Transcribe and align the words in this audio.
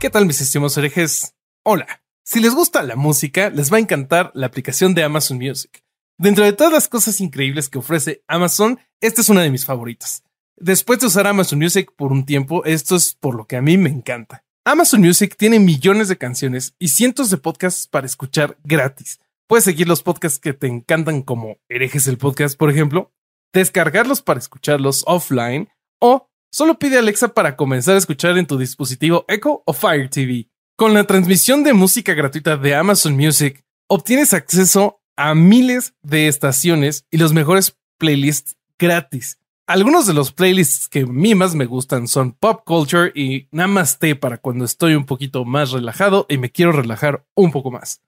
¿Qué 0.00 0.10
tal 0.10 0.26
mis 0.26 0.40
estimados 0.40 0.78
herejes? 0.78 1.34
Hola. 1.64 2.04
Si 2.22 2.38
les 2.38 2.54
gusta 2.54 2.84
la 2.84 2.94
música, 2.94 3.50
les 3.50 3.72
va 3.72 3.78
a 3.78 3.80
encantar 3.80 4.30
la 4.32 4.46
aplicación 4.46 4.94
de 4.94 5.02
Amazon 5.02 5.38
Music. 5.38 5.82
Dentro 6.16 6.44
de 6.44 6.52
todas 6.52 6.72
las 6.72 6.86
cosas 6.86 7.20
increíbles 7.20 7.68
que 7.68 7.78
ofrece 7.78 8.22
Amazon, 8.28 8.78
esta 9.00 9.22
es 9.22 9.28
una 9.28 9.42
de 9.42 9.50
mis 9.50 9.64
favoritas. 9.64 10.22
Después 10.56 11.00
de 11.00 11.08
usar 11.08 11.26
Amazon 11.26 11.58
Music 11.58 11.90
por 11.96 12.12
un 12.12 12.24
tiempo, 12.24 12.64
esto 12.64 12.94
es 12.94 13.16
por 13.16 13.34
lo 13.34 13.48
que 13.48 13.56
a 13.56 13.62
mí 13.62 13.76
me 13.76 13.90
encanta. 13.90 14.44
Amazon 14.64 15.00
Music 15.00 15.34
tiene 15.36 15.58
millones 15.58 16.06
de 16.06 16.16
canciones 16.16 16.76
y 16.78 16.88
cientos 16.88 17.28
de 17.28 17.38
podcasts 17.38 17.88
para 17.88 18.06
escuchar 18.06 18.56
gratis. 18.62 19.18
Puedes 19.48 19.64
seguir 19.64 19.88
los 19.88 20.04
podcasts 20.04 20.38
que 20.38 20.52
te 20.52 20.68
encantan 20.68 21.22
como 21.22 21.56
Herejes 21.68 22.06
el 22.06 22.18
Podcast, 22.18 22.56
por 22.56 22.70
ejemplo, 22.70 23.10
descargarlos 23.52 24.22
para 24.22 24.38
escucharlos 24.38 25.02
offline 25.08 25.70
o 26.00 26.27
Solo 26.50 26.78
pide 26.78 26.98
Alexa 26.98 27.28
para 27.28 27.56
comenzar 27.56 27.94
a 27.94 27.98
escuchar 27.98 28.38
en 28.38 28.46
tu 28.46 28.56
dispositivo 28.56 29.26
Echo 29.28 29.62
o 29.66 29.72
Fire 29.74 30.08
TV. 30.08 30.48
Con 30.76 30.94
la 30.94 31.04
transmisión 31.04 31.62
de 31.62 31.74
música 31.74 32.14
gratuita 32.14 32.56
de 32.56 32.74
Amazon 32.74 33.16
Music, 33.16 33.62
obtienes 33.86 34.32
acceso 34.32 35.02
a 35.16 35.34
miles 35.34 35.94
de 36.02 36.26
estaciones 36.26 37.04
y 37.10 37.18
los 37.18 37.34
mejores 37.34 37.76
playlists 37.98 38.56
gratis. 38.78 39.38
Algunos 39.66 40.06
de 40.06 40.14
los 40.14 40.32
playlists 40.32 40.88
que 40.88 41.00
a 41.00 41.06
mí 41.06 41.34
más 41.34 41.54
me 41.54 41.66
gustan 41.66 42.08
son 42.08 42.32
Pop 42.32 42.62
Culture 42.64 43.12
y 43.14 43.48
Namaste 43.50 44.16
para 44.16 44.38
cuando 44.38 44.64
estoy 44.64 44.94
un 44.94 45.04
poquito 45.04 45.44
más 45.44 45.72
relajado 45.72 46.24
y 46.30 46.38
me 46.38 46.50
quiero 46.50 46.72
relajar 46.72 47.26
un 47.34 47.52
poco 47.52 47.70
más. 47.70 48.00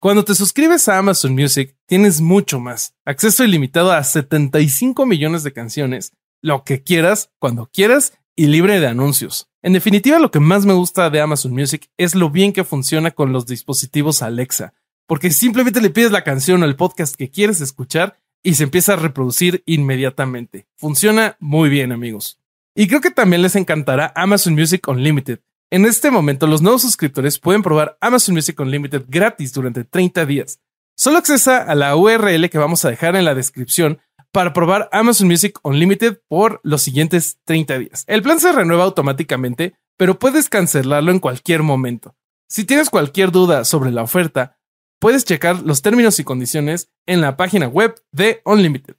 Cuando 0.00 0.22
te 0.22 0.34
suscribes 0.34 0.86
a 0.90 0.98
Amazon 0.98 1.32
Music, 1.32 1.74
tienes 1.86 2.20
mucho 2.20 2.60
más. 2.60 2.94
Acceso 3.06 3.42
ilimitado 3.42 3.90
a 3.90 4.04
75 4.04 5.06
millones 5.06 5.44
de 5.44 5.54
canciones 5.54 6.12
lo 6.44 6.62
que 6.62 6.82
quieras, 6.82 7.30
cuando 7.38 7.70
quieras 7.72 8.12
y 8.36 8.48
libre 8.48 8.78
de 8.78 8.86
anuncios. 8.86 9.48
En 9.62 9.72
definitiva, 9.72 10.18
lo 10.18 10.30
que 10.30 10.40
más 10.40 10.66
me 10.66 10.74
gusta 10.74 11.08
de 11.08 11.22
Amazon 11.22 11.52
Music 11.52 11.88
es 11.96 12.14
lo 12.14 12.28
bien 12.28 12.52
que 12.52 12.64
funciona 12.64 13.12
con 13.12 13.32
los 13.32 13.46
dispositivos 13.46 14.20
Alexa, 14.20 14.74
porque 15.06 15.30
simplemente 15.30 15.80
le 15.80 15.88
pides 15.88 16.12
la 16.12 16.22
canción 16.22 16.62
o 16.62 16.66
el 16.66 16.76
podcast 16.76 17.16
que 17.16 17.30
quieres 17.30 17.62
escuchar 17.62 18.18
y 18.42 18.56
se 18.56 18.64
empieza 18.64 18.92
a 18.92 18.96
reproducir 18.96 19.62
inmediatamente. 19.64 20.66
Funciona 20.76 21.38
muy 21.40 21.70
bien, 21.70 21.92
amigos. 21.92 22.38
Y 22.76 22.88
creo 22.88 23.00
que 23.00 23.10
también 23.10 23.40
les 23.40 23.56
encantará 23.56 24.12
Amazon 24.14 24.52
Music 24.52 24.86
Unlimited. 24.86 25.40
En 25.70 25.86
este 25.86 26.10
momento, 26.10 26.46
los 26.46 26.60
nuevos 26.60 26.82
suscriptores 26.82 27.38
pueden 27.38 27.62
probar 27.62 27.96
Amazon 28.02 28.34
Music 28.34 28.60
Unlimited 28.60 29.04
gratis 29.08 29.54
durante 29.54 29.84
30 29.84 30.26
días. 30.26 30.60
Solo 30.94 31.16
accesa 31.16 31.62
a 31.62 31.74
la 31.74 31.96
URL 31.96 32.50
que 32.50 32.58
vamos 32.58 32.84
a 32.84 32.90
dejar 32.90 33.16
en 33.16 33.24
la 33.24 33.34
descripción 33.34 33.98
para 34.34 34.52
probar 34.52 34.88
Amazon 34.90 35.28
Music 35.28 35.60
Unlimited 35.62 36.18
por 36.26 36.60
los 36.64 36.82
siguientes 36.82 37.38
30 37.44 37.78
días. 37.78 38.04
El 38.08 38.20
plan 38.20 38.40
se 38.40 38.50
renueva 38.50 38.82
automáticamente, 38.82 39.76
pero 39.96 40.18
puedes 40.18 40.48
cancelarlo 40.48 41.12
en 41.12 41.20
cualquier 41.20 41.62
momento. 41.62 42.16
Si 42.48 42.64
tienes 42.64 42.90
cualquier 42.90 43.30
duda 43.30 43.64
sobre 43.64 43.92
la 43.92 44.02
oferta, 44.02 44.58
puedes 44.98 45.24
checar 45.24 45.62
los 45.62 45.82
términos 45.82 46.18
y 46.18 46.24
condiciones 46.24 46.90
en 47.06 47.20
la 47.20 47.36
página 47.36 47.68
web 47.68 47.94
de 48.10 48.42
Unlimited. 48.44 48.96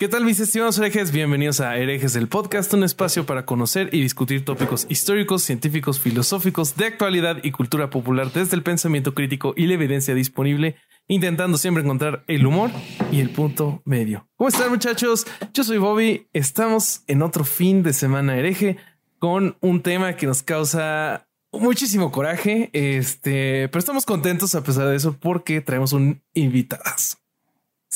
¿Qué 0.00 0.08
tal 0.08 0.24
mis 0.24 0.40
estimados 0.40 0.78
herejes? 0.78 1.12
Bienvenidos 1.12 1.60
a 1.60 1.76
Herejes 1.76 2.14
del 2.14 2.26
Podcast, 2.26 2.72
un 2.72 2.84
espacio 2.84 3.26
para 3.26 3.44
conocer 3.44 3.90
y 3.92 4.00
discutir 4.00 4.46
tópicos 4.46 4.86
históricos, 4.88 5.42
científicos, 5.42 6.00
filosóficos, 6.00 6.74
de 6.74 6.86
actualidad 6.86 7.36
y 7.42 7.50
cultura 7.50 7.90
popular 7.90 8.32
desde 8.32 8.56
el 8.56 8.62
pensamiento 8.62 9.12
crítico 9.12 9.52
y 9.58 9.66
la 9.66 9.74
evidencia 9.74 10.14
disponible, 10.14 10.76
intentando 11.06 11.58
siempre 11.58 11.82
encontrar 11.82 12.24
el 12.28 12.46
humor 12.46 12.70
y 13.12 13.20
el 13.20 13.28
punto 13.28 13.82
medio. 13.84 14.26
¿Cómo 14.36 14.48
están 14.48 14.70
muchachos? 14.70 15.26
Yo 15.52 15.64
soy 15.64 15.76
Bobby, 15.76 16.28
estamos 16.32 17.02
en 17.06 17.20
otro 17.20 17.44
fin 17.44 17.82
de 17.82 17.92
semana 17.92 18.38
hereje 18.38 18.78
con 19.18 19.58
un 19.60 19.82
tema 19.82 20.16
que 20.16 20.26
nos 20.26 20.42
causa 20.42 21.28
muchísimo 21.52 22.10
coraje, 22.10 22.70
este, 22.72 23.68
pero 23.68 23.80
estamos 23.80 24.06
contentos 24.06 24.54
a 24.54 24.62
pesar 24.62 24.88
de 24.88 24.96
eso 24.96 25.18
porque 25.20 25.60
traemos 25.60 25.92
un 25.92 26.22
invitadazo 26.32 27.19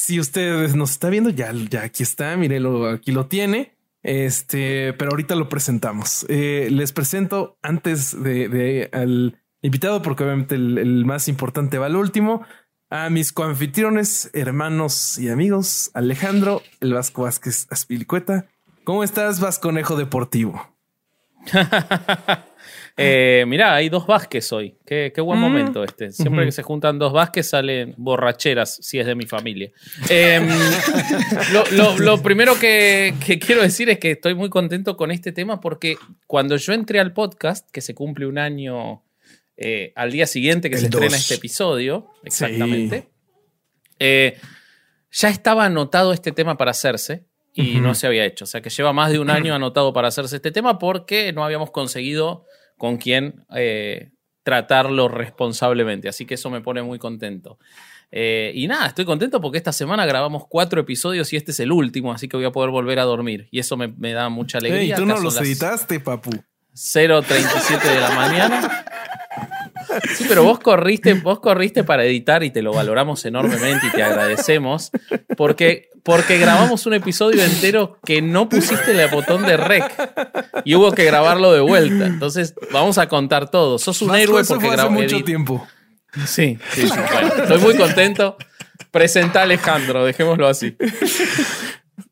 si 0.05 0.21
usted 0.21 0.75
nos 0.75 0.91
está 0.91 1.09
viendo, 1.09 1.31
ya, 1.31 1.51
ya 1.71 1.83
aquí 1.83 2.03
está, 2.03 2.37
mírelo, 2.37 2.91
aquí 2.91 3.11
lo 3.11 3.27
tiene. 3.27 3.73
Este, 4.03 4.93
pero 4.93 5.13
ahorita 5.13 5.35
lo 5.35 5.49
presentamos. 5.49 6.27
Eh, 6.29 6.69
les 6.71 6.93
presento 6.93 7.57
antes 7.63 8.23
de, 8.23 8.91
al 8.93 9.41
invitado, 9.63 10.03
porque 10.03 10.25
obviamente 10.25 10.57
el, 10.57 11.07
más 11.07 11.27
importante 11.27 11.79
va 11.79 11.87
al 11.87 11.97
último, 11.97 12.45
a 12.91 13.09
mis 13.09 13.33
coanfitriones, 13.33 14.31
hermanos 14.35 15.19
y 15.19 15.31
amigos, 15.31 15.91
Alejandro, 15.95 16.61
el 16.81 16.93
Vasco 16.93 17.23
Vázquez 17.23 17.67
Aspilicueta. 17.71 18.47
¿Cómo 18.85 19.05
estás, 19.05 19.41
Vasconejo 19.41 19.97
Deportivo? 19.97 20.69
Eh, 22.97 23.45
mirá, 23.49 23.75
hay 23.75 23.89
dos 23.89 24.07
Vázquez 24.07 24.53
hoy. 24.53 24.77
Qué, 24.87 25.13
buen 25.19 25.39
mm. 25.39 25.43
momento 25.43 25.83
este. 25.83 26.13
Siempre 26.13 26.45
que 26.45 26.53
se 26.53 26.63
juntan 26.63 26.99
dos 26.99 27.13
Vázquez 27.13 27.49
salen 27.49 27.95
borracheras, 27.97 28.79
si 28.83 29.01
es 29.01 29.07
de 29.07 29.17
mi 29.17 29.27
familia. 29.27 29.73
Em, 30.09 30.49
lo, 31.99 32.23
primero 32.23 32.59
que, 32.59 33.15
quiero 33.45 33.63
decir 33.63 33.91
es 33.91 33.99
que 33.99 34.13
estoy 34.13 34.35
muy 34.35 34.49
contento 34.49 34.97
con 34.97 35.11
este 35.11 35.33
tema 35.33 35.61
porque 35.61 35.97
cuando 36.27 36.57
yo 36.57 36.73
entré 36.73 37.01
al 37.01 37.13
podcast, 37.13 37.69
que 37.71 37.81
se 37.81 37.95
cumple 37.95 38.27
un 38.27 38.39
año 38.39 39.03
eh, 39.57 39.93
al 39.97 40.13
día 40.13 40.27
siguiente 40.27 40.71
que 40.71 40.79
se 40.79 40.87
estrena 40.87 41.17
este 41.17 41.35
episodio, 41.35 42.11
exactamente, 42.23 43.09
eh, 43.99 44.39
ya 45.11 45.29
estaba 45.31 45.65
anotado 45.65 46.13
este 46.13 46.31
tema 46.31 46.57
para 46.57 46.71
hacerse 46.71 47.25
y 47.55 47.81
no 47.81 47.95
se 47.95 48.07
había 48.07 48.25
hecho. 48.25 48.45
O 48.45 48.49
sea 48.49 48.61
que 48.61 48.71
lleva 48.71 48.93
más 48.93 49.11
de 49.11 49.19
un 49.19 49.31
año 49.31 49.53
anotado 49.53 49.93
para 49.93 50.09
hacerse 50.09 50.37
este 50.37 50.53
tema 50.53 50.79
porque 50.79 51.33
no 51.33 51.45
habíamos 51.45 51.73
conseguido 51.73 52.47
con 52.77 52.97
quién 52.97 53.45
eh, 53.55 54.11
tratarlo 54.43 55.09
responsablemente. 55.09 56.09
Así 56.09 56.27
que 56.27 56.35
eso 56.35 56.51
me 56.51 56.61
pone 56.61 56.83
muy 56.83 56.99
contento. 56.99 57.59
Eh, 58.11 58.53
y 58.55 58.69
nada, 58.69 58.87
estoy 58.87 59.05
contento 59.05 59.41
porque 59.41 59.59
esta 59.59 59.73
semana 59.73 60.07
grabamos 60.07 60.45
cuatro 60.49 60.81
episodios 60.81 61.33
y 61.33 61.37
este 61.37 61.51
es 61.51 61.59
el 61.59 61.73
último, 61.73 62.13
así 62.13 62.29
que 62.29 62.37
voy 62.37 62.47
a 62.47 62.53
poder 62.53 62.71
volver 62.71 63.01
a 63.01 63.05
dormir. 63.05 63.49
Y 63.51 63.59
eso 63.59 63.77
me, 63.77 64.13
da 64.13 64.29
mucha 64.29 64.59
alegría. 64.59 64.95
¿Y 64.95 64.97
tú 64.97 65.07
no 65.07 65.19
los 65.19 65.41
editaste, 65.41 65.99
papu. 65.99 66.31
0.37 66.75 67.83
de 67.83 68.01
la 68.01 68.11
mañana. 68.11 68.85
Sí, 70.17 70.25
pero 70.29 70.45
vos 70.45 70.59
corriste, 70.59 71.15
vos 71.15 71.41
corriste 71.41 71.85
para 71.85 72.05
editar 72.05 72.43
y 72.43 72.51
te 72.51 72.63
lo 72.63 72.73
valoramos 72.73 73.25
enormemente 73.25 73.87
y 73.87 73.91
te 73.91 74.03
agradecemos 74.03 74.91
porque, 75.37 75.91
porque 76.03 76.39
grabamos 76.39 76.87
un 76.87 76.95
episodio 76.95 77.43
entero 77.43 77.99
que 78.05 78.23
no 78.23 78.49
pusiste 78.49 78.93
el 78.93 79.11
botón 79.11 79.43
de 79.43 79.57
rec 79.57 79.85
y 80.65 80.75
hubo 80.75 80.93
que 80.93 81.05
grabarlo 81.05 81.53
de 81.53 81.61
vuelta. 81.61 82.07
Entonces, 82.07 82.55
vamos 82.73 82.99
a 82.99 83.09
contar 83.09 83.51
todo. 83.51 83.79
Sos 83.79 84.03
un 84.03 84.15
héroe 84.15 84.45
porque 84.45 84.71
grabó 84.71 84.91
mucho 84.91 85.23
tiempo. 85.23 85.67
Sí, 86.27 86.59
sí, 86.73 86.89
sí. 86.89 86.99
estoy 87.43 87.59
muy 87.59 87.77
contento. 87.77 88.37
Presenta 88.91 89.41
a 89.41 89.43
Alejandro, 89.43 90.05
dejémoslo 90.05 90.47
así. 90.47 90.77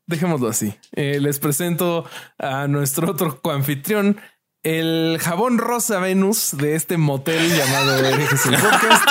Dejémoslo 0.05 0.49
así. 0.49 0.73
Eh, 0.93 1.19
les 1.21 1.39
presento 1.39 2.05
a 2.37 2.67
nuestro 2.67 3.11
otro 3.11 3.41
coanfitrión, 3.41 4.19
el 4.63 5.17
jabón 5.19 5.57
rosa 5.57 5.99
Venus 5.99 6.55
de 6.57 6.75
este 6.75 6.97
motel 6.97 7.55
llamado 7.55 7.97
Herejes 7.97 8.45
el 8.45 8.55
Podcast. 8.55 9.03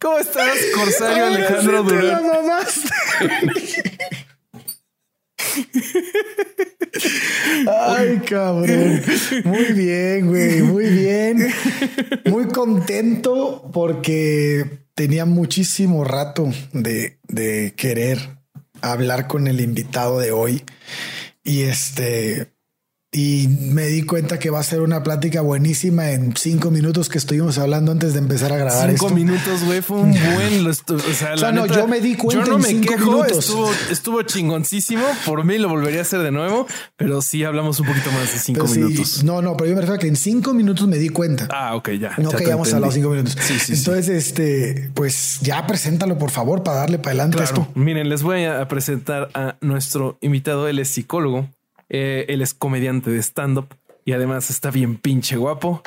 ¿Cómo 0.00 0.18
estás, 0.18 0.58
Corsario 0.74 1.26
Alejandro 1.26 1.82
Durán? 1.84 2.22
Ay, 7.68 8.20
cabrón. 8.28 9.02
Muy 9.44 9.72
bien, 9.72 10.26
güey. 10.26 10.62
Muy 10.62 10.90
bien. 10.90 11.54
Muy 12.26 12.48
contento 12.48 13.70
porque 13.72 14.80
tenía 14.94 15.24
muchísimo 15.24 16.04
rato 16.04 16.52
de, 16.72 17.18
de 17.28 17.74
querer 17.76 18.18
hablar 18.82 19.26
con 19.28 19.46
el 19.46 19.60
invitado 19.60 20.18
de 20.18 20.32
hoy. 20.32 20.64
Y 21.44 21.64
este, 21.64 22.53
y 23.16 23.46
me 23.60 23.86
di 23.86 24.02
cuenta 24.02 24.40
que 24.40 24.50
va 24.50 24.58
a 24.58 24.62
ser 24.64 24.80
una 24.80 25.04
plática 25.04 25.40
buenísima 25.40 26.10
en 26.10 26.34
cinco 26.36 26.72
minutos 26.72 27.08
que 27.08 27.16
estuvimos 27.18 27.58
hablando 27.58 27.92
antes 27.92 28.12
de 28.12 28.18
empezar 28.18 28.52
a 28.52 28.56
grabar. 28.56 28.90
Cinco 28.90 29.08
minutos, 29.10 29.62
güey, 29.64 29.82
fue 29.82 29.98
un 29.98 30.10
buen. 30.34 30.66
o 30.66 30.72
sea, 30.74 31.52
no, 31.52 31.66
yo 31.66 31.86
me 31.86 32.00
di 32.00 32.16
cuenta. 32.16 32.44
Yo 32.44 32.50
no 32.50 32.56
en 32.56 32.62
me 32.62 32.68
cinco 32.70 32.88
quejo, 32.92 33.10
minutos. 33.12 33.38
estuvo, 33.38 33.70
estuvo 33.90 34.22
chingoncísimo. 34.22 35.04
Por 35.24 35.44
mí 35.44 35.58
lo 35.58 35.68
volvería 35.68 36.00
a 36.00 36.02
hacer 36.02 36.20
de 36.22 36.32
nuevo, 36.32 36.66
pero 36.96 37.22
sí 37.22 37.44
hablamos 37.44 37.78
un 37.78 37.86
poquito 37.86 38.10
más 38.10 38.32
de 38.32 38.38
cinco 38.40 38.62
Pero 38.62 38.74
sí, 38.74 38.80
minutos. 38.80 39.22
no, 39.22 39.40
no, 39.42 39.56
pero 39.56 39.70
yo 39.70 39.76
me 39.76 39.82
refiero 39.82 39.94
a 39.96 40.00
que 40.00 40.08
en 40.08 40.16
cinco 40.16 40.52
minutos 40.52 40.88
me 40.88 40.98
di 40.98 41.08
cuenta. 41.08 41.46
Ah, 41.52 41.76
ok, 41.76 41.90
ya. 41.92 42.14
No 42.18 42.32
ya 42.32 42.36
que 42.38 42.44
hayamos 42.46 42.72
hablado 42.74 42.92
cinco 42.92 43.10
minutos. 43.10 43.36
Sí, 43.40 43.58
sí. 43.60 43.74
Entonces, 43.74 44.08
este, 44.08 44.90
pues 44.92 45.38
ya 45.40 45.64
preséntalo, 45.68 46.18
por 46.18 46.32
favor, 46.32 46.64
para 46.64 46.78
darle 46.78 46.98
para 46.98 47.10
adelante 47.10 47.36
Claro. 47.36 47.52
esto. 47.62 47.68
Miren, 47.78 48.08
les 48.08 48.24
voy 48.24 48.44
a 48.44 48.66
presentar 48.66 49.30
a 49.34 49.54
nuestro 49.60 50.18
invitado. 50.20 50.66
Él 50.66 50.80
es 50.80 50.88
psicólogo, 50.88 51.48
eh, 51.88 52.26
él 52.28 52.42
es 52.42 52.54
comediante 52.54 53.10
de 53.10 53.18
stand-up 53.22 53.74
y 54.04 54.12
además 54.12 54.50
está 54.50 54.70
bien 54.70 54.96
pinche 54.96 55.36
guapo. 55.36 55.82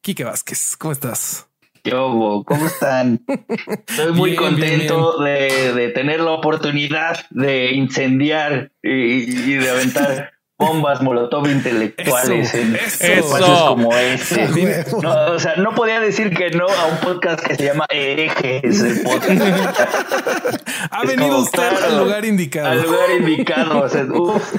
Quique 0.00 0.24
Vázquez, 0.24 0.76
¿cómo 0.76 0.92
estás? 0.92 1.48
¿Qué 1.82 1.94
hubo? 1.94 2.44
¿Cómo 2.44 2.66
están? 2.66 3.24
Estoy 3.88 4.12
muy 4.12 4.30
Bien, 4.30 4.42
contento 4.42 5.20
De, 5.22 5.72
de 5.74 5.88
tener 5.90 6.20
la 6.20 6.30
oportunidad 6.30 7.26
de 7.30 7.72
incendiar 7.72 8.70
y, 8.82 8.90
y 8.90 9.54
de 9.54 9.70
aventar 9.70 10.31
bombas 10.66 11.02
molotov 11.02 11.46
intelectuales 11.48 12.54
Eso, 12.54 12.56
en 12.58 12.76
eso. 12.76 13.04
espacios 13.04 13.62
como 13.68 13.94
este. 13.96 14.84
No, 15.02 15.26
o 15.32 15.38
sea, 15.38 15.56
no 15.56 15.74
podía 15.74 16.00
decir 16.00 16.30
que 16.36 16.50
no 16.50 16.66
a 16.66 16.86
un 16.86 16.98
podcast 16.98 17.40
que 17.44 17.54
se 17.56 17.64
llama 17.64 17.86
Herejes, 17.90 18.80
el 18.82 19.02
podcast. 19.02 19.40
Ha 20.90 21.02
Es 21.02 21.08
venido 21.08 21.30
como, 21.30 21.42
usted 21.42 21.58
claro, 21.58 21.86
al 21.86 21.98
lugar 21.98 22.24
indicado. 22.24 22.68
Al 22.68 22.82
lugar 22.82 23.10
indicado. 23.18 23.80
o 23.82 23.88
sea, 23.88 24.04
uf. 24.04 24.54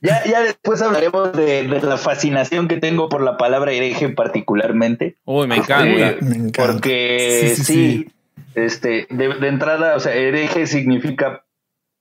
Ya, 0.00 0.22
ya 0.24 0.40
después 0.42 0.80
hablaremos 0.82 1.32
de, 1.32 1.66
de 1.66 1.80
la 1.82 1.96
fascinación 1.96 2.68
que 2.68 2.76
tengo 2.76 3.08
por 3.08 3.22
la 3.22 3.36
palabra 3.36 3.72
hereje 3.72 4.08
particularmente. 4.10 5.16
Uy, 5.24 5.46
me 5.46 5.56
Este, 5.58 5.72
encanta. 5.72 6.16
Me 6.24 6.36
encanta. 6.36 6.72
Porque 6.72 7.52
Sí, 7.56 7.56
sí, 7.56 7.64
sí, 7.64 7.72
sí. 7.74 8.08
este, 8.54 9.06
de, 9.10 9.28
de 9.34 9.48
entrada, 9.48 9.96
o 9.96 10.00
sea, 10.00 10.14
hereje 10.14 10.66
significa 10.66 11.44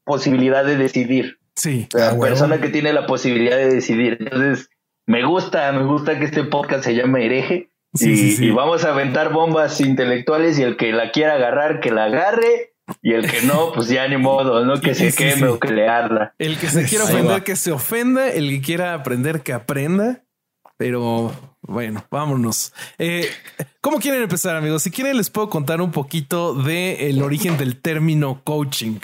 posibilidad 0.03 0.63
de 0.65 0.77
decidir. 0.77 1.39
Sí. 1.55 1.87
Sea, 1.91 2.09
Ah, 2.11 2.19
persona 2.19 2.59
que 2.59 2.69
tiene 2.69 2.91
la 2.93 3.05
posibilidad 3.07 3.57
de 3.57 3.73
decidir. 3.73 4.17
Entonces, 4.19 4.69
me 5.07 5.23
gusta, 5.25 5.71
me 5.71 5.83
gusta 5.85 6.17
que 6.19 6.25
este 6.25 6.43
podcast 6.43 6.83
se 6.83 6.95
llame 6.95 7.25
hereje. 7.25 7.69
Sí, 7.93 8.11
y, 8.11 8.17
sí, 8.17 8.31
sí. 8.37 8.45
y 8.47 8.51
vamos 8.51 8.83
a 8.83 8.89
aventar 8.89 9.31
bombas 9.31 9.79
intelectuales 9.79 10.59
y 10.59 10.63
el 10.63 10.75
que 10.75 10.91
la 10.91 11.11
quiera 11.11 11.35
agarrar, 11.35 11.79
que 11.79 11.91
la 11.91 12.05
agarre. 12.05 12.73
Y 13.01 13.13
el 13.13 13.29
que 13.31 13.41
no, 13.43 13.71
pues 13.73 13.87
ya 13.87 14.07
ni 14.07 14.17
modo, 14.17 14.63
¿no? 14.65 14.79
Que 14.79 14.93
se 14.93 15.09
Sí, 15.11 15.17
queme 15.17 15.35
sí. 15.37 15.43
o 15.45 15.59
que 15.59 15.69
le 15.69 15.87
arda. 15.87 16.35
El 16.37 16.57
que 16.59 16.67
se 16.67 16.83
quiera 16.85 17.05
ofender, 17.05 17.43
que 17.43 17.55
se 17.55 17.71
ofenda. 17.71 18.29
El 18.29 18.49
que 18.49 18.61
quiera 18.61 18.93
aprender, 18.93 19.41
que 19.41 19.53
aprenda. 19.53 20.21
Pero 20.77 21.31
bueno, 21.61 22.05
vámonos. 22.11 22.73
Eh, 22.99 23.27
¿Cómo 23.81 23.97
quieren 23.99 24.21
empezar, 24.21 24.55
amigos? 24.55 24.83
Si 24.83 24.91
quieren, 24.91 25.17
les 25.17 25.29
puedo 25.29 25.49
contar 25.49 25.81
un 25.81 25.91
poquito 25.91 26.53
del 26.53 27.21
origen 27.23 27.57
del 27.57 27.81
término 27.81 28.41
coaching. 28.43 28.99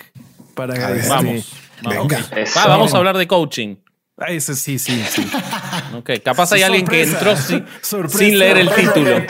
Para 0.54 0.74
ver, 0.76 0.98
este- 0.98 1.10
Vamos. 1.10 1.54
Venga. 1.84 2.20
Eso. 2.36 2.60
Vamos 2.68 2.94
a 2.94 2.98
hablar 2.98 3.18
de 3.18 3.28
coaching. 3.28 3.78
Ah, 4.18 4.32
ese 4.32 4.56
sí, 4.56 4.78
sí, 4.78 5.04
sí. 5.10 5.26
Ok, 5.96 6.12
capaz 6.24 6.52
hay 6.54 6.62
alguien 6.62 6.86
que 6.86 7.04
entró 7.04 7.36
sin, 7.36 7.66
Sorpresa. 7.82 8.18
sin 8.20 8.38
leer 8.38 8.58
el 8.60 8.70
título. 8.70 9.18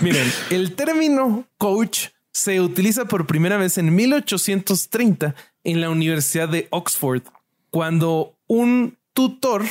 Miren, 0.00 0.32
el 0.50 0.74
término 0.74 1.46
coach 1.58 2.08
se 2.32 2.60
utiliza 2.60 3.06
por 3.06 3.26
primera 3.26 3.56
vez 3.56 3.78
en 3.78 3.94
1830 3.94 5.34
en 5.64 5.80
la 5.80 5.90
Universidad 5.90 6.48
de 6.48 6.68
Oxford, 6.70 7.22
cuando 7.70 8.36
un 8.46 8.98
tutor 9.12 9.64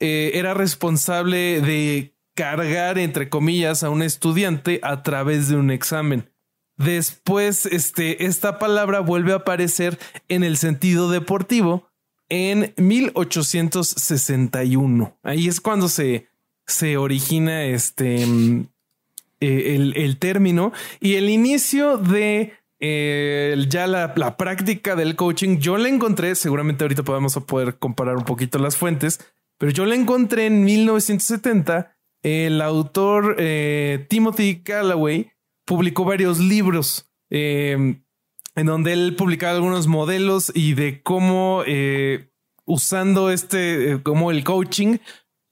eh, 0.00 0.32
era 0.34 0.54
responsable 0.54 1.60
de 1.60 2.14
cargar, 2.34 2.98
entre 2.98 3.28
comillas, 3.28 3.82
a 3.82 3.90
un 3.90 4.02
estudiante 4.02 4.80
a 4.82 5.02
través 5.02 5.48
de 5.48 5.56
un 5.56 5.70
examen. 5.70 6.30
Después, 6.76 7.66
este, 7.66 8.26
esta 8.26 8.58
palabra 8.58 8.98
vuelve 9.00 9.32
a 9.32 9.36
aparecer 9.36 9.98
en 10.28 10.44
el 10.44 10.56
sentido 10.56 11.10
deportivo 11.10 11.88
en 12.28 12.72
1861. 12.76 15.18
Ahí 15.22 15.48
es 15.48 15.60
cuando 15.60 15.88
se, 15.88 16.28
se 16.66 16.96
origina 16.96 17.64
este 17.64 18.24
mm, 18.26 18.66
eh, 19.40 19.74
el, 19.74 19.96
el 19.96 20.18
término 20.18 20.72
y 21.00 21.16
el 21.16 21.28
inicio 21.28 21.98
de 21.98 22.52
eh, 22.78 23.56
ya 23.68 23.88
la, 23.88 24.14
la 24.16 24.36
práctica 24.36 24.94
del 24.94 25.16
coaching. 25.16 25.58
Yo 25.58 25.78
la 25.78 25.88
encontré, 25.88 26.36
seguramente 26.36 26.84
ahorita 26.84 27.02
podemos 27.02 27.34
poder 27.46 27.76
comparar 27.76 28.16
un 28.16 28.24
poquito 28.24 28.60
las 28.60 28.76
fuentes, 28.76 29.18
pero 29.58 29.72
yo 29.72 29.84
la 29.84 29.96
encontré 29.96 30.46
en 30.46 30.62
1970. 30.64 31.96
El 32.22 32.62
autor 32.62 33.34
eh, 33.38 34.06
Timothy 34.08 34.62
Callaway 34.62 35.31
publicó 35.64 36.04
varios 36.04 36.38
libros 36.38 37.08
eh, 37.30 37.96
en 38.54 38.66
donde 38.66 38.92
él 38.92 39.16
publicaba 39.16 39.54
algunos 39.54 39.86
modelos 39.86 40.52
y 40.54 40.74
de 40.74 41.02
cómo 41.02 41.62
eh, 41.66 42.28
usando 42.66 43.30
este, 43.30 43.92
eh, 43.92 44.02
como 44.02 44.30
el 44.30 44.44
coaching, 44.44 44.98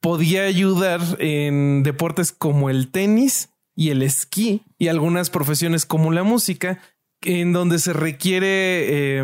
podía 0.03 0.43
ayudar 0.43 1.01
en 1.19 1.83
deportes 1.83 2.33
como 2.33 2.69
el 2.69 2.91
tenis 2.91 3.51
y 3.75 3.91
el 3.91 4.03
esquí 4.03 4.63
y 4.79 4.89
algunas 4.89 5.31
profesiones 5.31 5.87
como 5.87 6.13
la 6.13 6.23
música, 6.23 6.81
en 7.23 7.53
donde 7.53 7.79
se 7.79 7.93
requiere 7.95 9.23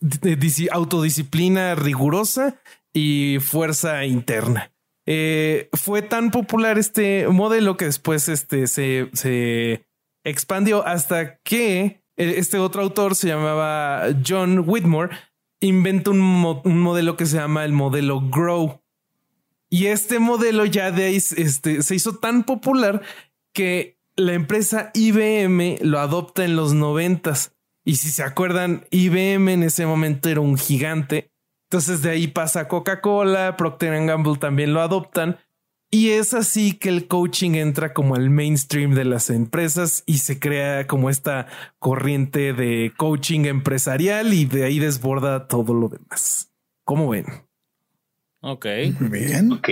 de- 0.00 0.68
autodisciplina 0.70 1.74
rigurosa 1.74 2.60
y 2.94 3.38
fuerza 3.40 4.04
interna. 4.06 4.72
Fue 5.72 6.02
tan 6.02 6.30
popular 6.30 6.78
este 6.78 7.26
modelo 7.28 7.76
que 7.76 7.86
después 7.86 8.28
este, 8.28 8.66
se 8.66 9.87
expandió 10.24 10.86
hasta 10.86 11.38
que 11.38 12.02
eh, 12.16 12.34
este 12.36 12.58
otro 12.58 12.82
autor 12.82 13.14
se 13.14 13.28
llamaba 13.28 14.04
John 14.26 14.64
Whitmore 14.66 15.10
inventa 15.60 16.10
un, 16.10 16.20
mo- 16.20 16.62
un 16.64 16.80
modelo 16.80 17.16
que 17.16 17.26
se 17.26 17.36
llama 17.36 17.64
el 17.64 17.72
modelo 17.72 18.20
Grow. 18.20 18.80
Y 19.70 19.86
este 19.86 20.18
modelo 20.18 20.64
ya 20.64 20.90
de 20.90 21.04
ahí 21.04 21.16
este, 21.16 21.82
se 21.82 21.94
hizo 21.94 22.16
tan 22.16 22.44
popular 22.44 23.02
que 23.52 23.98
la 24.16 24.32
empresa 24.32 24.90
IBM 24.94 25.78
lo 25.82 25.98
adopta 26.00 26.44
en 26.44 26.56
los 26.56 26.74
noventas. 26.74 27.52
Y 27.84 27.96
si 27.96 28.10
se 28.10 28.22
acuerdan, 28.22 28.86
IBM 28.90 29.48
en 29.52 29.62
ese 29.62 29.84
momento 29.86 30.28
era 30.28 30.40
un 30.40 30.56
gigante. 30.56 31.30
Entonces 31.70 32.02
de 32.02 32.10
ahí 32.10 32.28
pasa 32.28 32.66
Coca-Cola, 32.68 33.56
Procter 33.56 34.06
Gamble 34.06 34.36
también 34.38 34.72
lo 34.72 34.80
adoptan. 34.80 35.38
Y 35.90 36.10
es 36.10 36.34
así 36.34 36.74
que 36.74 36.90
el 36.90 37.06
coaching 37.08 37.52
entra 37.52 37.94
como 37.94 38.14
al 38.14 38.28
mainstream 38.28 38.94
de 38.94 39.04
las 39.06 39.30
empresas 39.30 40.02
y 40.04 40.18
se 40.18 40.38
crea 40.38 40.86
como 40.86 41.08
esta 41.08 41.46
corriente 41.78 42.52
de 42.52 42.92
coaching 42.96 43.46
empresarial 43.46 44.34
y 44.34 44.44
de 44.44 44.64
ahí 44.64 44.78
desborda 44.80 45.48
todo 45.48 45.72
lo 45.72 45.88
demás. 45.88 46.50
¿Cómo 46.84 47.08
ven? 47.08 47.24
Ok. 48.40 48.66
Muy 49.00 49.08
bien. 49.20 49.50
Ok. 49.52 49.68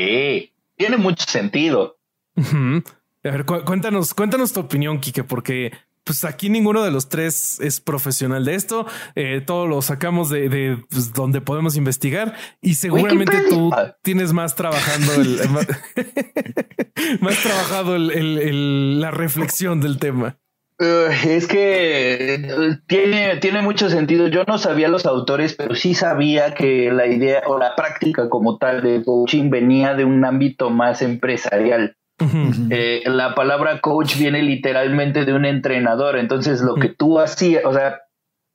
Tiene 0.76 0.96
mucho 0.96 1.24
sentido. 1.28 1.98
A 2.36 2.82
ver, 3.30 3.44
cu- 3.44 3.64
cuéntanos, 3.64 4.14
cuéntanos 4.14 4.52
tu 4.52 4.60
opinión, 4.60 5.00
Kike, 5.00 5.24
porque 5.24 5.72
pues 6.06 6.24
aquí 6.24 6.48
ninguno 6.48 6.82
de 6.84 6.90
los 6.92 7.08
tres 7.08 7.58
es 7.60 7.80
profesional 7.80 8.44
de 8.44 8.54
esto. 8.54 8.86
Eh, 9.16 9.42
todo 9.44 9.66
lo 9.66 9.82
sacamos 9.82 10.30
de, 10.30 10.48
de, 10.48 10.78
pues, 10.88 11.12
donde 11.12 11.40
podemos 11.40 11.76
investigar 11.76 12.34
y 12.62 12.74
seguramente 12.74 13.36
tú 13.50 13.66
Wikipedia. 13.66 13.96
tienes 14.02 14.32
más 14.32 14.54
trabajando 14.54 15.12
el, 15.14 15.48
más, 15.50 15.66
más 17.20 17.42
trabajado 17.42 17.96
el- 17.96 18.10
el- 18.12 18.38
el- 18.38 19.00
la 19.00 19.10
reflexión 19.10 19.80
del 19.80 19.98
tema. 19.98 20.38
Eh, 20.78 21.08
es 21.36 21.46
que 21.48 22.34
eh, 22.34 22.78
tiene, 22.86 23.38
tiene 23.38 23.62
mucho 23.62 23.88
sentido. 23.88 24.28
Yo 24.28 24.44
no 24.46 24.58
sabía 24.58 24.88
los 24.88 25.06
autores, 25.06 25.54
pero 25.54 25.74
sí 25.74 25.94
sabía 25.94 26.54
que 26.54 26.90
la 26.92 27.06
idea 27.06 27.42
o 27.46 27.58
la 27.58 27.74
práctica 27.74 28.28
como 28.28 28.58
tal 28.58 28.82
de 28.82 29.02
coaching 29.02 29.48
venía 29.50 29.94
de 29.94 30.04
un 30.04 30.24
ámbito 30.24 30.68
más 30.70 31.00
empresarial. 31.02 31.96
Eh, 32.18 33.02
la 33.06 33.34
palabra 33.34 33.80
coach 33.80 34.16
viene 34.16 34.42
literalmente 34.42 35.24
de 35.24 35.34
un 35.34 35.44
entrenador. 35.44 36.16
Entonces, 36.16 36.60
lo 36.62 36.74
que 36.76 36.88
tú 36.88 37.18
hacías, 37.18 37.64
o 37.64 37.72
sea, 37.72 38.02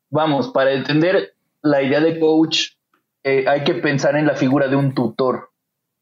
vamos, 0.10 0.50
para 0.50 0.72
entender 0.74 1.36
la 1.62 1.82
idea 1.84 2.00
de 2.00 2.20
coach, 2.20 2.72
eh, 3.24 3.46
hay 3.48 3.64
que 3.64 3.76
pensar 3.76 4.16
en 4.16 4.26
la 4.26 4.36
figura 4.36 4.68
de 4.68 4.76
un 4.76 4.94
tutor. 4.96 5.52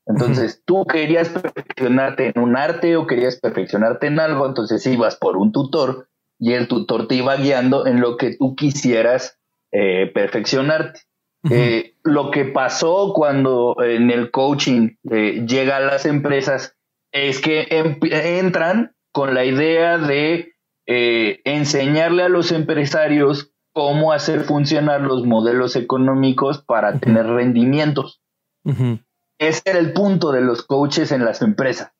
Entonces, 0.05 0.63
tú 0.65 0.85
querías 0.85 1.29
perfeccionarte 1.29 2.31
en 2.33 2.41
un 2.41 2.57
arte 2.57 2.95
o 2.97 3.05
querías 3.05 3.39
perfeccionarte 3.39 4.07
en 4.07 4.19
algo, 4.19 4.47
entonces 4.47 4.83
ibas 4.87 5.15
por 5.17 5.37
un 5.37 5.51
tutor 5.51 6.09
y 6.39 6.53
el 6.53 6.67
tutor 6.67 7.07
te 7.07 7.15
iba 7.15 7.35
guiando 7.35 7.85
en 7.85 8.01
lo 8.01 8.17
que 8.17 8.35
tú 8.35 8.55
quisieras 8.55 9.37
eh, 9.71 10.09
perfeccionarte. 10.11 11.01
Eh, 11.49 11.93
lo 12.03 12.31
que 12.31 12.45
pasó 12.45 13.13
cuando 13.13 13.77
en 13.81 14.09
el 14.09 14.31
coaching 14.31 14.95
eh, 15.09 15.45
llega 15.47 15.77
a 15.77 15.81
las 15.81 16.05
empresas 16.05 16.75
es 17.11 17.39
que 17.39 17.67
entran 18.01 18.95
con 19.11 19.33
la 19.33 19.45
idea 19.45 19.97
de 19.97 20.53
eh, 20.85 21.41
enseñarle 21.43 22.23
a 22.23 22.29
los 22.29 22.51
empresarios 22.51 23.51
cómo 23.73 24.11
hacer 24.11 24.41
funcionar 24.41 25.01
los 25.01 25.25
modelos 25.25 25.75
económicos 25.75 26.63
para 26.63 26.99
tener 26.99 27.25
rendimientos. 27.25 28.21
Ese 29.39 29.61
era 29.65 29.79
el 29.79 29.93
punto 29.93 30.31
de 30.31 30.41
los 30.41 30.63
coaches 30.63 31.11
en 31.11 31.23
las 31.25 31.41
empresas. 31.41 31.93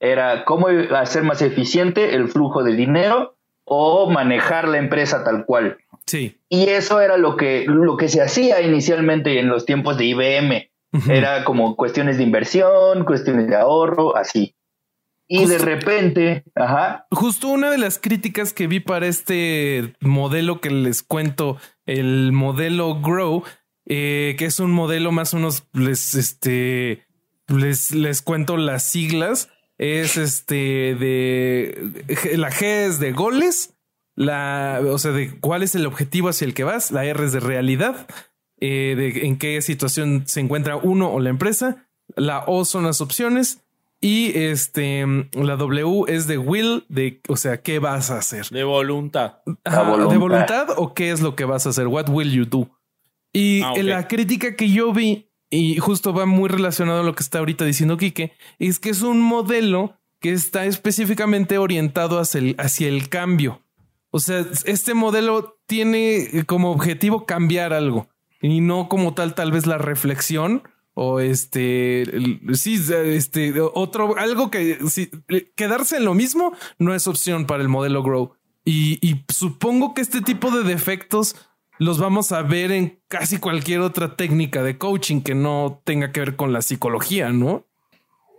Era 0.00 0.44
cómo 0.44 0.68
hacer 0.68 1.24
más 1.24 1.42
eficiente 1.42 2.14
el 2.14 2.28
flujo 2.28 2.62
de 2.62 2.74
dinero 2.74 3.36
o 3.64 4.08
manejar 4.08 4.68
la 4.68 4.78
empresa 4.78 5.24
tal 5.24 5.44
cual. 5.44 5.78
Sí. 6.06 6.38
Y 6.48 6.68
eso 6.68 7.00
era 7.00 7.18
lo 7.18 7.36
que, 7.36 7.64
lo 7.66 7.96
que 7.96 8.08
se 8.08 8.22
hacía 8.22 8.62
inicialmente 8.62 9.40
en 9.40 9.48
los 9.48 9.66
tiempos 9.66 9.98
de 9.98 10.04
IBM. 10.04 10.70
Era 11.08 11.44
como 11.44 11.76
cuestiones 11.76 12.16
de 12.16 12.22
inversión, 12.22 13.04
cuestiones 13.04 13.48
de 13.48 13.56
ahorro, 13.56 14.16
así. 14.16 14.54
Y 15.30 15.44
de 15.44 15.58
repente, 15.58 16.44
ajá. 16.54 17.06
Justo 17.10 17.48
una 17.48 17.70
de 17.70 17.76
las 17.76 17.98
críticas 17.98 18.54
que 18.54 18.66
vi 18.66 18.80
para 18.80 19.06
este 19.06 19.94
modelo 20.00 20.62
que 20.62 20.70
les 20.70 21.02
cuento, 21.02 21.58
el 21.84 22.32
modelo 22.32 22.98
Grow, 23.02 23.44
eh, 23.84 24.36
que 24.38 24.46
es 24.46 24.58
un 24.58 24.70
modelo 24.70 25.12
más 25.12 25.34
o 25.34 25.36
menos, 25.36 25.64
les, 25.74 26.14
este, 26.14 27.06
les, 27.46 27.94
les 27.94 28.22
cuento 28.22 28.56
las 28.56 28.84
siglas, 28.84 29.50
es 29.76 30.16
este 30.16 30.94
de 30.94 32.04
la 32.36 32.50
G 32.50 32.64
es 32.64 32.98
de 32.98 33.12
goles, 33.12 33.74
la, 34.14 34.80
o 34.84 34.98
sea, 34.98 35.12
de 35.12 35.38
cuál 35.38 35.62
es 35.62 35.74
el 35.74 35.86
objetivo 35.86 36.30
hacia 36.30 36.46
el 36.46 36.54
que 36.54 36.64
vas, 36.64 36.90
la 36.90 37.04
R 37.04 37.24
es 37.24 37.32
de 37.32 37.40
realidad, 37.40 38.08
eh, 38.60 38.94
de 38.96 39.26
en 39.26 39.38
qué 39.38 39.60
situación 39.62 40.24
se 40.26 40.40
encuentra 40.40 40.76
uno 40.76 41.10
o 41.10 41.20
la 41.20 41.30
empresa, 41.30 41.86
la 42.16 42.44
O 42.46 42.64
son 42.64 42.84
las 42.84 43.00
opciones 43.00 43.62
y 44.00 44.36
este 44.38 45.04
la 45.32 45.56
W 45.56 46.04
es 46.06 46.26
de 46.26 46.38
will, 46.38 46.84
de, 46.88 47.20
o 47.28 47.36
sea, 47.36 47.60
qué 47.62 47.78
vas 47.78 48.10
a 48.10 48.18
hacer. 48.18 48.46
De 48.50 48.64
voluntad. 48.64 49.38
¿De 49.44 50.16
voluntad 50.16 50.68
o 50.76 50.94
qué 50.94 51.10
es 51.10 51.20
lo 51.20 51.34
que 51.34 51.44
vas 51.44 51.66
a 51.66 51.70
hacer? 51.70 51.86
What 51.88 52.08
will 52.08 52.30
you 52.32 52.44
do? 52.44 52.68
Y 53.32 53.62
Ah, 53.62 53.72
ok. 53.72 53.78
la 53.82 54.08
crítica 54.08 54.54
que 54.56 54.70
yo 54.70 54.92
vi, 54.92 55.30
y 55.50 55.78
justo 55.78 56.12
va 56.12 56.26
muy 56.26 56.48
relacionado 56.48 57.00
a 57.00 57.04
lo 57.04 57.14
que 57.14 57.22
está 57.22 57.40
ahorita 57.40 57.64
diciendo 57.64 57.96
Quique, 57.96 58.32
es 58.58 58.78
que 58.78 58.90
es 58.90 59.02
un 59.02 59.20
modelo 59.20 59.94
que 60.20 60.32
está 60.32 60.64
específicamente 60.64 61.58
orientado 61.58 62.18
hacia 62.18 62.38
el, 62.40 62.54
hacia 62.58 62.88
el 62.88 63.08
cambio. 63.08 63.62
O 64.10 64.20
sea, 64.20 64.44
este 64.64 64.94
modelo 64.94 65.60
tiene 65.66 66.44
como 66.46 66.70
objetivo 66.70 67.26
cambiar 67.26 67.72
algo 67.72 68.08
y 68.40 68.60
no 68.60 68.88
como 68.88 69.14
tal, 69.14 69.34
tal 69.34 69.52
vez 69.52 69.66
la 69.66 69.78
reflexión 69.78 70.62
o 70.94 71.20
este, 71.20 72.04
sí, 72.54 72.82
este, 72.90 73.54
otro, 73.60 74.16
algo 74.18 74.50
que 74.50 74.78
sí, 74.88 75.10
quedarse 75.54 75.98
en 75.98 76.04
lo 76.04 76.14
mismo 76.14 76.52
no 76.78 76.92
es 76.92 77.06
opción 77.06 77.46
para 77.46 77.62
el 77.62 77.68
modelo 77.68 78.02
Grow. 78.02 78.32
Y, 78.64 78.98
y 79.00 79.24
supongo 79.28 79.94
que 79.94 80.00
este 80.00 80.22
tipo 80.22 80.50
de 80.50 80.64
defectos 80.64 81.36
los 81.78 82.00
vamos 82.00 82.32
a 82.32 82.42
ver 82.42 82.72
en 82.72 83.00
casi 83.08 83.38
cualquier 83.38 83.80
otra 83.80 84.16
técnica 84.16 84.62
de 84.62 84.76
coaching 84.76 85.20
que 85.20 85.34
no 85.34 85.80
tenga 85.84 86.10
que 86.10 86.20
ver 86.20 86.36
con 86.36 86.52
la 86.52 86.62
psicología, 86.62 87.30
¿no? 87.30 87.64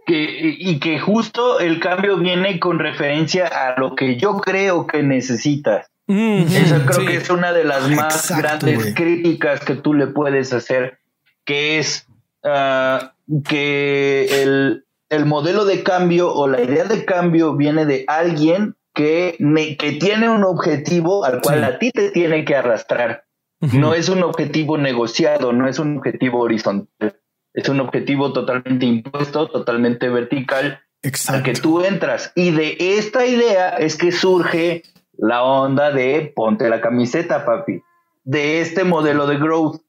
Que, 0.06 0.56
y 0.60 0.80
que 0.80 1.00
justo 1.00 1.60
el 1.60 1.80
cambio 1.80 2.18
viene 2.18 2.60
con 2.60 2.80
referencia 2.80 3.48
a 3.48 3.80
lo 3.80 3.96
que 3.96 4.18
yo 4.18 4.38
creo 4.38 4.86
que 4.86 5.02
necesitas. 5.04 5.90
Mm, 6.12 6.42
Esa 6.48 6.86
creo 6.88 7.00
sí. 7.02 7.06
que 7.06 7.16
es 7.18 7.30
una 7.30 7.54
de 7.54 7.64
las 7.66 7.88
más 7.90 8.16
Exacto, 8.32 8.66
grandes 8.66 8.96
críticas 8.96 9.60
que 9.60 9.76
tú 9.76 9.94
le 9.94 10.08
puedes 10.08 10.52
hacer, 10.54 10.98
que 11.46 11.78
es 11.78 12.08
ah, 12.44 13.14
que 13.48 14.42
el, 14.42 14.86
el 15.10 15.26
modelo 15.28 15.66
de 15.66 15.84
cambio 15.84 16.34
o 16.34 16.48
la 16.48 16.62
idea 16.62 16.86
de 16.86 17.06
cambio 17.06 17.56
viene 17.56 17.86
de 17.86 18.06
alguien 18.08 18.76
que, 18.96 19.36
ne- 19.38 19.78
que 19.78 19.92
tiene 19.94 20.30
un 20.30 20.44
objetivo 20.44 21.24
al 21.26 21.42
cual 21.42 21.60
Sí. 21.60 21.64
a 21.66 21.80
ti 21.80 21.92
te 21.92 22.10
tiene 22.10 22.44
que 22.44 22.56
arrastrar. 22.56 23.26
No 23.62 23.94
es 23.94 24.08
un 24.10 24.24
objetivo 24.24 24.78
negociado, 24.78 25.52
no 25.54 25.68
es 25.70 25.80
un 25.80 25.98
objetivo 25.98 26.40
horizontal, 26.40 27.20
es 27.54 27.68
un 27.70 27.82
objetivo 27.82 28.32
totalmente 28.34 28.86
impuesto, 28.86 29.48
totalmente 29.50 30.08
vertical, 30.10 30.80
al 31.28 31.44
que 31.44 31.54
tú 31.54 31.82
entras. 31.82 32.32
Y 32.36 32.52
de 32.52 32.78
esta 32.80 33.26
idea 33.26 33.70
es 33.72 33.96
que 33.98 34.12
surge 34.14 34.84
la 35.20 35.44
onda 35.44 35.92
de 35.92 36.32
ponte 36.36 36.70
la 36.70 36.82
camiseta, 36.82 37.46
papi. 37.46 37.82
De 38.24 38.62
este 38.62 38.84
modelo 38.84 39.28
de 39.28 39.38
growth, 39.38 39.82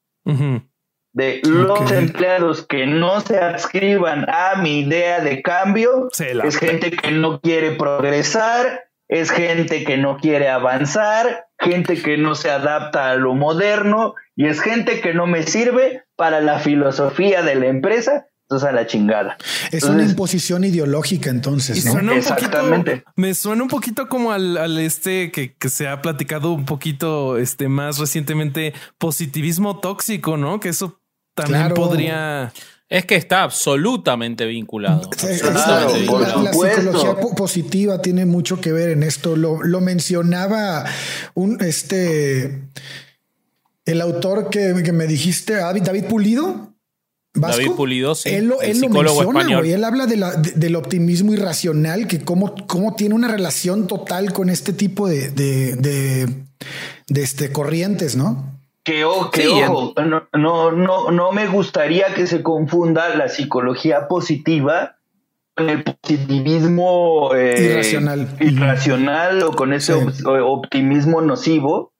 de 1.13 1.41
los 1.45 1.91
empleados 1.91 2.67
que 2.67 2.87
no 2.87 3.21
se 3.21 3.39
adscriban 3.39 4.27
a 4.29 4.57
mi 4.61 4.81
idea 4.81 5.21
de 5.21 5.43
cambio, 5.43 6.09
la 6.35 6.45
es 6.45 6.57
gente 6.57 6.91
que 6.91 7.11
no 7.11 7.41
quiere 7.41 7.73
progresar, 7.73 8.85
es 9.09 9.31
gente 9.31 9.85
que 9.85 9.97
no 9.97 10.19
quiere 10.19 10.49
avanzar, 10.49 11.47
gente 11.59 12.01
que 12.01 12.17
no 12.17 12.35
se 12.35 12.51
adapta 12.51 13.11
a 13.11 13.17
lo 13.17 13.35
moderno 13.35 14.15
y 14.37 14.47
es 14.47 14.61
gente 14.61 15.01
que 15.01 15.13
no 15.13 15.27
me 15.27 15.43
sirve 15.43 16.05
para 16.17 16.41
la 16.41 16.61
filosofía 16.61 17.43
de 17.43 17.57
la 17.57 17.67
empresa. 17.67 18.29
Entonces 18.51 18.69
a 18.69 18.73
la 18.73 18.85
chingada. 18.85 19.37
Es 19.71 19.85
una 19.85 20.03
imposición 20.03 20.65
ideológica 20.65 21.31
entonces, 21.31 21.85
¿no? 21.85 21.93
suena 21.93 22.13
un 22.13 22.19
Exactamente. 22.19 22.91
poquito, 22.97 23.13
me 23.15 23.33
suena 23.35 23.63
un 23.63 23.69
poquito 23.69 24.09
como 24.09 24.33
al, 24.33 24.57
al 24.57 24.77
este 24.81 25.31
que, 25.31 25.55
que 25.55 25.69
se 25.69 25.87
ha 25.87 26.03
platicado 26.03 26.51
un 26.51 26.65
poquito 26.65 27.39
este 27.39 27.69
más 27.69 27.99
recientemente 27.99 28.75
positivismo 28.99 29.79
tóxico, 29.79 30.37
¿no? 30.37 30.59
Que 30.59 30.71
eso 30.71 31.01
también 31.37 31.61
Claro. 31.61 31.75
podría. 31.77 32.53
Es 32.89 33.07
que 33.07 33.15
está 33.15 33.45
absolutamente 33.45 34.47
vinculado. 34.47 35.03
Absolutamente 35.07 36.07
por 36.09 36.21
la, 36.23 36.27
vinculado. 36.27 36.43
la 36.43 36.53
supuesto. 36.53 36.81
psicología 36.83 37.21
po- 37.21 37.35
positiva 37.37 38.03
tiene 38.03 38.27
mucho 38.27 38.61
que 38.61 38.73
ver 38.73 38.91
en 38.91 39.05
esto. 39.05 39.37
Lo, 39.37 39.63
lo 39.63 39.81
mencionaba 39.81 40.87
un 41.35 41.57
este 41.61 42.65
el 43.85 44.01
autor 44.01 44.51
que, 44.51 44.75
que 44.85 44.93
me 44.93 45.07
dijiste, 45.07 45.53
David, 45.55 45.83
David 45.83 46.05
Pulido. 46.07 46.67
Vasco. 47.35 47.63
David 47.63 47.73
Pulido, 47.77 48.15
sí, 48.17 48.31
Él 48.31 48.47
lo, 48.47 48.61
el 48.61 48.71
él 48.71 48.77
lo 48.81 48.89
psicólogo 48.89 49.17
menciona, 49.19 49.41
español. 49.41 49.61
güey. 49.63 49.73
Él 49.73 49.85
habla 49.85 50.07
de 50.07 50.17
la- 50.17 50.33
de- 50.35 50.51
del 50.53 50.75
optimismo 50.77 51.33
irracional, 51.33 52.07
que 52.09 52.25
cómo, 52.25 52.55
cómo 52.67 52.97
tiene 52.97 53.15
una 53.15 53.29
relación 53.29 53.87
total 53.87 54.33
con 54.33 54.51
este 54.51 54.73
tipo 54.73 55.09
de, 55.09 55.31
de, 55.31 55.77
de, 55.77 56.27
de, 57.09 57.23
este, 57.23 57.53
corrientes, 57.53 58.17
¿no? 58.17 58.59
Que, 58.83 59.05
o- 59.05 59.31
que 59.31 59.43
Sí, 59.43 59.49
ojo, 59.49 59.95
no, 60.05 60.27
no, 60.33 60.73
no, 60.73 61.11
no 61.13 61.33
me 61.33 61.47
gustaría 61.47 62.15
que 62.15 62.27
se 62.27 62.43
confunda 62.43 63.15
la 63.15 63.29
psicología 63.29 64.09
positiva 64.09 64.97
con 65.55 65.69
el 65.71 65.85
positivismo 65.85 67.31
eh, 67.37 67.55
Irracional. 67.73 68.29
irracional 68.41 69.43
o 69.43 69.53
con 69.53 69.73
ese 69.73 69.93
Sí. 69.95 70.23
optimismo 70.27 71.21
nocivo, 71.21 71.93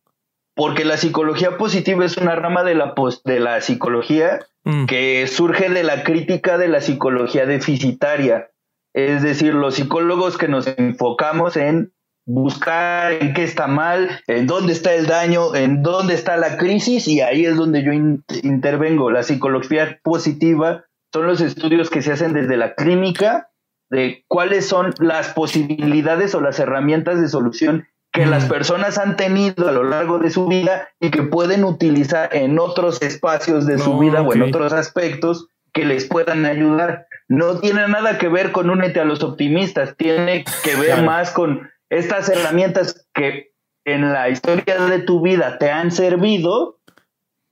porque 0.55 0.85
la 0.85 0.97
psicología 0.97 1.57
positiva 1.57 2.05
es 2.05 2.17
una 2.17 2.35
rama 2.35 2.65
de 2.65 2.75
la, 2.75 2.95
pos- 2.95 3.23
de 3.25 3.39
la 3.41 3.61
psicología 3.61 4.41
Mm. 4.65 4.87
que 4.87 5.27
surge 5.27 5.71
de 5.71 5.83
la 5.83 6.03
crítica 6.05 6.59
de 6.59 6.69
la 6.69 6.81
psicología 6.81 7.47
deficitaria. 7.47 8.51
Es 8.95 9.23
decir, 9.23 9.55
los 9.55 9.77
psicólogos 9.77 10.37
que 10.37 10.49
nos 10.49 10.67
enfocamos 10.67 11.57
en 11.57 11.93
buscar 12.27 13.13
en 13.13 13.33
qué 13.35 13.43
está 13.45 13.67
mal, 13.67 14.21
en 14.27 14.47
dónde 14.47 14.73
está 14.73 14.95
el 14.95 15.07
daño, 15.07 15.55
en 15.55 15.83
dónde 15.83 16.15
está 16.15 16.37
la 16.37 16.57
crisis 16.59 17.09
y 17.09 17.21
ahí 17.21 17.45
es 17.47 17.57
donde 17.57 17.83
yo 17.83 17.93
in- 17.93 18.25
intervengo. 18.43 19.11
La 19.11 19.23
psicología 19.23 19.99
positiva 20.03 20.85
son 21.13 21.27
los 21.27 21.41
estudios 21.41 21.89
que 21.91 22.03
se 22.03 22.13
hacen 22.13 22.33
desde 22.35 22.57
la 22.57 22.75
clínica 22.75 23.49
de 23.91 24.25
cuáles 24.29 24.67
son 24.67 24.95
las 25.01 25.31
posibilidades 25.31 26.35
o 26.35 26.41
las 26.41 26.59
herramientas 26.61 27.21
de 27.21 27.29
solución 27.29 27.87
que 28.13 28.27
las 28.27 28.47
personas 28.47 28.99
han 28.99 29.17
tenido 29.17 29.69
a 29.69 29.73
lo 29.73 29.85
largo 29.85 30.19
de 30.19 30.31
su 30.31 30.47
vida 30.49 30.89
y 30.99 31.11
que 31.11 31.23
pueden 31.23 31.65
utilizar 31.65 32.35
en 32.35 32.59
otros 32.59 33.01
espacios 33.03 33.67
de 33.67 33.79
su 33.79 33.93
Oh, 33.93 33.99
vida 33.99 34.23
o 34.23 34.35
en 34.35 34.43
otros 34.43 34.73
aspectos 34.73 35.47
que 35.73 35.85
les 35.85 36.07
puedan 36.07 36.45
ayudar. 36.45 37.07
No 37.29 37.61
tiene 37.61 37.87
nada 37.87 38.19
que 38.19 38.29
ver 38.29 38.51
con 38.51 38.69
únete 38.69 38.99
a 39.01 39.05
los 39.05 39.23
optimistas, 39.23 39.97
tiene 39.97 40.45
que 40.65 40.75
ver 40.75 40.87
Claro. 40.87 41.03
más 41.05 41.31
con 41.31 41.71
estas 41.89 42.29
herramientas 42.29 43.07
que 43.15 43.53
en 43.85 44.13
la 44.13 44.29
historia 44.29 44.81
de 44.87 44.99
tu 44.99 45.21
vida 45.23 45.59
te 45.59 45.71
han 45.71 45.93
servido 45.93 46.79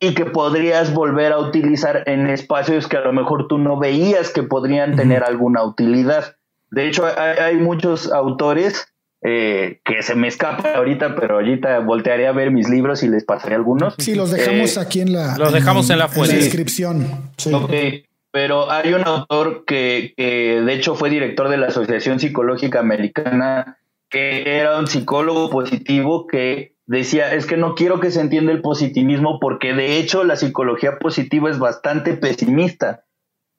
y 0.00 0.14
que 0.14 0.26
podrías 0.26 0.92
volver 0.92 1.32
a 1.32 1.38
utilizar 1.38 2.02
en 2.06 2.28
espacios 2.28 2.88
que 2.88 2.96
a 2.96 3.00
lo 3.00 3.12
mejor 3.12 3.46
tú 3.46 3.58
no 3.58 3.78
veías 3.78 4.30
que 4.30 4.42
podrían 4.42 4.96
tener 4.96 5.22
alguna 5.22 5.62
utilidad. 5.62 6.36
De 6.70 6.86
hecho, 6.88 7.06
hay, 7.06 7.38
hay 7.38 7.56
muchos 7.56 8.12
autores 8.12 8.87
eh, 9.22 9.80
que 9.84 10.02
se 10.02 10.14
me 10.14 10.28
escapan 10.28 10.76
ahorita, 10.76 11.14
pero 11.16 11.36
ahorita 11.36 11.80
voltearé 11.80 12.26
a 12.26 12.32
ver 12.32 12.50
mis 12.50 12.68
libros 12.68 13.02
y 13.02 13.08
les 13.08 13.24
pasaré 13.24 13.56
algunos. 13.56 13.94
Sí, 13.98 14.14
los 14.14 14.30
dejamos 14.30 14.76
Eh, 14.76 14.80
aquí 14.80 15.00
en 15.00 15.12
la, 15.12 15.36
los 15.36 15.52
dejamos 15.52 15.90
en 15.90 15.98
la 15.98 16.06
descripción. 16.06 17.30
Sí. 17.36 17.52
Ok, 17.52 17.72
pero 18.30 18.70
hay 18.70 18.92
un 18.92 19.02
autor 19.04 19.64
que, 19.64 20.14
que 20.16 20.60
de 20.60 20.72
hecho 20.72 20.94
fue 20.94 21.10
director 21.10 21.48
de 21.48 21.56
la 21.56 21.68
Asociación 21.68 22.20
Psicológica 22.20 22.78
Americana, 22.78 23.78
que 24.08 24.58
era 24.58 24.78
un 24.78 24.86
psicólogo 24.86 25.50
positivo 25.50 26.26
que 26.26 26.76
decía, 26.86 27.34
es 27.34 27.46
que 27.46 27.56
no 27.56 27.74
quiero 27.74 28.00
que 28.00 28.10
se 28.10 28.20
entienda 28.20 28.52
el 28.52 28.62
positivismo 28.62 29.38
porque 29.40 29.74
de 29.74 29.98
hecho 29.98 30.24
la 30.24 30.36
psicología 30.36 30.98
positiva 30.98 31.50
es 31.50 31.58
bastante 31.58 32.14
pesimista, 32.14 33.04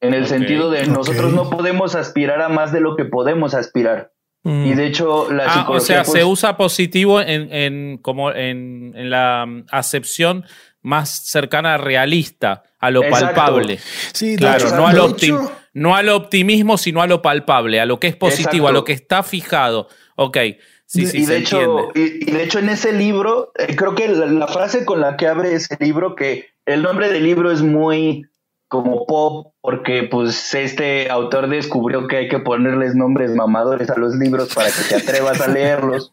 en 0.01 0.13
el 0.13 0.28
sentido 0.28 0.72
de 0.72 0.88
nosotros 0.88 1.34
no 1.34 1.50
podemos 1.50 1.96
aspirar 1.96 2.42
a 2.42 2.50
más 2.50 2.72
de 2.72 2.80
lo 2.80 2.96
que 2.96 3.06
podemos 3.06 3.54
aspirar. 3.54 4.13
Mm. 4.43 4.65
Y 4.67 4.74
de 4.74 4.88
hecho 4.88 5.31
la 5.31 5.43
Ah, 5.46 5.53
psicología 5.60 6.01
o 6.01 6.03
sea, 6.03 6.05
se 6.05 6.24
posi- 6.24 6.31
usa 6.31 6.58
positivo 6.58 7.19
en, 7.22 7.51
en 7.53 7.98
como 7.98 8.31
en, 8.31 8.93
en 8.96 9.10
la 9.10 9.46
acepción 9.72 10.46
más 10.81 11.10
cercana 11.10 11.74
a 11.74 11.77
realista, 11.77 12.63
a 12.79 12.89
lo 12.89 13.03
Exacto. 13.03 13.25
palpable. 13.36 13.79
Sí, 14.13 14.31
de 14.31 14.38
Claro, 14.38 14.67
hecho- 14.67 14.75
no 14.77 14.88
al, 14.88 14.98
optim- 14.98 15.36
hecho- 15.41 15.51
no 15.74 15.96
al 15.96 16.08
optimismo, 16.10 16.77
sino 16.77 17.01
a 17.01 17.08
lo 17.08 17.22
palpable, 17.22 17.81
a 17.81 17.86
lo 17.86 18.00
que 18.00 18.08
es 18.08 18.15
positivo, 18.15 18.67
a 18.69 18.72
lo 18.72 18.86
que 18.86 18.93
está 18.93 19.24
fijado. 19.24 19.89
Ok, 20.15 20.38
sí, 20.86 21.05
sí, 21.05 21.24
y 21.24 21.25
de 21.25 21.38
hecho, 21.38 21.89
y 21.96 22.31
de 22.31 22.43
hecho 22.43 22.60
en 22.60 22.69
ese 22.69 22.93
libro, 22.93 23.51
eh, 23.58 23.75
creo 23.75 23.93
que 23.93 24.08
la, 24.08 24.25
la 24.25 24.48
frase 24.48 24.86
con 24.86 25.01
la 25.01 25.17
que 25.17 25.27
abre 25.27 25.53
ese 25.53 25.75
libro, 25.81 26.15
que 26.15 26.48
el 26.65 26.81
nombre 26.81 27.10
del 27.12 27.24
libro 27.25 27.51
es 27.51 27.62
muy 27.62 28.25
como 28.69 29.05
pop, 29.07 29.53
porque 29.61 30.03
pues 30.03 30.53
este 30.53 31.09
autor 31.09 31.49
descubrió 31.49 32.07
que 32.07 32.17
hay 32.17 32.27
que 32.29 32.39
ponerles 32.39 32.95
nombres 32.95 33.31
mamadores 33.35 33.89
a 33.89 33.97
los 33.97 34.15
libros 34.15 34.53
para 34.53 34.69
que 34.69 34.83
te 34.88 34.95
atrevas 34.95 35.41
a 35.41 35.47
leerlos. 35.51 36.11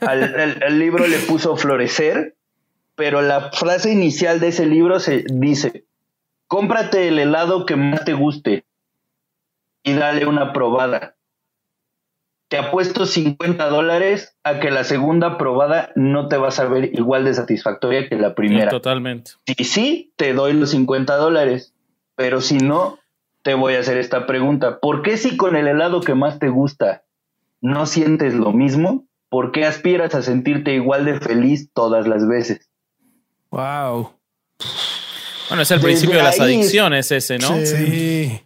Al, 0.00 0.22
al- 0.38 0.62
al 0.62 0.78
libro 0.78 1.06
le 1.06 1.18
puso 1.20 1.56
florecer, 1.56 2.36
pero 2.96 3.22
la 3.22 3.50
frase 3.52 3.92
inicial 3.92 4.40
de 4.40 4.48
ese 4.48 4.66
libro 4.66 4.98
se 5.00 5.24
dice, 5.32 5.84
cómprate 6.48 7.08
el 7.08 7.18
helado 7.20 7.64
que 7.64 7.76
más 7.76 8.04
te 8.04 8.12
guste 8.14 8.64
y 9.84 9.94
dale 9.94 10.26
una 10.26 10.52
probada 10.52 11.14
te 12.48 12.58
apuesto 12.58 13.06
50 13.06 13.68
dólares 13.68 14.36
a 14.44 14.60
que 14.60 14.70
la 14.70 14.84
segunda 14.84 15.36
probada 15.36 15.90
no 15.96 16.28
te 16.28 16.36
va 16.36 16.48
a 16.48 16.52
saber 16.52 16.90
igual 16.94 17.24
de 17.24 17.34
satisfactoria 17.34 18.08
que 18.08 18.14
la 18.14 18.36
primera. 18.36 18.70
Totalmente. 18.70 19.32
Si 19.46 19.64
sí, 19.64 20.12
te 20.14 20.32
doy 20.32 20.52
los 20.52 20.70
50 20.70 21.16
dólares, 21.16 21.74
pero 22.16 22.40
si 22.40 22.58
no, 22.58 22.98
te 23.42 23.54
voy 23.54 23.74
a 23.74 23.80
hacer 23.80 23.96
esta 23.98 24.26
pregunta. 24.26 24.80
¿Por 24.80 25.02
qué 25.02 25.16
si 25.16 25.36
con 25.36 25.54
el 25.54 25.68
helado 25.68 26.00
que 26.00 26.14
más 26.14 26.38
te 26.40 26.48
gusta 26.48 27.04
no 27.60 27.86
sientes 27.86 28.34
lo 28.34 28.52
mismo? 28.52 29.04
¿Por 29.28 29.52
qué 29.52 29.64
aspiras 29.64 30.14
a 30.14 30.22
sentirte 30.22 30.74
igual 30.74 31.04
de 31.04 31.20
feliz 31.20 31.70
todas 31.72 32.06
las 32.08 32.26
veces? 32.26 32.68
Wow. 33.50 34.12
Bueno, 35.48 35.62
es 35.62 35.70
el 35.70 35.78
Desde 35.78 35.86
principio 35.86 36.16
de 36.16 36.22
las 36.24 36.40
ahí- 36.40 36.54
adicciones 36.56 37.10
ese, 37.12 37.38
¿no? 37.38 37.48
Sí. 37.56 37.66
Sí. 37.66 38.40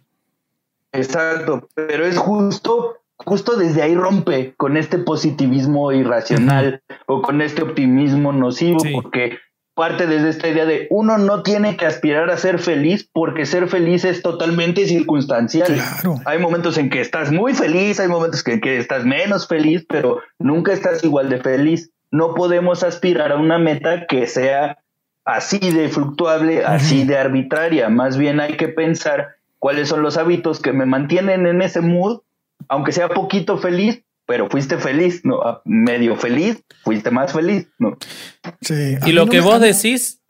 Exacto, 0.93 1.69
pero 1.73 2.05
es 2.05 2.17
justo, 2.17 2.97
justo 3.15 3.55
desde 3.55 3.81
ahí 3.81 3.95
rompe 3.95 4.53
con 4.57 4.75
este 4.75 4.97
positivismo 4.97 5.91
irracional 5.93 6.83
o 7.07 7.21
con 7.21 7.41
este 7.41 7.61
optimismo 7.63 8.33
nocivo, 8.33 8.79
Sí. 8.81 8.91
porque 8.93 9.37
parte 9.73 10.05
desde 10.05 10.29
esta 10.29 10.47
idea 10.49 10.65
de 10.65 10.87
uno 10.89 11.17
no 11.17 11.43
tiene 11.43 11.77
que 11.77 11.85
aspirar 11.85 12.29
a 12.29 12.37
ser 12.37 12.59
feliz 12.59 13.09
porque 13.11 13.45
ser 13.45 13.67
feliz 13.67 14.03
es 14.03 14.21
totalmente 14.21 14.85
circunstancial. 14.85 15.73
Claro. 15.73 16.15
Hay 16.25 16.39
momentos 16.39 16.77
en 16.77 16.89
que 16.89 17.01
estás 17.01 17.31
muy 17.31 17.53
feliz, 17.53 17.99
hay 17.99 18.07
momentos 18.07 18.45
en 18.47 18.59
que 18.59 18.77
estás 18.77 19.05
menos 19.05 19.47
feliz, 19.47 19.85
pero 19.87 20.19
nunca 20.39 20.73
estás 20.73 21.03
igual 21.03 21.29
de 21.29 21.39
feliz. 21.39 21.91
No 22.11 22.35
podemos 22.35 22.83
aspirar 22.83 23.31
a 23.31 23.37
una 23.37 23.57
meta 23.57 24.05
que 24.07 24.27
sea 24.27 24.79
así 25.23 25.59
de 25.59 25.89
fluctuable, 25.89 26.65
así 26.65 27.05
de 27.05 27.17
arbitraria. 27.17 27.89
Más 27.89 28.17
bien 28.17 28.39
hay 28.39 28.57
que 28.57 28.67
pensar 28.67 29.35
cuáles 29.59 29.89
son 29.89 30.01
los 30.01 30.17
hábitos 30.17 30.59
que 30.59 30.73
me 30.73 30.85
mantienen 30.85 31.45
en 31.45 31.61
ese 31.61 31.81
mood, 31.81 32.21
aunque 32.67 32.91
sea 32.91 33.09
poquito 33.09 33.57
feliz, 33.57 34.03
pero 34.31 34.49
fuiste 34.49 34.77
feliz, 34.77 35.25
¿no? 35.25 35.41
Ah, 35.41 35.61
Medio 35.65 36.15
feliz, 36.15 36.63
fuiste 36.85 37.11
más 37.11 37.33
feliz, 37.33 37.67
¿no? 37.79 37.97
Sí. 38.61 38.95
A 39.01 39.09
Y 39.09 39.11
lo 39.11 39.25
no 39.25 39.29
que 39.29 39.41
vos 39.41 39.59
decís, 39.59 40.21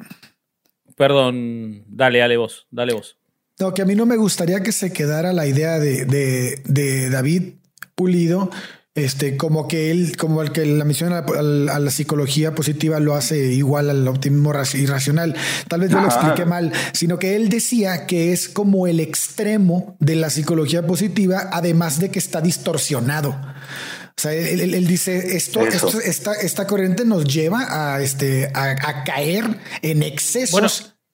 perdón, 0.96 1.84
dale, 1.86 2.18
dale 2.18 2.36
vos, 2.36 2.66
dale 2.72 2.94
vos. 2.94 3.20
No, 3.60 3.76
que 3.76 3.84
a 3.84 3.86
mí 3.86 3.94
no 3.94 4.08
me 4.08 4.18
gustaría 4.18 4.64
que 4.64 4.72
se 4.72 4.92
quedara 4.92 5.34
la 5.34 5.46
idea 5.46 5.78
de, 5.78 6.06
de, 6.06 6.64
de 6.66 7.12
David 7.12 7.58
Pulido, 7.94 8.50
este, 8.94 9.38
como 9.38 9.68
que 9.70 9.90
él, 9.92 10.18
como 10.18 10.42
el 10.42 10.52
que 10.52 10.66
la 10.66 10.84
misión 10.84 11.14
a, 11.14 11.20
a- 11.20 11.76
a 11.76 11.80
la 11.80 11.92
psicología 11.92 12.54
positiva 12.54 13.00
lo 13.00 13.16
hace 13.16 13.54
igual 13.54 13.90
al 13.90 14.08
optimismo 14.08 14.52
raci- 14.52 14.80
irracional. 14.80 15.36
Tal 15.70 15.80
vez 15.82 15.92
yo 15.92 16.02
lo 16.02 16.08
expliqué 16.08 16.44
mal, 16.46 16.74
sino 16.94 17.18
que 17.18 17.36
él 17.38 17.48
decía 17.50 18.06
que 18.06 18.34
es 18.34 18.50
como 18.50 18.88
el 18.88 19.00
extremo 19.00 19.96
de 20.00 20.16
la 20.16 20.30
psicología 20.30 20.86
positiva, 20.86 21.50
además 21.54 22.00
de 22.00 22.12
que 22.12 22.20
está 22.20 22.42
distorsionado. 22.42 23.30
O 23.30 24.22
sea, 24.22 24.34
él, 24.34 24.60
él- 24.60 24.74
él 24.74 24.88
dice 24.88 25.38
esto, 25.38 25.66
esto- 25.66 26.00
esta, 26.02 26.34
esta 26.34 26.68
corriente 26.68 27.06
nos 27.06 27.24
lleva 27.24 27.96
a, 27.96 28.02
este, 28.02 28.52
a, 28.54 28.72
a 28.72 29.04
caer 29.06 29.58
en 29.82 30.04
excesos 30.04 30.52
Bueno. 30.52 30.70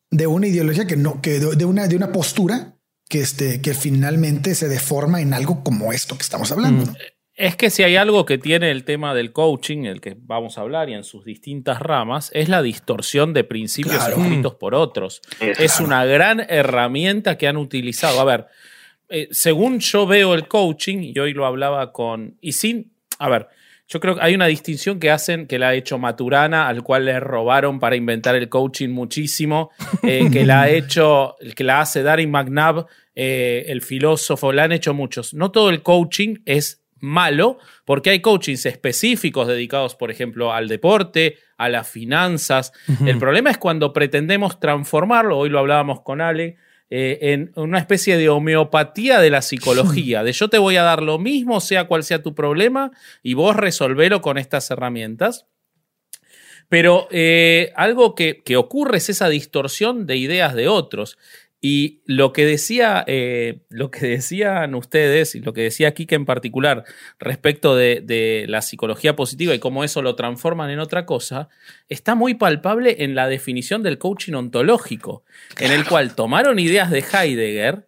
de 0.10 0.26
una 0.28 0.48
ideología 0.48 0.88
que 0.88 0.98
no, 0.98 1.22
que 1.22 1.40
de, 1.40 1.56
de 1.56 1.66
una, 1.66 1.88
de 1.88 1.96
una 1.96 2.12
postura 2.12 2.74
que 3.08 3.22
este, 3.22 3.62
que 3.62 3.74
finalmente 3.76 4.56
se 4.56 4.68
deforma 4.68 5.22
en 5.22 5.34
algo 5.34 5.64
como 5.64 5.94
esto 5.94 6.18
que 6.18 6.24
estamos 6.24 6.52
hablando. 6.52 6.88
¿no? 6.88 6.94
Es 7.38 7.56
que 7.56 7.70
si 7.70 7.84
hay 7.84 7.96
algo 7.96 8.26
que 8.26 8.40
tiene 8.40 8.72
el 8.72 8.84
tema 8.84 9.14
del 9.14 9.32
coaching, 9.32 9.84
el 9.86 10.02
que 10.02 10.18
vamos 10.20 10.58
a 10.58 10.62
hablar 10.62 10.90
y 10.90 10.96
en 10.96 11.04
sus 11.04 11.24
distintas 11.24 11.80
ramas, 11.80 12.32
es 12.34 12.50
la 12.50 12.64
distorsión 12.64 13.32
de 13.34 13.44
principios 13.44 13.98
Claro. 13.98 14.18
escritos 14.20 14.56
por 14.56 14.74
otros. 14.74 15.22
Es 15.40 15.60
Es 15.60 15.80
una 15.80 16.04
gran 16.04 16.40
herramienta 16.50 17.38
que 17.38 17.48
han 17.48 17.58
utilizado. 17.58 18.20
A 18.20 18.24
ver, 18.24 18.48
eh, 19.10 19.28
según 19.30 19.80
yo 19.80 20.08
veo 20.08 20.34
el 20.34 20.48
coaching, 20.48 20.98
y 21.04 21.18
hoy 21.20 21.34
lo 21.34 21.46
hablaba 21.46 21.94
con. 21.94 22.38
Y 22.42 22.54
sin. 22.54 22.92
A 23.20 23.30
ver, 23.30 23.48
yo 23.88 24.00
creo 24.00 24.16
que 24.16 24.22
hay 24.24 24.34
una 24.34 24.48
distinción 24.48 25.00
que 25.00 25.12
hacen, 25.12 25.46
que 25.46 25.60
la 25.60 25.70
ha 25.70 25.74
hecho 25.76 26.00
Maturana, 26.00 26.68
al 26.68 26.82
cual 26.82 27.06
le 27.06 27.20
robaron 27.20 27.80
para 27.80 27.96
inventar 27.96 28.36
el 28.36 28.50
coaching 28.50 28.90
muchísimo, 28.90 29.70
eh, 30.02 30.28
que 30.34 30.44
la 30.44 30.64
ha 30.64 30.70
hecho, 30.70 31.36
que 31.56 31.64
la 31.64 31.82
hace 31.82 32.02
Darin 32.02 32.32
McNabb, 32.32 32.88
eh, 33.14 33.66
el 33.68 33.84
filósofo, 33.84 34.52
la 34.52 34.64
han 34.64 34.72
hecho 34.72 34.96
muchos. 34.96 35.36
No 35.36 35.52
todo 35.52 35.70
el 35.70 35.84
coaching 35.84 36.38
es 36.46 36.82
malo, 37.00 37.58
porque 37.86 38.10
hay 38.10 38.22
coachings 38.22 38.66
específicos 38.66 39.48
dedicados, 39.48 39.96
por 39.96 40.12
ejemplo, 40.12 40.54
al 40.54 40.68
deporte, 40.68 41.38
a 41.58 41.70
las 41.70 41.88
finanzas. 41.88 42.74
El 43.06 43.18
problema 43.18 43.50
es 43.50 43.58
cuando 43.58 43.94
pretendemos 43.94 44.60
transformarlo, 44.60 45.38
hoy 45.38 45.50
lo 45.50 45.60
hablábamos 45.60 46.02
con 46.02 46.22
Ale, 46.22 46.58
eh, 46.90 47.20
en 47.34 47.52
una 47.56 47.80
especie 47.80 48.18
de 48.18 48.30
homeopatía 48.30 49.20
de 49.20 49.30
la 49.30 49.42
psicología, 49.42 50.24
de 50.26 50.32
yo 50.32 50.50
te 50.50 50.58
voy 50.58 50.78
a 50.78 50.84
dar 50.84 51.04
lo 51.04 51.20
mismo, 51.20 51.60
sea 51.60 51.86
cual 51.88 52.04
sea 52.04 52.24
tu 52.24 52.34
problema, 52.34 52.92
y 53.22 53.34
vos 53.34 53.56
resolvelo 53.56 54.22
con 54.22 54.38
estas 54.38 54.72
herramientas. 54.72 55.48
Pero 56.70 57.08
eh, 57.12 57.72
algo 57.76 58.14
que, 58.14 58.42
que 58.44 58.58
ocurre 58.58 58.98
es 58.98 59.10
esa 59.10 59.30
distorsión 59.30 60.06
de 60.06 60.18
ideas 60.18 60.54
de 60.54 60.68
otros. 60.68 61.18
Y 61.60 62.02
lo 62.06 62.34
que 62.34 62.46
decía, 62.46 63.04
eh, 63.08 63.62
lo 63.70 63.90
que 63.90 64.06
decían 64.06 64.76
ustedes 64.76 65.34
y 65.34 65.40
lo 65.40 65.54
que 65.54 65.62
decía 65.64 65.94
Kike 65.96 66.14
en 66.14 66.26
particular 66.26 66.84
respecto 67.20 67.76
de, 67.76 68.02
de 68.04 68.46
la 68.48 68.62
psicología 68.62 69.16
positiva 69.16 69.56
y 69.56 69.60
cómo 69.60 69.84
eso 69.84 70.04
lo 70.04 70.14
transforman 70.16 70.70
en 70.70 70.78
otra 70.80 71.08
cosa, 71.08 71.50
está 71.90 72.14
muy 72.14 72.36
palpable 72.36 72.98
en 73.04 73.16
la 73.16 73.28
definición 73.28 73.82
del 73.82 73.98
coaching 73.98 74.34
ontológico, 74.34 75.24
en 75.60 75.72
el 75.72 75.84
cual 75.86 76.14
tomaron 76.14 76.60
ideas 76.60 76.92
de 76.92 77.00
Heidegger, 77.12 77.88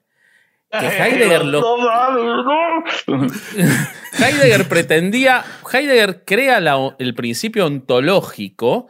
que 0.71 0.87
Heidegger 0.87 1.45
lo. 1.45 1.61
Heidegger 4.19 4.67
pretendía, 4.67 5.43
Heidegger 5.71 6.23
crea 6.25 6.59
la- 6.59 6.95
el 6.99 7.13
principio 7.13 7.65
ontológico 7.67 8.87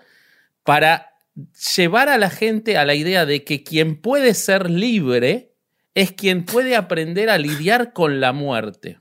para 0.64 1.09
llevar 1.76 2.10
a 2.10 2.18
la 2.18 2.30
gente 2.30 2.78
a 2.78 2.86
la 2.86 2.96
idea 2.96 3.26
de 3.26 3.44
que 3.44 3.64
quien 3.64 3.96
puede 3.96 4.34
ser 4.34 4.70
libre 4.70 5.54
es 5.96 6.12
quien 6.12 6.46
puede 6.46 6.76
aprender 6.76 7.30
a 7.30 7.38
lidiar 7.38 7.94
con 7.94 8.20
la 8.20 8.32
muerte. 8.32 9.00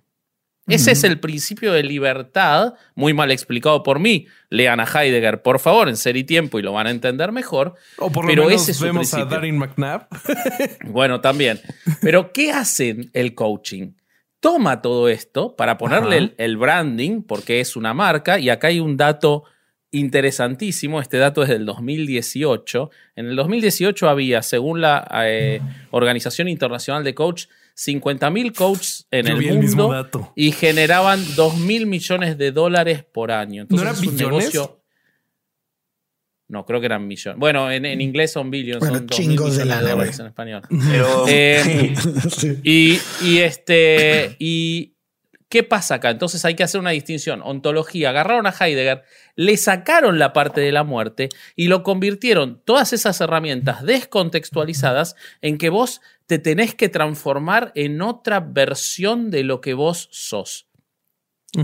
Ese 0.69 0.93
es 0.93 1.03
el 1.03 1.19
principio 1.19 1.73
de 1.73 1.83
libertad, 1.83 2.75
muy 2.95 3.15
mal 3.15 3.31
explicado 3.31 3.83
por 3.83 3.99
mí. 3.99 4.27
Lean 4.51 4.81
a 4.81 4.85
Heidegger, 4.85 5.43
por 5.43 5.61
favor, 5.61 5.89
en 5.89 5.97
Ser 5.97 6.17
y 6.19 6.25
Tiempo 6.25 6.59
y 6.59 6.63
lo 6.63 6.73
van 6.75 6.87
a 6.87 6.91
entender 6.91 7.33
mejor. 7.33 7.75
O 7.97 8.13
por 8.13 8.25
lo 8.25 8.29
Pero 8.29 8.45
menos 8.45 8.63
ese 8.63 8.73
es 8.73 8.81
vemos 8.81 9.15
a. 9.15 9.25
Darin 9.25 9.57
McNabb. 9.57 10.09
Bueno, 10.85 11.21
también. 11.21 11.59
Pero, 12.03 12.33
¿qué 12.33 12.53
hacen 12.53 13.11
el 13.15 13.35
coaching? 13.35 13.93
Toma 14.41 14.83
todo 14.83 15.09
esto 15.09 15.57
para 15.57 15.79
ponerle 15.79 16.35
el 16.37 16.57
branding, 16.59 17.23
porque 17.23 17.61
es 17.61 17.75
una 17.75 17.95
marca, 17.95 18.39
y 18.39 18.51
acá 18.51 18.69
hay 18.69 18.79
un 18.79 18.97
dato 18.97 19.45
interesantísimo. 19.91 21.01
Este 21.01 21.17
dato 21.19 21.43
es 21.43 21.49
del 21.49 21.65
2018. 21.67 22.91
En 23.17 23.27
el 23.27 23.37
2018 23.37 24.09
había, 24.09 24.43
según 24.43 24.81
la 24.81 25.07
eh, 25.25 25.61
Organización 25.91 26.49
Internacional 26.49 27.05
de 27.05 27.15
Coach, 27.15 27.47
50.000 27.77 28.55
coaches 28.55 29.07
en 29.11 29.27
Yo 29.27 29.33
el 29.35 29.39
vi 29.39 29.49
el 29.49 29.59
mismo 29.61 29.85
mundo 29.85 29.97
dato. 30.03 30.33
y 30.35 30.51
generaban 30.53 31.21
2.000 31.21 31.87
millones 31.87 32.37
de 32.37 32.51
dólares 32.53 33.05
por 33.05 33.31
año. 33.31 33.63
¿No 33.69 33.77
Entonces 33.77 33.83
eran 33.87 33.95
es 33.95 34.01
un 34.09 34.15
billones? 34.17 34.39
negocio. 34.55 34.75
No, 36.49 36.65
creo 36.65 36.81
que 36.81 36.87
eran 36.87 37.07
millones. 37.07 37.39
Bueno, 37.39 37.71
en, 37.71 37.85
en 37.85 38.01
inglés 38.01 38.33
son 38.33 38.51
billions, 38.51 38.81
Bueno, 38.81 38.97
son 38.99 39.07
2.000 39.09 39.11
chingos 39.15 39.57
de 39.57 39.65
millones 39.65 39.83
lana, 39.83 39.91
dólares 39.95 40.19
en 40.19 40.27
español. 40.27 40.63
Pero 40.91 41.25
Eh, 41.29 41.95
Sí. 42.31 42.59
y, 42.65 42.99
y 43.23 43.39
este. 43.39 44.35
Y, 44.39 44.95
¿Qué 45.49 45.63
pasa 45.63 45.95
acá? 45.95 46.11
Entonces 46.11 46.45
hay 46.45 46.55
que 46.55 46.63
hacer 46.63 46.81
una 46.81 46.91
distinción. 46.91 47.41
Ontología. 47.43 48.11
Agarraron 48.11 48.47
a 48.47 48.55
Heidegger, 48.59 49.05
le 49.35 49.57
sacaron 49.57 50.19
la 50.19 50.35
parte 50.35 50.61
de 50.61 50.73
la 50.73 50.85
muerte 50.85 51.31
y 51.57 51.69
lo 51.69 51.83
convirtieron 51.83 52.61
todas 52.65 52.93
esas 52.93 53.21
herramientas 53.21 53.83
descontextualizadas 53.83 55.17
en 55.41 55.57
que 55.57 55.71
vos 55.71 56.03
te 56.27 56.39
tenés 56.39 56.75
que 56.75 56.91
transformar 56.91 57.73
en 57.75 58.03
otra 58.03 58.41
versión 58.41 59.31
de 59.31 59.45
lo 59.45 59.63
que 59.63 59.73
vos 59.73 60.09
sos. 60.13 60.69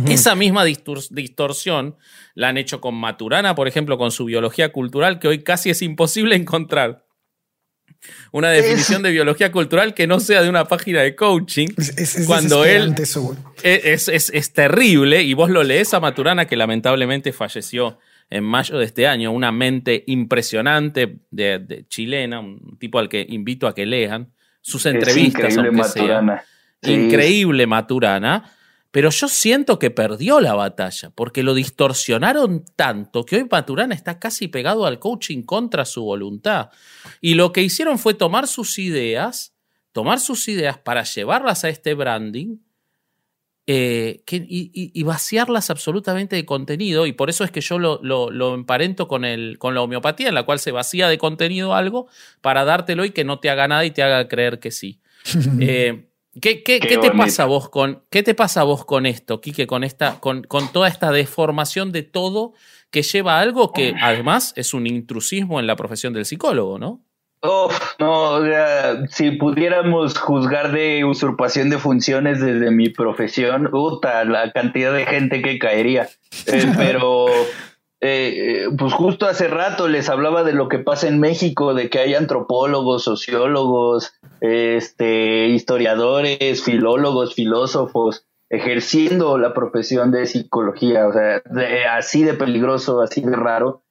Esa 0.06 0.34
misma 0.34 0.64
distorsión 0.64 1.96
la 2.34 2.48
han 2.48 2.56
hecho 2.56 2.80
con 2.80 2.94
Maturana, 2.94 3.54
por 3.54 3.68
ejemplo, 3.68 3.98
con 3.98 4.10
su 4.12 4.24
biología 4.24 4.72
cultural, 4.72 5.18
que 5.18 5.28
hoy 5.28 5.42
casi 5.42 5.68
es 5.68 5.82
imposible 5.82 6.36
encontrar 6.36 7.03
una 8.32 8.50
definición 8.50 9.02
de 9.04 9.10
biología 9.10 9.52
cultural 9.52 9.94
que 9.94 10.06
no 10.06 10.20
sea 10.20 10.42
de 10.42 10.48
una 10.48 10.66
página 10.66 11.02
de 11.02 11.14
coaching. 11.14 11.68
Es, 11.76 12.24
cuando 12.26 12.64
él 12.64 12.94
es, 13.62 14.08
es, 14.08 14.52
terrible 14.52 15.22
y 15.22 15.34
vos 15.34 15.50
lo 15.50 15.62
lees 15.62 15.94
a 15.94 16.00
Maturana 16.00 16.46
que 16.46 16.56
lamentablemente 16.56 17.32
falleció 17.32 17.98
en 18.30 18.44
mayo 18.44 18.78
de 18.78 18.84
este 18.86 19.06
año, 19.06 19.32
una 19.32 19.52
mente 19.52 20.02
impresionante 20.06 21.18
de, 21.30 21.84
chilena, 21.88 22.40
un 22.40 22.78
tipo 22.78 22.98
al 22.98 23.08
que 23.08 23.24
invito 23.28 23.68
a 23.68 23.74
que 23.74 23.86
lean 23.86 24.32
sus 24.60 24.86
entrevistas, 24.86 25.54
increíble 25.54 25.70
Maturana. 25.70 26.44
Increíble 26.82 27.66
Maturana 27.66 28.52
pero 28.94 29.10
yo 29.10 29.26
siento 29.26 29.80
que 29.80 29.90
perdió 29.90 30.40
la 30.40 30.54
batalla, 30.54 31.10
porque 31.16 31.42
lo 31.42 31.54
distorsionaron 31.54 32.64
tanto 32.76 33.24
que 33.24 33.34
hoy 33.34 33.48
Maturana 33.50 33.92
está 33.92 34.20
casi 34.20 34.46
pegado 34.46 34.86
al 34.86 35.00
coaching 35.00 35.42
contra 35.42 35.84
su 35.84 36.04
voluntad. 36.04 36.70
Y 37.20 37.34
lo 37.34 37.50
que 37.50 37.62
hicieron 37.62 37.98
fue 37.98 38.14
tomar 38.14 38.46
sus 38.46 38.78
ideas, 38.78 39.52
tomar 39.90 40.20
sus 40.20 40.46
ideas 40.46 40.78
para 40.78 41.02
llevarlas 41.02 41.64
a 41.64 41.70
este 41.70 41.94
branding 41.94 42.58
eh, 43.66 44.22
y, 44.28 45.02
vaciarlas 45.02 45.70
absolutamente 45.70 46.36
de 46.36 46.44
contenido. 46.44 47.06
Y 47.06 47.14
por 47.14 47.30
eso 47.30 47.42
es 47.42 47.50
que 47.50 47.62
yo 47.62 47.80
lo, 47.80 48.54
emparento 48.54 49.08
con, 49.08 49.24
el, 49.24 49.58
con 49.58 49.74
la 49.74 49.82
homeopatía, 49.82 50.28
en 50.28 50.34
la 50.34 50.44
cual 50.44 50.60
se 50.60 50.70
vacía 50.70 51.08
de 51.08 51.18
contenido 51.18 51.74
algo 51.74 52.06
para 52.40 52.64
dártelo 52.64 53.04
y 53.04 53.10
que 53.10 53.24
no 53.24 53.40
te 53.40 53.50
haga 53.50 53.66
nada 53.66 53.84
y 53.84 53.90
te 53.90 54.04
haga 54.04 54.28
creer 54.28 54.60
que 54.60 54.70
sí. 54.70 55.00
Eh, 55.60 56.13
¿Qué, 56.40 56.56
te 56.56 57.10
pasa 57.12 57.44
vos 57.44 57.68
con, 57.68 58.02
¿Qué 58.10 58.22
te 58.22 58.34
pasa 58.34 58.64
vos 58.64 58.84
con 58.84 59.06
esto, 59.06 59.40
Quique, 59.40 59.66
con, 59.66 59.84
esta, 59.84 60.20
con, 60.20 60.42
con 60.42 60.72
toda 60.72 60.88
esta 60.88 61.12
deformación 61.12 61.92
de 61.92 62.02
todo 62.02 62.54
que 62.90 63.02
lleva 63.02 63.38
a 63.38 63.40
algo 63.40 63.72
que 63.72 63.94
además 64.00 64.52
es 64.56 64.74
un 64.74 64.86
intrusismo 64.86 65.60
en 65.60 65.66
la 65.66 65.76
profesión 65.76 66.12
del 66.12 66.24
psicólogo, 66.24 66.78
¿no? 66.78 67.00
Oh, 67.46 67.68
no, 67.98 68.40
si 69.10 69.32
pudiéramos 69.32 70.16
juzgar 70.18 70.72
de 70.72 71.04
usurpación 71.04 71.68
de 71.68 71.76
funciones 71.76 72.40
desde 72.40 72.70
mi 72.70 72.88
profesión, 72.88 73.68
puta, 73.70 74.24
la 74.24 74.50
cantidad 74.50 74.94
de 74.94 75.04
gente 75.04 75.42
que 75.42 75.58
caería. 75.58 76.08
Eh, 76.46 76.72
pero 76.78 77.26
eh, 78.06 78.68
pues 78.76 78.92
justo 78.92 79.26
hace 79.26 79.48
rato 79.48 79.88
les 79.88 80.08
hablaba 80.10 80.44
de 80.44 80.52
lo 80.52 80.68
que 80.68 80.78
pasa 80.78 81.08
en 81.08 81.20
México, 81.20 81.72
de 81.72 81.88
que 81.88 82.00
hay 82.00 82.14
antropólogos, 82.14 83.04
sociólogos, 83.04 84.12
este, 84.40 85.46
historiadores, 85.46 86.62
filólogos, 86.62 87.34
filósofos, 87.34 88.26
ejerciendo 88.50 89.38
la 89.38 89.54
profesión 89.54 90.10
de 90.10 90.26
psicología, 90.26 91.08
o 91.08 91.12
sea, 91.12 91.42
así 91.96 92.24
de 92.24 92.34
peligroso, 92.34 93.00
así 93.00 93.22
de 93.22 93.36
raro. 93.36 93.82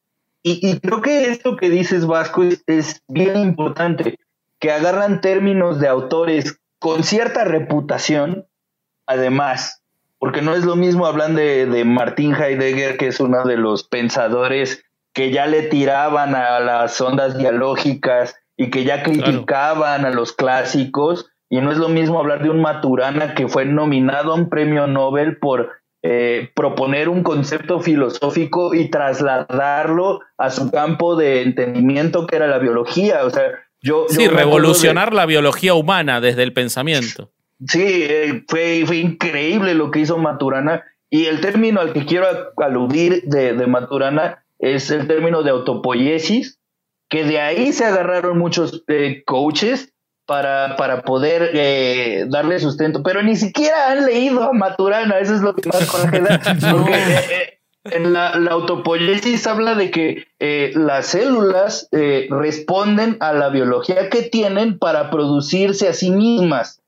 Y, 0.45 0.79
creo 0.79 1.01
que 1.01 1.31
esto 1.31 1.55
que 1.55 1.69
dices, 1.69 2.05
Vasco, 2.05 2.43
es 2.67 3.01
bien 3.07 3.37
importante, 3.37 4.19
que 4.59 4.71
agarran 4.71 5.21
términos 5.21 5.79
de 5.79 5.87
autores 5.87 6.59
con 6.79 7.03
cierta 7.03 7.45
reputación, 7.45 8.45
además, 9.07 9.82
porque 10.23 10.41
no 10.41 10.55
es 10.55 10.63
lo 10.63 10.77
mismo 10.77 11.05
hablar 11.05 11.33
de, 11.33 11.65
de 11.65 11.83
Martín 11.83 12.33
Heidegger, 12.33 12.95
que 12.95 13.07
es 13.07 13.19
uno 13.19 13.43
de 13.43 13.57
los 13.57 13.83
pensadores 13.83 14.85
que 15.11 15.31
ya 15.31 15.47
le 15.47 15.63
tiraban 15.63 16.33
a 16.33 16.61
las 16.61 17.01
ondas 17.01 17.37
dialógicas 17.37 18.33
y 18.55 18.69
que 18.69 18.85
ya 18.85 19.03
criticaban 19.03 20.05
a 20.05 20.11
los 20.11 20.31
clásicos, 20.31 21.29
y 21.49 21.59
no 21.59 21.73
es 21.73 21.77
lo 21.77 21.89
mismo 21.89 22.21
hablar 22.21 22.41
de 22.41 22.49
un 22.49 22.61
Maturana 22.61 23.35
que 23.35 23.49
fue 23.49 23.65
nominado 23.65 24.31
a 24.31 24.35
un 24.35 24.47
premio 24.47 24.87
Nobel 24.87 25.39
por 25.39 25.71
eh, 26.03 26.51
proponer 26.55 27.09
un 27.09 27.21
concepto 27.21 27.81
filosófico 27.81 28.73
y 28.73 28.89
trasladarlo 28.89 30.21
a 30.37 30.51
su 30.51 30.71
campo 30.71 31.17
de 31.17 31.41
entendimiento 31.41 32.27
que 32.27 32.37
era 32.37 32.47
la 32.47 32.59
biología. 32.59 33.25
O 33.25 33.29
sea, 33.29 33.43
yo... 33.81 34.05
Sí, 34.07 34.29
revolucionar 34.29 35.11
la 35.11 35.25
biología 35.25 35.73
humana 35.73 36.21
desde 36.21 36.43
el 36.43 36.53
pensamiento. 36.53 37.33
Sí, 37.67 37.83
eh, 37.83 38.43
fue, 38.47 38.83
fue, 38.85 38.97
increíble 38.97 39.73
lo 39.73 39.91
que 39.91 39.99
hizo 39.99 40.17
Maturana. 40.17 40.83
Y 41.09 41.25
el 41.25 41.41
término 41.41 41.79
al 41.79 41.93
que 41.93 42.05
quiero 42.05 42.27
aludir 42.57 43.23
de, 43.25 43.53
Maturana 43.67 44.43
es 44.59 44.89
el 44.89 45.07
término 45.07 45.43
de 45.43 45.51
autopoiesis, 45.51 46.59
que 47.09 47.23
de 47.23 47.39
ahí 47.39 47.71
se 47.71 47.85
agarraron 47.85 48.39
muchos 48.39 48.83
eh, 48.87 49.23
coaches 49.25 49.93
para, 50.25 50.75
para 50.77 51.03
poder 51.03 51.51
eh, 51.53 52.25
darle 52.29 52.59
sustento, 52.59 53.03
pero 53.03 53.21
ni 53.21 53.35
siquiera 53.35 53.91
han 53.91 54.05
leído 54.05 54.43
a 54.43 54.53
Maturana, 54.53 55.19
eso 55.19 55.35
es 55.35 55.41
lo 55.41 55.53
que 55.53 55.69
más 55.69 55.85
congela. 55.85 56.39
Porque 56.71 57.59
en 57.83 58.13
la, 58.13 58.39
la, 58.39 58.51
autopoiesis 58.51 59.45
habla 59.45 59.75
de 59.75 59.91
que 59.91 60.27
las 60.73 61.07
células 61.07 61.89
responden 61.91 63.17
a 63.19 63.33
la 63.33 63.49
biología 63.49 64.09
que 64.09 64.23
tienen 64.23 64.79
para 64.79 65.11
producirse 65.11 65.89
a 65.89 65.93
sí 65.93 66.09
mismas. 66.09 66.82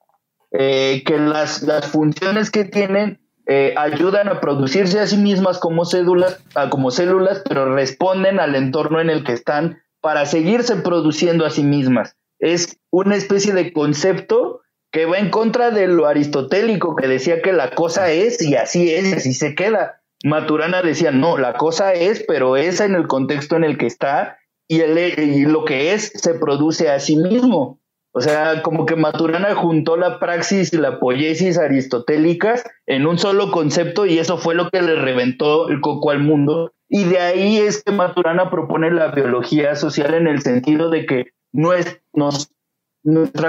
Eh, 0.58 1.04
que 1.06 1.18
las, 1.18 1.64
las, 1.64 1.86
funciones 1.88 2.50
que 2.50 2.64
tienen 2.64 3.20
eh, 3.46 3.74
ayudan 3.76 4.30
a 4.30 4.40
producirse 4.40 5.02
a 5.02 5.08
sí 5.08 5.18
mismas 5.18 5.60
como 5.60 5.84
células, 5.84 6.40
como 6.70 6.92
células, 6.92 7.44
pero 7.48 7.74
responden 7.74 8.40
al 8.40 8.56
entorno 8.56 9.02
en 9.02 9.10
el 9.10 9.26
que 9.26 9.34
están 9.34 9.82
para 10.00 10.26
seguirse 10.26 10.78
produciendo 10.78 11.46
a 11.46 11.50
sí 11.50 11.64
mismas. 11.64 12.16
Es 12.40 12.80
una 12.90 13.18
especie 13.18 13.54
de 13.54 13.74
concepto 13.74 14.62
que 14.92 15.06
va 15.06 15.18
en 15.18 15.30
contra 15.30 15.72
de 15.72 15.88
lo 15.88 16.08
aristotélico 16.08 16.96
que 16.96 17.10
decía 17.10 17.42
que 17.42 17.52
la 17.52 17.72
cosa 17.72 18.12
es 18.12 18.42
y 18.42 18.56
así 18.56 18.94
es 18.94 19.12
así 19.12 19.34
se 19.34 19.56
queda. 19.56 20.04
Maturana 20.24 20.82
decía, 20.82 21.12
no, 21.12 21.38
la 21.38 21.56
cosa 21.56 21.92
es, 21.92 22.24
pero 22.26 22.56
es 22.56 22.80
en 22.80 22.96
el 22.96 23.08
contexto 23.08 23.58
en 23.58 23.66
el 23.66 23.78
que 23.78 23.88
está 23.88 24.38
y, 24.70 24.80
el, 24.80 24.98
y 25.20 25.46
lo 25.46 25.66
que 25.66 25.94
es 25.94 26.14
se 26.16 26.36
produce 26.36 26.90
a 26.90 27.00
sí 27.02 27.18
mismo. 27.18 27.82
O 28.18 28.22
sea, 28.22 28.64
como 28.64 28.86
que 28.86 28.96
Maturana 28.96 29.56
juntó 29.56 29.98
la 29.98 30.20
praxis 30.20 30.72
y 30.72 30.78
la 30.78 31.02
poiesis 31.02 31.58
aristotélicas 31.58 32.64
en 32.86 33.08
un 33.08 33.18
solo 33.18 33.52
concepto 33.52 34.06
y 34.06 34.20
eso 34.20 34.38
fue 34.38 34.56
lo 34.56 34.70
que 34.70 34.82
le 34.82 34.96
reventó 34.96 35.68
el 35.68 35.82
coco 35.82 36.12
al 36.12 36.20
mundo. 36.20 36.72
Y 36.88 37.04
de 37.04 37.20
ahí 37.20 37.58
es 37.58 37.84
que 37.84 37.92
Maturana 37.92 38.50
propone 38.50 38.90
la 38.90 39.12
biología 39.12 39.76
social 39.76 40.14
en 40.14 40.28
el 40.28 40.42
sentido 40.42 40.90
de 40.90 41.06
que 41.06 41.26
nuestra 41.52 42.00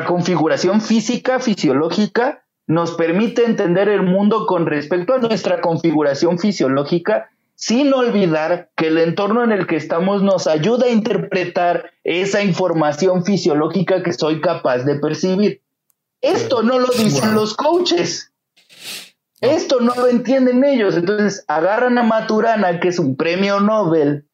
configuración 0.05 0.81
física, 0.81 1.39
fisiológica, 1.39 2.43
nos 2.67 2.97
permite 2.97 3.45
entender 3.45 3.89
el 3.89 4.03
mundo 4.03 4.47
con 4.47 4.67
respecto 4.67 5.15
a 5.15 5.19
nuestra 5.19 5.61
configuración 5.61 6.41
fisiológica 6.41 7.31
sin 7.57 7.93
olvidar 7.95 8.71
que 8.77 8.89
el 8.89 8.99
entorno 8.99 9.43
en 9.43 9.51
el 9.51 9.67
que 9.67 9.77
estamos 9.77 10.23
nos 10.23 10.47
ayuda 10.47 10.87
a 10.87 10.91
interpretar 10.91 11.91
esa 12.05 12.43
información 12.43 13.25
fisiológica 13.25 14.03
que 14.03 14.13
soy 14.13 14.41
capaz 14.41 14.85
de 14.85 15.01
percibir. 15.01 15.63
Esto 16.21 16.63
no 16.63 16.79
lo 16.79 16.89
dicen 16.89 17.35
los 17.35 17.55
coaches. 17.55 18.33
Esto 19.41 19.81
no 19.81 19.95
lo 19.95 20.07
entienden 20.07 20.65
ellos. 20.65 20.97
Entonces 20.97 21.45
agarran 21.49 21.97
a 21.99 22.03
Maturana, 22.03 22.79
que 22.79 22.89
es 22.89 22.99
un 22.99 23.17
premio 23.17 23.61
Nobel, 23.61 24.27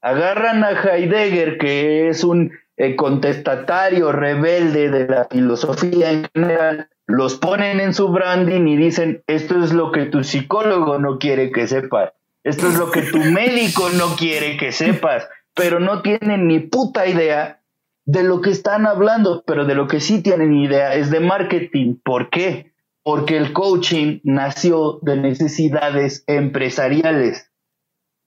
agarran 0.00 0.64
a 0.64 0.70
Heidegger, 0.70 1.58
que 1.58 2.08
es 2.08 2.24
un 2.24 2.52
eh, 2.78 2.96
contestatario 2.96 4.12
rebelde 4.12 4.90
de 4.90 5.06
la 5.06 5.26
filosofía 5.30 6.10
en 6.10 6.26
general, 6.34 6.88
los 7.06 7.36
ponen 7.36 7.80
en 7.80 7.92
su 7.92 8.08
branding 8.08 8.66
y 8.66 8.76
dicen, 8.78 9.22
esto 9.26 9.62
es 9.62 9.74
lo 9.74 9.92
que 9.92 10.06
tu 10.06 10.24
psicólogo 10.24 10.98
no 10.98 11.18
quiere 11.18 11.52
que 11.52 11.66
sepa. 11.66 12.14
Esto 12.44 12.68
es 12.68 12.74
lo 12.76 12.90
que 12.90 13.02
tu 13.02 13.18
médico 13.18 13.88
no 13.90 14.16
quiere 14.16 14.56
que 14.56 14.72
sepas, 14.72 15.28
pero 15.54 15.78
no 15.78 16.02
tienen 16.02 16.48
ni 16.48 16.58
puta 16.60 17.06
idea 17.06 17.62
de 18.04 18.24
lo 18.24 18.40
que 18.40 18.50
están 18.50 18.86
hablando, 18.86 19.44
pero 19.46 19.64
de 19.64 19.74
lo 19.74 19.86
que 19.86 20.00
sí 20.00 20.22
tienen 20.22 20.54
idea 20.56 20.94
es 20.94 21.10
de 21.10 21.20
marketing. 21.20 21.96
¿Por 22.02 22.30
qué? 22.30 22.72
Porque 23.04 23.36
el 23.36 23.52
coaching 23.52 24.20
nació 24.24 24.98
de 25.02 25.16
necesidades 25.16 26.24
empresariales. 26.26 27.50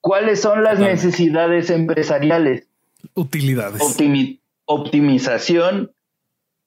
¿Cuáles 0.01 0.41
son 0.41 0.63
las 0.63 0.79
necesidades 0.79 1.69
empresariales? 1.69 2.67
Utilidades. 3.13 3.81
optimización, 4.65 5.91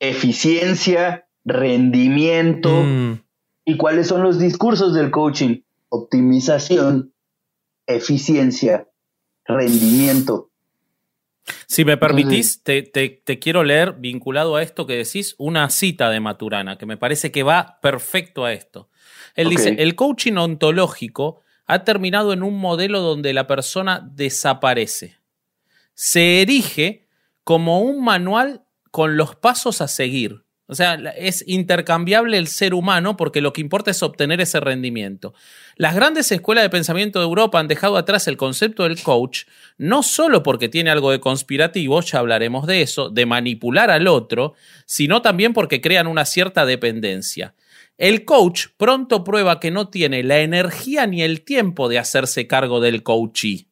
eficiencia, 0.00 1.26
rendimiento. 1.44 2.70
Mm. 2.70 3.20
¿Y 3.64 3.76
cuáles 3.76 4.06
son 4.06 4.22
los 4.22 4.38
discursos 4.38 4.94
del 4.94 5.10
coaching? 5.10 5.60
Optimización, 5.88 7.12
eficiencia, 7.88 8.88
rendimiento. 9.44 10.50
Si 11.66 11.84
me 11.84 11.96
permitís, 11.96 12.62
te, 12.62 13.38
quiero 13.40 13.64
leer, 13.64 13.94
vinculado 13.94 14.56
a 14.56 14.62
esto 14.62 14.86
que 14.86 14.96
decís, 14.96 15.34
una 15.38 15.70
cita 15.70 16.10
de 16.10 16.20
Maturana, 16.20 16.76
que 16.76 16.86
me 16.86 16.98
parece 16.98 17.32
que 17.32 17.42
va 17.42 17.78
perfecto 17.80 18.44
a 18.44 18.52
esto. 18.52 18.90
Él 19.34 19.48
dice, 19.48 19.76
el 19.78 19.94
coaching 19.94 20.34
ontológico 20.34 21.40
ha 21.66 21.84
terminado 21.84 22.32
en 22.32 22.42
un 22.42 22.58
modelo 22.58 23.00
donde 23.00 23.32
la 23.32 23.46
persona 23.46 24.06
desaparece. 24.14 25.18
Se 25.94 26.42
erige 26.42 27.06
como 27.44 27.80
un 27.80 28.04
manual 28.04 28.64
con 28.90 29.16
los 29.16 29.34
pasos 29.36 29.80
a 29.80 29.88
seguir, 29.88 30.44
O 30.70 30.74
sea, 30.74 30.96
es 31.16 31.42
intercambiable 31.46 32.36
el 32.36 32.46
ser 32.46 32.74
humano 32.74 33.16
porque 33.16 33.40
lo 33.40 33.54
que 33.54 33.62
importa 33.62 33.90
es 33.90 34.02
obtener 34.02 34.42
ese 34.42 34.60
rendimiento. 34.60 35.32
Las 35.76 35.94
grandes 35.94 36.30
escuelas 36.30 36.62
de 36.62 36.68
pensamiento 36.68 37.18
de 37.18 37.24
Europa 37.24 37.58
han 37.58 37.68
dejado 37.68 37.96
atrás 37.96 38.28
el 38.28 38.36
concepto 38.36 38.82
del 38.82 39.02
coach, 39.02 39.44
no 39.78 40.02
solo 40.02 40.42
porque 40.42 40.68
tiene 40.68 40.90
algo 40.90 41.10
de 41.10 41.20
conspirativo, 41.20 42.02
ya 42.02 42.18
hablaremos 42.18 42.66
de 42.66 42.82
eso, 42.82 43.08
de 43.08 43.24
manipular 43.24 43.90
al 43.90 44.06
otro, 44.08 44.52
sino 44.84 45.22
también 45.22 45.54
porque 45.54 45.80
crean 45.80 46.06
una 46.06 46.26
cierta 46.26 46.66
dependencia. 46.66 47.54
El 47.96 48.26
coach 48.26 48.66
pronto 48.76 49.24
prueba 49.24 49.60
que 49.60 49.70
no 49.70 49.88
tiene 49.88 50.22
la 50.22 50.40
energía 50.40 51.06
ni 51.06 51.22
el 51.22 51.46
tiempo 51.46 51.88
de 51.88 51.98
hacerse 51.98 52.46
cargo 52.46 52.80
del 52.80 53.02
coachee. 53.02 53.68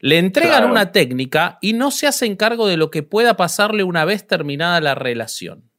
Le 0.00 0.18
entregan 0.18 0.70
una 0.70 0.92
técnica 0.92 1.56
y 1.62 1.72
no 1.72 1.90
se 1.90 2.06
hacen 2.06 2.36
cargo 2.36 2.66
de 2.66 2.76
lo 2.76 2.90
que 2.90 3.02
pueda 3.02 3.38
pasarle 3.38 3.84
una 3.84 4.04
vez 4.04 4.26
terminada 4.26 4.82
la 4.82 4.94
relación. 4.94 5.70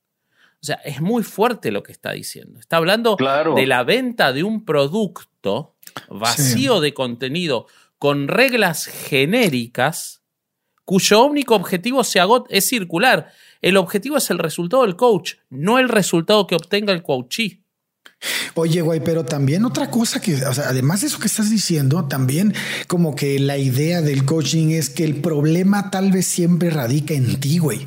O 0.66 0.74
sea, 0.74 0.82
es 0.84 1.00
muy 1.00 1.22
fuerte 1.22 1.70
lo 1.70 1.84
que 1.84 1.92
está 1.92 2.14
diciendo. 2.14 2.60
Está 2.60 2.78
hablando 2.78 3.16
de 3.56 3.68
la 3.68 3.84
venta 3.84 4.34
de 4.34 4.42
un 4.42 4.66
producto 4.66 5.76
vacío 6.10 6.80
de 6.80 6.92
contenido 6.96 7.68
con 8.00 8.28
reglas 8.28 8.86
genéricas 8.86 10.24
cuyo 10.84 11.24
único 11.24 11.54
objetivo 11.54 12.04
se 12.04 12.20
es 12.50 12.68
circular. 12.68 13.32
El 13.62 13.78
objetivo 13.78 14.18
es 14.18 14.32
el 14.32 14.40
resultado 14.40 14.82
del 14.82 14.96
coach, 14.96 15.36
no 15.52 15.78
el 15.78 15.88
resultado 15.88 16.48
que 16.48 16.56
obtenga 16.56 16.94
el 16.94 17.04
coachee. 17.04 17.62
Oye, 18.56 18.82
güey, 18.82 19.04
pero 19.04 19.24
también 19.24 19.66
otra 19.66 19.92
cosa 19.92 20.20
que, 20.20 20.44
o 20.48 20.54
sea, 20.56 20.70
además 20.70 21.02
de 21.02 21.08
eso 21.08 21.20
que 21.20 21.28
estás 21.28 21.52
diciendo, 21.52 22.06
también 22.06 22.56
como 22.88 23.16
que 23.16 23.38
la 23.38 23.60
idea 23.60 24.02
del 24.02 24.26
coaching 24.26 24.70
es 24.70 24.90
que 24.90 25.04
el 25.04 25.22
problema 25.22 25.92
tal 25.92 26.12
vez 26.12 26.26
siempre 26.26 26.72
radica 26.72 27.14
en 27.14 27.40
ti, 27.40 27.60
güey. 27.60 27.86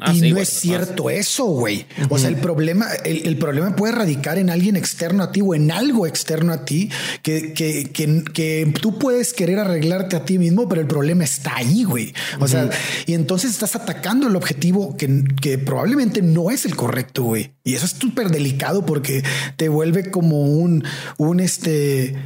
Ah, 0.00 0.12
y 0.12 0.32
no 0.32 0.40
es 0.40 0.48
cierto 0.48 1.08
eso, 1.08 1.44
güey. 1.44 1.86
O 2.08 2.18
sea, 2.18 2.28
el 2.28 2.34
problema, 2.38 2.88
el, 3.04 3.38
problema 3.38 3.76
puede 3.76 3.92
radicar 3.92 4.38
en 4.38 4.50
alguien 4.50 4.74
externo 4.74 5.22
a 5.22 5.30
ti 5.30 5.40
o 5.40 5.54
en 5.54 5.70
algo 5.70 6.08
externo 6.08 6.52
a 6.52 6.64
ti 6.64 6.90
que, 7.22 7.52
que, 7.52 7.92
que, 7.92 8.74
tú 8.80 8.98
puedes 8.98 9.32
querer 9.32 9.60
arreglarte 9.60 10.16
a 10.16 10.24
ti 10.24 10.36
mismo, 10.36 10.68
pero 10.68 10.80
el 10.80 10.88
problema 10.88 11.22
está 11.22 11.58
ahí, 11.58 11.84
güey. 11.84 12.12
O 12.40 12.48
sea, 12.48 12.70
y 13.06 13.14
entonces 13.14 13.52
estás 13.52 13.76
atacando 13.76 14.26
el 14.26 14.34
objetivo 14.34 14.96
que, 14.96 15.22
que 15.40 15.58
probablemente 15.58 16.22
no 16.22 16.50
es 16.50 16.64
el 16.64 16.74
correcto, 16.74 17.22
güey. 17.22 17.52
Y 17.62 17.74
eso 17.74 17.86
es 17.86 17.92
súper 17.92 18.30
delicado 18.30 18.84
porque 18.84 19.22
te 19.56 19.68
vuelve 19.68 20.10
como 20.10 20.42
un, 20.42 20.82
un 21.18 21.38
este 21.38 22.16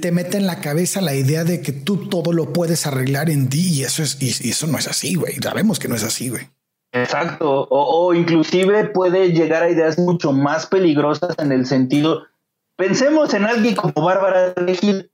te 0.00 0.12
mete 0.12 0.36
en 0.36 0.46
la 0.46 0.60
cabeza 0.60 1.00
la 1.00 1.14
idea 1.14 1.42
de 1.42 1.62
que 1.62 1.72
tú 1.72 2.08
todo 2.08 2.32
lo 2.34 2.52
puedes 2.52 2.86
arreglar 2.86 3.30
en 3.30 3.48
ti 3.48 3.66
y 3.66 3.82
eso 3.82 4.02
es 4.02 4.18
y 4.20 4.50
eso 4.50 4.66
no 4.66 4.76
es 4.76 4.88
así, 4.88 5.14
güey. 5.14 5.36
Sabemos 5.42 5.78
que 5.78 5.88
no 5.88 5.96
es 5.96 6.02
así, 6.02 6.28
güey. 6.28 6.46
Exacto, 6.92 7.66
o, 7.70 8.12
inclusive 8.12 8.84
puede 8.84 9.32
llegar 9.32 9.62
a 9.62 9.70
ideas 9.70 9.98
mucho 9.98 10.32
más 10.32 10.66
peligrosas 10.66 11.34
en 11.38 11.50
el 11.50 11.64
sentido, 11.64 12.26
pensemos 12.76 13.32
en 13.32 13.46
alguien 13.46 13.74
como 13.74 13.94
Bárbara 14.04 14.52
Gil, 14.78 15.10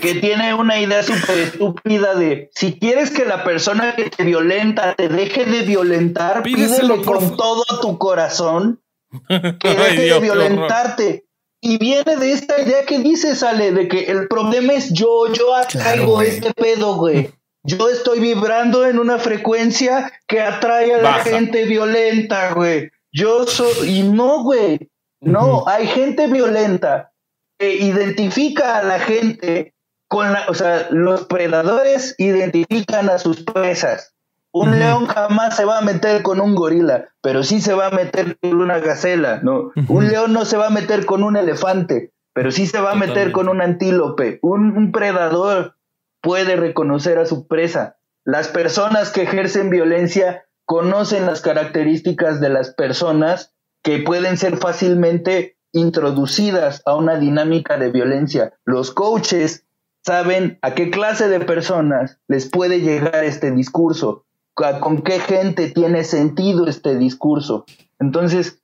que 0.00 0.16
tiene 0.16 0.54
una 0.54 0.80
idea 0.80 1.04
súper 1.04 1.38
estúpida 1.38 2.16
de, 2.16 2.50
si 2.52 2.80
quieres 2.80 3.12
que 3.12 3.24
la 3.24 3.44
persona 3.44 3.94
que 3.94 4.10
te 4.10 4.24
violenta 4.24 4.94
te 4.96 5.08
deje 5.08 5.44
de 5.44 5.62
violentar, 5.62 6.42
pídele 6.42 7.02
con 7.02 7.36
todo 7.36 7.62
tu 7.80 7.96
corazón 7.98 8.82
que 9.28 9.68
deje 9.68 10.02
de 10.02 10.20
violentarte. 10.20 11.26
Y 11.64 11.78
viene 11.78 12.16
de 12.16 12.32
esta 12.32 12.60
idea 12.60 12.84
que 12.84 12.98
dice, 12.98 13.36
sale, 13.36 13.70
de 13.70 13.86
que 13.86 14.10
el 14.10 14.26
problema 14.26 14.72
es 14.72 14.92
yo, 14.92 15.32
yo 15.32 15.54
atraigo 15.54 16.20
este 16.20 16.52
pedo, 16.54 16.96
güey. 16.96 17.30
Yo 17.64 17.88
estoy 17.88 18.18
vibrando 18.18 18.86
en 18.86 18.98
una 18.98 19.18
frecuencia 19.18 20.12
que 20.26 20.40
atrae 20.40 20.94
a 20.94 20.98
la 20.98 21.14
gente 21.14 21.64
violenta, 21.64 22.54
güey. 22.54 22.90
Yo 23.12 23.46
soy, 23.46 24.00
y 24.00 24.02
no, 24.02 24.42
güey. 24.42 24.90
No, 25.20 25.68
hay 25.68 25.86
gente 25.86 26.26
violenta 26.26 27.12
que 27.58 27.76
identifica 27.76 28.78
a 28.78 28.82
la 28.82 28.98
gente 28.98 29.74
con 30.08 30.32
la, 30.32 30.46
o 30.48 30.54
sea, 30.54 30.88
los 30.90 31.26
predadores 31.26 32.16
identifican 32.18 33.08
a 33.08 33.18
sus 33.18 33.44
presas. 33.44 34.14
Un 34.52 34.78
león 34.78 35.06
jamás 35.06 35.56
se 35.56 35.64
va 35.64 35.78
a 35.78 35.82
meter 35.82 36.22
con 36.22 36.40
un 36.40 36.54
gorila, 36.54 37.08
pero 37.22 37.42
sí 37.42 37.60
se 37.60 37.72
va 37.72 37.86
a 37.86 37.90
meter 37.90 38.36
con 38.38 38.60
una 38.60 38.80
gacela, 38.80 39.40
¿no? 39.42 39.70
Un 39.88 40.08
león 40.08 40.32
no 40.32 40.44
se 40.44 40.58
va 40.58 40.66
a 40.66 40.70
meter 40.70 41.06
con 41.06 41.22
un 41.22 41.36
elefante, 41.36 42.12
pero 42.34 42.50
sí 42.50 42.66
se 42.66 42.80
va 42.80 42.92
a 42.92 42.96
meter 42.96 43.32
con 43.32 43.48
un 43.48 43.62
antílope. 43.62 44.40
un 44.42 44.92
predador 44.92 45.76
puede 46.22 46.56
reconocer 46.56 47.18
a 47.18 47.26
su 47.26 47.46
presa. 47.46 47.96
Las 48.24 48.48
personas 48.48 49.10
que 49.10 49.22
ejercen 49.22 49.68
violencia 49.68 50.46
conocen 50.64 51.26
las 51.26 51.40
características 51.40 52.40
de 52.40 52.48
las 52.48 52.72
personas 52.72 53.52
que 53.82 53.98
pueden 53.98 54.38
ser 54.38 54.56
fácilmente 54.56 55.56
introducidas 55.72 56.82
a 56.86 56.94
una 56.94 57.18
dinámica 57.18 57.76
de 57.76 57.90
violencia. 57.90 58.54
Los 58.64 58.92
coaches 58.92 59.66
saben 60.02 60.58
a 60.62 60.74
qué 60.74 60.90
clase 60.90 61.28
de 61.28 61.40
personas 61.40 62.18
les 62.28 62.48
puede 62.48 62.80
llegar 62.80 63.24
este 63.24 63.50
discurso, 63.50 64.24
con 64.54 65.02
qué 65.02 65.18
gente 65.18 65.70
tiene 65.70 66.04
sentido 66.04 66.66
este 66.66 66.96
discurso. 66.96 67.64
Entonces, 67.98 68.61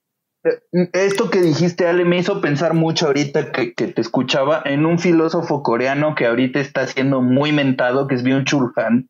esto 0.92 1.30
que 1.30 1.40
dijiste, 1.40 1.86
Ale, 1.86 2.04
me 2.04 2.18
hizo 2.18 2.40
pensar 2.40 2.74
mucho 2.74 3.06
ahorita 3.06 3.52
que, 3.52 3.72
te 3.72 4.00
escuchaba 4.00 4.62
en 4.64 4.86
un 4.86 4.98
filósofo 4.98 5.62
coreano 5.62 6.14
que 6.14 6.26
ahorita 6.26 6.60
está 6.60 6.86
siendo 6.86 7.20
muy 7.20 7.52
mentado, 7.52 8.06
que 8.06 8.14
es 8.14 8.24
Byung-Chul 8.24 8.72
Han. 8.76 9.08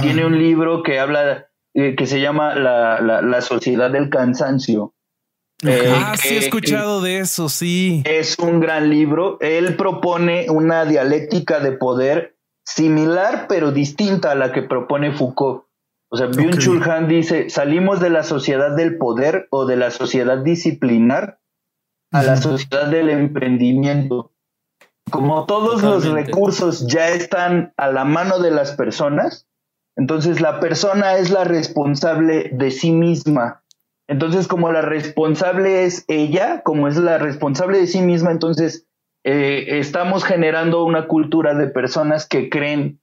Tiene 0.00 0.26
un 0.26 0.38
libro 0.38 0.82
que 0.82 0.98
habla, 0.98 1.46
eh, 1.74 1.94
que 1.96 2.06
se 2.06 2.20
llama 2.20 2.54
la, 2.54 3.40
Sociedad 3.40 3.90
del 3.90 4.10
Cansancio. 4.10 4.94
Eh, 5.62 5.94
ah, 5.94 6.16
sí 6.18 6.34
he 6.34 6.38
escuchado 6.38 7.00
de 7.00 7.18
eso, 7.18 7.48
sí. 7.48 8.02
Es 8.04 8.38
un 8.38 8.60
gran 8.60 8.90
libro. 8.90 9.38
Él 9.40 9.76
propone 9.76 10.50
una 10.50 10.84
dialéctica 10.84 11.60
de 11.60 11.72
poder 11.72 12.36
similar 12.66 13.46
pero 13.48 13.70
distinta 13.70 14.32
a 14.32 14.34
la 14.34 14.52
que 14.52 14.62
propone 14.62 15.12
Foucault. 15.12 15.65
O 16.08 16.16
sea, 16.16 16.28
Byung-Chul 16.28 16.82
Han 16.88 17.08
dice, 17.08 17.50
salimos 17.50 18.00
de 18.00 18.10
la 18.10 18.22
sociedad 18.22 18.76
del 18.76 18.96
poder 18.96 19.48
o 19.50 19.66
de 19.66 19.76
la 19.76 19.90
sociedad 19.90 20.38
disciplinar 20.38 21.40
a 22.12 22.22
la 22.22 22.36
sociedad 22.36 22.88
del 22.88 23.10
emprendimiento. 23.10 24.32
Como 25.10 25.46
todos 25.46 25.82
los 25.82 26.08
recursos 26.08 26.86
ya 26.86 27.08
están 27.10 27.72
a 27.76 27.90
la 27.90 28.04
mano 28.04 28.38
de 28.38 28.50
las 28.50 28.72
personas, 28.72 29.46
entonces 29.96 30.40
la 30.40 30.60
persona 30.60 31.16
es 31.16 31.30
la 31.30 31.44
responsable 31.44 32.50
de 32.52 32.70
sí 32.70 32.92
misma. 32.92 33.64
Entonces, 34.08 34.46
como 34.46 34.70
la 34.70 34.82
responsable 34.82 35.84
es 35.84 36.04
ella, 36.06 36.62
como 36.62 36.86
es 36.86 36.96
la 36.96 37.18
responsable 37.18 37.78
de 37.78 37.86
sí 37.86 38.02
misma, 38.02 38.30
entonces 38.30 38.86
eh, 39.24 39.78
estamos 39.80 40.24
generando 40.24 40.84
una 40.84 41.08
cultura 41.08 41.54
de 41.54 41.66
personas 41.66 42.28
que 42.28 42.48
creen 42.48 43.00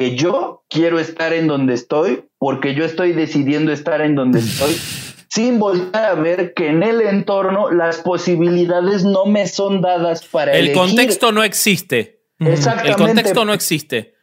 que 0.00 0.16
yo 0.16 0.64
quiero 0.70 0.98
estar 0.98 1.34
en 1.34 1.46
donde 1.46 1.74
estoy 1.74 2.24
porque 2.38 2.74
yo 2.74 2.86
estoy 2.86 3.12
decidiendo 3.12 3.70
estar 3.70 4.00
en 4.00 4.14
donde 4.14 4.38
estoy 4.38 4.72
sin 5.28 5.58
volver 5.58 5.94
a 5.94 6.14
ver 6.14 6.54
que 6.54 6.68
en 6.68 6.82
el 6.82 7.02
entorno 7.02 7.70
las 7.70 7.98
posibilidades 7.98 9.04
no 9.04 9.26
me 9.26 9.46
son 9.46 9.82
dadas 9.82 10.26
para 10.26 10.52
el 10.52 10.72
contexto 10.72 11.32
no 11.32 11.44
existe. 11.44 12.22
Exactamente 12.38 12.88
el 12.88 12.96
contexto 12.96 13.44
no 13.44 13.52
existe. 13.52 14.14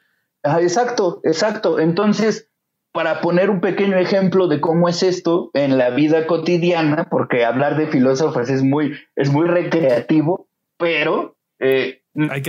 Exacto 0.44 1.22
exacto. 1.24 1.78
Entonces 1.78 2.50
para 2.92 3.22
poner 3.22 3.52
un 3.52 3.62
pequeño 3.62 4.00
ejemplo 4.00 4.48
de 4.48 4.60
cómo 4.60 4.90
es 4.90 5.04
esto 5.04 5.52
en 5.54 5.78
la 5.78 5.92
vida 5.92 6.26
cotidiana 6.26 7.08
porque 7.12 7.46
hablar 7.46 7.78
de 7.78 7.86
filósofos 7.86 8.50
es 8.50 8.64
muy 8.64 8.94
es 9.16 9.32
muy 9.32 9.48
recreativo 9.48 10.50
pero 10.80 11.38
eh, 11.60 12.02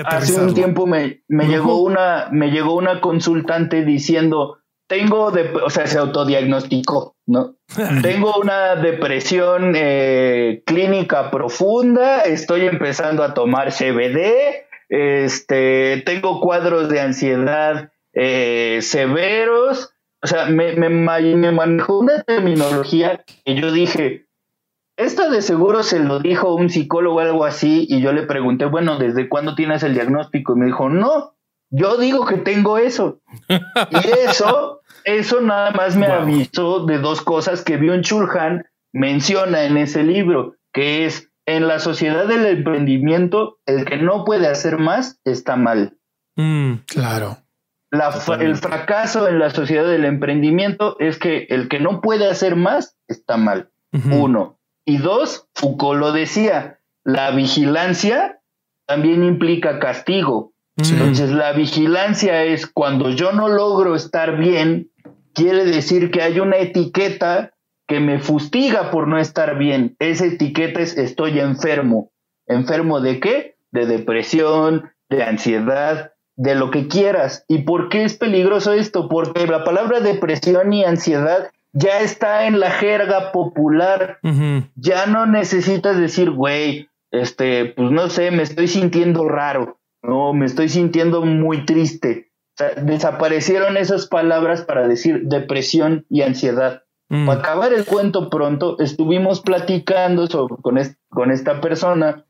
Hace 0.07 0.41
un 0.41 0.55
tiempo 0.55 0.87
me, 0.87 1.21
llegó 1.29 1.83
una, 1.83 2.29
me 2.33 2.51
llegó 2.51 2.75
una 2.75 3.01
consultante 3.01 3.85
diciendo, 3.85 4.59
tengo, 4.87 5.31
de, 5.31 5.51
o 5.63 5.69
sea, 5.69 5.87
se 5.87 5.99
autodiagnosticó, 5.99 7.17
¿no? 7.27 7.57
tengo 8.03 8.35
una 8.41 8.77
depresión 8.77 9.75
eh, 9.77 10.63
clínica 10.65 11.31
profunda, 11.31 12.21
estoy 12.23 12.63
empezando 12.67 13.23
a 13.23 13.35
tomar 13.35 13.71
CBD, 13.71 14.65
este, 14.89 16.03
tengo 16.07 16.41
cuadros 16.41 16.89
de 16.89 17.01
ansiedad 17.01 17.93
eh, 18.15 18.79
severos, 18.81 19.93
o 20.23 20.27
sea, 20.27 20.47
me, 20.47 20.75
me, 20.77 20.89
me 20.89 21.53
manejó 21.53 21.99
una 21.99 22.23
terminología 22.23 23.23
que 23.45 23.55
yo 23.55 23.71
dije, 23.71 24.28
esto 24.99 25.31
de 25.31 25.43
seguro 25.43 25.85
se 25.85 26.01
lo 26.01 26.19
dijo 26.19 26.55
un 26.55 26.71
psicólogo 26.71 27.19
o 27.19 27.21
algo 27.21 27.45
así 27.45 27.87
y 27.89 28.01
yo 28.01 28.13
le 28.13 28.25
pregunté, 28.25 28.65
bueno, 28.65 28.99
¿desde 28.99 29.29
cuándo 29.29 29.55
tienes 29.55 29.85
el 29.85 29.95
diagnóstico? 29.95 30.55
Y 30.55 30.59
me 30.59 30.67
dijo, 30.67 30.89
no, 30.89 31.37
yo 31.71 31.97
digo 31.99 32.27
que 32.27 32.39
tengo 32.39 32.79
eso. 32.79 33.21
y 33.49 34.09
eso, 34.29 34.81
eso 35.05 35.41
nada 35.41 35.71
más 35.71 35.97
me 35.97 36.07
avisó 36.07 36.85
de 36.85 36.99
dos 36.99 37.23
cosas 37.23 37.63
que 37.63 37.77
Bion 37.77 38.03
Chulhan 38.03 38.67
menciona 38.93 39.65
en 39.65 39.77
ese 39.77 40.03
libro, 40.03 40.57
que 40.73 41.07
es 41.07 41.31
en 41.47 41.69
la 41.69 41.79
sociedad 41.79 42.27
del 42.27 42.45
emprendimiento, 42.47 43.61
el 43.67 43.85
que 43.85 43.99
no 43.99 44.25
puede 44.25 44.49
hacer 44.49 44.79
más 44.79 45.21
está 45.25 45.55
mal. 45.55 45.97
Mm, 46.35 46.75
claro. 46.87 47.39
el 48.41 48.57
fracaso 48.57 49.29
en 49.29 49.39
la 49.39 49.51
sociedad 49.51 49.89
del 49.89 50.05
emprendimiento 50.05 50.97
es 50.99 51.19
que 51.19 51.47
el 51.51 51.69
que 51.69 51.79
no 51.79 52.01
puede 52.01 52.29
hacer 52.29 52.57
más 52.57 52.99
está 53.07 53.37
mal. 53.37 53.71
Uno. 54.11 54.58
Y 54.89 54.97
dos, 54.97 55.47
Foucault 55.55 56.01
lo 56.01 56.13
decía, 56.13 56.79
la 57.05 57.31
vigilancia 57.33 58.41
también 58.87 59.23
implica 59.23 59.81
castigo. 59.81 60.55
Entonces, 60.79 61.29
la 61.29 61.53
vigilancia 61.53 62.45
es 62.45 62.67
cuando 62.67 63.11
yo 63.11 63.33
no 63.33 63.49
logro 63.49 63.95
estar 63.95 64.39
bien, 64.39 64.91
quiere 65.35 65.67
decir 65.67 66.11
que 66.11 66.23
hay 66.23 66.41
una 66.41 66.57
etiqueta 66.57 67.53
que 67.87 68.01
me 68.01 68.19
fustiga 68.19 68.91
por 68.91 69.09
no 69.09 69.19
estar 69.19 69.59
bien. 69.59 69.95
Esa 69.99 70.25
etiqueta 70.25 70.81
es 70.81 70.97
estoy 70.97 71.39
enfermo. 71.39 72.11
¿Enfermo 72.47 73.03
de 73.03 73.21
qué? 73.21 73.57
De 73.71 73.85
depresión, 73.85 74.91
de 75.11 75.23
ansiedad, 75.23 76.13
de 76.35 76.55
lo 76.55 76.71
que 76.71 76.89
quieras. 76.89 77.45
¿Y 77.47 77.59
por 77.59 77.91
qué 77.91 78.05
es 78.05 78.17
peligroso 78.17 78.73
esto? 78.73 79.11
Porque 79.11 79.47
la 79.47 79.65
palabra 79.65 80.01
depresión 80.01 80.73
y 80.73 80.83
ansiedad 80.83 81.51
ya 81.73 82.01
está 82.01 82.47
en 82.47 82.61
la 82.61 82.71
jerga 82.71 83.33
popular. 83.33 84.19
Ya 84.77 85.07
no 85.07 85.27
necesitas 85.27 85.99
decir, 85.99 86.31
güey, 86.31 86.89
este, 87.11 87.67
pues 87.67 87.91
no 87.91 88.09
sé, 88.09 88.31
me 88.31 88.43
estoy 88.43 88.69
sintiendo 88.69 89.29
raro, 89.29 89.79
no, 90.03 90.33
me 90.33 90.47
estoy 90.47 90.69
sintiendo 90.69 91.25
muy 91.25 91.65
triste. 91.65 92.31
desaparecieron 92.83 93.77
esas 93.77 94.07
palabras 94.07 94.63
para 94.63 94.89
decir 94.89 95.23
depresión 95.25 96.05
y 96.09 96.23
ansiedad. 96.23 96.83
Mm. 97.09 97.27
Para 97.27 97.41
acabar 97.41 97.73
el 97.73 97.85
cuento 97.85 98.29
pronto, 98.29 98.79
estuvimos 98.81 99.41
platicando 99.41 100.29
con, 100.63 100.79
con 101.09 101.31
esta 101.31 101.61
persona 101.61 102.25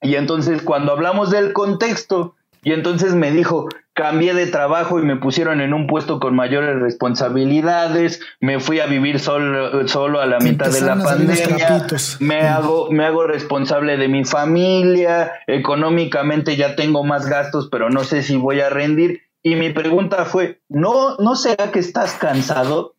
y 0.00 0.14
entonces 0.14 0.62
cuando 0.62 0.92
hablamos 0.92 1.30
del 1.30 1.52
contexto, 1.52 2.36
y 2.62 2.72
entonces 2.72 3.14
me 3.14 3.30
dijo, 3.30 3.68
cambié 3.98 4.32
de 4.32 4.46
trabajo 4.46 5.00
y 5.00 5.02
me 5.02 5.16
pusieron 5.16 5.60
en 5.60 5.74
un 5.74 5.88
puesto 5.88 6.20
con 6.20 6.36
mayores 6.36 6.78
responsabilidades, 6.80 8.20
me 8.38 8.60
fui 8.60 8.78
a 8.78 8.86
vivir 8.86 9.18
solo, 9.18 9.88
solo 9.88 10.20
a 10.20 10.26
la 10.26 10.38
mitad 10.38 10.70
de 10.70 10.82
la 10.82 11.02
pandemia, 11.02 11.84
me 12.20 12.42
hago, 12.42 12.92
me 12.92 13.04
hago 13.04 13.26
responsable 13.26 13.96
de 13.96 14.06
mi 14.06 14.24
familia, 14.24 15.32
económicamente 15.48 16.54
ya 16.54 16.76
tengo 16.76 17.02
más 17.02 17.26
gastos, 17.26 17.68
pero 17.72 17.90
no 17.90 18.04
sé 18.04 18.22
si 18.22 18.36
voy 18.36 18.60
a 18.60 18.70
rendir. 18.70 19.22
Y 19.42 19.56
mi 19.56 19.70
pregunta 19.70 20.24
fue, 20.26 20.60
¿no, 20.68 21.16
no 21.16 21.34
será 21.34 21.72
que 21.72 21.80
estás 21.80 22.12
cansado? 22.12 22.94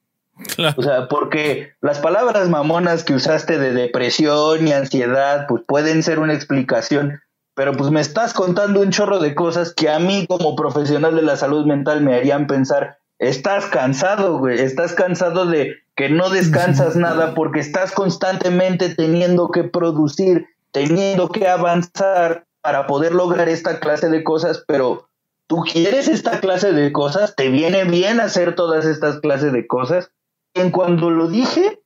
O 0.75 0.83
sea, 0.83 1.07
porque 1.07 1.71
las 1.79 1.99
palabras 1.99 2.49
mamonas 2.49 3.05
que 3.05 3.13
usaste 3.13 3.57
de 3.57 3.71
depresión 3.71 4.67
y 4.67 4.73
ansiedad, 4.73 5.45
pues 5.47 5.63
pueden 5.65 6.03
ser 6.03 6.19
una 6.19 6.33
explicación, 6.33 7.21
pero 7.60 7.74
pues 7.74 7.91
me 7.91 8.00
estás 8.00 8.34
contando 8.34 8.80
un 8.80 8.89
chorro 8.89 9.19
de 9.19 9.36
cosas 9.36 9.74
que 9.74 9.89
a 9.89 10.00
mí 10.00 10.26
como 10.30 10.56
profesional 10.56 11.13
de 11.17 11.24
la 11.24 11.36
salud 11.36 11.65
mental 11.65 12.00
me 12.00 12.15
harían 12.15 12.48
pensar, 12.48 13.00
estás 13.17 13.65
cansado, 13.65 14.38
güey, 14.38 14.62
estás 14.62 14.93
cansado 14.93 15.45
de 15.45 15.76
que 15.93 16.08
no 16.08 16.30
descansas 16.30 16.95
nada 16.95 17.36
porque 17.36 17.60
estás 17.60 17.91
constantemente 17.91 18.95
teniendo 18.95 19.50
que 19.50 19.65
producir, 19.65 20.48
teniendo 20.72 21.28
que 21.28 21.50
avanzar 21.50 22.45
para 22.62 22.88
poder 22.88 23.13
lograr 23.13 23.50
esta 23.50 23.82
clase 23.82 24.08
de 24.08 24.24
cosas, 24.24 24.63
pero 24.65 25.10
tú 25.48 25.58
quieres 25.69 26.08
esta 26.08 26.39
clase 26.39 26.72
de 26.72 26.93
cosas, 26.93 27.36
te 27.36 27.50
viene 27.50 27.84
bien 27.84 28.22
hacer 28.22 28.56
todas 28.56 28.86
estas 28.86 29.19
clases 29.19 29.52
de 29.52 29.67
cosas. 29.67 30.12
En 30.54 30.72
cuando 30.72 31.10
lo 31.10 31.28
dije, 31.28 31.82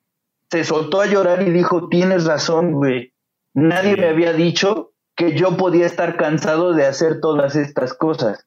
se 0.52 0.66
soltó 0.66 1.02
a 1.02 1.08
llorar 1.08 1.42
y 1.42 1.50
dijo, 1.50 1.90
tienes 1.90 2.26
razón, 2.26 2.74
güey. 2.74 3.12
Nadie 3.56 3.98
me 3.98 4.10
había 4.10 4.34
dicho 4.34 4.93
que 5.16 5.38
yo 5.38 5.58
podía 5.58 5.86
estar 5.86 6.18
cansado 6.18 6.74
de 6.74 6.86
hacer 6.86 7.20
todas 7.22 7.56
estas 7.56 7.94
cosas. 7.94 8.46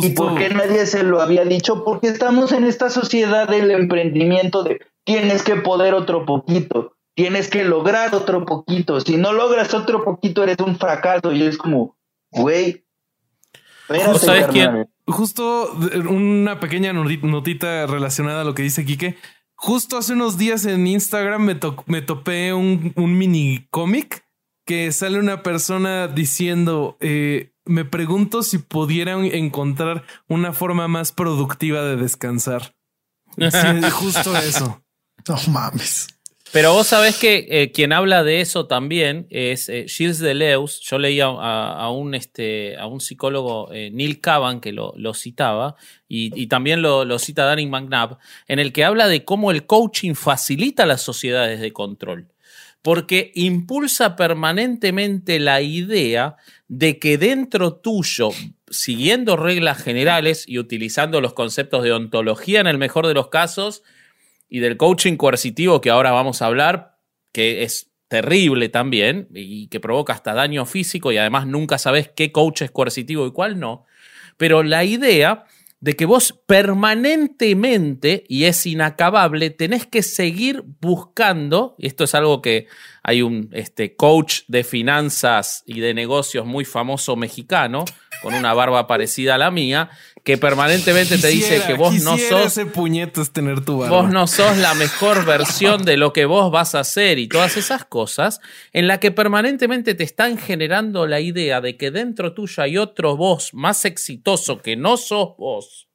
¿Y 0.00 0.10
por 0.10 0.38
qué 0.38 0.48
nadie 0.50 0.86
se 0.86 1.02
lo 1.02 1.20
había 1.20 1.44
dicho? 1.44 1.84
Porque 1.84 2.08
estamos 2.08 2.52
en 2.52 2.64
esta 2.64 2.88
sociedad 2.88 3.48
del 3.48 3.70
emprendimiento 3.70 4.62
de 4.62 4.80
tienes 5.04 5.42
que 5.42 5.56
poder 5.56 5.94
otro 5.94 6.24
poquito, 6.24 6.96
tienes 7.14 7.48
que 7.48 7.64
lograr 7.64 8.14
otro 8.14 8.46
poquito. 8.46 9.00
Si 9.00 9.16
no 9.16 9.32
logras 9.32 9.74
otro 9.74 10.04
poquito, 10.04 10.42
eres 10.42 10.58
un 10.64 10.78
fracaso. 10.78 11.32
Y 11.32 11.42
es 11.42 11.58
como, 11.58 11.96
güey. 12.30 12.84
¿Sabes 13.88 14.46
Justo 15.06 15.72
una 16.08 16.60
pequeña 16.60 16.92
notita 16.92 17.86
relacionada 17.86 18.42
a 18.42 18.44
lo 18.44 18.54
que 18.54 18.62
dice 18.62 18.86
Quique. 18.86 19.16
Justo 19.54 19.98
hace 19.98 20.14
unos 20.14 20.38
días 20.38 20.64
en 20.64 20.86
Instagram 20.86 21.42
me, 21.42 21.60
me 21.86 22.02
topé 22.02 22.52
un, 22.52 22.92
un 22.96 23.18
mini 23.18 23.66
cómic 23.70 24.21
que 24.64 24.92
sale 24.92 25.18
una 25.18 25.42
persona 25.42 26.08
diciendo, 26.08 26.96
eh, 27.00 27.52
me 27.64 27.84
pregunto 27.84 28.42
si 28.42 28.58
pudieran 28.58 29.24
encontrar 29.24 30.04
una 30.28 30.52
forma 30.52 30.88
más 30.88 31.12
productiva 31.12 31.82
de 31.82 31.96
descansar. 31.96 32.74
justo 33.92 34.36
eso. 34.36 34.82
No 35.28 35.36
mames. 35.48 36.08
Pero 36.52 36.74
vos 36.74 36.88
sabés 36.88 37.16
que 37.16 37.46
eh, 37.48 37.72
quien 37.72 37.94
habla 37.94 38.22
de 38.24 38.42
eso 38.42 38.66
también 38.66 39.26
es 39.30 39.70
eh, 39.70 39.86
Gilles 39.88 40.18
Deleuze. 40.18 40.80
Yo 40.82 40.98
leía 40.98 41.24
a, 41.24 41.90
un, 41.90 42.14
este, 42.14 42.76
a 42.76 42.86
un 42.86 43.00
psicólogo, 43.00 43.70
Neil 43.70 44.20
Cavan, 44.20 44.60
que 44.60 44.72
lo, 44.72 45.14
citaba, 45.14 45.76
y, 46.08 46.46
también 46.48 46.82
lo, 46.82 47.06
lo, 47.06 47.18
cita 47.18 47.46
Danny 47.46 47.66
McNabb, 47.66 48.18
en 48.48 48.58
el 48.58 48.74
que 48.74 48.84
habla 48.84 49.08
de 49.08 49.24
cómo 49.24 49.50
el 49.50 49.64
coaching 49.64 50.12
facilita 50.12 50.84
las 50.84 51.00
sociedades 51.00 51.58
de 51.60 51.72
control 51.72 52.31
porque 52.82 53.30
impulsa 53.34 54.16
permanentemente 54.16 55.38
la 55.38 55.60
idea 55.60 56.36
de 56.66 56.98
que 56.98 57.16
dentro 57.16 57.74
tuyo, 57.74 58.30
siguiendo 58.68 59.36
reglas 59.36 59.80
generales 59.80 60.44
y 60.48 60.58
utilizando 60.58 61.20
los 61.20 61.32
conceptos 61.32 61.84
de 61.84 61.92
ontología 61.92 62.60
en 62.60 62.66
el 62.66 62.78
mejor 62.78 63.06
de 63.06 63.14
los 63.14 63.28
casos 63.28 63.84
y 64.48 64.58
del 64.58 64.76
coaching 64.76 65.16
coercitivo 65.16 65.80
que 65.80 65.90
ahora 65.90 66.10
vamos 66.10 66.42
a 66.42 66.46
hablar, 66.46 66.98
que 67.30 67.62
es 67.62 67.92
terrible 68.08 68.68
también 68.68 69.28
y 69.32 69.68
que 69.68 69.80
provoca 69.80 70.12
hasta 70.12 70.34
daño 70.34 70.66
físico 70.66 71.12
y 71.12 71.18
además 71.18 71.46
nunca 71.46 71.78
sabes 71.78 72.10
qué 72.14 72.32
coach 72.32 72.62
es 72.62 72.70
coercitivo 72.70 73.26
y 73.26 73.32
cuál 73.32 73.58
no, 73.60 73.86
pero 74.36 74.62
la 74.64 74.84
idea 74.84 75.44
de 75.82 75.96
que 75.96 76.06
vos 76.06 76.40
permanentemente, 76.46 78.24
y 78.28 78.44
es 78.44 78.64
inacabable, 78.66 79.50
tenés 79.50 79.84
que 79.84 80.02
seguir 80.02 80.62
buscando, 80.80 81.74
y 81.76 81.88
esto 81.88 82.04
es 82.04 82.14
algo 82.14 82.40
que 82.40 82.68
hay 83.02 83.22
un 83.22 83.48
este, 83.52 83.96
coach 83.96 84.40
de 84.48 84.64
finanzas 84.64 85.62
y 85.66 85.80
de 85.80 85.94
negocios 85.94 86.46
muy 86.46 86.64
famoso 86.64 87.16
mexicano, 87.16 87.84
con 88.22 88.34
una 88.34 88.54
barba 88.54 88.86
parecida 88.86 89.34
a 89.34 89.38
la 89.38 89.50
mía, 89.50 89.90
que 90.22 90.38
permanentemente 90.38 91.18
te 91.18 91.28
dice 91.28 91.62
que 91.66 91.74
vos 91.74 91.94
no 92.02 92.16
sos. 92.16 92.46
Ese 92.46 92.66
tener 93.32 93.64
tu 93.64 93.78
Vos 93.78 94.10
no 94.10 94.28
sos 94.28 94.56
la 94.58 94.74
mejor 94.74 95.24
versión 95.24 95.84
de 95.84 95.96
lo 95.96 96.12
que 96.12 96.26
vos 96.26 96.52
vas 96.52 96.76
a 96.76 96.80
hacer 96.80 97.18
y 97.18 97.26
todas 97.26 97.56
esas 97.56 97.84
cosas, 97.84 98.40
en 98.72 98.86
la 98.86 99.00
que 99.00 99.10
permanentemente 99.10 99.94
te 99.94 100.04
están 100.04 100.38
generando 100.38 101.08
la 101.08 101.20
idea 101.20 101.60
de 101.60 101.76
que 101.76 101.90
dentro 101.90 102.34
tuyo 102.34 102.62
hay 102.62 102.78
otro 102.78 103.16
vos 103.16 103.52
más 103.52 103.84
exitoso 103.84 104.58
que 104.58 104.76
no 104.76 104.96
sos 104.96 105.36
vos 105.36 105.88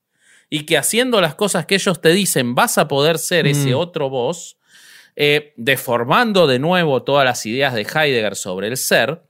y 0.50 0.66
que 0.66 0.78
haciendo 0.78 1.22
las 1.22 1.36
cosas 1.36 1.66
que 1.66 1.76
ellos 1.76 2.02
te 2.02 2.10
dicen 2.10 2.56
vas 2.56 2.78
a 2.78 2.88
poder 2.88 3.20
ser 3.20 3.48
ese 3.48 3.72
mm. 3.72 3.78
otro 3.78 4.10
vos, 4.10 4.57
eh, 5.20 5.54
deformando 5.58 6.46
de 6.46 6.60
nuevo 6.60 7.02
todas 7.02 7.26
las 7.26 7.44
ideas 7.48 7.74
de 7.74 7.82
Heidegger 7.82 8.36
sobre 8.36 8.68
el 8.68 8.78
ser, 8.78 9.24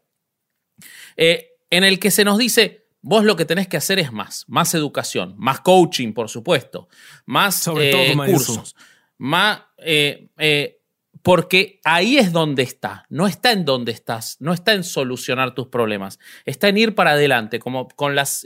eh, 1.16 1.52
en 1.70 1.86
el 1.86 1.98
que 1.98 2.12
se 2.12 2.26
nos 2.26 2.38
dice, 2.38 2.84
Vos 3.00 3.24
lo 3.24 3.38
que 3.38 3.46
tenés 3.46 3.70
que 3.70 3.78
hacer 3.78 4.00
es 4.00 4.12
más, 4.12 4.44
más 4.50 4.74
educación, 4.74 5.36
más 5.38 5.62
coaching, 5.62 6.12
por 6.12 6.28
supuesto, 6.28 6.90
más 7.26 7.56
Sobre 7.56 7.92
todo, 7.92 8.02
eh, 8.02 8.32
cursos, 8.32 8.76
más, 9.18 9.62
porque 11.28 11.82
ahí 11.84 12.18
es 12.18 12.32
donde 12.32 12.64
está, 12.64 13.06
no 13.10 13.28
está 13.28 13.52
en 13.52 13.66
donde 13.66 13.92
estás, 13.92 14.38
no 14.40 14.54
está 14.54 14.72
en 14.72 14.86
solucionar 14.86 15.54
tus 15.54 15.68
problemas, 15.68 16.20
está 16.46 16.70
en 16.70 16.78
ir 16.78 16.96
para 16.96 17.12
adelante, 17.12 17.60
como 17.60 17.90
con 17.90 18.16
las, 18.16 18.46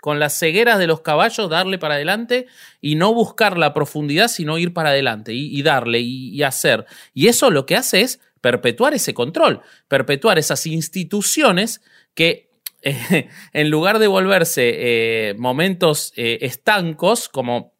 con 0.00 0.18
las 0.18 0.38
cegueras 0.38 0.78
de 0.78 0.86
los 0.86 1.02
caballos, 1.02 1.50
darle 1.50 1.76
para 1.76 1.96
adelante 1.96 2.46
y 2.80 2.94
no 2.94 3.12
buscar 3.12 3.58
la 3.58 3.74
profundidad, 3.74 4.28
sino 4.28 4.56
ir 4.56 4.72
para 4.72 4.88
adelante 4.88 5.34
y, 5.34 5.60
darle 5.60 6.00
y 6.00 6.42
hacer. 6.42 6.86
Y 7.12 7.28
eso 7.28 7.50
lo 7.50 7.66
que 7.66 7.76
hace 7.76 8.00
es 8.00 8.18
perpetuar 8.40 8.94
ese 8.94 9.12
control, 9.12 9.60
perpetuar 9.86 10.38
esas 10.38 10.66
instituciones 10.66 11.82
que 12.14 12.48
en 13.52 13.70
lugar 13.70 13.98
de 13.98 14.06
volverse 14.06 14.72
eh, 14.74 15.34
momentos 15.34 16.14
eh, 16.16 16.38
estancos, 16.40 17.28
como 17.28 17.74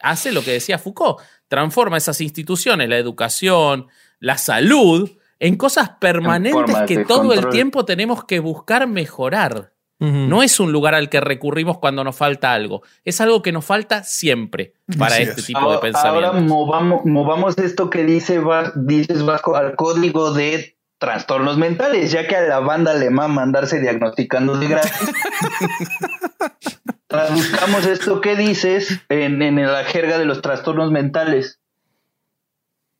hace 0.00 0.32
lo 0.32 0.42
que 0.42 0.52
decía 0.52 0.78
Foucault, 0.78 1.20
transforma 1.48 1.96
esas 1.96 2.20
instituciones, 2.20 2.88
la 2.88 2.98
educación, 2.98 3.88
la 4.20 4.38
salud, 4.38 5.10
en 5.40 5.56
cosas 5.56 5.90
permanentes 6.00 6.76
que 6.86 7.04
todo 7.04 7.32
el 7.32 7.48
tiempo 7.48 7.84
tenemos 7.84 8.24
que 8.24 8.40
buscar 8.40 8.86
mejorar. 8.86 9.72
No 10.00 10.44
es 10.44 10.60
un 10.60 10.70
lugar 10.70 10.94
al 10.94 11.08
que 11.08 11.20
recurrimos 11.20 11.78
cuando 11.78 12.04
nos 12.04 12.14
falta 12.14 12.52
algo, 12.52 12.82
es 13.04 13.20
algo 13.20 13.42
que 13.42 13.50
nos 13.50 13.64
falta 13.64 14.04
siempre 14.04 14.74
para 14.96 15.18
este 15.18 15.42
tipo 15.42 15.72
de 15.72 15.78
pensamiento. 15.78 16.28
Ahora 16.28 16.40
movamos, 16.40 17.04
movamos 17.04 17.58
esto 17.58 17.90
que 17.90 18.04
dice, 18.04 18.40
dices 18.76 19.24
Vasco 19.24 19.56
al 19.56 19.74
código 19.74 20.32
de 20.32 20.76
trastornos 20.98 21.58
mentales, 21.58 22.12
ya 22.12 22.28
que 22.28 22.36
a 22.36 22.42
la 22.42 22.60
banda 22.60 22.94
le 22.94 23.10
mama 23.10 23.42
andarse 23.42 23.80
diagnosticando 23.80 24.56
de 24.56 24.68
gratis. 24.68 24.92
traduzcamos 27.08 27.86
esto 27.86 28.20
que 28.20 28.36
dices 28.36 29.00
en, 29.08 29.42
en 29.42 29.60
la 29.60 29.84
jerga 29.84 30.18
de 30.18 30.24
los 30.26 30.40
trastornos 30.42 30.90
mentales. 30.92 31.58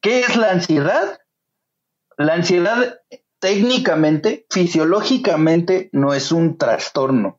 ¿Qué 0.01 0.21
es 0.21 0.37
la 0.37 0.51
ansiedad? 0.51 1.21
La 2.17 2.35
ansiedad 2.35 3.01
técnicamente, 3.39 4.47
fisiológicamente, 4.51 5.89
no 5.93 6.15
es 6.15 6.33
un 6.33 6.59
trastorno, 6.59 7.39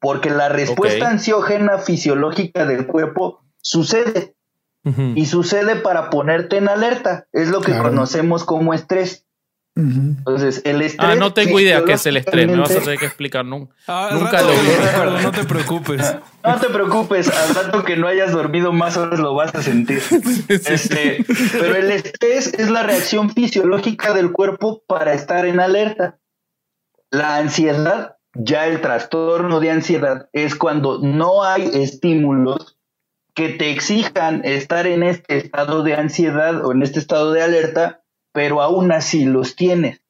porque 0.00 0.30
la 0.30 0.48
respuesta 0.48 1.08
ansiógena 1.08 1.78
fisiológica 1.78 2.66
del 2.66 2.86
cuerpo 2.86 3.42
sucede 3.60 4.34
y 5.14 5.26
sucede 5.26 5.76
para 5.76 6.08
ponerte 6.08 6.56
en 6.56 6.68
alerta. 6.68 7.26
Es 7.32 7.48
lo 7.48 7.60
que 7.60 7.72
Claro. 7.72 7.90
conocemos 7.90 8.44
como 8.44 8.72
estrés. 8.74 9.26
Entonces, 9.78 10.60
el 10.64 10.82
estrés. 10.82 11.10
Ah, 11.10 11.14
no 11.14 11.32
tengo 11.32 11.60
idea 11.60 11.84
qué 11.84 11.92
es 11.92 12.04
el 12.06 12.16
estrés. 12.16 12.48
Me 12.48 12.58
vas 12.58 12.74
a 12.74 12.80
tener 12.80 12.98
que 12.98 13.06
explicar 13.06 13.44
nunca. 13.44 13.72
Ah, 13.86 14.10
Nunca 14.12 14.32
rato 14.32 14.48
lo 14.48 14.54
te 14.54 14.60
vi. 14.60 14.74
recuerdo, 14.74 15.20
no 15.20 15.30
te 15.30 15.44
preocupes. 15.44 16.16
No 16.44 16.58
te 16.58 16.68
preocupes, 16.68 17.28
al 17.28 17.54
rato 17.54 17.84
que 17.84 17.96
no 17.96 18.06
hayas 18.06 18.32
dormido 18.32 18.72
más 18.72 18.96
horas 18.96 19.18
lo 19.20 19.34
vas 19.34 19.54
a 19.54 19.60
sentir. 19.62 20.00
Este, 20.48 21.22
pero 21.52 21.76
el 21.76 21.90
estrés 21.90 22.54
es 22.54 22.70
la 22.70 22.84
reacción 22.84 23.30
fisiológica 23.30 24.14
del 24.14 24.32
cuerpo 24.32 24.82
para 24.86 25.12
estar 25.12 25.44
en 25.44 25.60
alerta. 25.60 26.18
La 27.10 27.36
ansiedad, 27.36 28.16
ya 28.34 28.66
el 28.66 28.80
trastorno 28.80 29.60
de 29.60 29.70
ansiedad, 29.72 30.28
es 30.32 30.54
cuando 30.54 31.00
no 31.02 31.44
hay 31.44 31.68
estímulos 31.74 32.78
que 33.34 33.50
te 33.50 33.70
exijan 33.70 34.42
estar 34.44 34.86
en 34.86 35.02
este 35.02 35.36
estado 35.36 35.82
de 35.82 35.94
ansiedad 35.96 36.64
o 36.64 36.72
en 36.72 36.82
este 36.82 36.98
estado 36.98 37.32
de 37.32 37.42
alerta, 37.42 38.02
pero 38.38 38.62
aún 38.62 38.92
así 38.92 39.24
los 39.24 39.56
tienes. 39.56 40.00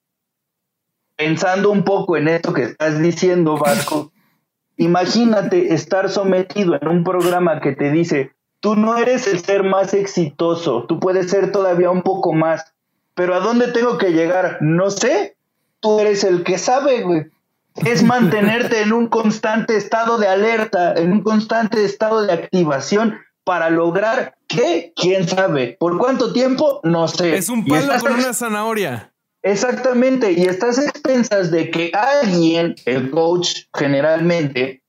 Pensando 1.16 1.70
un 1.70 1.82
poco 1.82 2.18
en 2.18 2.28
esto 2.28 2.52
que 2.52 2.64
estás 2.64 3.00
diciendo, 3.00 3.56
Vasco, 3.56 4.12
Imagínate 4.76 5.72
estar 5.72 6.10
sometido 6.10 6.78
en 6.78 6.86
un 6.88 7.04
programa 7.04 7.60
que 7.62 7.72
te 7.72 7.90
dice, 7.90 8.32
tú 8.60 8.76
no 8.76 8.98
eres 8.98 9.26
el 9.26 9.42
ser 9.42 9.64
más 9.64 9.94
exitoso, 9.94 10.84
tú 10.84 11.00
puedes 11.00 11.30
ser 11.30 11.52
todavía 11.52 11.90
un 11.90 12.02
poco 12.02 12.34
más, 12.34 12.74
pero 13.14 13.34
¿a 13.34 13.40
dónde 13.40 13.72
tengo 13.72 13.96
que 13.96 14.12
llegar? 14.12 14.58
No 14.60 14.90
sé, 14.90 15.38
tú 15.80 15.98
eres 15.98 16.22
el 16.22 16.44
que 16.44 16.58
sabe, 16.58 17.02
güey. 17.04 17.28
Es 17.76 18.02
mantenerte 18.02 18.82
en 18.82 18.92
un 18.92 19.08
constante 19.08 19.74
estado 19.74 20.18
de 20.18 20.28
alerta, 20.28 20.92
en 20.92 21.12
un 21.12 21.22
constante 21.22 21.82
estado 21.82 22.26
de 22.26 22.34
activación 22.34 23.18
para 23.48 23.70
lograr 23.70 24.36
qué, 24.46 24.92
quién 24.94 25.26
sabe. 25.26 25.78
¿Por 25.80 25.96
cuánto 25.96 26.34
tiempo? 26.34 26.80
No 26.82 27.08
sé. 27.08 27.34
Es 27.34 27.48
un 27.48 27.64
palo 27.64 27.80
estás 27.80 28.02
con 28.02 28.12
una 28.12 28.34
zanahoria. 28.34 29.14
Exactamente, 29.42 30.32
y 30.32 30.42
estás 30.42 30.78
a 30.78 30.84
expensas 30.84 31.50
de 31.50 31.70
que 31.70 31.90
alguien, 31.94 32.74
el 32.84 33.10
coach 33.10 33.60
generalmente, 33.74 34.82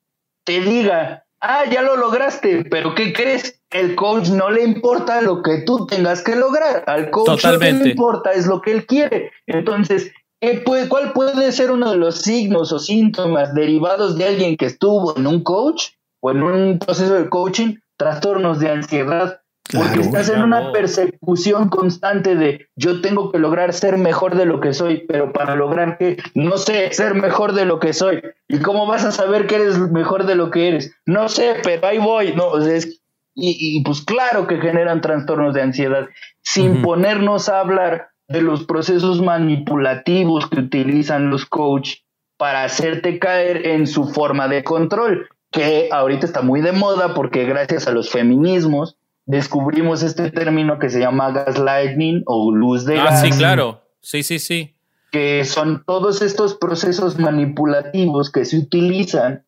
te 0.44 0.60
diga, 0.60 1.24
ah, 1.40 1.64
ya 1.72 1.84
lo 1.84 1.96
lograste, 1.96 2.66
pero 2.66 2.96
¿qué 2.96 3.14
crees? 3.14 3.62
El 3.70 3.96
coach 3.96 4.28
no 4.28 4.50
le 4.50 4.64
importa 4.66 5.22
lo 5.22 5.42
que 5.42 5.60
tú 5.66 5.88
tengas 5.88 6.22
que 6.22 6.36
lograr, 6.36 6.84
al 6.88 7.12
coach 7.12 7.28
Totalmente. 7.42 7.86
le 7.86 7.90
importa 7.92 8.34
es 8.34 8.46
lo 8.46 8.60
que 8.60 8.72
él 8.74 8.86
quiere. 8.86 9.32
Entonces, 9.48 10.12
¿qué 10.42 10.56
puede- 10.66 10.90
¿cuál 10.90 11.14
puede 11.14 11.54
ser 11.54 11.72
uno 11.72 11.92
de 11.92 11.98
los 11.98 12.24
signos 12.24 12.74
o 12.74 12.80
síntomas 12.80 13.54
derivados 13.54 14.18
de 14.18 14.26
alguien 14.26 14.58
que 14.58 14.66
estuvo 14.66 15.16
en 15.16 15.28
un 15.28 15.44
coach 15.44 15.92
o 16.22 16.32
en 16.32 16.44
un 16.44 16.80
proceso 16.80 17.14
de 17.14 17.30
coaching? 17.30 17.76
Trastornos 18.00 18.60
de 18.60 18.70
ansiedad. 18.72 19.42
Porque 19.72 19.88
Claro. 20.00 20.02
estás 20.02 20.30
en 20.30 20.42
una 20.42 20.72
persecución 20.72 21.70
constante 21.70 22.36
de 22.36 22.66
yo 22.76 23.02
tengo 23.02 23.32
que 23.32 23.38
lograr 23.38 23.72
ser 23.74 23.98
mejor 24.00 24.34
de 24.36 24.46
lo 24.46 24.62
que 24.62 24.74
soy, 24.74 25.06
pero 25.08 25.32
para 25.32 25.56
lograr 25.56 26.00
que 26.00 26.18
no 26.34 26.58
sé 26.58 26.92
ser 26.92 27.14
mejor 27.14 27.54
de 27.54 27.66
lo 27.66 27.80
que 27.80 27.94
soy. 27.94 28.24
¿Y 28.48 28.60
cómo 28.62 28.88
vas 28.88 29.06
a 29.06 29.12
saber 29.12 29.46
que 29.46 29.56
eres 29.58 29.78
mejor 29.78 30.26
de 30.26 30.34
lo 30.34 30.50
que 30.50 30.70
eres? 30.70 30.96
No 31.06 31.30
sé, 31.30 31.58
pero 31.62 31.86
ahí 31.86 32.00
voy. 32.00 32.34
No, 32.34 32.48
o 32.48 32.62
sea, 32.62 32.74
es- 32.74 33.04
y, 33.36 33.58
y, 33.78 33.84
pues 33.84 34.02
claro 34.02 34.48
que 34.48 34.58
generan 34.58 35.02
trastornos 35.02 35.54
de 35.54 35.62
ansiedad, 35.62 36.08
sin 36.42 36.82
ponernos 36.82 37.48
a 37.48 37.60
hablar 37.60 38.10
de 38.28 38.42
los 38.42 38.64
procesos 38.66 39.22
manipulativos 39.22 40.50
que 40.50 40.62
utilizan 40.62 41.30
los 41.30 41.46
coach 41.46 41.98
para 42.38 42.64
hacerte 42.64 43.20
caer 43.20 43.68
en 43.68 43.86
su 43.88 44.06
forma 44.08 44.48
de 44.48 44.64
control, 44.64 45.30
que 45.52 45.90
ahorita 45.92 46.26
está 46.26 46.42
muy 46.42 46.62
de 46.62 46.72
moda 46.72 47.14
porque 47.14 47.46
gracias 47.46 47.88
a 47.88 47.92
los 47.92 48.10
feminismos 48.10 48.98
descubrimos 49.26 50.04
este 50.04 50.32
término 50.32 50.80
que 50.80 50.90
se 50.90 51.00
llama 51.00 51.32
gaslighting 51.32 52.24
o 52.26 52.52
luz 52.52 52.86
de 52.86 53.00
Ah, 53.00 53.06
gas, 53.06 53.22
sí, 53.22 53.30
claro. 53.32 53.82
Sí, 54.02 54.24
sí, 54.24 54.40
sí. 54.40 54.76
que 55.12 55.44
son 55.46 55.84
todos 55.86 56.22
estos 56.22 56.56
procesos 56.56 57.18
manipulativos 57.20 58.32
que 58.32 58.46
se 58.46 58.58
utilizan 58.58 59.46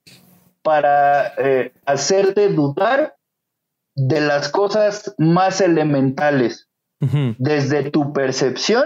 para 0.64 1.34
eh, 1.38 1.74
hacerte 1.86 2.50
dudar 2.50 3.16
de 3.96 4.22
las 4.22 4.50
cosas 4.50 5.14
más 5.18 5.62
elementales, 5.62 6.68
desde 7.40 7.90
tu 7.90 8.14
percepción 8.14 8.84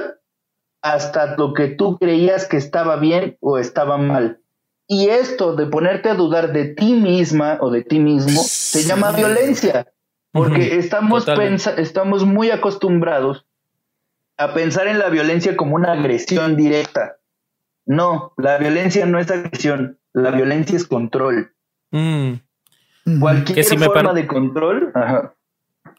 hasta 0.81 1.35
lo 1.35 1.53
que 1.53 1.67
tú 1.67 1.97
creías 1.97 2.45
que 2.47 2.57
estaba 2.57 2.95
bien 2.95 3.37
o 3.41 3.57
estaba 3.57 3.97
mal. 3.97 4.39
Y 4.87 5.09
esto 5.09 5.55
de 5.55 5.65
ponerte 5.65 6.09
a 6.09 6.13
dudar 6.13 6.53
de 6.53 6.65
ti 6.65 6.93
misma 6.93 7.57
o 7.61 7.71
de 7.71 7.83
ti 7.83 7.99
mismo 7.99 8.41
se 8.43 8.83
llama 8.83 9.11
violencia, 9.11 9.91
porque 10.31 10.77
estamos, 10.77 11.25
Totalmente. 11.25 11.51
pensa- 11.65 11.81
estamos 11.81 12.25
muy 12.25 12.51
acostumbrados 12.51 13.45
a 14.37 14.53
pensar 14.53 14.87
en 14.87 14.99
la 14.99 15.09
violencia 15.09 15.55
como 15.57 15.75
una 15.75 15.93
agresión 15.93 16.55
directa. 16.55 17.17
No, 17.85 18.33
la 18.37 18.57
violencia 18.57 19.05
no 19.05 19.17
es 19.19 19.31
agresión, 19.31 19.99
la 20.13 20.31
violencia 20.31 20.75
es 20.75 20.85
control. 20.85 21.53
Mm. 21.91 22.33
Cualquier 23.19 23.63
si 23.63 23.77
me 23.77 23.85
forma 23.85 24.13
de 24.13 24.25
control, 24.27 24.91
ajá, 24.95 25.35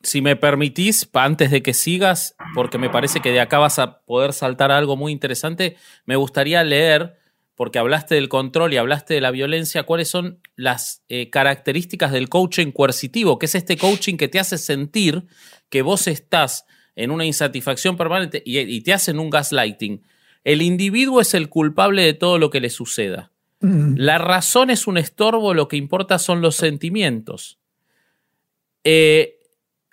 Si 0.02 0.20
me 0.20 0.36
permitís, 0.36 1.08
antes 1.14 1.50
de 1.50 1.62
que 1.62 1.72
sigas, 1.74 2.36
porque 2.54 2.78
me 2.78 2.90
parece 2.90 3.20
que 3.20 3.30
de 3.32 3.40
acá 3.40 3.58
vas 3.58 3.78
a 3.78 4.00
poder 4.00 4.32
saltar 4.32 4.70
algo 4.70 4.96
muy 4.96 5.10
interesante, 5.12 5.76
me 6.04 6.16
gustaría 6.16 6.62
leer, 6.64 7.16
porque 7.56 7.78
hablaste 7.78 8.14
del 8.14 8.28
control 8.28 8.72
y 8.72 8.76
hablaste 8.76 9.14
de 9.14 9.20
la 9.20 9.32
violencia, 9.32 9.82
cuáles 9.82 10.08
son 10.08 10.40
las 10.54 11.02
eh, 11.08 11.30
características 11.30 12.12
del 12.12 12.28
coaching 12.28 12.70
coercitivo, 12.70 13.38
que 13.38 13.46
es 13.46 13.54
este 13.54 13.76
coaching 13.76 14.16
que 14.16 14.28
te 14.28 14.38
hace 14.38 14.58
sentir 14.58 15.24
que 15.70 15.82
vos 15.82 16.06
estás 16.06 16.66
en 16.94 17.10
una 17.10 17.24
insatisfacción 17.24 17.96
permanente 17.96 18.42
y, 18.44 18.58
y 18.58 18.80
te 18.82 18.92
hacen 18.92 19.18
un 19.18 19.30
gaslighting. 19.30 20.02
El 20.44 20.62
individuo 20.62 21.20
es 21.20 21.34
el 21.34 21.48
culpable 21.48 22.02
de 22.02 22.14
todo 22.14 22.38
lo 22.38 22.50
que 22.50 22.60
le 22.60 22.70
suceda. 22.70 23.32
Ujú. 23.62 23.94
La 23.96 24.18
razón 24.18 24.70
es 24.70 24.86
un 24.86 24.98
estorbo, 24.98 25.54
lo 25.54 25.66
que 25.66 25.76
importa 25.76 26.18
son 26.18 26.42
los 26.42 26.56
sentimientos. 26.56 27.58
Eh, 28.84 29.35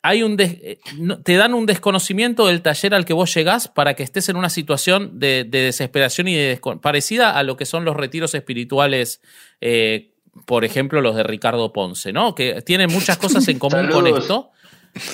hay 0.06 0.22
un 0.22 0.36
des- 0.38 0.58
eh, 0.62 0.80
te 1.24 1.36
dan 1.38 1.54
un 1.54 1.66
desconocimiento 1.66 2.46
del 2.46 2.62
taller 2.62 2.94
al 2.94 3.06
que 3.06 3.14
vos 3.14 3.34
llegás 3.34 3.68
para 3.70 3.94
que 3.96 4.04
estés 4.04 4.30
en 4.30 4.36
una 4.36 4.50
situación 4.50 5.18
de, 5.18 5.46
de 5.46 5.62
desesperación 5.62 6.28
y 6.28 6.36
de 6.36 6.60
parecida 6.82 7.32
a 7.38 7.42
lo 7.44 7.56
que 7.58 7.66
son 7.66 7.86
los 7.86 7.96
retiros 7.96 8.36
espirituales, 8.36 9.22
eh, 9.62 10.12
por 10.46 10.66
ejemplo, 10.66 11.02
los 11.02 11.16
de 11.16 11.24
Ricardo 11.24 11.72
Ponce, 11.74 12.12
¿no? 12.12 12.36
Que 12.36 12.62
tienen 12.62 12.92
muchas 12.92 13.18
cosas 13.18 13.48
en 13.48 13.58
común 13.60 13.88
con 13.90 14.06
esto. 14.08 14.52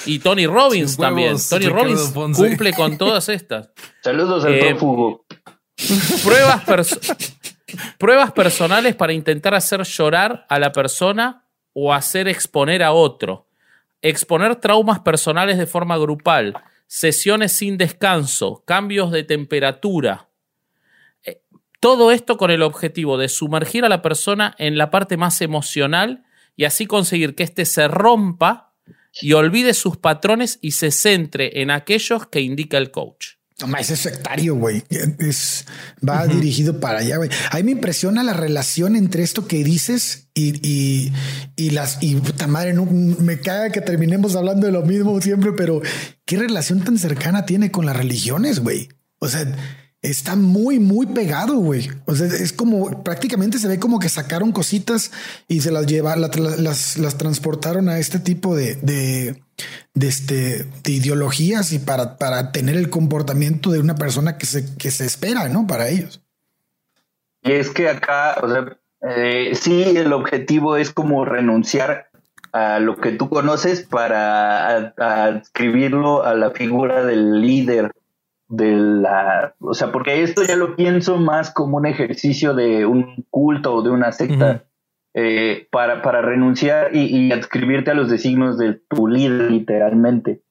Y 0.06 0.20
Tony 0.20 0.46
Robbins 0.48 0.98
huevos, 0.98 0.98
también. 0.98 1.36
Tony 1.50 1.66
Ricardo 1.68 1.84
Robbins 1.84 2.12
Ponce. 2.12 2.48
cumple 2.50 2.74
con 2.74 2.98
todas 2.98 3.30
estas. 3.30 3.70
saludos 4.04 4.44
al 4.44 4.54
Eh, 4.56 4.60
prófugo. 4.70 5.26
pruebas, 6.24 6.66
perso- 6.66 7.00
pruebas 7.98 8.32
personales 8.32 8.96
para 8.96 9.14
intentar 9.14 9.54
hacer 9.54 9.84
llorar 9.84 10.46
a 10.50 10.60
la 10.60 10.72
persona 10.72 11.46
o 11.74 11.94
hacer 11.94 12.28
exponer 12.28 12.82
a 12.84 12.92
otro. 12.92 13.46
Exponer 14.02 14.56
traumas 14.58 15.00
personales 15.00 15.58
de 15.58 15.68
forma 15.68 15.98
grupal. 15.98 16.56
Sesiones 16.88 17.52
sin 17.52 17.78
descanso. 17.78 18.64
Cambios 18.66 19.12
de 19.12 19.24
temperatura. 19.24 20.30
Eh, 21.24 21.42
Todo 21.80 22.12
esto 22.12 22.38
con 22.38 22.52
el 22.52 22.62
objetivo 22.62 23.18
de 23.18 23.30
sumergir 23.30 23.86
a 23.86 23.90
la 23.90 24.02
persona 24.02 24.56
en 24.58 24.78
la 24.78 24.90
parte 24.90 25.18
más 25.18 25.42
emocional 25.42 26.24
y 26.56 26.66
así 26.66 26.86
conseguir 26.86 27.36
que 27.36 27.44
éste 27.44 27.66
se 27.66 27.88
rompa 27.88 28.74
y 29.22 29.34
olvide 29.34 29.74
sus 29.74 29.98
patrones 29.98 30.60
y 30.62 30.72
se 30.72 30.92
centre 30.92 31.62
en 31.62 31.72
aquellos 31.72 32.28
que 32.28 32.42
indica 32.42 32.78
el 32.78 32.92
coach. 32.92 33.39
Ese 33.80 33.94
es 33.96 34.00
sectario, 34.00 34.56
güey. 34.56 34.84
Es, 35.20 35.66
va 36.08 36.26
dirigido 36.28 36.80
para 36.80 37.00
allá, 37.00 37.18
güey. 37.18 37.30
A 37.52 37.58
mí 37.58 37.64
me 37.64 37.72
impresiona 37.72 38.24
la 38.24 38.34
relación 38.34 38.96
entre 38.96 39.24
esto 39.24 39.48
que 39.48 39.64
dices 39.64 40.30
y, 40.34 40.56
y, 40.68 41.14
y 41.56 41.72
las 41.72 41.98
y 42.02 42.16
puta 42.16 42.48
madre, 42.48 42.74
no 42.74 42.86
me 42.86 43.40
caga 43.40 43.72
que 43.72 43.82
terminemos 43.82 44.36
hablando 44.36 44.66
de 44.66 44.72
lo 44.72 44.84
mismo 44.84 45.20
siempre, 45.22 45.52
pero 45.54 45.82
qué 46.26 46.38
relación 46.38 46.84
tan 46.84 46.98
cercana 46.98 47.46
tiene 47.46 47.72
con 47.72 47.86
las 47.86 47.98
religiones, 47.98 48.60
güey. 48.60 48.90
O 49.20 49.28
sea, 49.28 49.46
está 50.02 50.38
muy, 50.38 50.80
muy 50.80 51.08
pegado, 51.08 51.58
güey. 51.58 51.90
O 52.06 52.16
sea, 52.16 52.28
es 52.28 52.54
como 52.54 53.04
prácticamente 53.04 53.60
se 53.60 53.68
ve 53.68 53.80
como 53.80 54.00
que 54.00 54.08
sacaron 54.08 54.54
cositas 54.54 55.12
y 55.50 55.60
se 55.60 55.72
las 55.72 55.86
lleva, 55.88 56.16
la- 56.16 56.30
la- 56.30 56.56
las, 56.56 56.98
las 56.98 57.18
transportaron 57.18 57.90
a 57.90 58.00
este 58.00 58.20
tipo 58.20 58.56
de, 58.56 58.76
de, 58.76 59.44
de 59.94 60.08
este 60.08 60.66
de 60.84 60.92
ideologías 60.92 61.72
y 61.74 61.80
para, 61.80 62.18
para 62.18 62.52
tener 62.52 62.76
el 62.76 62.90
comportamiento 62.90 63.72
de 63.72 63.80
una 63.80 63.96
persona 63.96 64.38
que 64.38 64.46
se, 64.46 64.76
que 64.78 64.92
se 64.92 65.06
espera, 65.06 65.50
¿no? 65.50 65.68
Para 65.68 65.90
ellos. 65.90 66.22
Y 67.44 67.52
es 67.54 67.70
que 67.70 67.90
acá, 67.90 68.38
o 68.42 68.50
sea, 68.50 68.78
Eh, 69.02 69.56
sí, 69.56 69.96
el 69.96 70.12
objetivo 70.12 70.76
es 70.76 70.92
como 70.92 71.24
renunciar 71.24 72.10
a 72.52 72.80
lo 72.80 72.98
que 72.98 73.14
tú 73.14 73.30
conoces 73.30 73.82
para 73.84 74.94
adscribirlo 74.98 76.22
a, 76.22 76.32
a 76.32 76.36
la 76.36 76.52
figura 76.52 77.06
del 77.06 77.40
líder 77.40 77.94
de 78.50 78.76
la, 78.76 79.56
o 79.62 79.74
sea, 79.74 79.94
porque 79.94 80.22
esto 80.22 80.44
ya 80.44 80.58
lo 80.58 80.76
pienso 80.76 81.16
más 81.16 81.50
como 81.50 81.78
un 81.78 81.86
ejercicio 81.86 82.54
de 82.54 82.86
un 82.86 83.26
culto 83.30 83.76
o 83.76 83.82
de 83.82 83.92
una 83.92 84.12
secta 84.12 84.66
eh, 85.22 85.68
para, 85.70 86.22
renunciar 86.22 86.96
y, 86.96 87.30
adscribirte 87.34 87.92
a 87.92 87.94
los 87.94 88.10
designios 88.10 88.58
de 88.58 88.80
tu 88.90 89.08
líder 89.08 89.52
literalmente. 89.52 90.44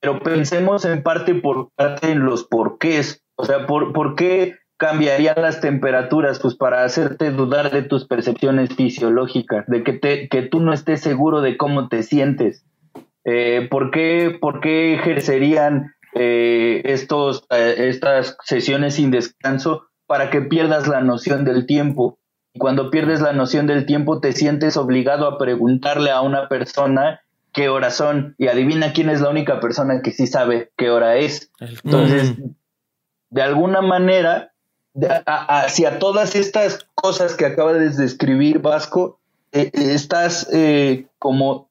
Pero 0.00 0.20
pensemos 0.20 0.86
en 0.86 1.02
parte 1.02 1.34
por 1.34 1.70
parte 1.74 2.10
en 2.10 2.24
los 2.24 2.44
porqués, 2.44 3.22
o 3.36 3.44
sea, 3.44 3.66
por, 3.66 4.14
qué 4.14 4.56
cambiarían 4.78 5.36
las 5.36 5.60
temperaturas, 5.60 6.38
pues 6.40 6.54
para 6.54 6.84
hacerte 6.84 7.32
dudar 7.32 7.70
de 7.70 7.82
tus 7.82 8.06
percepciones 8.06 8.74
fisiológicas, 8.74 9.66
de 9.66 9.82
que, 9.82 10.42
tú 10.50 10.60
no 10.60 10.72
estés 10.72 11.02
seguro 11.02 11.42
de 11.42 11.58
cómo 11.58 11.88
te 11.88 12.02
sientes. 12.02 12.64
Eh, 13.26 13.68
¿por, 13.70 13.90
qué, 13.90 14.36
¿Por 14.40 14.60
qué 14.60 14.94
ejercerían 14.94 15.94
eh, 16.14 16.80
estas 16.84 18.36
sesiones 18.44 18.94
sin 18.94 19.10
descanso 19.10 19.88
para 20.06 20.30
que 20.30 20.40
pierdas 20.40 20.86
la 20.86 21.00
noción 21.00 21.44
del 21.44 21.66
tiempo. 21.66 22.18
Y 22.54 22.58
cuando 22.58 22.90
pierdes 22.90 23.20
la 23.20 23.32
noción 23.32 23.66
del 23.66 23.84
tiempo 23.84 24.20
te 24.20 24.32
sientes 24.32 24.76
obligado 24.76 25.26
a 25.26 25.38
preguntarle 25.38 26.10
a 26.10 26.20
una 26.20 26.48
persona 26.48 27.20
qué 27.52 27.68
hora 27.68 27.90
son 27.90 28.34
y 28.38 28.46
adivina 28.46 28.92
quién 28.92 29.10
es 29.10 29.20
la 29.20 29.28
única 29.28 29.60
persona 29.60 30.00
que 30.02 30.12
sí 30.12 30.26
sabe 30.26 30.70
qué 30.76 30.90
hora 30.90 31.16
es. 31.16 31.50
Entonces, 31.60 32.34
de 33.30 33.42
alguna 33.42 33.82
manera, 33.82 34.52
hacia 35.26 35.98
todas 35.98 36.36
estas 36.36 36.86
cosas 36.94 37.34
que 37.34 37.44
acabas 37.44 37.74
de 37.74 37.90
describir, 37.90 38.60
Vasco, 38.60 39.18
eh, 39.52 39.70
estás 39.74 40.48
como 41.18 41.70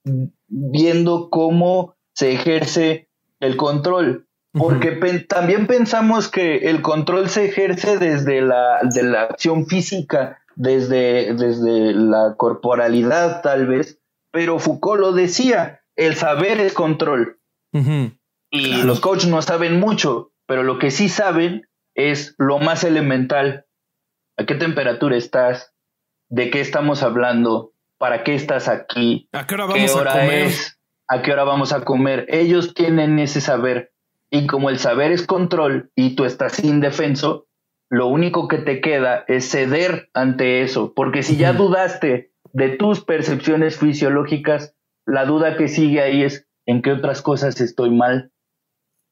viendo 0.49 1.29
cómo 1.29 1.95
se 2.13 2.33
ejerce 2.33 3.07
el 3.39 3.57
control. 3.57 4.27
Porque 4.51 4.91
también 5.27 5.65
pensamos 5.65 6.27
que 6.27 6.69
el 6.69 6.83
control 6.83 7.27
se 7.27 7.45
ejerce 7.45 7.97
desde 7.97 8.39
la, 8.41 8.81
de 8.83 9.01
la 9.01 9.23
acción 9.23 9.65
física, 9.65 10.42
desde, 10.55 11.33
desde 11.33 11.93
la 11.93 12.35
corporalidad 12.37 13.41
tal 13.41 13.67
vez, 13.67 13.99
pero 14.31 14.59
Foucault 14.59 14.99
lo 14.99 15.11
decía, 15.11 15.81
el 15.95 16.15
saber 16.15 16.59
es 16.59 16.73
control. 16.73 17.39
Y 18.51 18.83
los 18.83 18.99
coaches 18.99 19.29
no 19.29 19.41
saben 19.41 19.79
mucho, 19.79 20.31
pero 20.45 20.63
lo 20.63 20.77
que 20.77 20.91
sí 20.91 21.09
saben 21.09 21.67
es 21.95 22.35
lo 22.37 22.59
más 22.59 22.83
elemental. 22.83 23.65
¿A 24.37 24.45
qué 24.45 24.55
temperatura 24.55 25.17
estás? 25.17 25.73
¿De 26.29 26.49
qué 26.49 26.61
estamos 26.61 27.03
hablando? 27.03 27.73
¿Para 27.97 28.23
qué 28.23 28.35
estás 28.35 28.67
aquí? 28.67 29.27
¿A 29.31 29.47
qué 29.47 29.55
hora 29.55 29.65
vamos 29.65 29.95
a 29.95 30.11
comer? 30.11 30.45
Es? 30.45 30.79
¿A 31.07 31.21
qué 31.21 31.31
hora 31.31 31.43
vamos 31.43 31.73
a 31.73 31.83
comer? 31.83 32.25
Ellos 32.29 32.73
tienen 32.73 33.19
ese 33.19 33.41
saber 33.41 33.93
y 34.29 34.47
como 34.47 34.71
el 34.71 34.79
saber 34.79 35.11
es 35.11 35.27
control 35.27 35.91
y 35.95 36.15
tú 36.15 36.25
estás 36.25 36.63
indefenso, 36.63 37.45
lo 37.93 38.07
único 38.07 38.47
que 38.47 38.57
te 38.57 38.81
queda 38.81 39.23
es 39.27 39.51
ceder 39.51 40.09
ante 40.15 40.63
eso, 40.63 40.95
porque 40.95 41.21
si 41.21 41.37
ya 41.37 41.53
dudaste 41.53 42.31
de 42.51 42.69
tus 42.69 43.05
percepciones 43.05 43.77
fisiológicas, 43.77 44.75
la 45.05 45.25
duda 45.25 45.57
que 45.57 45.67
sigue 45.67 46.01
ahí 46.01 46.23
es 46.23 46.49
en 46.65 46.81
qué 46.81 46.91
otras 46.91 47.21
cosas 47.21 47.61
estoy 47.61 47.91
mal. 47.91 48.31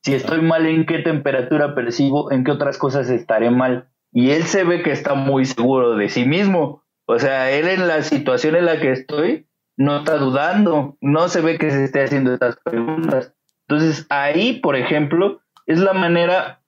Si 0.04 0.16
estoy 0.16 0.42
mal, 0.42 0.66
en 0.66 0.88
qué 0.88 0.98
temperatura 0.98 1.76
percibo, 1.76 2.32
en 2.32 2.44
qué 2.44 2.50
otras 2.50 2.80
cosas 2.80 3.08
estaré 3.12 3.52
mal. 3.52 3.88
Y 4.12 4.32
él 4.32 4.46
se 4.46 4.64
ve 4.64 4.82
que 4.82 4.92
está 4.92 5.14
muy 5.14 5.46
seguro 5.46 5.96
de 5.96 6.10
sí 6.10 6.26
mismo. 6.26 6.84
O 7.06 7.20
sea, 7.20 7.52
él 7.52 7.68
en 7.68 7.88
la 7.88 8.02
situación 8.02 8.56
en 8.56 8.66
la 8.66 8.80
que 8.80 8.94
estoy 8.94 9.48
no 9.78 9.98
está 10.00 10.18
dudando, 10.18 10.98
no 11.02 11.28
se 11.28 11.42
ve 11.42 11.60
que 11.60 11.70
se 11.70 11.84
esté 11.84 12.02
haciendo 12.02 12.34
estas 12.34 12.58
preguntas. 12.64 13.36
Entonces, 13.68 14.08
ahí, 14.10 14.54
por 14.54 14.76
ejemplo, 14.76 15.40
es 15.68 15.78
la 15.78 15.94
manera 15.94 16.61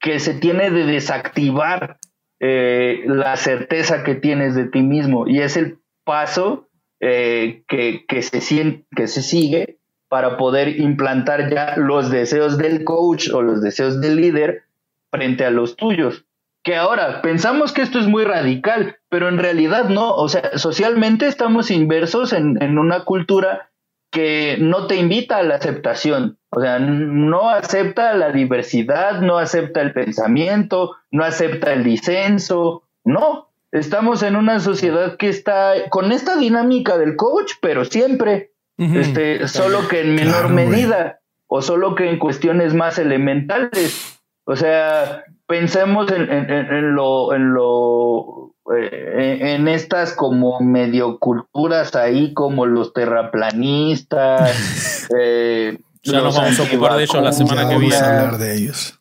que 0.00 0.18
se 0.18 0.34
tiene 0.34 0.70
de 0.70 0.86
desactivar 0.86 1.98
eh, 2.40 3.04
la 3.06 3.36
certeza 3.36 4.02
que 4.02 4.14
tienes 4.14 4.54
de 4.54 4.64
ti 4.64 4.82
mismo 4.82 5.28
y 5.28 5.40
es 5.40 5.56
el 5.56 5.78
paso 6.04 6.68
eh, 7.00 7.62
que, 7.68 8.06
que, 8.06 8.22
se, 8.22 8.84
que 8.96 9.06
se 9.06 9.22
sigue 9.22 9.78
para 10.08 10.36
poder 10.36 10.80
implantar 10.80 11.50
ya 11.50 11.74
los 11.76 12.10
deseos 12.10 12.58
del 12.58 12.82
coach 12.82 13.30
o 13.32 13.42
los 13.42 13.62
deseos 13.62 14.00
del 14.00 14.16
líder 14.16 14.64
frente 15.10 15.44
a 15.44 15.50
los 15.50 15.76
tuyos. 15.76 16.26
Que 16.62 16.76
ahora 16.76 17.22
pensamos 17.22 17.72
que 17.72 17.82
esto 17.82 17.98
es 17.98 18.06
muy 18.06 18.24
radical, 18.24 18.98
pero 19.08 19.28
en 19.28 19.38
realidad 19.38 19.88
no. 19.88 20.12
O 20.14 20.28
sea, 20.28 20.58
socialmente 20.58 21.26
estamos 21.26 21.70
inversos 21.70 22.32
en, 22.32 22.60
en 22.62 22.78
una 22.78 23.04
cultura 23.04 23.69
que 24.10 24.56
no 24.58 24.86
te 24.86 24.96
invita 24.96 25.38
a 25.38 25.42
la 25.42 25.56
aceptación. 25.56 26.38
O 26.50 26.60
sea, 26.60 26.78
no 26.78 27.48
acepta 27.48 28.12
la 28.14 28.32
diversidad, 28.32 29.20
no 29.20 29.38
acepta 29.38 29.80
el 29.80 29.92
pensamiento, 29.92 30.96
no 31.10 31.24
acepta 31.24 31.72
el 31.72 31.84
disenso. 31.84 32.82
No, 33.04 33.50
estamos 33.70 34.22
en 34.22 34.36
una 34.36 34.58
sociedad 34.58 35.16
que 35.16 35.28
está 35.28 35.88
con 35.90 36.10
esta 36.10 36.36
dinámica 36.36 36.98
del 36.98 37.16
coach, 37.16 37.52
pero 37.62 37.84
siempre, 37.84 38.50
este, 38.76 39.46
solo 39.46 39.86
que 39.88 40.00
en 40.00 40.14
menor 40.14 40.48
medida 40.48 41.20
o 41.46 41.62
solo 41.62 41.94
que 41.94 42.10
en 42.10 42.18
cuestiones 42.18 42.74
más 42.74 42.98
elementales. 42.98 44.20
O 44.44 44.56
sea, 44.56 45.24
pensemos 45.46 46.10
en, 46.10 46.30
en 46.30 46.94
lo, 46.94 47.32
en 47.32 47.52
lo 47.52 48.49
en 48.66 49.68
estas 49.68 50.14
como 50.14 50.60
medio 50.60 51.18
culturas 51.18 51.94
ahí 51.96 52.34
como 52.34 52.66
los 52.66 52.92
terraplanistas. 52.92 55.08
eh, 55.18 55.78
ya 56.02 56.20
nos 56.20 56.36
vamos 56.36 56.58
a 56.58 56.62
ocupar 56.62 56.96
de 56.96 57.04
ellos 57.04 57.22
la 57.22 57.32
semana 57.32 57.68
que 57.68 57.78
viene. 57.78 57.96
a 57.96 58.20
hablar 58.20 58.38
de 58.38 58.56
ellos. 58.56 58.98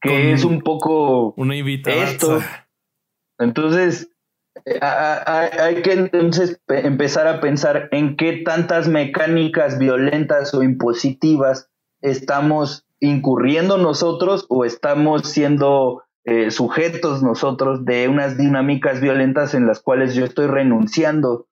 Que 0.00 0.32
es 0.32 0.44
un 0.44 0.62
poco 0.62 1.34
una 1.36 1.54
esto. 1.54 2.40
Entonces, 3.38 4.10
eh, 4.64 4.78
hay 4.80 5.82
que 5.82 5.92
entonces 5.92 6.60
empezar 6.68 7.26
a 7.26 7.40
pensar 7.40 7.88
en 7.92 8.16
qué 8.16 8.42
tantas 8.44 8.88
mecánicas 8.88 9.78
violentas 9.78 10.54
o 10.54 10.62
impositivas 10.62 11.68
estamos 12.00 12.86
incurriendo 13.00 13.78
nosotros 13.78 14.46
o 14.48 14.64
estamos 14.64 15.28
siendo 15.28 16.04
eh, 16.24 16.50
sujetos 16.50 17.22
nosotros 17.22 17.84
de 17.84 18.08
unas 18.08 18.36
dinámicas 18.36 19.00
violentas 19.00 19.54
en 19.54 19.66
las 19.66 19.80
cuales 19.80 20.14
yo 20.14 20.24
estoy 20.24 20.46
renunciando 20.46 21.48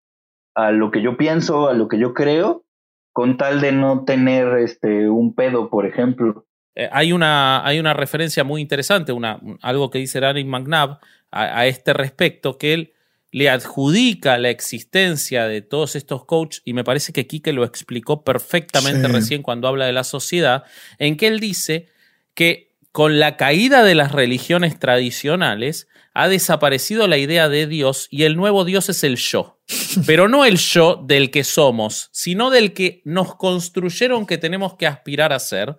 a 0.54 0.72
lo 0.72 0.90
que 0.90 1.00
yo 1.00 1.16
pienso, 1.16 1.68
a 1.68 1.74
lo 1.74 1.88
que 1.88 1.98
yo 1.98 2.12
creo, 2.12 2.64
con 3.12 3.36
tal 3.36 3.60
de 3.60 3.72
no 3.72 4.04
tener 4.04 4.58
este 4.58 5.08
un 5.08 5.34
pedo, 5.34 5.70
por 5.70 5.86
ejemplo. 5.86 6.46
Eh, 6.74 6.88
hay, 6.92 7.12
una, 7.12 7.66
hay 7.66 7.78
una 7.80 7.94
referencia 7.94 8.44
muy 8.44 8.60
interesante, 8.60 9.12
una, 9.12 9.40
algo 9.62 9.90
que 9.90 9.98
dice 9.98 10.20
Larry 10.20 10.44
McNabb 10.44 10.98
a, 11.30 11.66
este 11.66 11.92
respecto, 11.92 12.56
que 12.58 12.74
él 12.74 12.92
le 13.32 13.50
adjudica 13.50 14.38
la 14.38 14.50
existencia 14.50 15.46
de 15.46 15.60
todos 15.60 15.96
estos 15.96 16.24
coaches, 16.24 16.62
y 16.64 16.72
me 16.72 16.84
parece 16.84 17.12
que 17.12 17.26
Kike 17.26 17.52
lo 17.52 17.64
explicó 17.64 18.22
perfectamente 18.22 19.08
recién 19.08 19.42
cuando 19.42 19.68
habla 19.68 19.86
de 19.86 19.92
la 19.92 20.04
sociedad, 20.04 20.64
en 20.98 21.16
que 21.16 21.26
él 21.26 21.40
dice 21.40 21.88
que 22.34 22.67
con 22.92 23.18
la 23.18 23.36
caída 23.36 23.84
de 23.84 23.94
las 23.94 24.12
religiones 24.12 24.78
tradicionales, 24.78 25.88
ha 26.14 26.28
desaparecido 26.28 27.06
la 27.06 27.16
idea 27.16 27.48
de 27.48 27.66
Dios 27.66 28.08
y 28.10 28.24
el 28.24 28.36
nuevo 28.36 28.64
Dios 28.64 28.88
es 28.88 29.04
el 29.04 29.16
yo. 29.16 29.60
Pero 30.06 30.28
no 30.28 30.44
el 30.44 30.58
yo 30.58 30.96
del 31.06 31.30
que 31.30 31.44
somos, 31.44 32.08
sino 32.12 32.50
del 32.50 32.72
que 32.72 33.02
nos 33.04 33.36
construyeron 33.36 34.26
que 34.26 34.38
tenemos 34.38 34.74
que 34.74 34.86
aspirar 34.86 35.32
a 35.32 35.38
ser. 35.38 35.76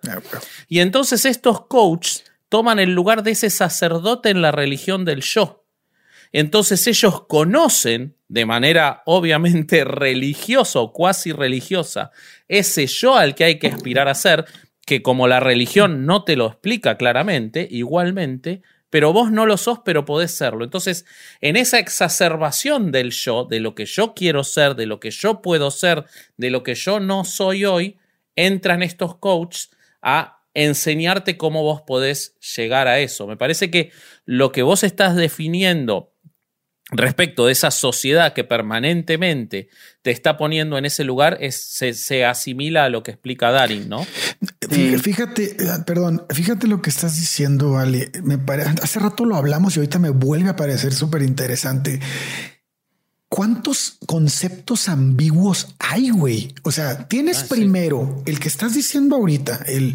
Y 0.68 0.80
entonces 0.80 1.24
estos 1.24 1.66
coaches 1.66 2.24
toman 2.48 2.78
el 2.78 2.94
lugar 2.94 3.22
de 3.22 3.32
ese 3.32 3.50
sacerdote 3.50 4.30
en 4.30 4.42
la 4.42 4.52
religión 4.52 5.04
del 5.04 5.22
yo. 5.22 5.66
Entonces 6.32 6.86
ellos 6.86 7.26
conocen 7.26 8.16
de 8.28 8.46
manera 8.46 9.02
obviamente 9.06 9.84
religiosa 9.84 10.78
o 10.78 10.92
cuasi 10.92 11.32
religiosa 11.32 12.12
ese 12.46 12.86
yo 12.86 13.16
al 13.16 13.34
que 13.34 13.44
hay 13.44 13.58
que 13.58 13.68
aspirar 13.68 14.08
a 14.08 14.14
ser, 14.14 14.44
que 14.90 15.02
como 15.02 15.28
la 15.28 15.38
religión 15.38 16.04
no 16.04 16.24
te 16.24 16.34
lo 16.34 16.48
explica 16.48 16.96
claramente, 16.96 17.68
igualmente, 17.70 18.62
pero 18.90 19.12
vos 19.12 19.30
no 19.30 19.46
lo 19.46 19.56
sos, 19.56 19.78
pero 19.84 20.04
podés 20.04 20.32
serlo. 20.32 20.64
Entonces, 20.64 21.06
en 21.40 21.54
esa 21.54 21.78
exacerbación 21.78 22.90
del 22.90 23.12
yo, 23.12 23.44
de 23.44 23.60
lo 23.60 23.76
que 23.76 23.84
yo 23.84 24.14
quiero 24.14 24.42
ser, 24.42 24.74
de 24.74 24.86
lo 24.86 24.98
que 24.98 25.12
yo 25.12 25.42
puedo 25.42 25.70
ser, 25.70 26.06
de 26.38 26.50
lo 26.50 26.64
que 26.64 26.74
yo 26.74 26.98
no 26.98 27.24
soy 27.24 27.64
hoy, 27.64 27.98
entran 28.34 28.82
estos 28.82 29.14
coaches 29.14 29.70
a 30.02 30.40
enseñarte 30.54 31.36
cómo 31.36 31.62
vos 31.62 31.82
podés 31.82 32.36
llegar 32.56 32.88
a 32.88 32.98
eso. 32.98 33.28
Me 33.28 33.36
parece 33.36 33.70
que 33.70 33.92
lo 34.24 34.50
que 34.50 34.64
vos 34.64 34.82
estás 34.82 35.14
definiendo 35.14 36.09
respecto 36.90 37.46
de 37.46 37.52
esa 37.52 37.70
sociedad 37.70 38.32
que 38.32 38.44
permanentemente 38.44 39.68
te 40.02 40.10
está 40.10 40.36
poniendo 40.36 40.78
en 40.78 40.84
ese 40.84 41.04
lugar 41.04 41.38
es, 41.40 41.56
se, 41.60 42.24
asimila 42.24 42.84
a 42.84 42.88
lo 42.88 43.02
que 43.02 43.12
explica 43.12 43.50
Darin, 43.50 43.88
¿no? 43.88 44.06
Fíjate, 44.70 45.44
eh, 45.44 45.68
perdón, 45.86 46.24
fíjate 46.30 46.66
lo 46.66 46.80
que 46.82 46.90
estás 46.90 47.18
diciendo, 47.18 47.78
Ale. 47.78 48.10
Me 48.22 48.38
hace 48.82 48.98
rato 48.98 49.24
lo 49.24 49.36
hablamos 49.36 49.76
y 49.76 49.80
ahorita 49.80 49.98
me 49.98 50.10
vuelve 50.10 50.50
a 50.50 50.56
parecer 50.56 50.92
súper 50.92 51.22
interesante. 51.22 52.00
¿cuántos 53.30 53.96
conceptos 54.06 54.88
ambiguos 54.90 55.74
hay, 55.78 56.10
güey? 56.10 56.52
O 56.62 56.70
sea, 56.70 57.08
tienes 57.08 57.44
primero 57.44 58.22
el 58.26 58.38
que 58.38 58.48
estás 58.48 58.74
diciendo 58.74 59.16
ahorita, 59.16 59.64
el, 59.66 59.94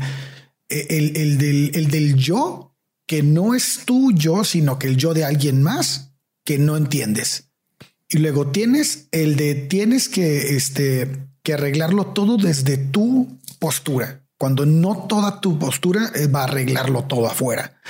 el, 0.70 1.16
el, 1.16 1.38
del, 1.38 1.72
el 1.76 1.92
del 1.92 2.16
yo, 2.16 2.74
que 3.06 3.22
no 3.22 3.54
es 3.54 3.82
tu 3.86 4.12
yo, 4.14 4.44
sino 4.44 4.80
que 4.80 4.88
el 4.88 4.98
yo 4.98 5.14
de 5.14 5.26
alguien 5.26 5.62
más 5.62 6.05
que 6.46 6.58
no 6.58 6.78
entiendes. 6.78 7.50
Y 8.08 8.20
luego 8.20 8.52
tienes 8.52 9.10
el 9.12 9.36
de 9.36 9.56
tienes 9.56 10.08
que, 10.08 10.56
este, 10.56 11.28
que 11.44 11.54
arreglarlo 11.54 12.08
todo 12.08 12.38
desde 12.38 12.78
tu 12.78 13.40
postura, 13.60 14.26
cuando 14.38 14.66
no 14.66 15.08
toda 15.08 15.42
tu 15.42 15.60
postura 15.60 16.12
eh, 16.16 16.28
va 16.28 16.42
a 16.42 16.46
arreglarlo 16.46 17.06
todo 17.06 17.28
afuera. 17.28 17.82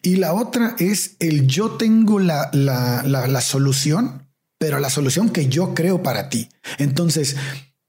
Y 0.00 0.16
la 0.16 0.32
otra 0.32 0.76
es 0.78 1.16
el 1.18 1.46
yo 1.46 1.72
tengo 1.72 2.20
la, 2.20 2.50
la, 2.52 3.02
la, 3.04 3.40
solución, 3.40 4.28
pero 4.58 4.78
la 4.78 4.90
solución 4.90 5.30
que 5.30 5.48
yo 5.48 5.74
creo 5.74 6.02
para 6.02 6.28
ti. 6.28 6.48
Entonces, 6.78 7.36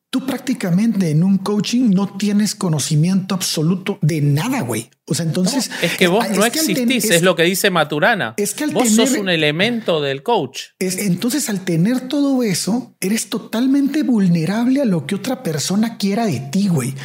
tú 0.09 0.25
prácticamente 0.25 1.11
en 1.11 1.23
un 1.23 1.37
coaching 1.37 1.91
no 1.91 2.17
tienes 2.17 2.55
conocimiento 2.55 3.35
absoluto 3.35 3.99
de 4.01 4.21
nada, 4.21 4.61
güey. 4.61 4.89
O 5.05 5.13
sea, 5.13 5.25
entonces... 5.25 5.69
es 5.81 5.97
que 5.97 6.07
vos 6.07 6.27
no 6.31 6.45
existís, 6.45 7.05
es, 7.05 7.21
lo 7.21 7.35
que 7.35 7.43
dice 7.43 7.69
Maturana. 7.69 8.33
Es 8.37 8.53
que 8.53 8.65
vos 8.67 8.89
sos 8.89 9.11
un 9.11 9.29
elemento 9.29 10.01
del 10.01 10.23
coach. 10.23 10.61
Es, 10.79 10.97
entonces, 10.97 11.49
al 11.49 11.63
tener 11.63 12.01
todo 12.01 12.41
eso, 12.43 12.95
eres 12.99 13.29
totalmente 13.29 14.03
vulnerable 14.03 14.81
a 14.81 14.85
lo 14.85 15.05
que 15.05 15.15
otra 15.15 15.43
persona 15.43 15.97
quiera 15.97 16.25
de 16.25 16.39
ti, 16.39 16.67
güey. 16.67 16.95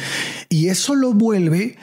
Y 0.49 0.69
eso 0.69 0.95
lo 0.95 1.13
vuelve 1.13 1.77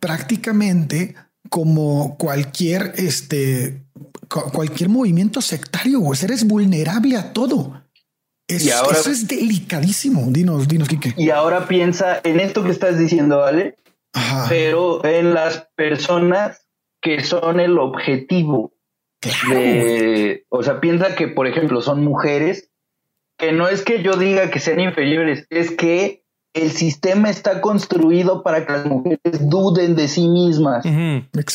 prácticamente 0.00 1.14
como 1.50 2.16
cualquier, 2.18 2.94
este, 2.96 3.84
cualquier 4.28 4.88
movimiento 4.88 5.40
sectario, 5.40 6.00
güey. 6.00 6.18
Eres 6.22 6.44
vulnerable 6.44 7.16
a 7.16 7.32
todo. 7.32 7.83
Y 8.48 8.70
ahora, 8.70 8.98
eso 8.98 9.10
es 9.10 9.26
delicadísimo. 9.26 10.26
Dinos, 10.28 10.68
dinos, 10.68 10.88
Kike. 10.88 11.14
Y 11.16 11.30
ahora 11.30 11.66
piensa 11.66 12.20
en 12.24 12.40
esto 12.40 12.62
que 12.64 12.70
estás 12.70 12.98
diciendo, 12.98 13.38
¿vale? 13.38 13.76
Pero 14.48 15.04
en 15.04 15.34
las 15.34 15.68
personas 15.74 16.66
que 17.00 17.22
son 17.22 17.60
el 17.60 17.78
objetivo. 17.78 18.72
o 20.48 20.62
sea, 20.62 20.80
piensa 20.80 21.14
que, 21.14 21.28
por 21.28 21.46
ejemplo, 21.46 21.80
son 21.80 22.04
mujeres, 22.04 22.70
que 23.36 23.52
no 23.52 23.68
es 23.68 23.82
que 23.82 24.02
yo 24.02 24.16
diga 24.16 24.50
que 24.50 24.60
sean 24.60 24.80
inferiores, 24.80 25.46
es 25.50 25.70
que 25.70 26.24
el 26.54 26.70
sistema 26.70 27.30
está 27.30 27.60
construido 27.60 28.44
para 28.44 28.64
que 28.64 28.72
las 28.72 28.86
mujeres 28.86 29.48
duden 29.48 29.96
de 29.96 30.06
sí 30.06 30.28
mismas, 30.28 30.86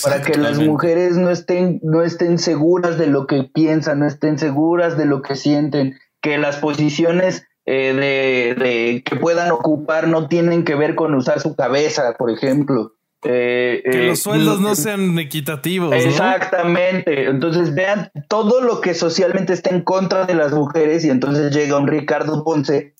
para 0.03 0.21
que 0.21 0.37
las 0.37 0.59
mujeres 0.59 1.15
no 1.15 1.29
estén, 1.29 1.79
no 1.83 2.03
estén 2.03 2.37
seguras 2.37 2.97
de 2.97 3.07
lo 3.07 3.25
que 3.25 3.43
piensan, 3.43 3.99
no 3.99 4.07
estén 4.07 4.37
seguras 4.37 4.97
de 4.97 5.05
lo 5.05 5.21
que 5.21 5.35
sienten, 5.35 5.97
que 6.21 6.37
las 6.37 6.57
posiciones 6.57 7.47
eh, 7.65 8.55
de, 8.57 9.03
que 9.03 9.15
puedan 9.15 9.51
ocupar 9.51 10.07
no 10.07 10.27
tienen 10.27 10.63
que 10.63 10.75
ver 10.75 10.95
con 10.95 11.13
usar 11.13 11.39
su 11.39 11.55
cabeza, 11.55 12.15
por 12.17 12.31
ejemplo. 12.31 12.95
Eh, 13.23 13.83
que 13.83 14.07
los 14.07 14.19
eh, 14.19 14.21
sueldos 14.21 14.61
no 14.61 14.75
sean 14.75 15.19
equitativos. 15.19 15.93
Exactamente. 15.93 17.25
Entonces 17.25 17.75
vean 17.75 18.11
todo 18.27 18.61
lo 18.61 18.81
que 18.81 18.93
socialmente 18.93 19.53
está 19.53 19.69
en 19.71 19.81
contra 19.83 20.25
de 20.25 20.35
las 20.35 20.51
mujeres 20.53 21.03
y 21.03 21.09
entonces 21.09 21.53
llega 21.53 21.77
un 21.77 21.87
Ricardo 21.87 22.43
Ponce 22.43 22.95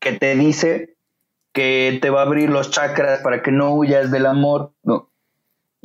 que 0.00 0.12
te 0.12 0.34
dice 0.36 0.96
que 1.52 1.98
te 2.00 2.10
va 2.10 2.20
a 2.20 2.24
abrir 2.24 2.50
los 2.50 2.70
chakras 2.70 3.20
para 3.20 3.42
que 3.42 3.52
no 3.52 3.74
huyas 3.74 4.10
del 4.10 4.26
amor, 4.26 4.74
¿no? 4.82 5.12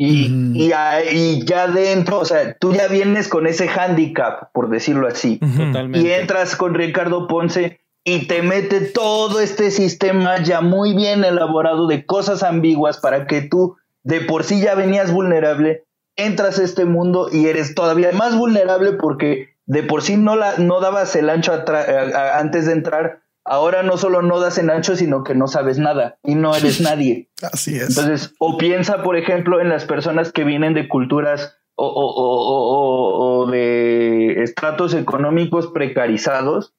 Y, 0.02 0.32
y, 0.56 1.44
ya 1.44 1.68
dentro, 1.68 2.20
o 2.20 2.26
sea, 2.26 2.54
tú 2.58 2.74
ya 2.74 2.88
vienes 2.88 3.28
con 3.28 3.48
ese 3.48 3.68
handicap, 3.68 4.50
por 4.54 4.70
decirlo 4.70 5.10
así. 5.10 5.40
Totalmente. 5.40 6.00
Y 6.00 6.10
entras 6.10 6.56
con 6.56 6.74
Ricardo 6.74 7.28
Ponce 7.28 7.82
y 8.06 8.26
te 8.26 8.42
mete 8.42 8.80
todo 8.80 9.42
este 9.42 9.72
sistema 9.72 10.42
ya 10.42 10.62
muy 10.62 10.96
bien 10.96 11.26
elaborado 11.26 11.86
de 11.86 12.06
cosas 12.06 12.44
ambiguas 12.44 12.98
para 12.98 13.28
que 13.28 13.42
tú 13.42 13.76
de 14.04 14.22
por 14.22 14.46
sí 14.46 14.62
ya 14.62 14.74
venías 14.74 15.12
vulnerable, 15.12 15.84
entras 16.16 16.60
a 16.60 16.64
este 16.64 16.86
mundo 16.86 17.28
y 17.30 17.48
eres 17.48 17.76
todavía 17.76 18.14
más 18.14 18.38
vulnerable 18.38 18.94
porque 18.94 19.50
de 19.66 19.84
por 19.84 20.02
sí 20.02 20.16
no, 20.16 20.38
la, 20.38 20.58
no 20.60 20.80
dabas 20.80 21.14
el 21.18 21.30
ancho 21.30 21.52
antes 21.54 22.68
de 22.68 22.72
entrar 22.72 23.20
ahora 23.50 23.82
no 23.82 23.98
solo 23.98 24.22
no 24.22 24.40
das 24.40 24.60
en 24.60 24.70
ancho, 24.70 24.96
sino 24.96 25.24
que 25.24 25.34
no 25.34 25.48
sabes 25.48 25.80
nada 25.80 26.20
y 26.24 26.36
no 26.36 26.56
eres 26.56 26.80
nadie. 26.82 27.30
Así 27.42 27.76
es. 27.76 27.90
Entonces, 27.90 28.34
o 28.40 28.58
piensa, 28.58 29.04
por 29.04 29.18
ejemplo, 29.18 29.60
en 29.60 29.70
las 29.70 29.86
personas 29.86 30.32
que 30.32 30.44
vienen 30.44 30.74
de 30.74 30.88
culturas 30.88 31.58
o, 31.76 33.48
de 33.50 34.44
estratos 34.44 34.94
económicos 34.94 35.68
precarizados, 35.68 36.74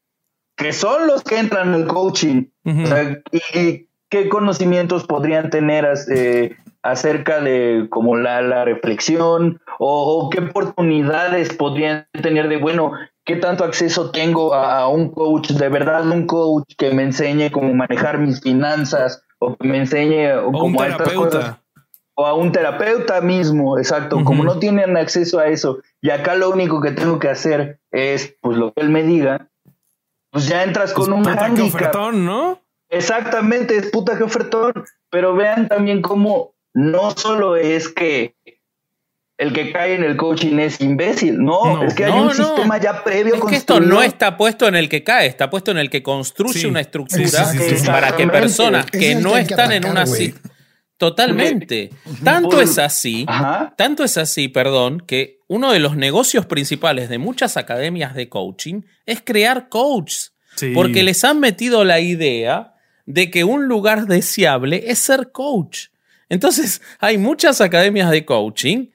que 0.56 0.72
son 0.72 1.06
los 1.06 1.24
que 1.24 1.38
entran 1.38 1.74
en 1.74 1.82
el 1.82 1.86
coaching. 1.86 2.44
y, 2.64 3.88
qué 4.10 4.28
conocimientos 4.28 5.06
podrían 5.06 5.50
tener 5.50 5.86
eh, 6.12 6.56
acerca 6.83 7.41
de 7.41 7.87
como 7.91 8.16
la, 8.16 8.41
la 8.43 8.64
reflexión 8.64 9.61
o, 9.78 10.31
qué 10.31 10.41
oportunidades 10.41 11.55
podrían 11.55 12.07
tener 12.22 12.49
de, 12.49 12.57
bueno, 12.57 12.93
qué 13.24 13.37
tanto 13.37 13.64
acceso 13.64 14.11
tengo 14.11 14.55
a, 14.55 14.89
un 14.89 15.11
coach, 15.11 15.51
de 15.51 15.68
verdad 15.68 16.09
un 16.09 16.26
coach 16.26 16.74
que 16.76 16.93
me 16.93 17.03
enseñe 17.03 17.51
cómo 17.51 17.72
manejar 17.74 18.18
mis 18.18 18.41
finanzas 18.41 19.22
o 19.39 19.57
que 19.57 19.68
me 19.68 19.78
enseñe 19.78 20.33
o, 20.35 20.53
como 20.53 20.83
a 20.83 20.89
estas 20.89 21.12
cosas. 21.12 21.57
O 22.14 22.26
a 22.26 22.35
un 22.35 22.53
terapeuta 22.53 23.22
mismo, 23.22 23.78
exacto. 23.78 24.22
Como 24.24 24.45
no 24.45 24.59
tienen 24.59 24.97
acceso 24.99 25.39
a 25.39 25.47
eso 25.47 25.78
y 26.03 26.11
acá 26.11 26.35
lo 26.35 26.51
único 26.51 26.81
que 26.83 26.91
tengo 26.91 27.18
que 27.18 27.28
hacer 27.28 27.81
es 27.91 28.37
pues 28.43 28.59
lo 28.59 28.72
que 28.72 28.83
él 28.83 28.91
me 28.91 29.03
diga, 29.03 29.49
pues 30.31 30.47
ya 30.47 30.62
entras 30.62 30.93
con 30.93 31.12
un 31.12 31.26
handicap. 31.26 32.12
¿no? 32.12 32.61
Exactamente, 32.91 33.76
es 33.76 33.91
puta 33.91 34.18
que 34.18 34.24
ofertón. 34.24 34.72
Pero 35.11 35.35
vean 35.35 35.66
también 35.68 36.03
cómo 36.03 36.53
no 36.74 37.10
solo 37.12 37.56
es 37.56 37.88
que 37.88 38.36
el 39.38 39.54
que 39.54 39.72
cae 39.72 39.94
en 39.94 40.04
el 40.04 40.16
coaching 40.16 40.58
es 40.58 40.80
imbécil. 40.82 41.42
No, 41.42 41.82
es 41.82 41.94
que 41.94 42.04
hay 42.04 42.12
un 42.12 42.30
sistema 42.30 42.78
ya 42.78 43.02
previo. 43.02 43.36
Es 43.36 43.44
que 43.44 43.56
esto 43.56 43.80
no 43.80 44.02
está 44.02 44.36
puesto 44.36 44.68
en 44.68 44.76
el 44.76 44.88
que 44.88 45.02
cae, 45.02 45.26
está 45.26 45.48
puesto 45.48 45.70
en 45.70 45.78
el 45.78 45.88
que 45.88 46.02
construye 46.02 46.66
una 46.66 46.80
estructura 46.80 47.50
para 47.86 48.14
que 48.14 48.26
personas 48.28 48.86
que 48.86 49.14
no 49.14 49.36
están 49.36 49.72
en 49.72 49.86
una 49.86 50.04
Totalmente. 50.98 51.88
Tanto 52.22 52.60
es 52.60 52.76
así, 52.76 53.24
tanto 53.78 54.04
es 54.04 54.18
así, 54.18 54.48
perdón, 54.48 55.00
que 55.00 55.40
uno 55.48 55.72
de 55.72 55.78
los 55.78 55.96
negocios 55.96 56.44
principales 56.44 57.08
de 57.08 57.16
muchas 57.16 57.56
academias 57.56 58.14
de 58.14 58.28
coaching 58.28 58.82
es 59.06 59.22
crear 59.22 59.70
coaches. 59.70 60.34
Porque 60.74 61.02
les 61.02 61.24
han 61.24 61.40
metido 61.40 61.84
la 61.84 62.00
idea 62.00 62.74
de 63.06 63.30
que 63.30 63.44
un 63.44 63.66
lugar 63.66 64.06
deseable 64.06 64.84
es 64.88 64.98
ser 64.98 65.32
coach. 65.32 65.86
Entonces, 66.31 66.81
hay 66.99 67.18
muchas 67.18 67.61
academias 67.61 68.11
de 68.11 68.24
coaching 68.24 68.87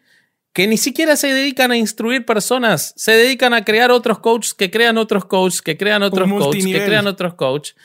que 0.53 0.67
ni 0.67 0.77
siquiera 0.77 1.17
se 1.17 1.33
dedican 1.33 1.71
a 1.71 1.77
instruir 1.77 2.25
personas, 2.25 2.93
se 2.95 3.11
dedican 3.11 3.53
a 3.53 3.63
crear 3.63 3.91
otros 3.91 4.19
coaches 4.19 4.53
que 4.53 4.71
crean 4.71 4.97
otros 4.97 5.25
coaches, 5.25 5.61
que 5.61 5.77
crean 5.77 6.01
otros 6.01 6.27
coaches, 6.31 6.65
que 6.65 6.85
crean 6.85 7.05
otros 7.07 7.35
coaches. 7.35 7.75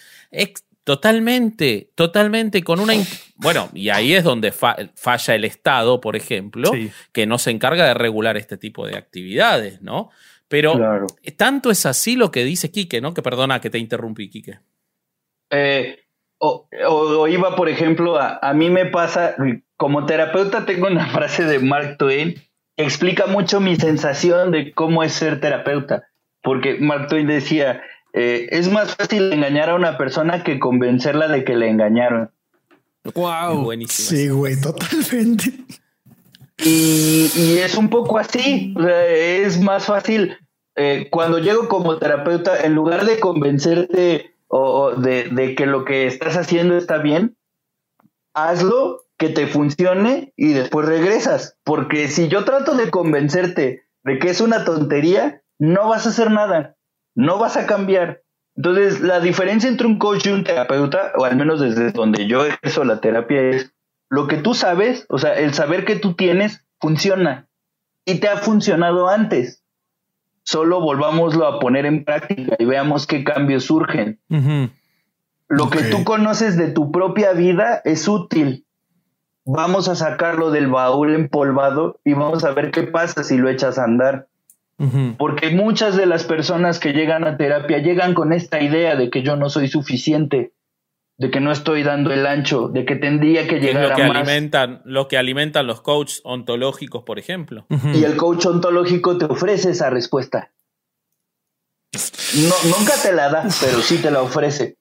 Totalmente, 0.85 1.91
totalmente 1.95 2.63
con 2.65 2.81
una... 2.81 2.95
Bueno, 3.37 3.69
y 3.75 3.91
ahí 3.91 4.15
es 4.15 4.25
donde 4.25 4.51
falla 4.51 5.35
el 5.35 5.45
Estado, 5.45 6.01
por 6.01 6.17
ejemplo, 6.17 6.71
que 7.13 7.27
no 7.27 7.39
se 7.39 7.51
encarga 7.51 7.87
de 7.87 7.95
regular 7.95 8.37
este 8.37 8.57
tipo 8.57 8.87
de 8.87 8.97
actividades, 8.97 9.83
¿no? 9.83 10.11
Pero 10.49 11.07
tanto 11.37 11.71
es 11.71 11.87
así 11.87 12.17
lo 12.17 12.33
que 12.33 12.45
dice 12.45 12.71
Quique, 12.71 13.01
¿no? 13.01 13.15
Que 13.15 13.23
perdona 13.23 13.61
que 13.61 13.71
te 13.71 13.79
interrumpí, 13.79 14.31
Quique. 14.31 14.59
Eh, 15.51 16.00
o, 16.41 17.29
iba, 17.29 17.55
por 17.55 17.69
ejemplo, 17.69 18.19
a, 18.19 18.39
a 18.43 18.55
mí 18.55 18.71
me 18.71 18.87
pasa, 18.87 19.37
como 19.77 20.07
terapeuta 20.07 20.65
tengo 20.65 20.87
una 20.87 21.07
frase 21.13 21.45
de 21.45 21.59
Mark 21.59 21.97
Twain 21.99 22.35
que 22.77 22.85
explica 22.85 23.27
mucho 23.27 23.61
mi 23.61 23.77
sensación 23.77 24.51
de 24.51 24.73
cómo 24.73 25.03
es 25.03 25.13
ser 25.13 25.41
terapeuta, 25.41 26.05
porque 26.43 26.79
Mark 26.81 27.09
Twain 27.09 27.27
decía, 27.27 27.83
eh, 28.15 28.49
es 28.51 28.71
más 28.71 28.97
fácil 28.97 29.33
engañar 29.33 29.71
a 29.71 29.75
una 29.75 29.99
persona 29.99 30.43
que 30.43 30.59
convencerla 30.59 31.29
de 31.29 31.45
que 31.45 31.57
le 31.57 31.69
engañaron. 31.69 32.31
Wow, 33.15 33.63
buenísimo. 33.63 34.09
Sí, 34.09 34.29
güey, 34.29 34.61
totalmente. 34.61 35.53
Y, 36.59 37.31
y, 37.35 37.59
es 37.59 37.77
un 37.77 37.89
poco 37.89 38.19
así, 38.19 38.75
es 38.79 39.61
más 39.61 39.87
fácil. 39.87 40.37
Eh, 40.77 41.09
cuando 41.11 41.39
llego 41.39 41.69
como 41.69 41.99
terapeuta, 41.99 42.65
en 42.65 42.75
lugar 42.75 43.05
de 43.05 43.19
convencerte 43.19 44.35
o 44.51 44.97
de, 44.97 45.55
que 45.57 45.67
lo 45.67 45.85
que 45.85 46.07
estás 46.07 46.37
haciendo 46.37 46.77
está 46.77 46.99
bien, 46.99 47.37
hazlo, 48.35 49.05
que 49.17 49.29
te 49.29 49.47
funcione 49.47 50.33
y 50.37 50.53
después 50.53 50.87
regresas. 50.87 51.57
Porque 51.65 52.09
si 52.09 52.29
yo 52.29 52.45
trato 52.45 52.75
de 52.75 52.91
convencerte 52.91 53.85
de 54.03 54.19
que 54.19 54.31
es 54.31 54.41
una 54.41 54.65
tontería, 54.65 55.43
no 55.59 55.89
vas 55.89 56.07
a 56.07 56.09
hacer 56.09 56.31
nada, 56.31 56.77
no 57.15 57.39
vas 57.39 57.57
a 57.57 57.67
cambiar. 57.67 58.23
Entonces, 58.57 59.01
la 59.01 59.21
diferencia 59.21 59.71
entre 59.71 59.87
un 59.87 59.99
coach 59.99 60.27
y 60.27 60.31
un 60.31 60.43
terapeuta, 60.43 61.13
o 61.17 61.25
al 61.25 61.37
menos 61.37 61.61
desde 61.61 61.93
donde 61.93 62.27
yo 62.27 62.45
ejerzo 62.45 62.85
la 62.85 63.01
terapia, 63.01 63.41
es 63.43 63.73
lo 64.11 64.27
que 64.27 64.39
tú 64.39 64.55
sabes, 64.55 65.07
o 65.09 65.19
sea, 65.19 65.35
el 65.35 65.55
saber 65.55 65.85
que 65.85 65.97
tú 65.97 66.15
tienes 66.15 66.67
funciona 66.81 67.49
y 68.05 68.19
te 68.19 68.29
ha 68.29 68.39
funcionado 68.39 69.09
antes. 69.09 69.60
Solo 70.43 70.81
volvámoslo 70.81 71.47
a 71.47 71.61
poner 71.61 71.87
en 71.87 72.05
práctica 72.05 72.57
y 72.59 72.65
veamos 72.65 73.07
qué 73.07 73.25
cambios 73.25 73.65
surgen. 73.65 74.19
Lo 75.49 75.71
que 75.71 75.83
tú 75.85 76.05
conoces 76.05 76.57
de 76.57 76.69
tu 76.69 76.93
propia 76.93 77.33
vida 77.33 77.81
es 77.85 78.07
útil. 78.09 78.65
Vamos 79.45 79.89
a 79.89 79.97
sacarlo 79.97 80.51
del 80.51 80.69
baúl 80.69 81.15
empolvado 81.15 81.99
y 82.05 82.13
vamos 82.13 82.45
a 82.45 82.53
ver 82.53 82.71
qué 82.71 82.85
pasa 82.85 83.25
si 83.25 83.37
lo 83.37 83.49
echas 83.49 83.79
a 83.79 83.85
andar. 83.85 84.29
Porque 85.19 85.51
muchas 85.51 85.97
de 85.97 86.07
las 86.07 86.25
personas 86.25 86.79
que 86.79 86.93
llegan 86.93 87.25
a 87.25 87.37
terapia 87.37 87.79
llegan 87.79 88.15
con 88.15 88.33
esta 88.33 88.63
idea 88.63 88.97
de 88.97 89.11
que 89.11 89.23
yo 89.23 89.37
no 89.37 89.51
soy 89.51 89.69
suficiente, 89.69 90.53
de 91.21 91.31
que 91.31 91.39
no 91.39 91.53
estoy 91.53 91.83
dando 91.83 92.13
el 92.15 92.27
ancho, 92.27 92.69
de 92.69 92.87
que 92.87 92.97
tendría 92.97 93.47
que 93.47 93.61
llegar 93.61 93.91
lo 93.91 93.95
que 93.95 94.03
a 94.05 94.09
más. 94.09 94.17
alimentan, 94.17 94.81
lo 94.87 95.07
que 95.07 95.19
alimentan 95.19 95.67
los 95.67 95.83
coaches 95.83 96.23
ontológicos, 96.25 97.03
por 97.05 97.19
ejemplo. 97.19 97.67
Y 97.93 98.05
el 98.05 98.17
coach 98.17 98.47
ontológico 98.47 99.19
te 99.19 99.27
ofrece 99.27 99.71
esa 99.73 99.91
respuesta. 99.91 100.51
No, 101.93 102.55
nunca 102.75 102.95
te 103.03 103.13
la 103.13 103.29
da, 103.29 103.47
pero 103.61 103.83
sí 103.83 103.99
te 103.99 104.11
la 104.11 104.23
ofrece. 104.23 104.79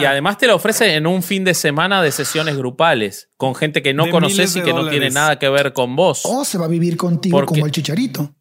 Y 0.00 0.04
además 0.04 0.38
te 0.38 0.46
la 0.46 0.54
ofrece 0.54 0.94
en 0.94 1.08
un 1.08 1.24
fin 1.24 1.42
de 1.42 1.54
semana 1.54 2.00
de 2.02 2.12
sesiones 2.12 2.56
grupales, 2.56 3.28
con 3.36 3.56
gente 3.56 3.82
que 3.82 3.92
no 3.92 4.04
De 4.04 4.10
conoces 4.12 4.54
y 4.54 4.62
que 4.62 4.72
no 4.72 4.88
tiene 4.88 5.10
nada 5.10 5.40
que 5.40 5.48
ver 5.48 5.72
con 5.72 5.96
vos. 5.96 6.22
O 6.24 6.44
se 6.44 6.56
va 6.56 6.66
a 6.66 6.68
vivir 6.68 6.96
contigo 6.96 7.36
Porque- 7.36 7.54
como 7.54 7.66
el 7.66 7.72
chicharito. 7.72 8.32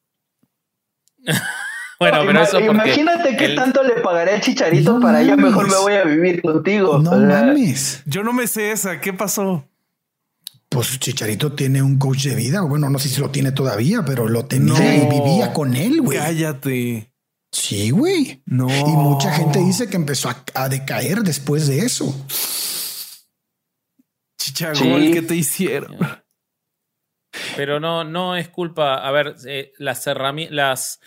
bueno, 2.00 2.18
pero 2.22 2.32
Ima- 2.32 2.44
eso 2.44 2.52
porque 2.54 2.66
Imagínate 2.72 3.38
qué 3.38 3.50
tanto 3.50 3.84
le 3.84 3.96
pagaré 4.02 4.36
al 4.36 4.42
chicharito 4.42 4.94
No 4.94 5.00
para 5.02 5.20
mames. 5.22 5.38
mejor 5.38 5.70
me 5.70 5.78
voy 5.78 5.94
a 5.94 6.04
vivir 6.06 6.42
contigo. 6.42 7.00
No 7.00 7.12
sea, 7.12 7.20
mames. 7.44 8.02
Yo 8.06 8.24
no 8.24 8.32
me 8.34 8.48
sé 8.48 8.72
esa. 8.72 9.00
¿Qué 9.02 9.14
pasó? 9.14 9.66
Pues 10.70 11.00
Chicharito 11.00 11.54
tiene 11.54 11.82
un 11.82 11.98
coach 11.98 12.26
de 12.26 12.36
vida. 12.36 12.62
Bueno, 12.62 12.90
no 12.92 13.00
sé 13.00 13.10
si 13.10 13.20
lo 13.20 13.32
tiene 13.32 13.52
todavía, 13.52 14.04
pero 14.06 14.30
lo 14.30 14.46
tenía 14.46 14.96
y 14.96 15.08
vivía 15.10 15.52
con 15.52 15.76
él, 15.76 16.00
güey. 16.02 16.20
Cállate. 16.20 17.12
Sí, 17.52 17.90
güey. 17.90 18.44
No. 18.46 18.68
Y 18.70 18.84
mucha 18.92 19.32
gente 19.34 19.58
dice 19.60 19.88
que 19.90 19.96
empezó 19.96 20.30
a, 20.30 20.44
a 20.54 20.70
decaer 20.70 21.22
después 21.24 21.66
de 21.68 21.80
eso. 21.80 22.16
Chichagol, 24.38 25.02
Sí. 25.02 25.12
¿qué 25.12 25.22
te 25.24 25.36
hicieron? 25.36 25.98
Pero 27.56 27.80
no, 27.80 28.04
no 28.04 28.36
es 28.36 28.50
culpa. 28.50 28.96
A 28.96 29.12
ver, 29.12 29.36
eh, 29.48 29.72
las 29.80 30.06
herramientas, 30.08 31.00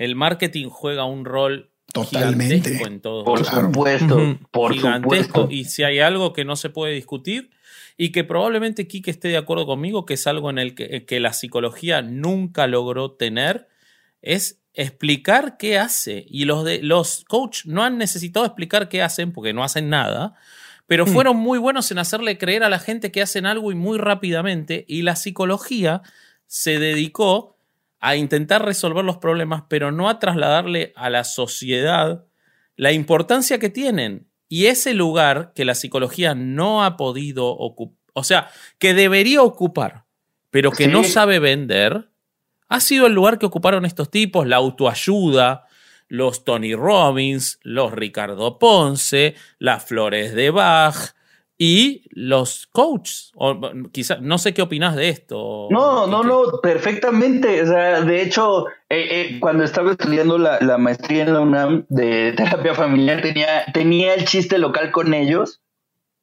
el 0.00 0.16
marketing 0.16 0.68
juega 0.70 1.04
un 1.04 1.24
rol 1.26 1.70
Totalmente. 1.92 2.54
gigantesco 2.56 2.86
en 2.86 3.00
todo. 3.00 3.24
Por 3.24 3.42
Claro. 3.42 3.66
supuesto, 3.66 4.38
por 4.50 4.72
gigantesco. 4.72 5.42
supuesto. 5.42 5.48
Y 5.50 5.64
si 5.64 5.82
hay 5.82 5.98
algo 6.00 6.32
que 6.32 6.44
no 6.44 6.56
se 6.56 6.70
puede 6.70 6.94
discutir 6.94 7.50
y 7.96 8.10
que 8.10 8.24
probablemente 8.24 8.88
Kike 8.88 9.10
esté 9.10 9.28
de 9.28 9.36
acuerdo 9.36 9.66
conmigo, 9.66 10.06
que 10.06 10.14
es 10.14 10.26
algo 10.26 10.48
en 10.48 10.58
el 10.58 10.74
que, 10.74 11.04
que 11.04 11.20
la 11.20 11.32
psicología 11.34 12.00
nunca 12.00 12.66
logró 12.66 13.10
tener, 13.12 13.68
es 14.22 14.62
explicar 14.72 15.56
qué 15.58 15.78
hace. 15.78 16.24
Y 16.28 16.44
los, 16.46 16.64
de, 16.64 16.82
los 16.82 17.24
coach 17.28 17.66
no 17.66 17.82
han 17.84 17.98
necesitado 17.98 18.46
explicar 18.46 18.88
qué 18.88 19.02
hacen 19.02 19.32
porque 19.32 19.52
no 19.52 19.64
hacen 19.64 19.90
nada, 19.90 20.34
pero 20.86 21.06
fueron 21.06 21.36
muy 21.36 21.58
buenos 21.58 21.90
en 21.90 21.98
hacerle 21.98 22.38
creer 22.38 22.64
a 22.64 22.68
la 22.70 22.78
gente 22.78 23.12
que 23.12 23.20
hacen 23.20 23.44
algo 23.46 23.70
y 23.70 23.74
muy 23.74 23.98
rápidamente. 23.98 24.84
Y 24.88 25.02
la 25.02 25.14
psicología 25.14 26.02
se 26.46 26.78
dedicó 26.78 27.56
a 28.00 28.16
intentar 28.16 28.64
resolver 28.64 29.04
los 29.04 29.18
problemas, 29.18 29.64
pero 29.68 29.92
no 29.92 30.08
a 30.08 30.18
trasladarle 30.18 30.92
a 30.96 31.10
la 31.10 31.24
sociedad 31.24 32.24
la 32.76 32.92
importancia 32.92 33.58
que 33.58 33.68
tienen. 33.70 34.26
Y 34.48 34.66
ese 34.66 34.94
lugar 34.94 35.52
que 35.54 35.64
la 35.64 35.74
psicología 35.74 36.34
no 36.34 36.82
ha 36.84 36.96
podido 36.96 37.46
ocupar, 37.48 37.98
o 38.14 38.24
sea, 38.24 38.48
que 38.78 38.94
debería 38.94 39.42
ocupar, 39.42 40.06
pero 40.50 40.72
que 40.72 40.84
Sí. 40.84 40.90
no 40.90 41.04
sabe 41.04 41.38
vender, 41.38 42.10
ha 42.68 42.80
sido 42.80 43.06
el 43.06 43.12
lugar 43.12 43.38
que 43.38 43.46
ocuparon 43.46 43.84
estos 43.84 44.10
tipos, 44.10 44.46
la 44.46 44.56
autoayuda, 44.56 45.66
los 46.08 46.44
Tony 46.44 46.74
Robbins, 46.74 47.60
los 47.62 47.92
Ricardo 47.92 48.58
Ponce, 48.58 49.34
las 49.58 49.84
Flores 49.84 50.34
de 50.34 50.50
Bach 50.50 51.14
y 51.62 52.04
los 52.12 52.66
coaches. 52.68 53.32
O, 53.34 53.60
quizá, 53.92 54.16
no 54.22 54.38
sé 54.38 54.54
qué 54.54 54.62
opinas 54.62 54.96
de 54.96 55.10
esto. 55.10 55.68
No, 55.70 56.06
no, 56.06 56.24
no, 56.24 56.60
perfectamente. 56.62 57.60
O 57.62 57.66
sea, 57.66 58.00
de 58.00 58.22
hecho, 58.22 58.66
eh, 58.88 59.08
eh, 59.10 59.40
cuando 59.40 59.64
estaba 59.64 59.90
estudiando 59.92 60.38
la, 60.38 60.58
la 60.60 60.78
maestría 60.78 61.24
en 61.24 61.34
la 61.34 61.40
UNAM 61.40 61.84
de 61.90 62.32
terapia 62.36 62.74
familiar, 62.74 63.20
tenía, 63.20 63.66
tenía 63.74 64.14
el 64.14 64.24
chiste 64.24 64.56
local 64.56 64.90
con 64.90 65.12
ellos 65.12 65.60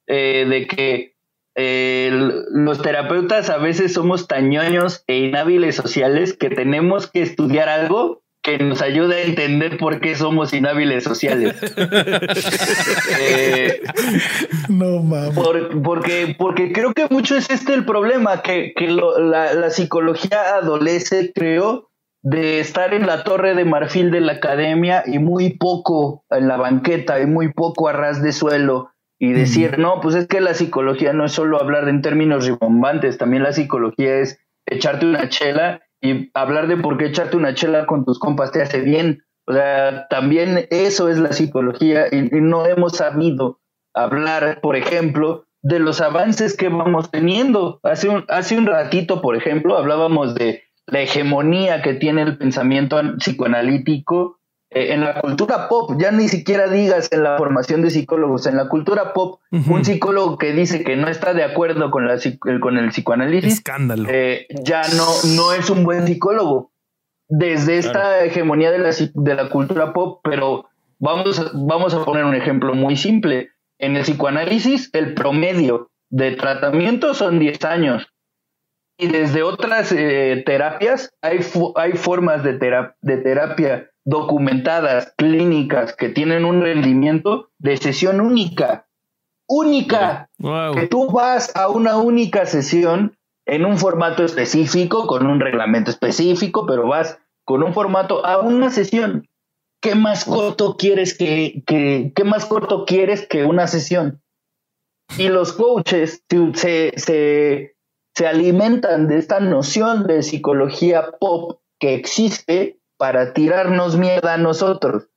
eh, 0.08 0.48
de 0.50 0.66
que 0.66 1.18
eh, 1.56 2.10
los 2.52 2.82
terapeutas 2.82 3.52
a 3.52 3.58
veces 3.58 3.94
somos 3.94 4.28
tañoños 4.28 5.04
e 5.06 5.18
inhábiles 5.18 5.76
sociales 5.76 6.36
que 6.36 6.50
tenemos 6.50 7.12
que 7.12 7.22
estudiar 7.22 7.70
algo 7.70 8.24
que 8.48 8.58
nos 8.64 8.82
ayude 8.82 9.16
a 9.18 9.22
entender 9.24 9.78
por 9.78 10.00
qué 10.00 10.16
somos 10.16 10.54
inhábiles 10.54 11.04
sociales. 11.04 11.54
Eh, 13.20 13.82
No 14.70 15.02
mames. 15.04 15.32
por- 15.36 15.82
porque, 15.82 16.36
porque 16.38 16.72
creo 16.72 16.94
que 16.94 17.08
mucho 17.10 17.36
es 17.36 17.50
este 17.50 17.74
el 17.74 17.86
problema, 17.86 18.42
que, 18.42 18.74
que 18.76 18.88
lo- 18.88 19.20
la, 19.20 19.54
la 19.54 19.70
psicología 19.70 20.56
adolece, 20.56 21.32
creo, 21.34 21.90
de 22.24 22.60
estar 22.60 22.94
en 22.94 23.06
la 23.08 23.24
torre 23.24 23.54
de 23.56 23.66
marfil 23.66 24.12
de 24.12 24.22
la 24.22 24.34
academia 24.34 25.04
y 25.06 25.20
muy 25.20 25.58
poco 25.58 26.24
en 26.30 26.48
la 26.48 26.58
banqueta 26.58 27.20
y 27.20 27.26
muy 27.26 27.52
poco 27.54 27.90
a 27.90 27.94
ras 27.94 28.22
de 28.22 28.32
suelo 28.32 28.92
y 29.20 29.34
decir, 29.34 29.78
no, 29.80 30.00
pues 30.02 30.16
es 30.16 30.28
que 30.28 30.42
la 30.42 30.54
psicología 30.54 31.12
no 31.14 31.26
es 31.26 31.32
solo 31.32 31.60
hablar 31.62 31.88
en 31.90 32.02
términos 32.02 32.46
rimbombantes, 32.46 33.18
también 33.18 33.44
la 33.44 33.52
psicología 33.54 34.18
es 34.20 34.40
echarte 34.66 35.06
una 35.06 35.28
chela 35.30 35.82
y 36.02 36.30
hablar 36.34 36.68
de 36.68 36.78
por 36.78 36.98
qué 36.98 37.06
echarte 37.08 37.38
una 37.38 37.54
chela 37.54 37.86
con 37.86 38.06
tus 38.06 38.20
compas 38.20 38.52
te 38.52 38.62
hace 38.62 38.82
bien. 38.82 39.24
O 39.46 39.54
sea, 39.54 40.08
también 40.10 40.68
eso 40.70 41.10
es 41.10 41.18
la 41.18 41.34
psicología 41.34 42.08
y, 42.12 42.30
no 42.42 42.66
hemos 42.66 42.94
sabido 42.98 43.60
hablar, 43.94 44.60
por 44.62 44.76
ejemplo, 44.76 45.46
de 45.62 45.80
los 45.80 46.02
avances 46.02 46.56
que 46.56 46.70
vamos 46.70 47.10
teniendo. 47.12 47.80
Hace 47.84 48.10
un, 48.10 48.26
hace 48.28 48.58
un 48.58 48.66
ratito, 48.68 49.22
por 49.22 49.36
ejemplo, 49.36 49.78
hablábamos 49.78 50.36
de 50.36 50.64
la 50.86 51.02
hegemonía 51.02 51.82
que 51.82 51.94
tiene 51.94 52.22
el 52.22 52.38
pensamiento 52.38 52.98
an- 52.98 53.18
psicoanalítico 53.18 54.37
en 54.70 55.02
la 55.02 55.20
cultura 55.22 55.68
pop. 55.70 55.92
Ya 55.98 56.12
ni 56.12 56.28
siquiera 56.28 56.68
digas 56.68 57.10
en 57.12 57.24
la 57.24 57.38
formación 57.38 57.82
de 57.82 57.90
psicólogos, 57.90 58.46
en 58.48 58.58
la 58.58 58.68
cultura 58.68 59.14
pop, 59.14 59.40
un 59.52 59.86
psicólogo 59.86 60.38
que 60.38 60.52
dice 60.54 60.84
que 60.84 60.96
no 60.96 61.08
está 61.08 61.34
de 61.34 61.44
acuerdo 61.44 61.90
con, 61.92 62.08
la, 62.08 62.18
con 62.60 62.78
el 62.78 62.90
psicoanálisis, 62.90 63.54
Escándalo. 63.54 64.08
eh, 64.12 64.46
ya 64.64 64.82
no, 64.96 65.06
no 65.36 65.54
es 65.54 65.70
un 65.70 65.84
buen 65.84 66.06
psicólogo. 66.06 66.72
Desde 67.30 67.78
esta 67.78 68.24
hegemonía 68.24 68.72
de 68.72 68.80
la, 68.80 68.92
de 69.14 69.36
la 69.36 69.50
cultura 69.50 69.92
pop, 69.94 70.22
pero 70.24 70.66
vamos, 71.00 71.40
a- 71.40 71.52
vamos 71.54 71.94
a 71.94 72.04
poner 72.06 72.24
un 72.24 72.36
ejemplo 72.36 72.74
muy 72.74 72.96
simple. 72.96 73.50
En 73.80 73.96
el 73.96 74.04
psicoanálisis, 74.04 74.90
el 74.94 75.14
promedio 75.14 75.92
de 76.10 76.32
tratamiento 76.32 77.14
son 77.14 77.38
10 77.40 77.64
años. 77.66 78.08
Y 78.98 79.08
desde 79.10 79.44
otras 79.44 79.92
eh, 79.92 80.42
terapias, 80.46 81.12
hay, 81.22 81.40
fu- 81.44 81.74
hay 81.76 81.92
formas 81.94 82.44
de, 82.44 82.54
tera- 82.54 82.96
de 83.02 83.18
terapia 83.18 83.90
documentadas, 84.08 85.14
clínicas, 85.18 85.94
que 85.94 86.08
tienen 86.08 86.46
un 86.46 86.62
rendimiento 86.62 87.50
de 87.60 87.76
sesión 87.76 88.22
única. 88.22 88.88
Única 89.50 90.30
Wow. 90.40 90.76
que 90.76 90.88
tú 90.88 91.12
vas 91.12 91.54
a 91.56 91.68
una 91.70 91.98
única 91.98 92.46
sesión 92.46 93.18
en 93.46 93.66
un 93.66 93.78
formato 93.78 94.24
específico, 94.24 95.08
con 95.08 95.26
un 95.28 95.42
reglamento 95.42 95.92
específico, 95.92 96.66
pero 96.66 96.88
vas 96.88 97.20
con 97.46 97.64
un 97.64 97.74
formato 97.74 98.26
a 98.26 98.40
una 98.40 98.70
sesión. 98.70 99.28
¿Qué 99.82 99.96
más 99.96 100.24
corto 100.24 100.78
quieres 100.78 101.18
que, 101.18 101.64
que 101.68 102.12
qué 102.16 102.24
más 102.24 102.46
corto 102.46 102.86
quieres 102.86 103.28
que 103.28 103.44
una 103.44 103.68
sesión? 103.68 104.22
Y 105.18 105.28
los 105.28 105.52
coaches 105.52 106.24
se, 106.30 106.54
se, 106.54 106.94
se, 106.96 107.76
se 108.16 108.28
alimentan 108.28 109.08
de 109.08 109.18
esta 109.18 109.40
noción 109.42 110.08
de 110.08 110.24
psicología 110.24 111.12
pop 111.20 111.60
que 111.80 111.94
existe 111.94 112.77
para 112.98 113.34
tirarnos 113.34 113.98
mierda 113.98 114.34
a 114.34 114.38
nosotros. 114.38 115.08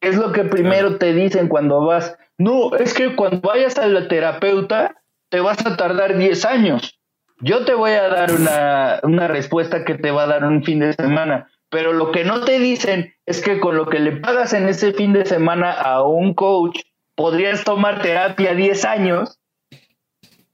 Es 0.00 0.16
lo 0.16 0.32
que 0.32 0.44
primero 0.44 0.98
te 0.98 1.12
dicen 1.12 1.48
cuando 1.48 1.84
vas. 1.84 2.16
No, 2.38 2.74
es 2.76 2.94
que 2.94 3.16
cuando 3.16 3.40
vayas 3.40 3.78
a 3.78 3.86
la 3.86 4.08
terapeuta 4.08 4.96
te 5.30 5.40
vas 5.40 5.64
a 5.66 5.76
tardar 5.76 6.16
10 6.16 6.44
años. 6.44 7.00
Yo 7.40 7.64
te 7.64 7.74
voy 7.74 7.92
a 7.92 8.08
dar 8.08 8.32
una, 8.32 9.00
una 9.02 9.28
respuesta 9.28 9.84
que 9.84 9.94
te 9.94 10.10
va 10.10 10.24
a 10.24 10.28
dar 10.28 10.44
un 10.44 10.62
fin 10.62 10.80
de 10.80 10.92
semana. 10.92 11.48
Pero 11.70 11.92
lo 11.92 12.12
que 12.12 12.24
no 12.24 12.44
te 12.44 12.58
dicen 12.58 13.14
es 13.26 13.42
que 13.42 13.58
con 13.58 13.76
lo 13.76 13.86
que 13.86 13.98
le 13.98 14.12
pagas 14.12 14.52
en 14.52 14.68
ese 14.68 14.92
fin 14.92 15.12
de 15.12 15.26
semana 15.26 15.72
a 15.72 16.02
un 16.02 16.34
coach, 16.34 16.80
podrías 17.16 17.64
tomar 17.64 18.02
terapia 18.02 18.54
10 18.54 18.84
años 18.84 19.40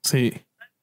Sí. 0.02 0.32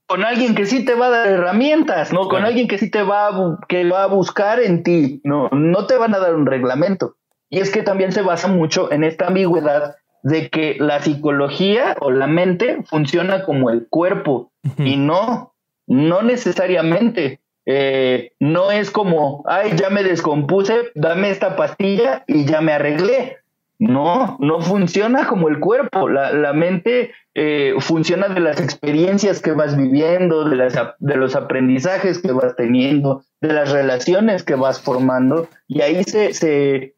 Con 0.08 0.24
alguien 0.24 0.55
que 0.55 0.66
sí 0.66 0.86
te 0.86 0.95
va 0.95 1.08
a 1.08 1.10
dar 1.10 1.28
herramientas, 1.28 2.14
¿no? 2.14 2.30
Con 2.30 2.45
alguien 2.45 2.68
que 2.68 2.78
sí 2.78 2.89
te 2.89 3.03
va 3.03 3.28
a, 3.28 3.60
que 3.68 3.88
va 3.89 4.03
a 4.03 4.08
buscar 4.08 4.60
en 4.62 4.82
ti, 4.84 5.22
no, 5.24 5.49
no 5.51 5.86
te 5.86 5.97
van 5.97 6.16
a 6.16 6.20
dar 6.20 6.34
un 6.36 6.45
reglamento. 6.45 7.16
Y 7.49 7.60
es 7.60 7.72
que 7.72 7.84
también 7.84 8.12
se 8.12 8.22
basa 8.22 8.47
mucho 8.47 8.91
en 8.91 9.03
esta 9.03 9.28
ambigüedad 9.28 9.95
de 10.24 10.49
que 10.49 10.78
la 10.80 11.01
psicología 11.01 11.95
o 11.99 12.12
la 12.12 12.28
mente 12.28 12.84
funciona 12.86 13.43
como 13.43 13.70
el 13.70 13.88
cuerpo 13.89 14.51
y 14.78 14.97
no, 14.97 15.53
no 15.88 16.22
necesariamente. 16.22 17.39
eh, 17.70 18.32
no 18.39 18.72
es 18.72 18.91
como, 18.91 19.43
ay, 19.45 19.74
ya 19.76 19.89
me 19.89 20.03
descompuse, 20.03 20.91
dame 20.95 21.30
esta 21.30 21.58
pastilla 21.58 22.24
y 22.26 22.45
ya 22.45 22.62
me 22.62 22.72
arreglé. 22.72 23.38
No, 23.80 24.38
no 24.39 24.61
funciona 24.61 25.28
como 25.28 25.49
el 25.49 25.59
cuerpo. 25.59 26.09
La, 26.09 26.32
la 26.34 26.53
mente 26.53 27.11
eh, 27.39 27.75
funciona 27.82 28.30
de 28.30 28.39
las 28.39 28.59
experiencias 28.59 29.43
que 29.43 29.51
vas 29.51 29.78
viviendo, 29.78 30.49
de, 30.49 30.55
las, 30.55 30.73
de 30.97 31.15
los 31.17 31.36
aprendizajes 31.36 32.17
que 32.17 32.32
vas 32.32 32.55
teniendo, 32.55 33.23
de 33.41 33.53
las 33.53 33.71
relaciones 33.71 34.41
que 34.41 34.55
vas 34.55 34.82
formando, 34.82 35.47
y 35.67 35.82
ahí 35.82 36.03
se, 36.03 36.34
se, 36.34 36.95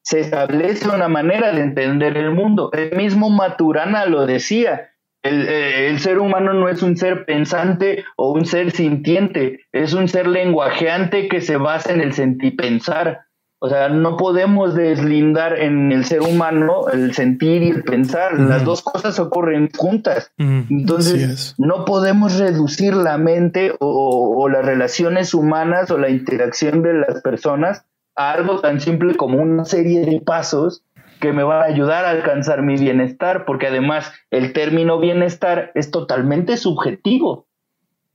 se 0.00 0.20
establece 0.20 0.88
una 0.88 1.08
manera 1.08 1.52
de 1.52 1.60
entender 1.60 2.16
el 2.16 2.30
mundo. 2.30 2.70
El 2.72 2.96
mismo 2.96 3.28
Maturana 3.28 4.06
lo 4.06 4.24
decía, 4.24 4.92
el, 5.22 5.46
eh, 5.46 5.90
el, 5.90 6.00
ser 6.00 6.20
humano 6.20 6.54
no 6.54 6.70
es 6.70 6.82
un 6.82 6.96
ser 6.96 7.26
pensante 7.26 8.02
o 8.16 8.32
un 8.32 8.46
ser 8.46 8.70
sintiente, 8.70 9.60
es 9.72 9.92
un 9.92 10.08
ser 10.08 10.26
lenguajeante 10.26 11.28
que 11.28 11.42
se 11.42 11.58
basa 11.58 11.92
en 11.92 12.00
el 12.00 12.14
sentir 12.14 12.56
pensar. 12.56 13.26
O 13.64 13.68
sea, 13.68 13.88
no 13.88 14.16
podemos 14.16 14.74
deslindar 14.74 15.56
en 15.56 15.92
el 15.92 16.04
ser 16.04 16.22
humano 16.22 16.88
el 16.92 17.14
sentir 17.14 17.62
y 17.62 17.68
el 17.68 17.84
pensar. 17.84 18.36
Las 18.40 18.64
dos 18.64 18.82
cosas 18.82 19.20
ocurren 19.20 19.70
juntas. 19.70 20.32
Entonces, 20.36 21.54
no 21.58 21.84
podemos 21.84 22.40
reducir 22.40 22.92
la 22.92 23.18
mente 23.18 23.76
o, 23.78 24.34
o, 24.36 24.48
las 24.48 24.66
relaciones 24.66 25.32
humanas 25.32 25.92
o 25.92 25.98
la 25.98 26.10
interacción 26.10 26.82
de 26.82 26.94
las 26.94 27.22
personas 27.22 27.84
a 28.16 28.32
algo 28.32 28.58
tan 28.58 28.80
simple 28.80 29.14
como 29.14 29.40
una 29.40 29.64
serie 29.64 30.04
de 30.06 30.20
pasos 30.20 30.82
que 31.20 31.32
me 31.32 31.44
van 31.44 31.62
a 31.62 31.66
ayudar 31.66 32.04
a 32.04 32.10
alcanzar 32.10 32.62
mi 32.62 32.74
bienestar, 32.74 33.44
porque 33.44 33.68
además 33.68 34.10
el 34.32 34.52
término 34.54 34.98
bienestar 34.98 35.70
es 35.76 35.92
totalmente 35.92 36.56
subjetivo. 36.56 37.46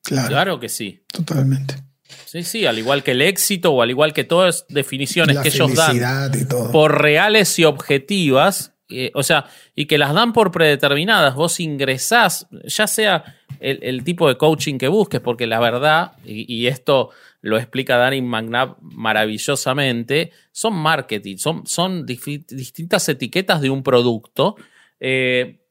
Claro, 0.04 0.28
claro 0.28 0.60
que 0.60 0.68
sí. 0.68 1.06
Totalmente. 1.14 1.87
Sí, 2.26 2.44
sí, 2.44 2.66
al 2.66 2.78
igual 2.78 3.04
que 3.04 3.12
el 3.12 3.22
éxito 3.22 3.72
o 3.72 3.82
al 3.82 3.90
igual 3.90 4.14
que 4.14 4.24
todas 4.24 4.66
definiciones 4.70 5.38
que 5.40 5.50
ellos 5.50 5.74
dan 5.76 6.32
por 6.72 7.02
reales 7.02 7.58
y 7.60 7.66
objetivas, 7.66 8.74
eh, 8.90 9.12
o 9.14 9.24
sea, 9.24 9.46
y 9.76 9.86
que 9.86 9.98
las 9.98 10.14
dan 10.14 10.34
por 10.34 10.52
predeterminadas. 10.52 11.36
Vos 11.36 11.60
ingresás, 11.60 12.48
ya 12.66 12.88
sea 12.88 13.38
el, 13.60 13.80
el 13.82 14.04
tipo 14.04 14.28
de 14.28 14.38
coaching 14.38 14.78
que 14.78 14.88
busques, 14.88 15.20
porque 15.20 15.48
la 15.48 15.60
verdad, 15.60 16.14
y, 16.26 16.54
y 16.54 16.68
esto 16.68 17.12
lo 17.42 17.58
explica 17.58 17.98
Danny 17.98 18.22
McNabb 18.22 18.78
maravillosamente, 18.82 20.32
son 20.52 20.74
marketing, 20.74 21.38
son, 21.38 21.66
son 21.66 22.06
distintas 22.06 23.08
etiquetas 23.10 23.62
de 23.62 23.70
un 23.70 23.84
producto. 23.84 24.56
Eh, 25.00 25.62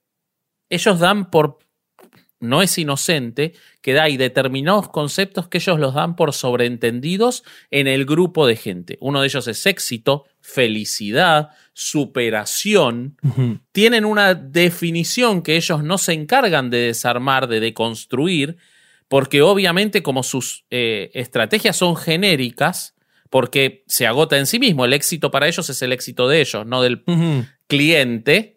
ellos 0.69 0.99
dan 0.99 1.31
por 1.31 1.59
no 2.41 2.63
es 2.63 2.77
inocente, 2.79 3.55
que 3.81 3.99
hay 3.99 4.17
determinados 4.17 4.89
conceptos 4.89 5.49
que 5.49 5.59
ellos 5.59 5.79
los 5.79 5.95
dan 5.95 6.17
por 6.17 6.33
sobreentendidos 6.33 7.45
en 7.71 7.87
el 7.87 8.05
grupo 8.05 8.47
de 8.47 8.57
gente. 8.57 8.99
Uno 9.01 9.21
de 9.21 9.27
ellos 9.27 9.49
es 9.49 9.65
éxito, 9.67 10.25
felicidad, 10.41 11.51
superación. 11.73 13.17
Tienen 13.73 14.05
una 14.05 14.35
definición 14.35 15.43
que 15.43 15.57
ellos 15.57 15.83
no 15.83 15.99
se 15.99 16.13
encargan 16.13 16.71
de 16.71 16.79
desarmar, 16.79 17.49
de 17.49 17.61
deconstruir, 17.61 18.57
porque 19.09 19.43
obviamente 19.43 20.03
como 20.03 20.23
sus 20.23 20.65
eh, 20.71 21.11
estrategias 21.15 21.77
son 21.77 21.97
genéricas, 21.97 22.95
porque 23.31 23.85
se 23.87 24.07
agota 24.07 24.39
en 24.39 24.47
sí 24.47 24.59
mismo, 24.59 24.85
el 24.85 24.93
éxito 24.93 25.31
para 25.31 25.49
ellos 25.49 25.69
es 25.69 25.83
el 25.83 25.93
éxito 25.93 26.29
de 26.29 26.41
ellos, 26.41 26.67
no 26.67 26.83
del 26.83 27.03
cliente, 27.67 28.56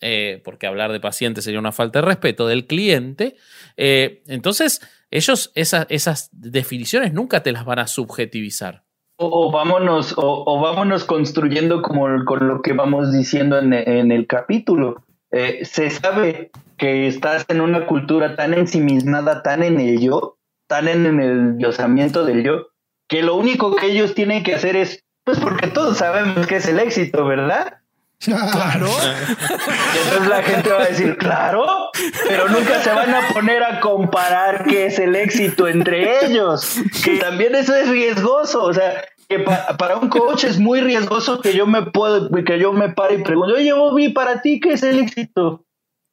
eh, 0.00 0.40
porque 0.44 0.66
hablar 0.66 0.92
de 0.92 1.00
paciente 1.00 1.42
sería 1.42 1.60
una 1.60 1.72
falta 1.72 2.00
de 2.00 2.06
respeto, 2.06 2.46
del 2.46 2.66
cliente. 2.66 3.36
Eh, 3.76 4.22
entonces, 4.26 4.80
ellos 5.10 5.52
esas 5.54 6.28
definiciones 6.32 7.12
nunca 7.12 7.42
te 7.42 7.52
las 7.52 7.64
van 7.64 7.78
a 7.78 7.86
subjetivizar. 7.86 8.84
O, 9.18 9.50
vámonos, 9.50 10.14
o, 10.18 10.60
vámonos 10.60 11.04
construyendo 11.04 11.80
como 11.80 12.24
con 12.26 12.46
lo 12.48 12.60
que 12.60 12.74
vamos 12.74 13.12
diciendo 13.12 13.58
en, 13.58 13.72
el 14.12 14.26
capítulo. 14.26 15.04
Eh, 15.30 15.64
se 15.64 15.88
sabe 15.88 16.50
que 16.76 17.06
estás 17.06 17.46
en 17.48 17.62
una 17.62 17.86
cultura 17.86 18.36
tan 18.36 18.52
ensimismada, 18.52 19.42
tan 19.42 19.62
en 19.62 19.80
el 19.80 20.00
yo, 20.00 20.38
tan 20.66 20.88
en 20.88 21.18
el 21.18 21.56
diosamiento 21.56 22.26
del 22.26 22.44
yo, 22.44 22.66
que 23.08 23.22
lo 23.22 23.36
único 23.36 23.74
que 23.76 23.86
ellos 23.86 24.14
tienen 24.14 24.42
que 24.42 24.54
hacer 24.54 24.76
es, 24.76 25.02
pues 25.24 25.40
porque 25.40 25.68
todos 25.68 25.96
sabemos 25.96 26.46
que 26.46 26.56
es 26.56 26.68
el 26.68 26.78
éxito, 26.78 27.24
¿verdad? 27.24 27.78
Claro. 28.18 28.86
entonces 30.04 30.28
la 30.28 30.42
gente 30.42 30.70
va 30.70 30.82
a 30.82 30.86
decir, 30.86 31.16
claro, 31.18 31.90
pero 32.26 32.48
nunca 32.48 32.82
se 32.82 32.92
van 32.92 33.14
a 33.14 33.28
poner 33.28 33.62
a 33.62 33.80
comparar 33.80 34.64
qué 34.64 34.86
es 34.86 34.98
el 34.98 35.14
éxito 35.14 35.68
entre 35.68 36.24
ellos, 36.24 36.80
que 37.04 37.18
también 37.18 37.54
eso 37.54 37.74
es 37.74 37.88
riesgoso, 37.88 38.64
o 38.64 38.72
sea, 38.72 39.04
que 39.28 39.40
para 39.78 39.98
un 39.98 40.08
coach 40.08 40.44
es 40.44 40.58
muy 40.58 40.80
riesgoso 40.80 41.40
que 41.40 41.54
yo 41.54 41.66
me 41.66 41.82
puedo, 41.82 42.30
que 42.44 42.58
yo 42.58 42.72
me 42.72 42.90
pare 42.90 43.16
y 43.16 43.22
pregunte, 43.22 43.54
oye, 43.54 43.72
Bobby, 43.72 44.08
para 44.10 44.40
ti, 44.40 44.60
¿qué 44.60 44.72
es 44.72 44.82
el 44.82 45.00
éxito? 45.00 45.64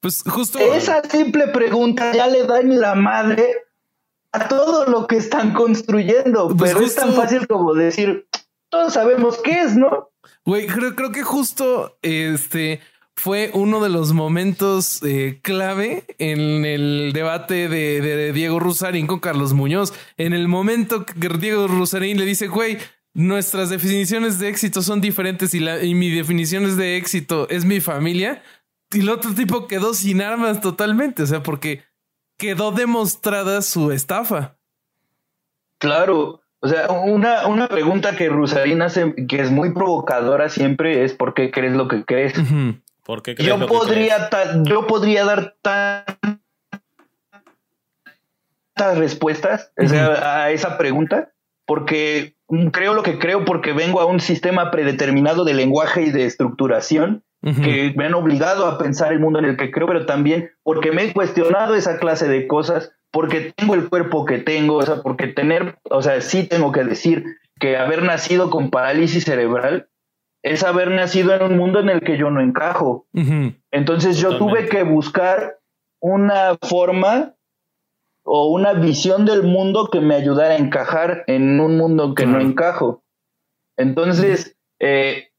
Pues 0.02 0.24
justo. 0.24 0.60
Esa 0.60 1.02
simple 1.04 1.48
pregunta 1.48 2.12
ya 2.14 2.28
le 2.28 2.44
da 2.44 2.60
en 2.60 2.80
la 2.82 2.96
madre 2.96 3.64
a 4.34 4.48
todo 4.48 4.86
lo 4.88 5.08
que 5.08 5.16
están 5.16 5.54
construyendo, 5.54 6.50
pues 6.50 6.74
pero 6.74 6.86
es 6.86 6.96
tan 6.96 7.14
fácil 7.14 7.48
como 7.48 7.74
decir, 7.74 8.28
todos 8.70 8.94
sabemos 8.94 9.40
qué 9.42 9.62
es, 9.62 9.78
¿no? 9.78 10.10
Güey, 10.46 10.68
creo, 10.68 10.96
creo 10.96 11.12
que 11.12 11.24
justo 11.24 11.98
este 12.02 12.82
fue 13.16 13.52
uno 13.54 13.82
de 13.82 13.90
los 13.90 14.14
momentos 14.14 15.02
eh, 15.04 15.40
clave 15.42 16.06
en 16.18 16.66
el 16.66 17.12
debate 17.14 17.70
de, 17.70 18.34
Diego 18.34 18.60
Rusarín 18.60 19.08
con 19.08 19.20
Carlos 19.20 19.54
Muñoz. 19.54 19.94
En 20.18 20.34
el 20.34 20.48
momento 20.48 21.06
que 21.06 21.30
Diego 21.30 21.68
Rusarín 21.68 22.18
le 22.18 22.26
dice, 22.26 22.48
güey, 22.48 22.80
nuestras 23.14 23.70
definiciones 23.70 24.40
de 24.40 24.50
éxito 24.50 24.82
son 24.82 25.00
diferentes 25.00 25.54
y, 25.54 25.60
la, 25.60 25.84
y 25.84 25.94
mi 25.94 26.10
definición 26.10 26.76
de 26.76 26.98
éxito 26.98 27.48
es 27.50 27.66
mi 27.66 27.80
familia. 27.80 28.44
Y 28.92 29.02
el 29.02 29.10
otro 29.10 29.34
tipo 29.34 29.68
quedó 29.68 29.94
sin 29.94 30.22
armas 30.22 30.62
totalmente, 30.62 31.24
o 31.24 31.28
sea, 31.28 31.44
porque 31.44 31.84
quedó 32.38 32.72
demostrada 32.72 33.62
su 33.62 33.92
estafa. 33.92 34.58
Claro, 35.78 36.43
o 36.64 36.68
sea, 36.70 36.90
una, 36.90 37.46
una 37.48 37.68
pregunta 37.68 38.16
que 38.16 38.30
Rusarín 38.30 38.82
hace, 38.82 39.14
que 39.28 39.42
es 39.42 39.52
muy 39.52 39.74
provocadora 39.74 40.48
siempre, 40.48 41.04
es 41.04 41.14
¿por 41.14 41.34
qué 41.34 41.52
crees 41.52 41.74
lo 41.74 41.90
que 41.90 42.06
crees? 42.06 42.36
¿Por 43.04 43.22
qué 43.22 43.36
crees 43.36 43.50
yo, 43.50 43.58
lo 43.58 43.68
podría 43.68 44.30
que 44.30 44.38
crees? 44.38 44.64
yo 44.64 44.88
podría 44.88 45.26
dar 45.26 45.58
tantas 45.62 46.06
respuestas 48.98 49.74
a 49.76 50.52
esa 50.52 50.78
pregunta, 50.78 51.34
porque 51.66 52.38
creo 52.72 52.94
lo 52.94 53.04
que 53.04 53.20
creo, 53.20 53.44
porque 53.44 53.74
vengo 53.74 54.00
a 54.00 54.06
un 54.06 54.22
sistema 54.22 54.72
predeterminado 54.72 55.44
de 55.44 55.56
lenguaje 55.56 56.04
y 56.04 56.12
de 56.12 56.24
estructuración 56.26 57.26
que 57.42 57.94
me 57.98 58.06
han 58.06 58.14
obligado 58.14 58.68
a 58.68 58.78
pensar 58.78 59.12
el 59.12 59.20
mundo 59.20 59.40
en 59.40 59.44
el 59.44 59.58
que 59.58 59.70
creo, 59.70 59.86
pero 59.86 60.06
también 60.06 60.52
porque 60.64 60.94
me 60.94 61.04
he 61.04 61.14
cuestionado 61.14 61.76
esa 61.76 62.00
clase 62.00 62.30
de 62.30 62.48
cosas 62.48 62.94
porque 63.14 63.54
tengo 63.56 63.76
el 63.76 63.88
cuerpo 63.90 64.26
que 64.26 64.40
tengo, 64.40 64.78
o 64.78 64.82
sea, 64.82 65.04
porque 65.04 65.28
tener, 65.28 65.78
o 65.90 66.02
sea, 66.02 66.20
sí 66.20 66.48
tengo 66.48 66.72
que 66.72 66.84
decir 66.84 67.24
que 67.60 67.78
haber 67.78 68.02
nacido 68.02 68.50
con 68.50 68.72
parálisis 68.72 69.24
cerebral 69.24 69.88
es 70.42 70.64
haber 70.64 70.90
nacido 70.90 71.34
en 71.34 71.44
un 71.44 71.56
mundo 71.56 71.80
en 71.80 71.90
el 71.90 72.02
que 72.02 72.18
yo 72.18 72.32
no 72.32 72.42
encajo. 72.42 73.08
Entonces 73.72 74.18
yo 74.18 74.40
tuve 74.40 74.68
que 74.68 74.82
buscar 74.84 75.60
una 76.02 76.58
forma 76.62 77.36
o 78.26 78.48
una 78.48 78.74
visión 78.74 79.26
del 79.26 79.44
mundo 79.44 79.90
que 79.92 80.02
me 80.02 80.16
ayudara 80.16 80.56
a 80.56 80.58
encajar 80.58 81.24
en 81.28 81.60
un 81.60 81.78
mundo 81.78 82.16
que 82.16 82.26
no 82.26 82.42
encajo. 82.42 83.04
Entonces, 83.78 84.58
eh, 84.80 85.30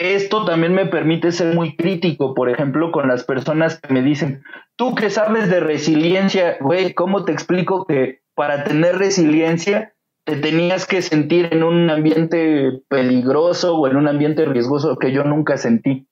esto 0.00 0.46
también 0.46 0.74
me 0.74 0.86
permite 0.86 1.30
ser 1.30 1.54
muy 1.54 1.76
crítico, 1.76 2.34
por 2.34 2.48
ejemplo, 2.48 2.90
con 2.90 3.06
las 3.06 3.24
personas 3.24 3.78
que 3.78 3.92
me 3.92 4.02
dicen, 4.02 4.42
tú 4.76 4.94
que 4.94 5.10
sabes 5.10 5.50
de 5.50 5.60
resiliencia, 5.60 6.56
güey, 6.58 6.94
¿cómo 6.94 7.24
te 7.24 7.32
explico 7.32 7.84
que 7.84 8.22
para 8.34 8.64
tener 8.64 8.96
resiliencia 8.96 9.92
te 10.24 10.36
tenías 10.36 10.86
que 10.86 11.02
sentir 11.02 11.50
en 11.52 11.62
un 11.62 11.90
ambiente 11.90 12.80
peligroso 12.88 13.76
o 13.76 13.86
en 13.88 13.96
un 13.96 14.08
ambiente 14.08 14.46
riesgoso 14.46 14.96
que 14.96 15.12
yo 15.12 15.22
nunca 15.24 15.58
sentí? 15.58 16.06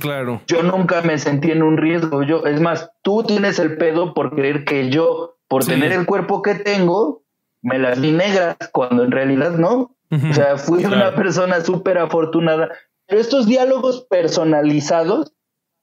claro. 0.00 0.42
Yo 0.46 0.62
nunca 0.62 1.02
me 1.02 1.18
sentí 1.18 1.50
en 1.50 1.62
un 1.62 1.78
riesgo. 1.78 2.22
Yo, 2.22 2.44
es 2.46 2.60
más, 2.60 2.90
tú 3.02 3.24
tienes 3.24 3.58
el 3.58 3.76
pedo 3.76 4.14
por 4.14 4.34
creer 4.34 4.64
que 4.64 4.90
yo, 4.90 5.38
por 5.48 5.64
tener 5.64 5.92
el 5.92 6.06
cuerpo 6.06 6.42
que 6.42 6.54
tengo, 6.54 7.22
me 7.62 7.78
las 7.78 8.00
vi 8.00 8.12
negras, 8.12 8.56
cuando 8.72 9.02
en 9.02 9.10
realidad 9.10 9.52
no. 9.52 9.96
O 10.10 10.32
sea, 10.32 10.56
fui 10.56 10.84
una 10.84 11.16
persona 11.16 11.60
súper 11.62 11.98
afortunada 11.98 12.70
pero 13.06 13.20
estos 13.20 13.46
diálogos 13.46 14.06
personalizados, 14.08 15.32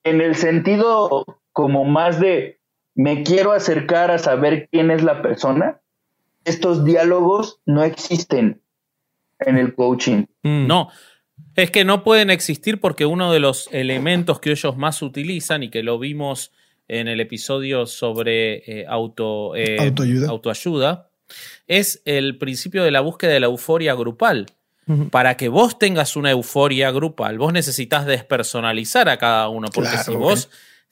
en 0.04 0.22
el 0.22 0.36
sentido 0.36 1.26
como 1.52 1.86
más 1.86 2.20
de 2.20 2.60
me 2.96 3.24
quiero 3.24 3.54
acercar 3.54 4.12
a 4.12 4.20
saber 4.20 4.68
quién 4.72 4.92
es 4.92 5.04
la 5.04 5.22
persona, 5.22 5.82
estos 6.46 6.84
diálogos 6.84 7.60
no 7.66 7.84
existen 7.84 8.62
en 9.40 9.58
el 9.58 9.74
coaching. 9.74 10.26
Mm. 10.44 10.68
No, 10.68 10.90
es 11.56 11.72
que 11.72 11.86
no 11.86 12.04
pueden 12.04 12.30
existir 12.30 12.80
porque 12.80 13.06
uno 13.06 13.32
de 13.32 13.40
los 13.40 13.70
elementos 13.72 14.40
que 14.40 14.52
ellos 14.52 14.78
más 14.78 15.02
utilizan 15.02 15.64
y 15.64 15.70
que 15.70 15.84
lo 15.84 16.00
vimos 16.00 16.52
en 16.88 17.08
el 17.08 17.20
episodio 17.22 17.86
sobre 17.86 18.82
eh, 18.82 18.86
auto, 18.88 19.56
eh, 19.56 19.78
autoayuda, 20.28 21.10
es 21.68 22.02
el 22.06 22.38
principio 22.38 22.84
de 22.84 22.92
la 22.92 23.02
búsqueda 23.02 23.32
de 23.32 23.40
la 23.40 23.48
euforia 23.48 23.94
grupal. 23.96 24.48
Para 25.12 25.38
que 25.38 25.48
vos 25.48 25.80
tengas 25.80 26.16
una 26.16 26.32
euforia 26.32 26.92
grupal, 26.92 27.38
vos 27.38 27.54
necesitas 27.54 28.06
despersonalizar 28.06 29.08
a 29.08 29.18
cada 29.18 29.48
uno, 29.48 29.70
porque 29.74 29.98
si 29.98 30.12
vos 30.12 30.50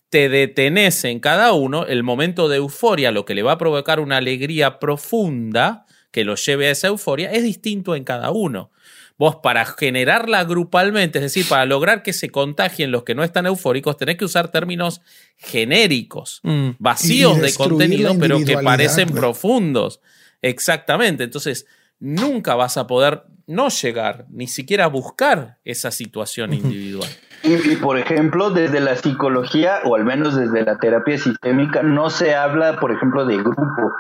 te 0.10 0.30
detenés 0.30 1.04
en 1.06 1.20
cada 1.20 1.54
uno, 1.54 1.86
el 1.86 2.04
momento 2.04 2.48
de 2.48 2.58
euforia, 2.58 3.12
lo 3.12 3.26
que 3.26 3.36
le 3.36 3.44
va 3.44 3.54
a 3.54 3.58
provocar 3.58 4.00
una 4.00 4.18
alegría 4.18 4.80
profunda 4.80 5.86
que 6.12 6.24
lo 6.24 6.36
lleve 6.36 6.68
a 6.68 6.72
esa 6.72 6.88
euforia, 6.88 7.32
es 7.32 7.44
distinto 7.44 7.96
en 7.96 8.04
cada 8.04 8.32
uno. 8.32 8.72
Vos 9.18 9.38
para 9.44 9.66
generarla 9.66 10.44
grupalmente, 10.46 11.20
es 11.20 11.24
decir, 11.24 11.48
para 11.48 11.66
lograr 11.66 12.02
que 12.02 12.12
se 12.12 12.30
contagien 12.30 12.92
los 12.92 13.04
que 13.04 13.14
no 13.14 13.24
están 13.24 13.46
eufóricos, 13.46 13.96
tenés 13.96 14.18
que 14.18 14.26
usar 14.26 14.50
términos 14.52 15.02
genéricos, 15.38 16.40
Mm. 16.44 16.72
vacíos 16.80 17.40
de 17.40 17.54
contenido, 17.54 18.16
pero 18.20 18.44
que 18.44 18.58
parecen 18.58 19.10
profundos. 19.10 20.02
Exactamente. 20.42 21.24
Entonces, 21.24 21.68
nunca 22.02 22.56
vas 22.56 22.76
a 22.76 22.88
poder 22.88 23.24
no 23.48 23.70
llegar, 23.70 24.26
ni 24.30 24.48
siquiera 24.48 24.88
buscar 24.88 25.60
esa 25.64 25.92
situación 25.92 26.54
individual. 26.54 27.10
Y, 27.44 27.54
y, 27.72 27.76
por 27.78 27.98
ejemplo, 27.98 28.50
desde 28.50 28.80
la 28.82 28.96
psicología, 28.96 29.80
o 29.86 29.96
al 29.96 30.04
menos 30.04 30.36
desde 30.36 30.64
la 30.64 30.78
terapia 30.78 31.18
sistémica, 31.18 31.82
no 31.84 32.10
se 32.10 32.36
habla, 32.36 32.80
por 32.80 32.92
ejemplo, 32.92 33.26
de 33.26 33.38
grupo. 33.38 33.94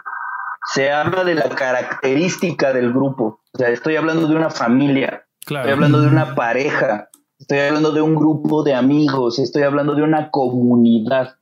Se 0.73 0.91
habla 0.91 1.23
de 1.23 1.35
la 1.35 1.49
característica 1.49 2.71
del 2.73 2.91
grupo. 2.93 3.41
O 3.53 3.57
sea, 3.57 3.69
estoy 3.69 3.95
hablando 3.95 4.27
de 4.27 4.35
una 4.35 4.49
familia, 4.49 5.25
Claro. 5.45 5.63
estoy 5.63 5.73
hablando 5.73 6.01
de 6.01 6.07
una 6.07 6.35
pareja, 6.35 7.09
estoy 7.39 7.59
hablando 7.59 7.91
de 7.91 8.01
un 8.01 8.15
grupo 8.15 8.63
de 8.63 8.75
amigos, 8.75 9.39
estoy 9.39 9.63
hablando 9.63 9.95
de 9.95 10.03
una 10.03 10.29
comunidad. 10.29 11.35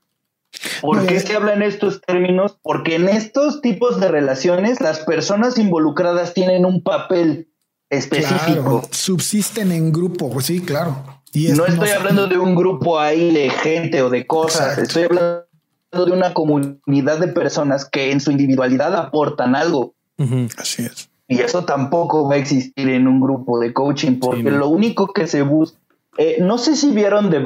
¿Por 0.82 1.06
qué 1.06 1.20
se 1.20 1.36
habla 1.36 1.54
en 1.54 1.62
estos 1.62 2.02
términos? 2.02 2.58
Porque 2.62 2.95
en 2.95 3.08
estos 3.10 3.62
tipos 3.62 4.00
de 4.00 4.08
relaciones 4.08 4.82
las 4.82 5.00
personas 5.00 5.58
involucradas 5.58 6.34
tienen 6.34 6.66
un 6.66 6.82
papel 6.84 7.50
específico. 7.89 8.62
Claro, 8.62 8.82
subsisten 8.91 9.72
en 9.72 9.91
grupo, 9.91 10.30
pues 10.30 10.45
sí, 10.47 10.62
claro. 10.62 10.95
Y 11.34 11.47
es- 11.47 11.58
No 11.58 11.66
estoy 11.66 11.89
hablando 11.89 12.28
de 12.28 12.38
un 12.38 12.56
grupo 12.56 13.00
ahí 13.00 13.32
de 13.34 13.50
gente 13.50 14.02
o 14.02 14.10
de 14.10 14.26
cosas, 14.26 14.78
Exacto. 14.78 14.82
estoy 14.84 15.04
hablando 15.04 16.06
de 16.06 16.12
una 16.12 16.34
comunidad 16.34 17.20
de 17.20 17.28
personas 17.30 17.86
que 17.86 18.12
en 18.12 18.20
su 18.20 18.32
individualidad 18.32 18.95
aportan 18.95 19.56
algo. 19.56 19.93
Así 20.58 20.84
es. 20.86 21.10
Y 21.28 21.39
eso 21.41 21.64
tampoco 21.66 22.28
va 22.28 22.36
a 22.36 22.38
existir 22.38 22.89
en 22.89 23.08
un 23.08 23.20
grupo 23.22 23.60
de 23.60 23.72
coaching, 23.74 24.20
porque 24.20 24.41
Sí, 24.41 24.43
no. 24.50 24.58
lo 24.58 24.68
único 24.70 25.14
que 25.14 25.28
se 25.28 25.43
busca, 25.43 25.78
eh, 26.18 26.38
no 26.41 26.58
sé 26.58 26.76
si 26.76 26.91
vieron 26.91 27.30
The 27.30 27.39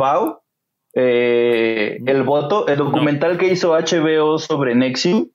eh, 0.95 1.99
el 2.05 2.23
voto, 2.23 2.67
el 2.67 2.77
documental 2.77 3.37
que 3.37 3.47
hizo 3.47 3.71
HBO 3.71 4.37
sobre 4.37 4.75
Nexium. 4.75 5.29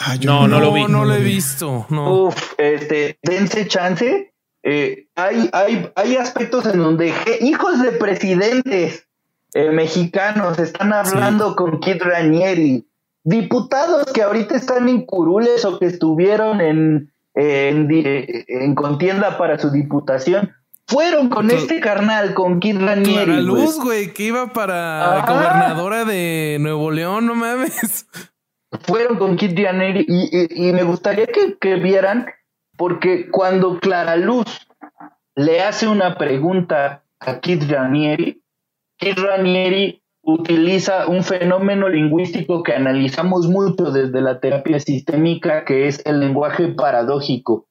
Ah, 0.00 0.16
yo 0.16 0.30
No, 0.30 0.48
no 0.48 0.60
lo 0.60 0.72
vi. 0.72 0.82
No, 0.82 0.88
no 0.88 1.04
lo 1.04 1.14
he 1.14 1.22
visto. 1.22 1.86
No. 1.90 2.24
Uf, 2.24 2.54
este, 2.58 3.18
dense 3.22 3.68
chance. 3.68 4.32
Eh, 4.64 5.06
hay, 5.14 5.48
hay, 5.52 5.90
hay 5.94 6.16
aspectos 6.16 6.66
en 6.66 6.78
donde 6.78 7.12
hijos 7.40 7.82
de 7.82 7.92
presidentes 7.92 9.06
eh, 9.52 9.70
mexicanos 9.70 10.58
están 10.58 10.92
hablando 10.92 11.54
con 11.54 11.80
Kid 11.80 12.02
Ranieri. 12.02 12.88
Diputados 13.22 14.12
que 14.12 14.22
ahorita 14.22 14.56
están 14.56 14.88
en 14.88 15.06
curules 15.06 15.64
o 15.64 15.78
que 15.78 15.86
estuvieron 15.86 16.60
en, 16.60 17.12
en 17.34 18.74
contienda 18.74 19.38
para 19.38 19.58
su 19.58 19.70
diputación. 19.70 20.52
Fueron 20.86 21.28
con 21.30 21.50
este 21.50 21.80
carnal, 21.80 22.34
con 22.34 22.60
Kid 22.60 22.76
Clara 22.78 22.94
Ranieri. 22.96 23.32
güey. 23.32 23.42
Luz, 23.42 23.80
güey, 23.82 24.12
que 24.12 24.24
iba 24.24 24.52
para 24.52 25.18
Ajá. 25.18 25.32
gobernadora 25.32 26.04
de 26.04 26.58
Nuevo 26.60 26.90
León, 26.90 27.26
no 27.26 27.34
mames. 27.34 28.06
fueron 28.82 29.16
con 29.18 29.36
Kid 29.36 29.58
Ranieri 29.58 30.04
y, 30.06 30.36
y- 30.36 30.68
y 30.68 30.72
me 30.72 30.82
gustaría 30.82 31.26
que, 31.26 31.56
que 31.58 31.76
vieran, 31.76 32.26
porque 32.76 33.30
cuando 33.30 33.78
Clara 33.78 34.16
Luz 34.16 34.66
le 35.36 35.62
hace 35.62 35.88
una 35.88 36.18
pregunta 36.18 37.04
a 37.20 37.40
Kid 37.40 37.62
Ranieri, 37.70 38.42
Kid 38.98 39.16
Ranieri 39.18 40.02
utiliza 40.22 41.06
un 41.06 41.22
fenómeno 41.24 41.88
lingüístico 41.88 42.62
que 42.62 42.72
analizamos 42.74 43.46
mucho 43.46 43.90
desde 43.90 44.20
la 44.20 44.40
terapia 44.40 44.80
sistémica, 44.80 45.64
que 45.64 45.86
es 45.86 46.04
el 46.04 46.20
lenguaje 46.20 46.68
paradójico. 46.68 47.66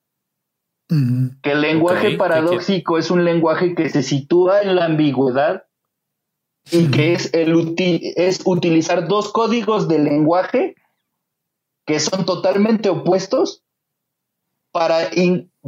Que 1.42 1.52
el 1.52 1.60
lenguaje 1.62 2.06
Ok, 2.06 2.12
¿qué 2.12 2.18
paradójico 2.18 2.98
es 2.98 3.10
un 3.10 3.24
lenguaje 3.24 3.74
que 3.74 3.88
se 3.88 4.02
sitúa 4.02 4.60
en 4.62 4.76
la 4.76 4.84
ambigüedad 4.84 5.64
y 6.70 6.90
que 6.90 7.12
es, 7.14 7.32
el 7.34 7.54
uti- 7.54 8.12
es 8.16 8.42
utilizar 8.44 9.06
dos 9.08 9.32
códigos 9.32 9.88
de 9.88 9.98
lenguaje 9.98 10.76
que 11.86 12.00
son 12.00 12.24
totalmente 12.24 12.88
opuestos 12.88 13.62
para, 14.72 15.10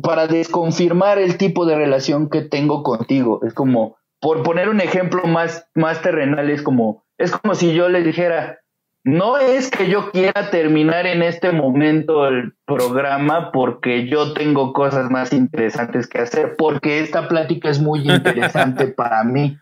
para 0.03 0.27
desconfirmar 0.27 1.19
el 1.19 1.37
tipo 1.37 1.67
de 1.67 1.77
relación 1.77 2.29
que 2.31 2.43
tengo 2.43 2.83
contigo. 2.83 3.41
Es 3.47 3.55
como, 3.55 3.97
por 4.21 4.43
poner 4.43 4.69
un 4.69 4.81
ejemplo 4.81 5.25
más, 5.25 5.67
más 5.75 6.03
terrenal, 6.03 6.51
es 6.51 6.63
como, 6.63 7.05
es 7.19 7.31
como 7.33 7.55
si 7.55 7.73
yo 7.75 7.89
le 7.89 8.03
dijera, 8.03 8.59
no 9.07 9.39
es 9.39 9.71
que 9.71 9.89
yo 9.89 10.11
quiera 10.11 10.51
terminar 10.51 11.07
en 11.07 11.23
este 11.23 11.53
momento 11.53 12.27
el 12.27 12.55
programa 12.67 13.53
porque 13.53 14.09
yo 14.09 14.33
tengo 14.33 14.73
cosas 14.73 15.13
más 15.13 15.33
interesantes 15.33 16.09
que 16.09 16.19
hacer, 16.19 16.57
porque 16.59 16.99
esta 16.99 17.29
plática 17.29 17.71
es 17.71 17.79
muy 17.79 18.01
interesante 18.01 18.89
para 18.97 19.23
mí. 19.23 19.57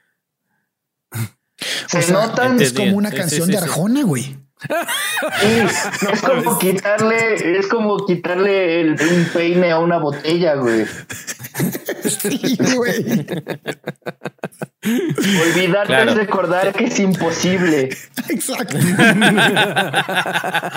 Se 1.86 1.98
O 1.98 2.02
sea, 2.02 2.26
notan 2.26 2.58
es 2.58 2.72
como 2.72 2.96
una 2.96 3.10
Sí, 3.10 3.16
canción 3.16 3.46
sí, 3.46 3.52
de 3.52 3.58
sí. 3.58 3.64
Arjona, 3.64 4.02
güey. 4.02 4.34
Sí, 4.60 4.68
es 6.12 6.22
como 6.22 6.58
quitarle, 6.58 7.58
es 7.58 7.66
como 7.66 8.06
quitarle 8.06 8.80
el, 8.80 8.90
un 8.92 9.28
peine 9.32 9.70
a 9.72 9.78
una 9.78 9.98
botella, 9.98 10.54
güey. 10.54 10.86
Sí, 12.04 12.58
güey. 12.74 13.26
Olvidarte 14.84 15.86
Claro. 15.86 16.10
es 16.12 16.16
recordar 16.16 16.72
que 16.72 16.84
es 16.84 16.98
imposible. 16.98 17.90
Exacto. 18.28 18.76
O 18.76 18.80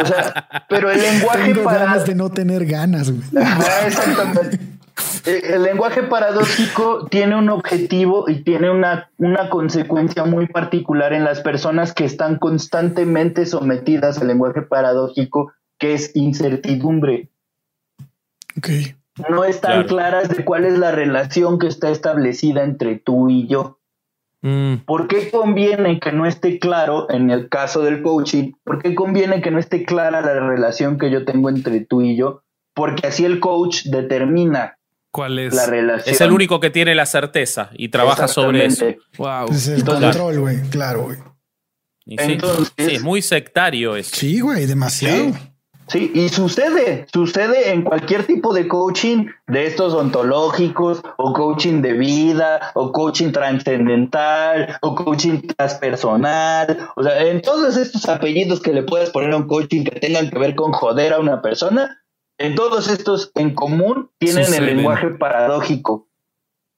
sea, 0.05 0.47
pero 0.69 0.91
el 0.91 1.01
lenguaje 1.01 1.53
Tengo 1.53 1.63
para 1.63 1.79
ganas 1.85 2.05
de 2.05 2.15
no 2.15 2.29
tener 2.29 2.65
ganas, 2.65 3.11
güey. 3.11 3.23
Exactamente. 3.85 4.59
Eh, 5.25 5.41
El 5.53 5.63
lenguaje 5.63 6.03
paradójico 6.03 7.07
tiene 7.09 7.35
un 7.35 7.49
objetivo 7.49 8.25
y 8.29 8.43
tiene 8.43 8.69
una, 8.69 9.11
una 9.17 9.49
consecuencia 9.49 10.25
muy 10.25 10.47
particular 10.47 11.13
en 11.13 11.23
las 11.23 11.41
personas 11.41 11.93
que 11.93 12.05
están 12.05 12.37
constantemente 12.39 13.45
sometidas 13.45 14.19
al 14.19 14.27
lenguaje 14.27 14.61
paradójico, 14.61 15.53
que 15.77 15.93
es 15.93 16.15
incertidumbre. 16.15 17.29
Ok. 18.57 18.69
No 19.29 19.43
están 19.43 19.83
Claro. 19.83 19.87
claras 19.87 20.29
de 20.29 20.45
cuál 20.45 20.65
es 20.65 20.77
la 20.77 20.91
relación 20.91 21.57
que 21.59 21.67
está 21.67 21.89
establecida 21.89 22.63
entre 22.63 22.97
tú 22.97 23.29
y 23.29 23.47
yo. 23.47 23.79
Mm. 24.43 24.85
¿Por 24.85 25.07
qué 25.07 25.31
conviene 25.31 25.99
que 25.99 26.11
no 26.11 26.25
esté 26.27 26.59
claro 26.59 27.09
en 27.09 27.31
el 27.31 27.49
caso 27.49 27.81
del 27.81 28.03
coaching? 28.03 28.53
¿Por 28.63 28.81
qué 28.81 28.93
conviene 28.93 29.41
que 29.41 29.49
no 29.49 29.57
esté 29.57 29.83
clara 29.85 30.21
la 30.21 30.39
relación 30.39 30.99
que 30.99 31.09
yo 31.09 31.25
tengo 31.25 31.49
entre 31.49 31.81
tú 31.81 32.01
y 32.01 32.15
yo? 32.15 32.43
Porque 32.75 33.07
así 33.07 33.25
el 33.25 33.39
coach 33.39 33.85
determina 33.85 34.77
¿Cuál 35.11 35.39
es? 35.39 35.53
la 35.53 35.65
relación. 35.65 36.13
Es 36.13 36.21
el 36.21 36.31
único 36.31 36.59
que 36.59 36.69
tiene 36.69 36.93
la 36.93 37.05
certeza 37.05 37.69
y 37.73 37.89
trabaja 37.89 38.27
sobre 38.27 38.65
eso. 38.65 38.85
Wow. 39.17 39.49
Es 39.51 39.67
el 39.67 39.79
Entonces- 39.79 40.15
control, 40.17 40.39
güey. 40.41 40.61
Claro, 40.69 41.03
güey. 41.03 41.17
Sí, 42.05 42.15
Entonces- 42.19 42.73
sí, 42.77 42.95
es 42.95 43.03
muy 43.03 43.21
sectario 43.21 43.95
eso. 43.95 44.15
Sí, 44.15 44.39
güey, 44.39 44.65
demasiado. 44.65 45.33
Sí. 45.33 45.33
Sí, 45.89 46.11
y 46.13 46.27
sucede, 46.27 47.05
sucede 47.13 47.71
en 47.71 47.83
cualquier 47.83 48.25
tipo 48.25 48.53
de 48.53 48.67
coaching 48.67 49.27
de 49.47 49.67
estos 49.67 49.93
ontológicos, 49.93 51.01
o 51.15 51.31
coaching 51.31 51.81
de 51.81 51.93
vida, 51.93 52.71
o 52.75 52.91
coaching 52.91 53.31
trascendental, 53.31 54.77
o 54.81 54.95
coaching 54.95 55.39
transpersonal, 55.55 56.89
o 56.95 57.03
sea, 57.03 57.21
en 57.27 57.41
todos 57.41 57.77
estos 57.77 58.05
apellidos 58.09 58.59
que 58.61 58.73
le 58.73 58.83
puedes 58.83 59.09
poner 59.11 59.31
a 59.31 59.37
un 59.37 59.47
coaching 59.47 59.83
que 59.85 59.99
tengan 59.99 60.29
que 60.29 60.37
ver 60.37 60.55
con 60.55 60.73
joder 60.73 61.13
a 61.13 61.19
una 61.19 61.41
persona, 61.41 62.01
en 62.37 62.55
todos 62.55 62.89
estos 62.89 63.31
en 63.35 63.53
común 63.55 64.11
tienen 64.19 64.53
el 64.53 64.65
lenguaje 64.65 65.09
paradójico. 65.11 66.07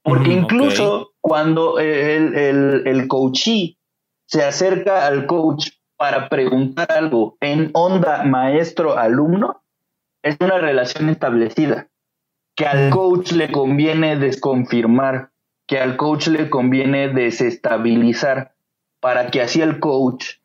Porque 0.03 0.29
Mm, 0.29 0.39
incluso 0.43 1.11
cuando 1.21 1.79
el, 1.79 2.35
el, 2.35 2.87
el 2.87 3.07
coachee 3.07 3.77
se 4.25 4.43
acerca 4.43 5.05
al 5.05 5.25
coach 5.25 5.71
para 5.97 6.29
preguntar 6.29 6.91
algo 6.91 7.37
en 7.41 7.71
onda 7.73 8.23
maestro-alumno, 8.23 9.63
es 10.23 10.37
una 10.39 10.57
relación 10.57 11.09
establecida. 11.09 11.89
Que 12.55 12.65
al 12.65 12.89
coach 12.89 13.31
le 13.33 13.51
conviene 13.51 14.17
desconfirmar, 14.17 15.31
que 15.67 15.79
al 15.79 15.97
coach 15.97 16.27
le 16.27 16.49
conviene 16.49 17.09
desestabilizar, 17.09 18.53
para 19.01 19.29
que 19.29 19.41
así 19.41 19.61
el 19.61 19.79
coach 19.79 20.37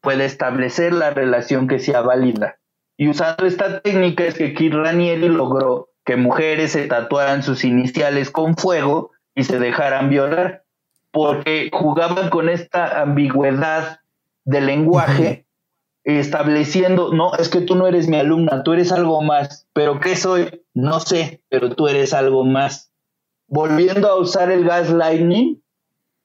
pueda 0.00 0.24
establecer 0.24 0.92
la 0.92 1.10
relación 1.10 1.68
que 1.68 1.78
sea 1.78 2.02
válida. 2.02 2.59
Y 3.00 3.08
usando 3.08 3.46
esta 3.46 3.80
técnica 3.80 4.26
es 4.26 4.34
que 4.34 4.52
Kid 4.52 4.74
Ranieri 4.74 5.30
logró 5.30 5.88
que 6.04 6.16
mujeres 6.16 6.72
se 6.72 6.86
tatuaran 6.86 7.42
sus 7.42 7.64
iniciales 7.64 8.30
con 8.30 8.58
fuego 8.58 9.12
y 9.34 9.44
se 9.44 9.58
dejaran 9.58 10.10
violar, 10.10 10.64
porque 11.10 11.70
jugaban 11.72 12.28
con 12.28 12.50
esta 12.50 13.00
ambigüedad 13.00 14.00
de 14.44 14.60
lenguaje 14.60 15.46
estableciendo, 16.04 17.14
no, 17.14 17.34
es 17.36 17.48
que 17.48 17.62
tú 17.62 17.74
no 17.74 17.86
eres 17.86 18.06
mi 18.06 18.18
alumna, 18.18 18.62
tú 18.64 18.74
eres 18.74 18.92
algo 18.92 19.22
más, 19.22 19.66
pero 19.72 19.98
¿qué 19.98 20.14
soy? 20.14 20.62
No 20.74 21.00
sé, 21.00 21.42
pero 21.48 21.74
tú 21.74 21.88
eres 21.88 22.12
algo 22.12 22.44
más. 22.44 22.92
Volviendo 23.46 24.08
a 24.08 24.20
usar 24.20 24.52
el 24.52 24.64
gaslighting 24.66 25.62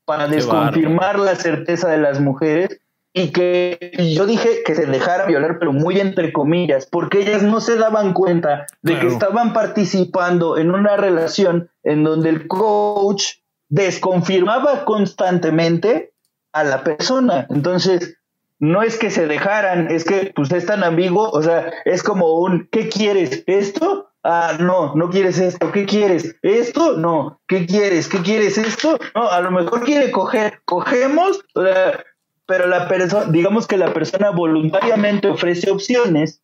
para 0.04 0.28
desconfirmar 0.28 1.20
la 1.20 1.36
certeza 1.36 1.88
de 1.88 2.00
las 2.00 2.20
mujeres 2.20 2.82
y 3.18 3.32
que 3.32 3.94
yo 4.14 4.26
dije 4.26 4.62
que 4.66 4.76
se 4.76 4.86
dejara 4.86 5.26
violar, 5.26 5.58
pero 5.58 5.72
muy 5.72 6.02
entre 6.02 6.34
comillas, 6.34 6.86
porque 6.86 7.22
ellas 7.22 7.44
no 7.44 7.62
se 7.62 7.78
daban 7.78 8.12
cuenta 8.12 8.68
de 8.82 9.00
que 9.00 9.08
estaban 9.08 9.54
participando 9.54 10.58
en 10.58 10.72
una 10.72 10.98
relación 10.98 11.70
en 11.84 12.04
donde 12.04 12.30
el 12.30 12.48
coach 12.48 13.36
desconfirmaba 13.70 14.84
constantemente 14.84 16.12
a 16.52 16.66
la 16.66 16.84
persona. 16.84 17.48
Entonces, 17.50 18.18
no 18.60 18.84
es 18.84 18.98
que 18.98 19.10
se 19.10 19.28
dejaran, 19.28 19.90
es 19.92 20.04
que 20.04 20.34
pues 20.36 20.52
es 20.52 20.66
tan 20.66 20.84
ambiguo, 20.84 21.30
o 21.30 21.42
sea, 21.42 21.72
es 21.86 22.04
como 22.04 22.40
un, 22.42 22.68
¿qué 22.70 22.90
quieres? 22.90 23.46
¿Esto? 23.48 24.12
Ah, 24.24 24.58
no, 24.60 24.94
no 24.96 25.10
quieres 25.10 25.40
esto, 25.40 25.72
¿qué 25.72 25.86
quieres? 25.86 26.36
¿Esto? 26.42 26.98
No, 26.98 27.40
¿qué 27.48 27.66
quieres? 27.66 28.10
¿Qué 28.10 28.18
quieres 28.18 28.58
esto? 28.58 29.00
No, 29.16 29.30
a 29.30 29.40
lo 29.40 29.52
mejor 29.52 29.86
quiere 29.86 30.12
coger, 30.12 30.60
cogemos, 30.66 31.46
o 31.54 31.64
sea, 31.64 32.04
pero 32.46 32.68
la 32.68 32.88
persona, 32.88 33.32
digamos 33.32 33.68
que 33.68 33.78
la 33.78 33.94
persona 33.94 34.30
voluntariamente 34.30 35.28
ofrece 35.28 35.72
opciones 35.72 36.42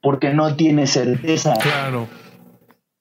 porque 0.00 0.32
no 0.32 0.54
tiene 0.56 0.86
certeza. 0.86 1.54
Claro. 1.54 2.08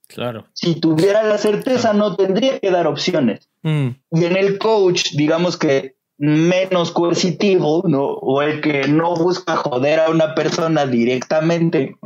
Claro. 0.07 0.45
Si 0.53 0.79
tuviera 0.79 1.23
la 1.23 1.37
certeza, 1.37 1.93
no 1.93 2.15
tendría 2.15 2.59
que 2.59 2.69
dar 2.69 2.87
opciones. 2.87 3.49
Mm. 3.63 3.89
Y 4.11 4.25
en 4.25 4.37
el 4.37 4.57
coach, 4.59 5.13
digamos 5.13 5.57
que 5.57 5.95
menos 6.17 6.91
coercitivo, 6.91 7.83
¿no? 7.87 8.05
O 8.05 8.41
el 8.41 8.61
que 8.61 8.87
no 8.87 9.15
busca 9.15 9.55
joder 9.55 9.99
a 9.99 10.09
una 10.09 10.35
persona 10.35 10.85
directamente, 10.85 11.97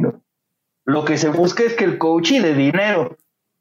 Lo 0.85 1.03
que 1.03 1.17
se 1.17 1.29
busca 1.29 1.63
es 1.63 1.73
que 1.73 1.83
el 1.83 1.97
coach 1.97 2.31
de 2.31 2.53
dinero. 2.53 3.17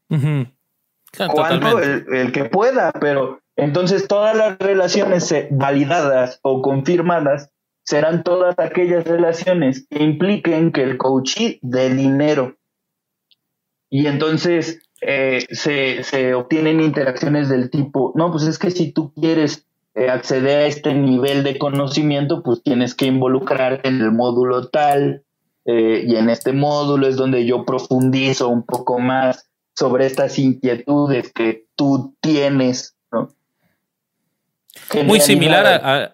Cuanto 0.09 1.81
el, 1.81 2.07
el, 2.15 2.33
que 2.33 2.45
pueda, 2.45 2.93
pero 2.93 3.41
entonces, 3.57 4.07
todas 4.07 4.37
las 4.37 4.59
relaciones 4.59 5.35
validadas 5.51 6.39
o 6.43 6.63
confirmadas 6.63 7.51
serán 7.83 8.23
todas 8.23 8.59
aquellas 8.59 9.05
relaciones 9.05 9.87
que 9.89 10.03
impliquen 10.03 10.73
que 10.73 10.83
el 10.83 10.99
coachee 10.99 11.59
dé 11.63 11.95
dinero. 11.95 12.57
Y 13.89 14.07
entonces 14.07 14.81
eh, 15.01 15.47
se, 15.51 16.35
obtienen 16.35 16.81
interacciones 16.81 17.49
del 17.49 17.71
tipo, 17.71 18.13
no, 18.17 18.31
pues 18.33 18.45
es 18.45 18.59
que 18.59 18.71
si 18.71 18.93
tú 18.93 19.13
quieres 19.15 19.67
eh, 19.95 20.11
acceder 20.11 20.59
a 20.59 20.67
este 20.67 20.95
nivel 20.95 21.45
de 21.45 21.59
conocimiento, 21.59 22.43
pues 22.43 22.63
tienes 22.63 22.95
que 22.95 23.07
involucrarte 23.07 23.89
en 23.89 24.01
el 24.01 24.11
módulo 24.11 24.69
tal, 24.69 25.23
eh, 25.65 26.05
y 26.07 26.17
en 26.17 26.29
este 26.29 26.53
módulo 26.53 27.07
es 27.07 27.17
donde 27.17 27.45
yo 27.45 27.65
profundizo 27.65 28.49
un 28.49 28.65
poco 28.65 28.99
más 28.99 29.49
sobre 29.75 30.07
estas 30.07 30.39
inquietudes 30.39 31.33
que 31.33 31.67
tú 31.77 32.17
tienes. 32.21 32.96
Muy 35.05 35.21
similar 35.21 36.13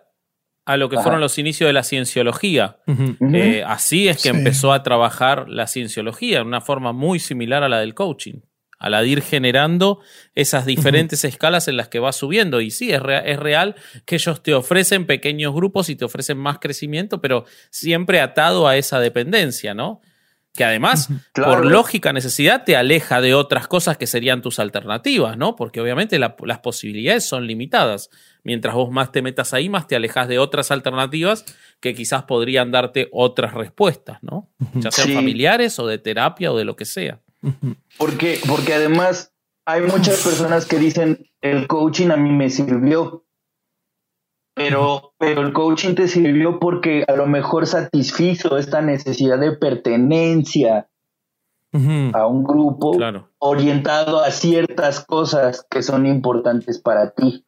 a, 0.65 0.77
lo 0.77 0.89
que 0.89 0.97
fueron 0.99 1.21
los 1.21 1.39
inicios 1.39 1.69
de 1.69 1.73
la 1.73 1.83
cienciología. 1.83 2.79
Eh, 3.35 3.65
así 3.67 4.09
es 4.09 4.23
que 4.23 4.29
empezó 4.29 4.73
a 4.73 4.83
trabajar 4.83 5.49
la 5.49 5.67
cienciología, 5.67 6.39
de 6.39 6.45
una 6.45 6.61
forma 6.61 6.93
muy 6.93 7.19
similar 7.19 7.63
a 7.63 7.69
la 7.69 7.81
del 7.81 7.95
coaching, 7.95 8.41
a 8.79 8.89
la 8.89 9.03
de 9.03 9.09
ir 9.09 9.23
generando 9.23 10.01
esas 10.35 10.67
diferentes 10.67 11.25
escalas 11.25 11.69
en 11.69 11.77
las 11.77 11.89
que 11.89 11.99
va 11.99 12.13
subiendo. 12.13 12.61
Y 12.61 12.71
sí, 12.71 12.93
es, 12.93 13.01
es 13.25 13.39
real 13.39 13.75
que 14.07 14.17
ellos 14.17 14.43
te 14.43 14.55
ofrecen 14.55 15.07
pequeños 15.07 15.55
grupos 15.55 15.89
y 15.89 15.97
te 15.97 16.05
ofrecen 16.05 16.39
más 16.39 16.59
crecimiento, 16.59 17.21
pero 17.21 17.45
siempre 17.71 18.21
atado 18.21 18.67
a 18.69 18.77
esa 18.77 19.01
dependencia, 19.01 19.75
¿no? 19.75 20.01
que 20.55 20.65
además, 20.65 21.09
por 21.33 21.65
lógica 21.65 22.13
necesidad, 22.13 22.65
te 22.65 22.77
aleja 22.77 23.21
de 23.21 23.35
otras 23.35 23.69
cosas 23.69 23.97
que 23.97 24.07
serían 24.07 24.43
tus 24.43 24.59
alternativas, 24.59 25.39
¿no? 25.39 25.57
Porque 25.57 25.81
obviamente 25.81 26.19
las 26.19 26.59
posibilidades 26.63 27.25
son 27.25 27.47
limitadas. 27.47 28.11
Mientras 28.45 28.75
vos 28.75 28.91
más 28.91 29.13
te 29.13 29.23
metas 29.23 29.55
ahí, 29.55 29.69
más 29.69 29.87
te 29.87 29.95
alejas 29.95 30.27
de 30.27 30.39
otras 30.39 30.71
alternativas 30.71 31.45
que 31.81 31.95
quizás 31.95 32.25
podrían 32.25 32.73
darte 32.73 33.09
otras 33.13 33.55
respuestas, 33.55 34.19
¿no? 34.23 34.49
Ya 34.75 34.91
sean 34.91 35.13
familiares 35.15 35.79
o 35.79 35.87
de 35.87 35.99
terapia 35.99 36.53
o 36.53 36.57
de 36.57 36.65
lo 36.65 36.75
que 36.75 36.85
sea. 36.85 37.21
Porque, 37.99 38.41
porque 38.49 38.75
además 38.75 39.33
hay 39.65 39.83
muchas 39.83 40.23
personas 40.23 40.67
que 40.67 40.79
dicen, 40.79 41.27
el 41.41 41.67
coaching 41.67 42.11
a 42.11 42.17
mí 42.17 42.31
me 42.31 42.51
sirvió, 42.51 43.25
pero, 44.55 45.15
pero 45.19 45.43
el 45.43 45.53
coaching 45.53 45.95
te 45.95 46.09
sirvió 46.09 46.59
porque 46.59 47.05
a 47.07 47.17
lo 47.17 47.27
mejor 47.27 47.67
satisfizo 47.67 48.59
esta 48.59 48.83
necesidad 48.83 49.39
de 49.39 49.53
pertenencia 49.53 50.89
a 52.13 52.27
un 52.27 52.45
grupo 52.45 52.93
orientado 53.39 54.23
a 54.23 54.31
ciertas 54.31 55.05
cosas 55.05 55.67
que 55.71 55.83
son 55.83 56.07
importantes 56.07 56.79
para 56.79 57.13
ti. 57.13 57.47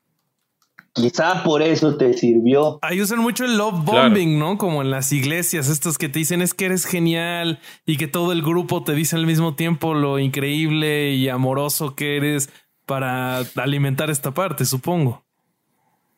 Quizá 0.94 1.42
por 1.42 1.60
eso 1.60 1.96
te 1.96 2.12
sirvió. 2.12 2.78
Ahí 2.80 3.00
usan 3.00 3.18
mucho 3.18 3.44
el 3.44 3.58
love 3.58 3.84
bombing, 3.84 4.38
¿no? 4.38 4.58
Como 4.58 4.80
en 4.80 4.92
las 4.92 5.10
iglesias, 5.10 5.68
estos 5.68 5.98
que 5.98 6.08
te 6.08 6.20
dicen 6.20 6.40
es 6.40 6.54
que 6.54 6.66
eres 6.66 6.84
genial 6.84 7.58
y 7.84 7.96
que 7.96 8.06
todo 8.06 8.30
el 8.30 8.42
grupo 8.42 8.84
te 8.84 8.94
dice 8.94 9.16
al 9.16 9.26
mismo 9.26 9.56
tiempo 9.56 9.92
lo 9.94 10.20
increíble 10.20 11.10
y 11.10 11.28
amoroso 11.28 11.96
que 11.96 12.16
eres 12.16 12.48
para 12.86 13.38
alimentar 13.56 14.08
esta 14.08 14.32
parte, 14.32 14.64
supongo. 14.64 15.24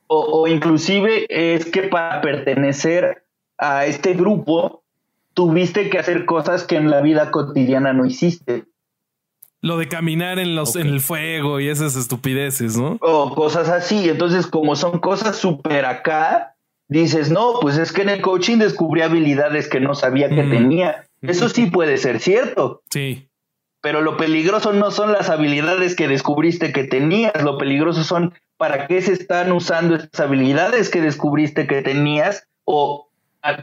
O, 0.09 0.47
inclusive 0.47 1.27
es 1.31 1.65
que 1.65 1.85
para 1.85 2.21
pertenecer 2.21 3.25
a 3.59 3.87
este 3.87 4.13
grupo 4.13 4.85
tuviste 5.35 5.89
que 5.89 5.99
hacer 5.99 6.27
cosas 6.27 6.65
que 6.65 6.77
en 6.77 6.91
la 6.91 7.01
vida 7.01 7.31
cotidiana 7.31 7.95
no 7.95 8.05
hiciste. 8.05 8.67
Lo 9.67 9.79
de 9.79 9.89
caminar 9.89 10.39
en 10.39 10.55
los 10.55 10.77
en 10.77 10.87
el 10.87 11.01
fuego 11.01 11.59
y 11.59 11.69
esas 11.69 11.97
estupideces, 11.97 12.77
¿no? 12.77 12.99
O 13.01 13.35
cosas 13.35 13.69
así. 13.69 14.09
Entonces, 14.09 14.47
como 14.47 14.77
son 14.77 15.01
cosas 15.01 15.37
súper 15.37 15.85
acá, 15.85 16.55
dices, 16.87 17.31
no, 17.31 17.55
pues 17.61 17.77
es 17.77 17.91
que 17.91 18.03
en 18.03 18.11
el 18.11 18.23
coaching 18.23 18.59
descubrí 18.59 19.01
habilidades 19.01 19.69
que 19.69 19.81
no 19.81 19.97
sabía 19.97 20.29
que 20.29 20.45
tenía. 20.45 21.09
Eso 21.21 21.49
sí 21.49 21.67
puede 21.67 21.97
ser 21.97 22.21
cierto. 22.21 22.83
Sí. 22.91 23.29
Pero 23.81 24.03
lo 24.03 24.17
peligroso 24.17 24.73
no 24.73 24.93
son 24.93 25.11
las 25.11 25.31
habilidades 25.31 25.97
que 25.97 26.07
descubriste 26.07 26.73
que 26.73 26.85
tenías, 26.85 27.43
lo 27.43 27.59
peligroso 27.59 28.05
son 28.05 28.35
para 28.57 28.87
qué 28.87 29.03
se 29.03 29.15
están 29.15 29.51
usando 29.51 29.97
esas 29.97 30.21
habilidades 30.21 30.91
que 30.91 31.01
descubriste 31.01 31.67
que 31.67 31.83
tenías 31.83 32.47
o 32.65 33.09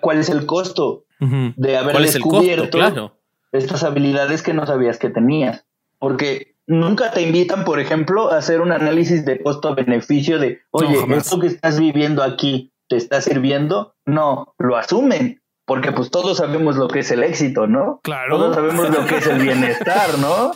cuál 0.02 0.20
es 0.20 0.28
el 0.28 0.46
costo 0.46 1.06
de 1.20 1.78
haber 1.78 1.98
descubierto 1.98 3.16
estas 3.54 3.84
habilidades 3.84 4.42
que 4.42 4.54
no 4.54 4.66
sabías 4.66 4.98
que 4.98 5.10
tenías. 5.10 5.66
Porque 6.04 6.58
nunca 6.68 7.12
te 7.12 7.22
invitan, 7.22 7.64
por 7.64 7.80
ejemplo, 7.80 8.30
a 8.30 8.40
hacer 8.40 8.60
un 8.60 8.74
análisis 8.74 9.24
de 9.24 9.42
costo-beneficio 9.42 10.38
de, 10.38 10.60
oye, 10.72 10.98
esto 11.16 11.40
que 11.40 11.48
estás 11.48 11.80
viviendo 11.80 12.24
aquí 12.24 12.74
te 12.90 12.98
está 12.98 13.22
sirviendo. 13.22 13.96
No, 14.06 14.54
lo 14.60 14.76
asumen. 14.76 15.42
Porque 15.66 15.94
pues 15.94 16.12
todos 16.12 16.40
sabemos 16.40 16.76
lo 16.76 16.90
que 16.90 17.00
es 17.00 17.12
el 17.12 17.24
éxito, 17.24 17.68
¿no? 17.68 18.02
Claro. 18.04 18.38
Todos 18.38 18.56
sabemos 18.56 18.90
lo 18.90 19.06
que 19.06 19.16
es 19.16 19.28
el 19.28 19.44
bienestar, 19.44 20.20
¿no? 20.20 20.52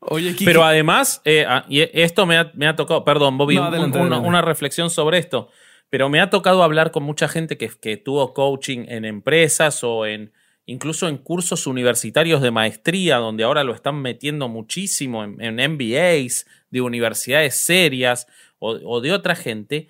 Oye, 0.00 0.34
Pero 0.42 0.64
además, 0.64 1.20
eh, 1.26 1.44
ah, 1.46 1.66
y 1.68 1.82
esto 1.92 2.24
me 2.24 2.38
ha, 2.38 2.74
tocado, 2.74 3.04
perdón, 3.04 3.36
Bobby, 3.36 3.58
una, 3.58 4.40
reflexión 4.40 4.88
sobre 4.88 5.18
esto, 5.18 5.50
pero 5.90 6.08
me 6.08 6.22
ha 6.22 6.30
tocado 6.30 6.62
hablar 6.62 6.90
con 6.90 7.02
mucha 7.02 7.28
gente 7.28 7.58
que, 7.58 7.68
que 7.68 7.98
tuvo 7.98 8.32
coaching 8.32 8.86
en 8.88 9.04
empresas 9.04 9.84
o 9.84 10.06
en 10.06 10.32
incluso 10.66 11.08
en 11.08 11.18
cursos 11.18 11.66
universitarios 11.66 12.40
de 12.40 12.50
maestría, 12.50 13.16
donde 13.16 13.44
ahora 13.44 13.64
lo 13.64 13.74
están 13.74 14.00
metiendo 14.00 14.48
muchísimo 14.48 15.24
en, 15.24 15.56
MBAs 15.56 16.46
de 16.70 16.80
universidades 16.80 17.64
serias 17.64 18.26
o, 18.58 19.00
de 19.00 19.12
otra 19.12 19.34
gente. 19.34 19.88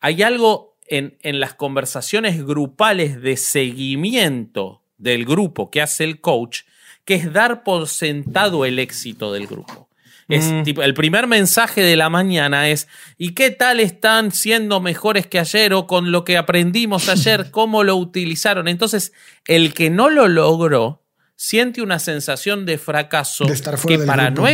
Hay 0.00 0.22
algo 0.22 0.76
en, 0.86 1.16
en 1.22 1.40
las 1.40 1.54
conversaciones 1.54 2.44
grupales 2.44 3.20
de 3.22 3.36
seguimiento 3.36 4.82
del 4.98 5.24
grupo 5.24 5.70
que 5.70 5.80
hace 5.80 6.04
el 6.04 6.20
coach 6.20 6.62
que 7.04 7.14
es 7.14 7.32
dar 7.32 7.64
por 7.64 7.88
sentado 7.88 8.64
el 8.64 8.78
éxito 8.78 9.32
del 9.32 9.46
grupo. 9.46 9.89
Es 10.30 10.50
mm. 10.50 10.62
tipo, 10.62 10.82
el 10.82 10.94
primer 10.94 11.26
mensaje 11.26 11.82
de 11.82 11.96
la 11.96 12.08
mañana 12.08 12.68
es 12.68 12.88
¿y 13.18 13.32
qué 13.34 13.50
tal 13.50 13.80
están 13.80 14.32
siendo 14.32 14.80
mejores 14.80 15.26
que 15.26 15.38
ayer 15.38 15.74
o 15.74 15.86
con 15.86 16.12
lo 16.12 16.24
que 16.24 16.36
aprendimos 16.36 17.08
ayer, 17.08 17.50
cómo 17.50 17.84
lo 17.84 17.96
utilizaron? 17.96 18.68
Entonces, 18.68 19.12
el 19.46 19.74
que 19.74 19.90
no 19.90 20.08
lo 20.08 20.28
logró 20.28 21.04
siente 21.36 21.82
una 21.82 21.98
sensación 21.98 22.66
de 22.66 22.78
fracaso 22.78 23.46
que 23.86 23.98
para 23.98 24.30
no, 24.30 24.46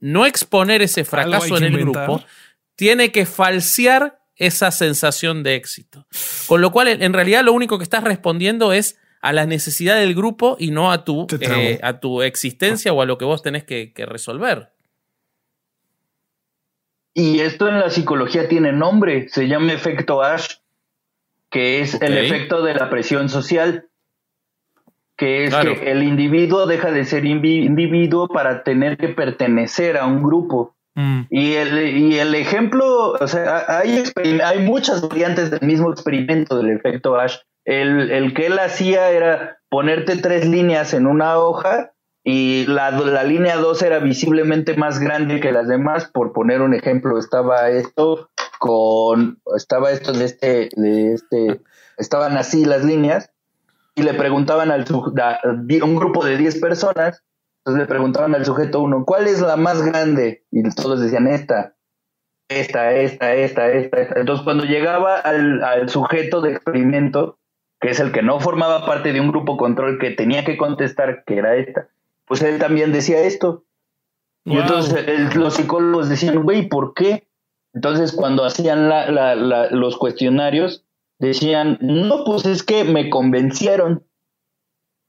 no, 0.00 0.26
exponer 0.26 0.82
ese 0.82 1.04
fracaso 1.04 1.56
en 1.56 1.64
el 1.64 1.78
grupo, 1.78 2.22
tiene 2.76 3.12
que 3.12 3.24
falsear 3.24 4.20
esa 4.36 4.70
sensación 4.70 5.42
de 5.42 5.54
éxito. 5.54 6.06
Con 6.46 6.60
lo 6.60 6.72
cual, 6.72 6.88
en 6.88 7.12
realidad, 7.12 7.44
lo 7.44 7.52
único 7.52 7.78
que 7.78 7.84
estás 7.84 8.02
respondiendo 8.02 8.72
es 8.72 8.98
a 9.24 9.32
la 9.32 9.46
necesidad 9.46 9.96
del 9.96 10.14
grupo 10.14 10.58
y 10.60 10.70
no 10.70 10.92
a 10.92 11.02
tu, 11.02 11.26
eh, 11.40 11.80
a 11.82 11.98
tu 11.98 12.20
existencia 12.20 12.92
o 12.92 13.00
a 13.00 13.06
lo 13.06 13.16
que 13.16 13.24
vos 13.24 13.42
tenés 13.42 13.64
que, 13.64 13.92
resolver. 14.06 14.73
Y 17.14 17.40
esto 17.40 17.68
en 17.68 17.78
la 17.78 17.90
psicología 17.90 18.48
tiene 18.48 18.72
nombre, 18.72 19.28
se 19.28 19.46
llama 19.46 19.72
efecto 19.72 20.22
Ash, 20.22 20.56
que 21.48 21.80
es 21.80 21.94
el 22.02 22.18
efecto 22.18 22.62
de 22.62 22.74
la 22.74 22.90
presión 22.90 23.28
social, 23.28 23.86
que 25.16 25.44
es 25.44 25.50
Claro. 25.50 25.74
que 25.78 25.92
el 25.92 26.02
individuo 26.02 26.66
deja 26.66 26.90
de 26.90 27.04
ser 27.04 27.24
individuo 27.24 28.26
para 28.26 28.64
tener 28.64 28.96
que 28.96 29.08
pertenecer 29.08 29.96
a 29.96 30.06
un 30.06 30.24
grupo. 30.24 30.74
Mm. 30.96 31.22
Y 31.30 31.52
el, 31.54 31.96
y 31.96 32.18
el 32.18 32.34
ejemplo, 32.34 33.12
o 33.12 33.28
sea, 33.28 33.64
hay, 33.68 34.02
hay 34.44 34.58
muchas 34.60 35.08
variantes 35.08 35.52
del 35.52 35.62
mismo 35.62 35.92
experimento 35.92 36.58
del 36.58 36.70
efecto 36.70 37.16
Ash. 37.16 37.36
El, 37.64 38.10
el 38.10 38.34
que 38.34 38.46
él 38.46 38.58
hacía 38.58 39.10
era 39.10 39.58
ponerte 39.68 40.16
tres 40.16 40.48
líneas 40.48 40.92
en 40.92 41.06
una 41.06 41.38
hoja 41.38 41.93
y 42.24 42.66
la, 42.66 42.90
la 42.90 43.22
línea 43.22 43.56
2 43.56 43.82
era 43.82 43.98
visiblemente 43.98 44.74
más 44.76 44.98
grande 44.98 45.40
que 45.40 45.52
las 45.52 45.68
demás. 45.68 46.06
Por 46.06 46.32
poner 46.32 46.62
un 46.62 46.74
ejemplo, 46.74 47.18
estaba 47.18 47.68
esto 47.68 48.30
con, 48.58 49.40
estaba 49.56 49.90
esto 49.90 50.12
de 50.12 50.24
este, 50.24 50.68
de 50.74 51.12
este, 51.12 51.60
estaban 51.98 52.36
así 52.36 52.64
las 52.64 52.82
líneas 52.82 53.30
y 53.94 54.02
le 54.02 54.14
preguntaban 54.14 54.70
al 54.70 54.86
a 54.88 55.84
un 55.84 55.96
grupo 55.96 56.24
de 56.24 56.36
10 56.38 56.60
personas 56.60 57.22
entonces 57.64 57.80
le 57.80 57.88
preguntaban 57.88 58.34
al 58.34 58.44
sujeto 58.44 58.82
uno, 58.82 59.06
¿cuál 59.06 59.26
es 59.26 59.40
la 59.40 59.56
más 59.56 59.80
grande? 59.80 60.44
Y 60.50 60.62
todos 60.74 61.00
decían 61.00 61.26
esta, 61.26 61.74
esta, 62.46 62.92
esta, 62.92 63.34
esta, 63.34 63.72
esta, 63.72 64.00
esta. 64.02 64.20
Entonces 64.20 64.44
cuando 64.44 64.64
llegaba 64.64 65.18
al, 65.18 65.64
al 65.64 65.88
sujeto 65.88 66.42
de 66.42 66.52
experimento, 66.52 67.38
que 67.80 67.88
es 67.88 68.00
el 68.00 68.12
que 68.12 68.20
no 68.20 68.38
formaba 68.38 68.84
parte 68.84 69.14
de 69.14 69.20
un 69.22 69.28
grupo 69.28 69.56
control 69.56 69.98
que 69.98 70.10
tenía 70.10 70.44
que 70.44 70.58
contestar 70.58 71.24
que 71.24 71.38
era 71.38 71.56
esta, 71.56 71.88
pues 72.26 72.42
él 72.42 72.58
también 72.58 72.92
decía 72.92 73.20
esto. 73.20 73.64
Y 74.44 74.56
entonces 74.58 75.06
el- 75.06 75.30
los 75.40 75.54
psicólogos 75.54 76.08
decían, 76.08 76.42
güey, 76.42 76.68
¿por 76.68 76.92
qué? 76.94 77.26
Entonces 77.72 78.12
cuando 78.12 78.44
hacían 78.44 78.88
la- 78.88 79.10
la- 79.10 79.34
la- 79.34 79.70
los 79.70 79.96
cuestionarios, 79.96 80.84
decían, 81.18 81.78
no, 81.80 82.24
pues 82.24 82.44
es 82.44 82.62
que 82.62 82.84
me 82.84 83.08
convencieron 83.10 84.04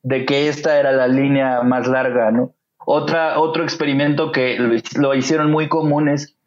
de 0.04 0.26
que 0.26 0.48
esta 0.48 0.80
era 0.80 0.92
la 0.92 1.08
línea 1.08 1.62
más 1.64 1.88
larga, 1.88 2.32
¿no? 2.32 2.54
Otra, 2.86 3.40
otro 3.40 3.64
experimento 3.64 4.32
que 4.32 4.58
lo, 4.60 4.74
lo 5.02 5.16
hicieron 5.16 5.52
muy 5.52 5.68
común 5.68 6.08
es, 6.10 6.38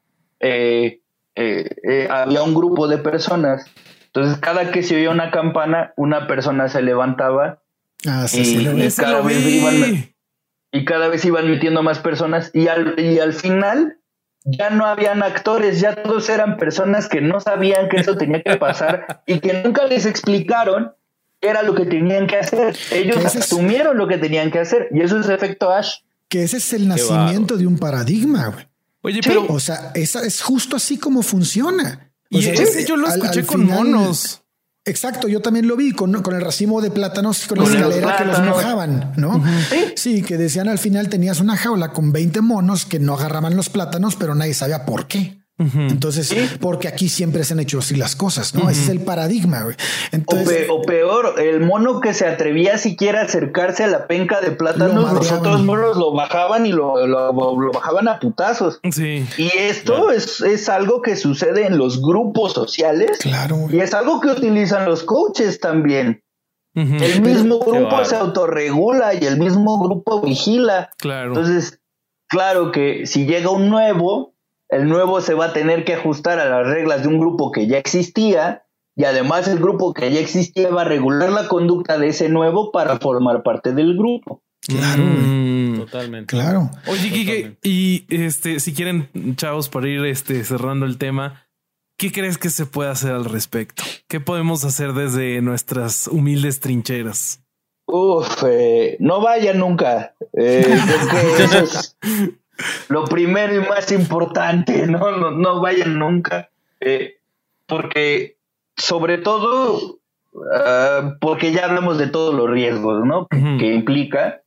eh, 0.40 1.00
eh, 1.34 1.68
eh, 1.82 2.08
había 2.10 2.42
un 2.42 2.54
grupo 2.54 2.86
de 2.88 2.98
personas, 2.98 3.64
entonces 4.06 4.38
cada 4.38 4.70
que 4.70 4.82
se 4.84 4.96
oía 4.96 5.10
una 5.10 5.30
campana, 5.32 5.92
una 5.96 6.26
persona 6.26 6.68
se 6.68 6.82
levantaba 6.82 7.60
Ah, 8.06 8.28
sí, 8.28 8.42
Y- 8.42 8.44
sí, 8.44 8.60
lo 8.60 8.72
y- 8.72 8.76
ves. 8.76 8.86
Ese 8.86 9.02
cada 9.02 9.18
lo 9.18 9.24
vez 9.24 9.44
vi. 9.44 9.58
iban- 9.58 10.14
y 10.72 10.84
cada 10.84 11.08
vez 11.08 11.24
iban 11.24 11.50
metiendo 11.50 11.82
más 11.82 11.98
personas 11.98 12.50
y 12.52 12.68
al, 12.68 12.94
y 12.98 13.18
al 13.18 13.32
final 13.32 13.98
ya 14.44 14.70
no 14.70 14.86
habían 14.86 15.22
actores, 15.22 15.80
ya 15.80 15.94
todos 16.02 16.28
eran 16.28 16.56
personas 16.56 17.08
que 17.08 17.20
no 17.20 17.40
sabían 17.40 17.88
que 17.88 17.98
eso 17.98 18.16
tenía 18.16 18.42
que 18.42 18.56
pasar 18.56 19.22
y 19.26 19.40
que 19.40 19.62
nunca 19.62 19.84
les 19.86 20.06
explicaron 20.06 20.92
qué 21.40 21.48
era 21.48 21.62
lo 21.62 21.74
que 21.74 21.84
tenían 21.86 22.26
que 22.26 22.36
hacer. 22.36 22.76
Ellos 22.92 23.16
Que 23.18 23.24
ese 23.26 23.38
es- 23.38 23.44
asumieron 23.44 23.96
lo 23.96 24.06
que 24.08 24.18
tenían 24.18 24.50
que 24.50 24.58
hacer 24.60 24.88
y 24.92 25.00
eso 25.02 25.18
es 25.20 25.28
efecto 25.28 25.70
Ash. 25.70 25.96
Que 26.28 26.42
ese 26.42 26.58
es 26.58 26.72
el 26.74 26.88
nacimiento 26.88 27.56
de 27.56 27.66
un 27.66 27.78
paradigma, 27.78 28.48
güey. 28.48 28.66
Oye, 29.02 29.22
Sí. 29.22 29.28
pero 29.28 29.46
O 29.48 29.60
sea, 29.60 29.92
esa 29.94 30.22
es 30.26 30.42
justo 30.42 30.76
así 30.76 30.98
como 30.98 31.22
funciona. 31.22 32.10
O 32.30 32.38
y 32.38 32.42
sea, 32.42 32.52
ese 32.52 32.84
yo 32.84 32.96
lo 32.96 33.06
al- 33.06 33.14
escuché 33.18 33.40
al 33.40 33.46
con 33.46 33.60
final- 33.62 33.78
monos. 33.78 34.42
Exacto, 34.88 35.28
yo 35.28 35.40
también 35.40 35.68
lo 35.68 35.76
vi 35.76 35.92
con, 35.92 36.22
con 36.22 36.34
el 36.34 36.40
racimo 36.40 36.80
de 36.80 36.90
plátanos 36.90 37.46
con 37.46 37.58
la 37.58 37.64
Con 37.64 37.74
escalera 37.74 38.16
que 38.16 38.24
los 38.24 38.40
mojaban, 38.40 39.12
¿no? 39.16 39.42
Sí. 39.68 39.76
Sí, 39.96 40.22
que 40.22 40.36
decían 40.36 40.68
al 40.68 40.78
final 40.78 41.08
tenías 41.08 41.40
una 41.40 41.56
jaula 41.56 41.92
con 41.92 42.12
20 42.12 42.40
monos 42.40 42.84
que 42.84 42.98
no 42.98 43.14
agarraban 43.14 43.56
los 43.56 43.68
plátanos, 43.68 44.16
pero 44.16 44.34
nadie 44.34 44.54
sabía 44.54 44.84
por 44.86 45.06
qué. 45.06 45.37
Entonces, 45.58 46.32
porque 46.60 46.86
aquí 46.86 47.08
siempre 47.08 47.42
se 47.42 47.52
han 47.54 47.60
hecho 47.60 47.80
así 47.80 47.96
las 47.96 48.14
cosas, 48.14 48.54
¿no? 48.54 48.70
Ese 48.70 48.82
es 48.82 48.88
el 48.90 49.00
paradigma, 49.00 49.62
güey. 49.64 49.74
O, 49.74 49.78
Entonces, 50.12 50.66
pe- 50.66 50.68
o 50.70 50.82
peor, 50.82 51.34
el 51.40 51.60
mono 51.60 52.00
que 52.00 52.14
se 52.14 52.26
atrevía 52.26 52.78
siquiera 52.78 53.22
a 53.22 53.24
acercarse 53.24 53.82
a 53.82 53.88
la 53.88 54.06
penca 54.06 54.40
de 54.40 54.50
Lo 54.50 54.56
plátanos, 54.56 55.12
los 55.12 55.32
otros 55.32 55.62
monos 55.64 55.96
lo 55.96 56.12
bajaban 56.12 56.64
y 56.66 56.70
lo, 56.72 57.06
lo- 57.06 57.32
lo 57.32 57.72
bajaban 57.72 58.06
a 58.06 58.20
putazos. 58.20 58.80
Sí. 58.92 59.26
Y 59.36 59.48
esto 59.58 60.12
es, 60.12 60.40
es 60.42 60.68
algo 60.68 61.02
que 61.02 61.16
sucede 61.16 61.66
en 61.66 61.76
los 61.76 62.00
grupos 62.00 62.52
sociales 62.52 63.18
claro, 63.18 63.56
güey. 63.56 63.76
y 63.76 63.80
es 63.80 63.94
algo 63.94 64.20
que 64.20 64.28
utilizan 64.28 64.84
los 64.86 65.02
coaches 65.02 65.58
también. 65.60 66.22
El 66.74 67.22
mismo 67.22 67.58
grupo 67.58 68.04
se 68.04 68.14
autorregula 68.14 69.12
y 69.14 69.24
el 69.24 69.36
mismo 69.38 69.82
grupo 69.82 70.20
vigila. 70.20 70.90
Claro. 70.98 71.30
Entonces, 71.30 71.80
claro 72.28 72.70
que 72.70 73.04
si 73.06 73.26
llega 73.26 73.50
un 73.50 73.68
nuevo, 73.68 74.36
el 74.68 74.88
nuevo 74.88 75.20
se 75.20 75.34
va 75.34 75.46
a 75.46 75.52
tener 75.52 75.84
que 75.84 75.94
ajustar 75.94 76.38
a 76.40 76.48
las 76.48 76.66
reglas 76.66 77.02
de 77.02 77.08
un 77.08 77.18
grupo 77.18 77.52
que 77.52 77.66
ya 77.66 77.78
existía 77.78 78.64
y 78.96 79.04
además 79.04 79.46
el 79.48 79.58
grupo 79.58 79.94
que 79.94 80.12
ya 80.12 80.20
existía 80.20 80.70
va 80.70 80.82
a 80.82 80.84
regular 80.84 81.30
la 81.30 81.48
conducta 81.48 81.98
de 81.98 82.08
ese 82.08 82.28
nuevo 82.28 82.72
para 82.72 82.98
formar 82.98 83.42
parte 83.42 83.72
del 83.72 83.96
grupo. 83.96 84.42
Claro. 84.66 85.04
Mm. 85.04 85.78
Totalmente. 85.78 86.36
Claro. 86.36 86.70
Oye, 86.86 87.10
Kike, 87.10 87.58
y 87.62 88.04
este, 88.08 88.60
si 88.60 88.74
quieren, 88.74 89.08
chavos, 89.36 89.68
para 89.68 89.88
ir 89.88 90.04
este, 90.04 90.42
cerrando 90.44 90.84
el 90.84 90.98
tema, 90.98 91.46
¿qué 91.96 92.10
crees 92.10 92.36
que 92.38 92.50
se 92.50 92.66
puede 92.66 92.90
hacer 92.90 93.12
al 93.12 93.24
respecto? 93.24 93.84
¿Qué 94.08 94.20
podemos 94.20 94.64
hacer 94.64 94.92
desde 94.92 95.40
nuestras 95.42 96.08
humildes 96.08 96.60
trincheras? 96.60 97.44
Uf, 97.86 98.42
eh, 98.46 98.96
no 99.00 99.22
vayan 99.22 99.58
nunca. 99.58 100.14
Eh, 100.34 100.66
creo 101.10 101.36
que 101.36 101.44
eso 101.44 101.58
es 101.58 101.96
lo 102.88 103.04
primero 103.04 103.54
y 103.54 103.60
más 103.60 103.90
importante. 103.92 104.86
No, 104.86 105.12
no, 105.12 105.30
no 105.30 105.60
vayan 105.60 105.98
nunca. 105.98 106.50
Eh, 106.80 107.18
porque, 107.66 108.36
sobre 108.76 109.18
todo, 109.18 109.98
ah, 110.54 111.16
porque 111.20 111.52
ya 111.52 111.66
hablamos 111.66 111.98
de 111.98 112.08
todos 112.08 112.34
los 112.34 112.50
riesgos, 112.50 113.04
¿no? 113.04 113.28
Que, 113.28 113.74
implica. 113.74 114.42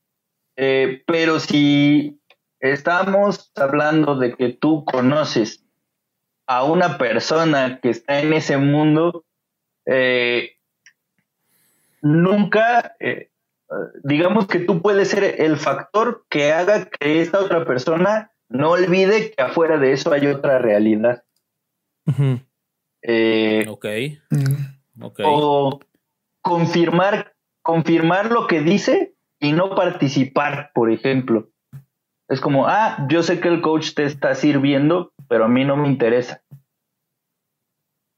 Eh, 0.56 1.02
pero 1.06 1.40
si 1.40 2.20
estamos 2.60 3.52
hablando 3.54 4.16
de 4.16 4.34
que 4.34 4.50
tú 4.50 4.84
conoces 4.84 5.64
a 6.46 6.64
una 6.64 6.98
persona 6.98 7.80
que 7.80 7.90
está 7.90 8.20
en 8.20 8.32
ese 8.32 8.56
mundo, 8.56 9.24
eh, 9.86 10.56
nunca, 12.02 12.96
eh, 13.00 13.30
digamos 14.04 14.46
que 14.46 14.58
tú 14.60 14.80
puedes 14.82 15.08
ser 15.08 15.40
el 15.40 15.56
factor 15.56 16.24
que 16.28 16.52
haga 16.52 16.86
que 16.86 17.20
esta 17.22 17.40
otra 17.40 17.64
persona 17.64 18.32
no 18.48 18.70
olvide 18.72 19.32
que 19.32 19.42
afuera 19.42 19.78
de 19.78 19.92
eso 19.92 20.12
hay 20.12 20.26
otra 20.26 20.58
realidad. 20.58 21.24
Ujú. 22.06 22.40
Eh, 23.02 23.64
Ok, 23.68 23.86
Mm. 24.30 25.02
ok. 25.04 25.20
O 25.24 25.80
confirmar, 26.42 27.34
confirmar 27.62 28.30
lo 28.30 28.46
que 28.46 28.60
dice 28.60 29.14
y 29.40 29.52
no 29.52 29.74
participar, 29.74 30.70
por 30.74 30.90
ejemplo. 30.90 31.48
Es 32.28 32.40
como, 32.40 32.66
ah, 32.66 33.06
yo 33.08 33.22
sé 33.22 33.40
que 33.40 33.48
el 33.48 33.60
coach 33.60 33.94
te 33.94 34.04
está 34.04 34.34
sirviendo, 34.34 35.12
pero 35.28 35.44
a 35.44 35.48
mí 35.48 35.64
no 35.64 35.76
me 35.76 35.88
interesa. 35.88 36.42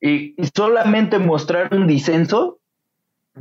Y, 0.00 0.34
y 0.40 0.46
solamente 0.54 1.18
mostrar 1.18 1.74
un 1.74 1.86
disenso 1.86 2.60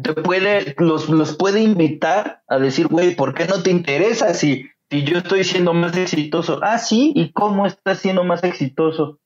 te 0.02 0.14
puede, 0.14 0.76
los, 0.80 1.10
los 1.10 1.36
puede 1.36 1.62
invitar 1.62 2.42
a 2.48 2.58
decir, 2.58 2.88
güey, 2.88 3.16
¿por 3.16 3.34
qué 3.34 3.46
no 3.46 3.62
te 3.62 3.70
interesa 3.72 4.34
si, 4.34 4.66
si 4.90 5.04
yo 5.04 5.20
estoy 5.20 5.44
siendo 5.44 5.74
más 5.74 5.96
exitoso? 5.96 6.60
Ah, 6.64 6.78
sí, 6.80 7.12
¿y 7.16 7.32
cómo 7.32 7.68
estás 7.68 8.00
siendo 8.00 8.24
más 8.24 8.44
exitoso? 8.44 9.20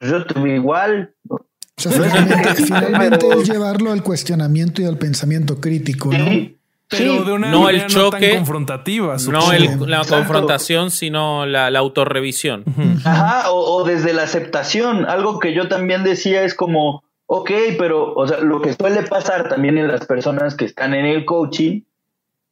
Yo 0.00 0.26
te 0.26 0.38
veo 0.40 0.56
igual. 0.56 1.14
O 1.28 1.38
sea, 1.76 1.92
finalmente, 1.92 2.54
finalmente 2.56 3.18
Pero- 3.28 3.40
es 3.40 3.48
llevarlo 3.48 3.92
al 3.92 4.02
cuestionamiento 4.02 4.82
y 4.82 4.86
al 4.86 4.98
pensamiento 4.98 5.60
crítico, 5.60 6.10
¿no? 6.12 6.24
Sí, 6.26 6.58
Pero 6.88 7.18
sí. 7.20 7.24
de 7.24 7.32
una 7.32 7.50
No 7.50 7.68
el 7.70 7.76
manera 7.78 7.84
no 7.84 8.10
choque, 8.10 8.28
tan 8.28 8.36
confrontativa. 8.38 9.16
No 9.30 9.52
el- 9.52 9.64
la 9.88 9.98
exacto. 9.98 10.16
confrontación, 10.16 10.90
sino 10.90 11.46
la, 11.46 11.70
la 11.70 11.78
autorrevisión. 11.78 12.64
Ajá, 13.04 13.50
o, 13.50 13.76
o 13.76 13.84
desde 13.84 14.12
la 14.12 14.24
aceptación. 14.24 15.06
Algo 15.06 15.38
que 15.38 15.54
yo 15.54 15.68
también 15.68 16.04
decía 16.04 16.42
es 16.44 16.54
como, 16.54 17.02
ok, 17.26 17.50
pero, 17.78 18.14
o 18.14 18.26
sea, 18.26 18.38
lo 18.40 18.60
que 18.60 18.72
suele 18.72 19.02
pasar 19.02 19.48
también 19.48 19.78
en 19.78 19.88
las 19.88 20.06
personas 20.06 20.54
que 20.56 20.64
están 20.64 20.94
en 20.94 21.06
el 21.06 21.24
coaching 21.24 21.82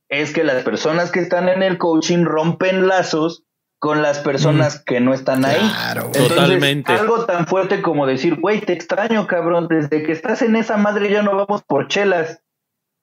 es 0.09 0.33
que 0.33 0.45
las 0.45 0.63
personas 0.63 1.11
que 1.11 1.21
están 1.21 1.49
en 1.49 1.63
el 1.63 1.79
coaching 1.79 2.25
rompen 2.25 2.87
lazos 2.87 3.45
con 3.79 4.01
las 4.01 4.21
personas 4.21 4.81
que 4.81 5.01
no 5.01 5.13
están 5.13 5.45
ahí. 5.45 5.59
Claro. 5.59 6.03
Entonces, 6.07 6.29
Totalmente. 6.29 6.93
Algo 6.93 7.25
tan 7.25 7.47
fuerte 7.49 7.83
como 7.83 8.07
decir, 8.07 8.39
güey, 8.39 8.61
te 8.61 8.73
extraño, 8.75 9.27
cabrón, 9.27 9.67
desde 9.69 10.05
que 10.05 10.13
estás 10.13 10.43
en 10.43 10.55
esa 10.55 10.77
madre 10.77 11.11
ya 11.11 11.23
no 11.23 11.35
vamos 11.35 11.63
por 11.65 11.89
chelas. 11.89 12.41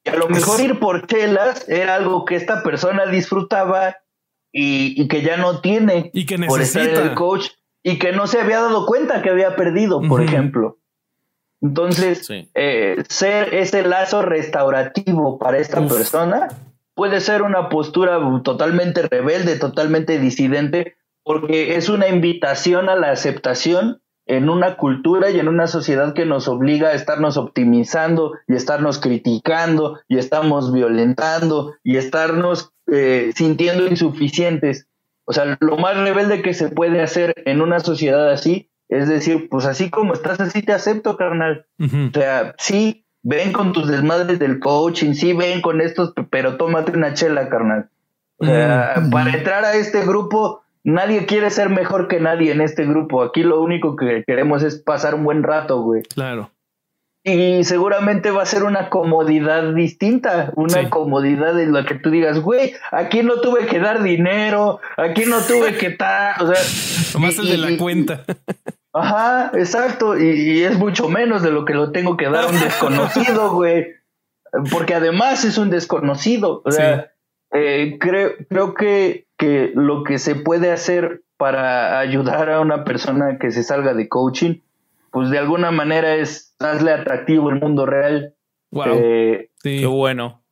Y 0.05 0.09
a 0.09 0.15
lo 0.15 0.29
mejor 0.29 0.61
ir 0.61 0.79
por 0.79 1.05
chelas 1.05 1.67
era 1.67 1.95
algo 1.95 2.23
que 2.23 2.35
esta 2.37 2.63
persona 2.63 3.07
disfrutaba 3.07 3.97
y, 4.53 4.99
y 5.01 5.09
que 5.09 5.21
ya 5.21 5.35
no 5.35 5.59
tiene 5.59 6.11
Y 6.13 6.25
que 6.25 6.39
por 6.39 6.61
estar 6.61 6.83
en 6.83 6.87
el 6.87 6.93
necesita. 6.95 7.15
coach 7.15 7.47
y 7.83 7.99
que 7.99 8.13
no 8.13 8.25
se 8.27 8.39
había 8.39 8.61
dado 8.61 8.85
cuenta 8.85 9.21
que 9.21 9.29
había 9.29 9.57
perdido, 9.57 10.01
por 10.01 10.21
ejemplo. 10.21 10.78
Entonces, 11.61 12.25
Sí. 12.25 12.49
eh, 12.55 13.03
ser 13.09 13.53
ese 13.53 13.83
lazo 13.83 14.21
restaurativo 14.21 15.37
para 15.37 15.57
esta 15.57 15.81
Uf. 15.81 15.93
persona 15.93 16.47
puede 16.95 17.19
ser 17.21 17.41
una 17.41 17.69
postura 17.69 18.19
totalmente 18.43 19.03
rebelde, 19.03 19.57
totalmente 19.57 20.19
disidente, 20.19 20.95
porque 21.23 21.75
es 21.75 21.89
una 21.89 22.07
invitación 22.07 22.89
a 22.89 22.95
la 22.95 23.11
aceptación 23.11 24.01
en 24.25 24.47
una 24.49 24.77
cultura 24.77 25.31
y 25.31 25.39
en 25.39 25.47
una 25.47 25.65
sociedad 25.67 26.13
que 26.13 26.25
nos 26.25 26.47
obliga 26.47 26.89
a 26.89 26.93
estarnos 26.93 27.35
optimizando 27.35 28.33
y 28.47 28.53
estarnos 28.55 28.99
criticando 28.99 29.99
y 30.07 30.17
estamos 30.19 30.71
violentando 30.71 31.73
y 31.83 31.97
estarnos 31.97 32.71
eh, 32.91 33.31
sintiendo 33.35 33.87
insuficientes. 33.87 34.87
O 35.25 35.33
sea, 35.33 35.57
lo 35.59 35.77
más 35.77 35.97
rebelde 35.97 36.41
que 36.41 36.53
se 36.53 36.69
puede 36.69 37.01
hacer 37.01 37.33
en 37.45 37.61
una 37.61 37.79
sociedad 37.79 38.29
así 38.31 38.68
es 38.89 39.07
decir, 39.07 39.47
pues 39.49 39.65
así 39.65 39.89
como 39.89 40.13
estás, 40.13 40.39
así 40.39 40.63
te 40.63 40.73
acepto, 40.73 41.15
carnal. 41.15 41.67
O 41.79 42.11
sea, 42.11 42.55
sí, 42.57 43.05
ven 43.21 43.53
con 43.53 43.71
tus 43.71 43.87
desmadres 43.87 44.39
del 44.39 44.59
coaching, 44.59 45.13
sí, 45.13 45.33
ven 45.33 45.61
con 45.61 45.79
estos, 45.79 46.13
pero 46.31 46.57
tómate 46.57 46.91
una 46.91 47.13
chela, 47.13 47.49
carnal. 47.49 47.89
O 48.37 48.45
sea, 48.45 48.95
para 49.11 49.31
entrar 49.31 49.63
a 49.63 49.75
este 49.75 50.05
grupo, 50.05 50.63
nadie 50.83 51.25
quiere 51.25 51.49
ser 51.51 51.69
mejor 51.69 52.07
que 52.07 52.19
nadie 52.19 52.51
en 52.51 52.61
este 52.61 52.85
grupo. 52.85 53.21
Aquí 53.21 53.43
lo 53.43 53.61
único 53.61 53.95
que 53.95 54.23
queremos 54.25 54.63
es 54.63 54.79
pasar 54.79 55.13
un 55.13 55.23
buen 55.23 55.43
rato, 55.43 55.81
güey. 55.81 56.03
Claro. 56.03 56.51
Y 57.23 57.65
seguramente 57.65 58.31
va 58.31 58.43
a 58.43 58.45
ser 58.45 58.63
una 58.63 58.89
comodidad 58.89 59.73
distinta, 59.73 60.53
una 60.55 60.89
comodidad 60.89 61.59
en 61.59 61.73
la 61.73 61.85
que 61.85 61.95
tú 61.95 62.09
digas, 62.09 62.39
güey, 62.39 62.73
aquí 62.91 63.23
no 63.23 63.41
tuve 63.41 63.67
que 63.67 63.79
dar 63.79 64.01
dinero, 64.01 64.79
aquí 64.95 65.25
no 65.25 65.41
tuve 65.41 65.77
que 65.77 65.87
estar, 65.87 66.41
o 66.41 66.47
sea... 66.47 67.19
Más 67.19 67.37
el 67.37 67.49
de 67.49 67.57
la 67.57 67.77
cuenta. 67.77 68.23
Ajá, 68.93 69.51
exacto, 69.53 70.17
y, 70.17 70.63
es 70.63 70.77
mucho 70.77 71.09
menos 71.09 71.43
de 71.43 71.51
lo 71.51 71.65
que 71.65 71.73
lo 71.73 71.91
tengo 71.91 72.17
que 72.17 72.29
dar 72.29 72.45
a 72.45 72.47
un 72.47 72.59
desconocido, 72.59 73.51
güey, 73.53 73.87
porque 74.71 74.95
además 74.95 75.45
es 75.45 75.57
un 75.57 75.69
desconocido, 75.69 76.61
o 76.65 76.71
sea, 76.71 77.11
eh, 77.53 77.97
creo, 77.99 78.31
creo 78.49 78.73
que, 78.73 79.27
que 79.37 79.71
lo 79.75 80.03
que 80.03 80.17
se 80.17 80.35
puede 80.35 80.71
hacer 80.71 81.23
para 81.37 81.99
ayudar 81.99 82.49
a 82.49 82.59
una 82.59 82.83
persona 82.83 83.37
que 83.39 83.51
se 83.51 83.63
salga 83.63 83.93
de 83.93 84.09
coaching, 84.09 84.61
pues 85.11 85.29
de 85.29 85.37
alguna 85.37 85.71
manera 85.71 86.15
es 86.15 86.55
hazle 86.59 86.91
atractivo 86.91 87.49
el 87.49 87.59
mundo 87.59 87.85
real. 87.85 88.35
Wow. 88.71 88.85
Eh, 88.89 89.49
Qué 89.63 89.85
bueno. 89.85 90.43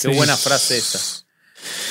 Qué 0.00 0.08
buena 0.08 0.36
frase 0.36 0.76
esa. 0.76 1.26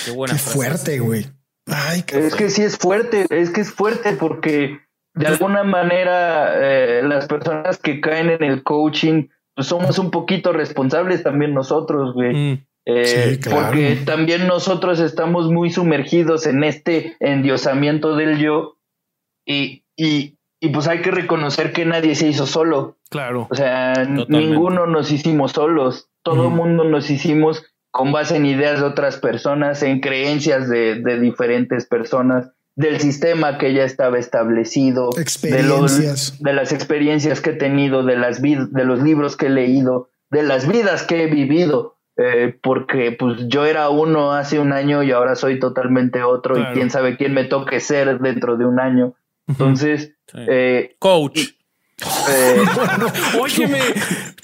Qué 0.06 0.11
buena 0.11 0.36
fuerte, 0.36 0.99
güey. 0.99 1.26
Ay, 1.68 2.06
es 2.07 2.36
que 2.36 2.49
sí 2.49 2.61
es 2.61 2.77
fuerte, 2.77 3.26
es 3.30 3.49
que 3.49 3.61
es 3.61 3.72
fuerte 3.72 4.14
porque 4.14 4.80
de 5.15 5.27
alguna 5.27 5.63
manera 5.63 6.53
eh, 6.57 7.01
las 7.03 7.27
personas 7.27 7.77
que 7.77 8.01
caen 8.01 8.29
en 8.29 8.43
el 8.43 8.63
coaching 8.63 9.27
pues 9.55 9.67
somos 9.67 9.97
un 9.99 10.11
poquito 10.11 10.51
responsables 10.51 11.23
también 11.23 11.53
nosotros, 11.53 12.13
güey. 12.13 12.35
Mm. 12.35 12.65
Eh, 12.87 13.39
porque 13.49 13.97
también 14.05 14.45
nosotros 14.45 14.99
estamos 14.99 15.51
muy 15.51 15.71
sumergidos 15.71 16.45
en 16.45 16.63
este 16.63 17.15
endiosamiento 17.19 18.15
del 18.15 18.37
yo 18.37 18.77
y, 19.43 19.85
y, 19.95 20.37
y 20.59 20.69
pues 20.69 20.87
hay 20.87 21.01
que 21.01 21.09
reconocer 21.09 21.71
que 21.71 21.85
nadie 21.85 22.13
se 22.13 22.27
hizo 22.27 22.45
solo. 22.45 22.97
Claro. 23.09 23.47
O 23.49 23.55
sea, 23.55 23.93
ninguno 24.27 24.85
nos 24.85 25.11
hicimos 25.11 25.53
solos. 25.53 26.09
Todo 26.21 26.49
el 26.49 26.53
mundo 26.53 26.83
nos 26.83 27.09
hicimos 27.09 27.65
con 27.91 28.11
base 28.11 28.35
en 28.35 28.45
ideas 28.45 28.81
de 28.81 28.87
otras 28.87 29.17
personas, 29.17 29.81
en 29.81 30.01
creencias 30.01 30.69
de, 30.69 30.95
de 31.01 31.19
diferentes 31.19 31.87
personas, 31.87 32.51
del 32.76 32.99
sistema 32.99 33.57
que 33.57 33.73
ya 33.73 33.84
estaba 33.84 34.19
establecido, 34.19 35.10
experiencias. 35.18 36.38
De, 36.39 36.53
las 36.53 36.72
experiencias 36.73 37.41
que 37.41 37.52
he 37.52 37.56
tenido, 37.56 38.03
de, 38.03 38.18
las 38.18 38.41
de 38.41 38.85
los 38.85 39.02
libros 39.02 39.38
que 39.38 39.47
he 39.47 39.49
leído, 39.49 40.10
de 40.30 40.43
las 40.43 40.68
vidas 40.68 41.03
que 41.03 41.23
he 41.23 41.27
vivido. 41.27 41.93
Eh, 42.18 42.57
porque 42.64 43.11
pues 43.11 43.49
yo 43.49 43.65
era 43.65 43.89
uno 43.89 44.31
hace 44.31 44.57
un 44.57 44.72
año 44.72 45.03
y 45.03 45.11
ahora 45.11 45.35
soy 45.35 45.60
totalmente 45.60 46.23
otro 46.23 46.57
y 46.57 46.64
quién 46.73 46.89
sabe 46.89 47.18
quién 47.18 47.34
me 47.34 47.43
toque 47.43 47.81
ser 47.81 48.19
dentro 48.19 48.56
de 48.56 48.65
un 48.65 48.80
año. 48.80 49.15
Entonces, 49.47 50.14
eh, 50.34 50.95
coach. 50.99 51.55
Eh, 52.30 52.65
óyeme, 53.39 53.80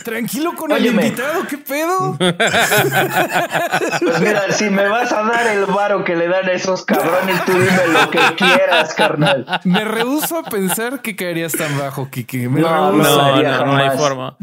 tranquilo 0.03 0.55
con 0.55 0.71
el 0.71 0.85
invitado, 0.85 1.45
¿qué 1.49 1.57
pedo? 1.57 2.15
Pues 2.17 4.21
mira, 4.21 4.49
si 4.51 4.69
me 4.69 4.87
vas 4.87 5.11
a 5.11 5.23
dar 5.23 5.47
el 5.47 5.65
varo 5.65 6.05
que 6.05 6.15
le 6.15 6.29
dan 6.29 6.47
a 6.47 6.53
esos 6.53 6.85
cabrones, 6.85 7.43
tú 7.43 7.51
dime 7.51 7.87
lo 7.91 8.09
que 8.09 8.19
quieras, 8.37 8.93
carnal. 8.93 9.45
Me 9.65 9.83
rehuso 9.83 10.37
a 10.37 10.43
pensar 10.43 11.01
que 11.01 11.13
caerías 11.15 11.51
tan 11.51 11.77
bajo, 11.77 12.09
Kiki. 12.09 12.47
no, 12.47 12.93
no, 12.93 12.95
no, 12.95 13.75
hay 13.75 13.97
forma. 13.97 14.37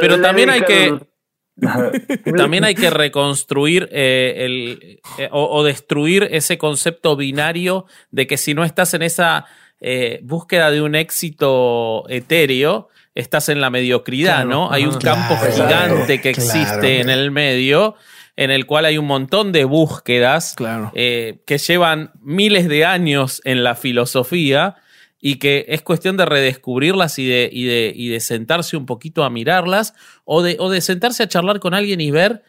Pero 0.00 0.20
también 0.20 0.50
hay 0.50 0.62
que. 0.62 0.96
También 2.36 2.64
hay 2.64 2.74
que 2.74 2.90
reconstruir 2.90 3.88
eh, 3.92 4.34
el, 4.38 5.00
eh, 5.18 5.28
o, 5.30 5.62
destruir 5.62 6.26
ese 6.32 6.58
concepto 6.58 7.14
binario 7.14 7.86
de 8.10 8.26
que 8.26 8.36
si 8.36 8.54
no 8.54 8.64
estás 8.64 8.92
en 8.94 9.02
esa 9.02 9.46
eh, 9.86 10.20
búsqueda 10.22 10.70
de 10.70 10.80
un 10.80 10.94
éxito 10.94 12.08
etéreo, 12.08 12.88
estás 13.14 13.50
en 13.50 13.60
la 13.60 13.68
mediocridad, 13.68 14.46
¿no? 14.46 14.72
Hay 14.72 14.86
un 14.86 14.94
campo 14.98 15.36
gigante 15.36 16.22
que 16.22 16.30
existe 16.30 17.00
en 17.00 17.10
el 17.10 17.30
medio 17.30 17.94
en 18.34 18.50
el 18.50 18.64
cual 18.64 18.86
hay 18.86 18.96
un 18.96 19.04
montón 19.04 19.52
de 19.52 19.64
búsquedas 19.64 20.56
eh, 20.94 21.42
que 21.46 21.58
llevan 21.58 22.12
miles 22.22 22.66
de 22.66 22.86
años 22.86 23.42
en 23.44 23.62
la 23.62 23.74
filosofía 23.74 24.76
y 25.20 25.36
que 25.36 25.66
es 25.68 25.82
cuestión 25.82 26.16
de 26.16 26.24
redescubrirlas 26.24 27.18
y 27.18 27.28
de, 27.28 27.50
y 27.52 27.64
de, 27.64 27.92
y 27.94 28.08
de 28.08 28.20
sentarse 28.20 28.78
un 28.78 28.86
poquito 28.86 29.22
a 29.22 29.28
mirarlas 29.28 29.92
o 30.24 30.42
de, 30.42 30.56
o 30.58 30.70
de 30.70 30.80
sentarse 30.80 31.22
a 31.22 31.28
charlar 31.28 31.60
con 31.60 31.74
alguien 31.74 32.00
y 32.00 32.10
ver 32.10 32.42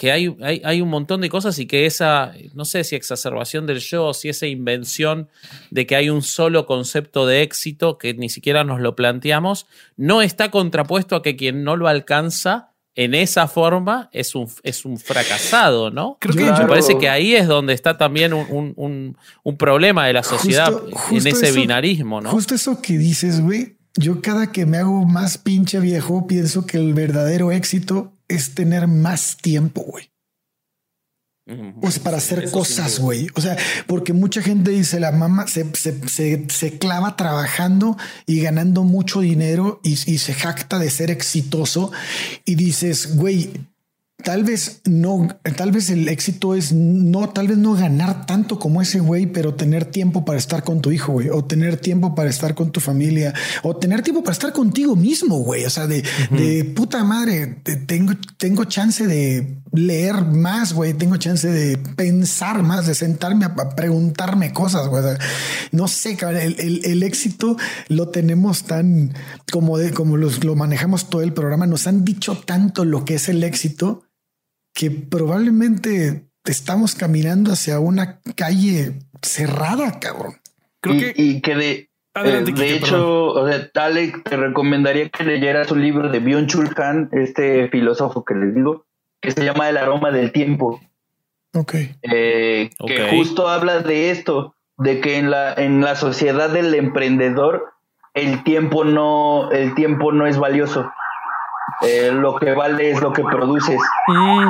que 0.00 0.12
hay, 0.12 0.34
hay, 0.64 0.80
un 0.80 0.88
montón 0.88 1.20
de 1.20 1.28
cosas 1.28 1.58
y 1.58 1.66
que 1.66 1.84
esa, 1.84 2.32
no 2.54 2.64
sé 2.64 2.84
si 2.84 2.96
exacerbación 2.96 3.66
del 3.66 3.80
yo, 3.80 4.14
si 4.14 4.30
esa 4.30 4.46
invención 4.46 5.28
de 5.70 5.86
que 5.86 5.94
hay 5.94 6.08
un 6.08 6.22
solo 6.22 6.64
concepto 6.64 7.26
de 7.26 7.42
éxito 7.42 7.98
que 7.98 8.14
ni 8.14 8.30
siquiera 8.30 8.64
nos 8.64 8.80
lo 8.80 8.96
planteamos, 8.96 9.66
no 9.98 10.22
está 10.22 10.50
contrapuesto 10.50 11.16
a 11.16 11.22
que 11.22 11.36
quien 11.36 11.64
no 11.64 11.76
lo 11.76 11.86
alcanza 11.86 12.70
en 12.94 13.12
esa 13.14 13.46
forma 13.46 14.08
es 14.14 14.34
un, 14.34 14.48
es 14.62 14.86
un 14.86 14.96
fracasado, 14.96 15.90
¿no? 15.90 16.16
Creo 16.18 16.34
que 16.34 16.44
me 16.44 16.66
parece 16.66 16.96
que 16.96 17.10
ahí 17.10 17.34
es 17.34 17.46
donde 17.46 17.74
está 17.74 17.98
también 17.98 18.32
un, 18.32 19.16
problema 19.58 20.06
de 20.06 20.14
la 20.14 20.22
sociedad 20.22 20.72
en 21.10 21.26
ese 21.26 21.52
binarismo, 21.52 22.22
¿no? 22.22 22.30
Justo 22.30 22.54
eso 22.54 22.80
que 22.80 22.96
dices, 22.96 23.42
güey. 23.42 23.76
Yo 23.96 24.22
cada 24.22 24.50
que 24.50 24.64
me 24.64 24.78
hago 24.78 25.04
más 25.04 25.36
pinche 25.36 25.78
viejo 25.78 26.26
pienso 26.26 26.64
que 26.64 26.78
el 26.78 26.94
verdadero 26.94 27.52
éxito 27.52 28.14
es 28.30 28.54
tener 28.54 28.86
más 28.86 29.36
tiempo, 29.36 29.82
güey. 29.82 30.10
Pues 31.80 31.98
para 31.98 32.18
hacer 32.18 32.48
cosas, 32.52 33.00
güey. 33.00 33.26
O 33.34 33.40
sea, 33.40 33.56
porque 33.88 34.12
mucha 34.12 34.40
gente 34.40 34.70
dice 34.70 35.00
la 35.00 35.10
mamá 35.10 35.46
se, 35.48 35.66
se, 35.74 36.78
clava 36.78 37.16
trabajando 37.16 37.96
y 38.24 38.40
ganando 38.40 38.84
mucho 38.84 39.20
dinero 39.20 39.80
y, 39.82 39.94
y, 39.94 40.18
se 40.18 40.32
jacta 40.32 40.78
de 40.78 40.90
ser 40.90 41.10
exitoso 41.10 41.90
y 42.44 42.54
dices, 42.54 43.16
güey, 43.16 43.50
tal 44.22 44.44
vez 44.44 44.82
no, 44.84 45.28
tal 45.56 45.72
vez 45.72 45.90
el 45.90 46.08
éxito 46.08 46.54
es 46.54 46.72
no, 46.72 47.28
tal 47.30 47.48
vez 47.48 47.58
no 47.58 47.74
ganar 47.74 48.26
tanto 48.26 48.58
como 48.58 48.82
ese 48.82 49.00
güey, 49.00 49.26
pero 49.26 49.54
tener 49.54 49.84
tiempo 49.84 50.24
para 50.24 50.38
estar 50.38 50.64
con 50.64 50.80
tu 50.80 50.90
hijo, 50.90 51.12
güey, 51.12 51.28
o 51.28 51.44
tener 51.44 51.76
tiempo 51.76 52.14
para 52.14 52.30
estar 52.30 52.54
con 52.54 52.70
tu 52.72 52.80
familia, 52.80 53.34
o 53.62 53.76
tener 53.76 54.02
tiempo 54.02 54.22
para 54.22 54.32
estar 54.32 54.52
contigo 54.52 54.96
mismo, 54.96 55.38
güey. 55.38 55.64
O 55.64 55.70
sea, 55.70 55.86
de, 55.86 56.02
de 56.30 56.64
puta 56.64 57.04
madre, 57.04 57.62
tengo, 57.86 58.12
tengo 58.36 58.64
chance 58.64 59.06
de 59.06 59.60
leer 59.72 60.24
más, 60.24 60.72
güey, 60.72 60.94
tengo 60.94 61.16
chance 61.16 61.48
de 61.48 61.76
pensar 61.76 62.62
más, 62.62 62.86
de 62.86 62.94
sentarme 62.94 63.44
a, 63.44 63.54
preguntarme 63.76 64.52
cosas, 64.52 64.88
güey. 64.88 65.02
no 65.72 65.88
sé, 65.88 66.18
el, 66.20 66.84
el, 66.84 67.02
éxito 67.02 67.56
lo 67.88 68.08
tenemos 68.08 68.64
tan 68.64 69.14
como 69.50 69.78
de, 69.78 69.92
como 69.92 70.16
los, 70.16 70.44
lo 70.44 70.56
manejamos 70.56 71.08
todo 71.08 71.22
el 71.22 71.32
programa. 71.32 71.66
Nos 71.66 71.86
han 71.86 72.04
dicho 72.04 72.36
tanto 72.44 72.84
lo 72.84 73.04
que 73.04 73.14
es 73.14 73.28
el 73.28 73.44
éxito 73.44 74.02
que 74.72 74.90
probablemente 74.90 76.26
estamos 76.44 76.94
caminando 76.94 77.52
hacia 77.52 77.78
una 77.80 78.20
calle 78.36 78.98
cerrada, 79.22 79.98
cabrón. 80.00 80.36
Creo 80.80 80.94
y, 80.96 80.98
que... 80.98 81.14
y 81.16 81.40
que 81.40 81.54
de, 81.54 81.90
eh, 82.14 82.44
de 82.44 82.74
hecho, 82.74 83.26
o 83.28 83.48
sea, 83.48 83.70
Alec, 83.74 84.22
te 84.24 84.36
recomendaría 84.36 85.08
que 85.10 85.24
leyeras 85.24 85.70
un 85.70 85.82
libro 85.82 86.08
de 86.08 86.20
Byung-Chul 86.20 86.74
Han, 86.80 87.08
este 87.12 87.68
filósofo 87.68 88.24
que 88.24 88.34
les 88.34 88.54
digo, 88.54 88.86
que 89.20 89.30
se 89.30 89.44
llama 89.44 89.68
El 89.68 89.76
aroma 89.76 90.10
del 90.10 90.32
tiempo. 90.32 90.80
Ok. 91.54 91.74
Eh, 92.02 92.70
que 92.86 93.10
justo 93.10 93.48
habla 93.48 93.80
de 93.80 94.10
esto, 94.10 94.54
de 94.76 95.00
que 95.00 95.18
en 95.18 95.30
la, 95.30 95.52
en 95.52 95.80
la 95.80 95.94
sociedad 95.94 96.50
del 96.50 96.74
emprendedor 96.74 97.72
el 98.14 98.42
tiempo 98.42 98.84
no, 98.84 99.50
el 99.52 99.74
tiempo 99.74 100.12
no 100.12 100.26
es 100.26 100.38
valioso. 100.38 100.90
Eh, 101.82 102.10
lo 102.12 102.36
que 102.36 102.52
vale 102.52 102.90
es 102.90 103.00
lo 103.00 103.12
que 103.12 103.22
produces. 103.22 103.80
Mm. 104.06 104.48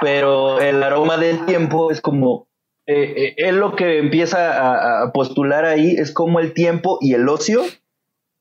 Pero 0.00 0.60
el 0.60 0.82
aroma 0.82 1.16
del 1.16 1.46
tiempo 1.46 1.90
es 1.90 2.00
como, 2.00 2.48
eh, 2.86 3.14
eh, 3.16 3.34
él 3.38 3.56
lo 3.56 3.76
que 3.76 3.98
empieza 3.98 5.02
a, 5.02 5.12
postular 5.12 5.64
ahí 5.64 5.94
es 5.96 6.12
como 6.12 6.40
el 6.40 6.52
tiempo 6.52 6.98
y 7.00 7.14
el 7.14 7.28
ocio 7.28 7.62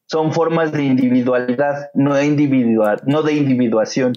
son 0.07 0.33
formas 0.33 0.71
de 0.71 0.83
individualidad, 0.83 1.89
no 1.93 2.15
de 2.15 2.25
individual, 2.25 3.01
no 3.05 3.21
de 3.21 3.33
individuación. 3.33 4.13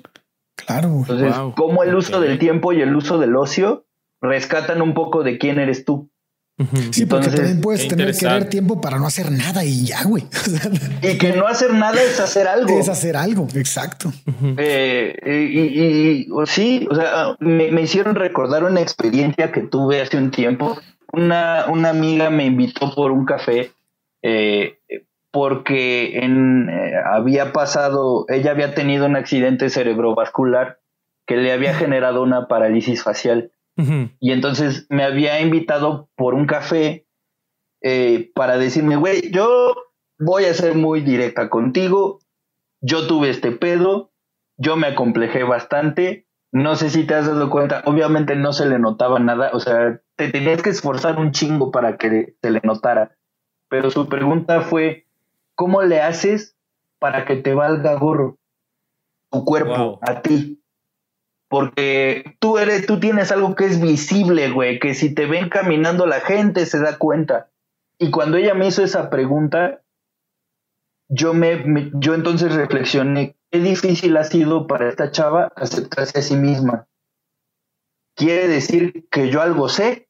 Claro. 0.57 0.89
Entonces, 0.89 1.35
como 1.55 1.83
el 1.85 1.95
uso 1.95 2.21
del 2.21 2.39
tiempo 2.39 2.73
y 2.73 2.81
el 2.81 2.97
uso 2.97 3.19
del 3.19 3.37
ocio 3.37 3.85
rescatan 4.21 4.83
un 4.83 4.95
poco 4.95 5.23
de 5.23 5.39
quién 5.39 5.59
eres 5.59 5.85
tú. 5.85 6.11
Sí, 6.91 7.05
porque 7.05 7.29
también 7.29 7.61
puedes 7.61 7.87
tener 7.87 8.15
que 8.17 8.27
ver 8.27 8.49
tiempo 8.49 8.81
para 8.81 8.99
no 8.99 9.07
hacer 9.07 9.31
nada 9.31 9.63
y 9.65 9.85
ya, 9.85 10.05
güey. 10.05 10.25
Y 11.03 11.19
que 11.19 11.33
no 11.35 11.47
hacer 11.47 11.75
nada 11.75 12.01
es 12.03 12.19
hacer 12.19 12.49
algo. 12.49 12.79
es 12.79 12.89
hacer 12.89 13.17
algo, 13.17 13.47
exacto. 13.55 14.11
Eh, 14.57 15.15
y, 15.27 15.31
y- 15.31 16.21
y- 16.23 16.29
o 16.33 16.47
sí, 16.47 16.89
o 16.91 16.95
sea, 16.95 17.37
me, 17.41 17.71
me 17.71 17.83
hicieron 17.83 18.15
recordar 18.15 18.65
una 18.65 18.81
experiencia 18.81 19.53
que 19.53 19.61
tuve 19.61 20.01
hace 20.01 20.17
un 20.17 20.31
tiempo. 20.31 20.79
Una, 21.13 21.67
una 21.69 21.91
amiga 21.91 22.31
me 22.31 22.47
invitó 22.47 22.95
por 22.95 23.11
un 23.13 23.27
café 23.27 23.73
eh, 24.23 24.79
porque 25.31 26.19
en, 26.21 26.69
eh, 26.71 26.93
había 27.13 27.53
pasado, 27.53 28.25
ella 28.29 28.53
había 28.53 28.75
tenido 28.75 29.05
un 29.07 29.17
accidente 29.17 29.69
cerebrovascular 29.69 30.79
que 31.27 31.37
le 31.37 31.53
había 31.53 31.75
generado 31.75 32.23
una 32.23 32.49
parálisis 32.49 33.03
facial. 33.03 33.51
Y 34.21 34.33
entonces 34.33 34.87
me 34.89 35.05
había 35.05 35.41
invitado 35.41 36.09
por 36.17 36.35
un 36.35 36.47
café 36.47 37.07
eh, 37.83 38.31
para 38.35 38.57
decirme, 38.57 38.97
güey, 38.97 39.31
yo 39.31 39.75
voy 40.19 40.45
a 40.47 40.55
ser 40.55 40.75
muy 40.75 41.03
directa 41.03 41.51
contigo. 41.51 42.21
Yo 42.81 43.07
tuve 43.07 43.31
este 43.31 43.53
pedo, 43.53 44.13
yo 44.57 44.77
me 44.77 44.87
acomplejé 44.89 45.45
bastante. 45.45 46.27
No 46.53 46.77
sé 46.77 46.89
si 46.91 47.05
te 47.05 47.15
has 47.15 47.27
dado 47.27 47.51
cuenta, 47.51 47.83
obviamente 47.85 48.35
no 48.35 48.53
se 48.53 48.67
le 48.67 48.79
notaba 48.79 49.19
nada, 49.19 49.51
o 49.53 49.61
sea, 49.61 50.01
te 50.17 50.29
tenías 50.31 50.63
que 50.63 50.71
esforzar 50.71 51.19
un 51.19 51.33
chingo 51.33 51.71
para 51.71 51.99
que 51.99 52.37
se 52.41 52.51
le 52.51 52.61
notara. 52.63 53.17
Pero 53.69 53.91
su 53.91 54.09
pregunta 54.09 54.63
fue, 54.63 55.07
¿cómo 55.55 55.83
le 55.83 56.01
haces 56.01 56.57
para 56.99 57.27
que 57.27 57.37
te 57.37 57.53
valga 57.53 57.95
gorro 57.99 58.39
tu 59.31 59.45
cuerpo 59.45 59.77
Wow. 59.77 59.99
a 60.03 60.23
ti? 60.23 60.63
Porque 61.49 62.37
tú 62.41 62.59
eres, 62.59 62.87
tú 62.87 62.99
tienes 62.99 63.31
algo 63.31 63.55
que 63.55 63.67
es 63.67 63.81
visible, 63.81 64.51
güey, 64.51 64.79
que 64.81 64.95
si 64.95 65.15
te 65.15 65.27
ven 65.27 65.49
caminando 65.49 66.07
la 66.07 66.21
gente 66.21 66.67
se 66.67 66.81
da 66.81 66.99
cuenta. 66.99 67.51
Y 67.99 68.11
cuando 68.11 68.37
ella 68.37 68.55
me 68.55 68.67
hizo 68.67 68.83
esa 68.83 69.11
pregunta, 69.11 69.83
yo 71.09 71.35
me, 71.35 71.57
me- 71.65 71.91
yo 71.95 72.15
entonces 72.15 72.55
reflexioné, 72.55 73.37
qué 73.51 73.61
difícil 73.61 74.17
ha 74.17 74.25
sido 74.25 74.67
para 74.67 74.89
esta 74.89 75.11
chava 75.13 75.53
aceptarse 75.57 76.19
a 76.19 76.23
sí 76.23 76.35
misma. 76.37 76.89
Quiere 78.17 78.49
decir 78.49 79.07
que 79.11 79.31
yo 79.31 79.41
algo 79.41 79.69
sé, 79.69 80.09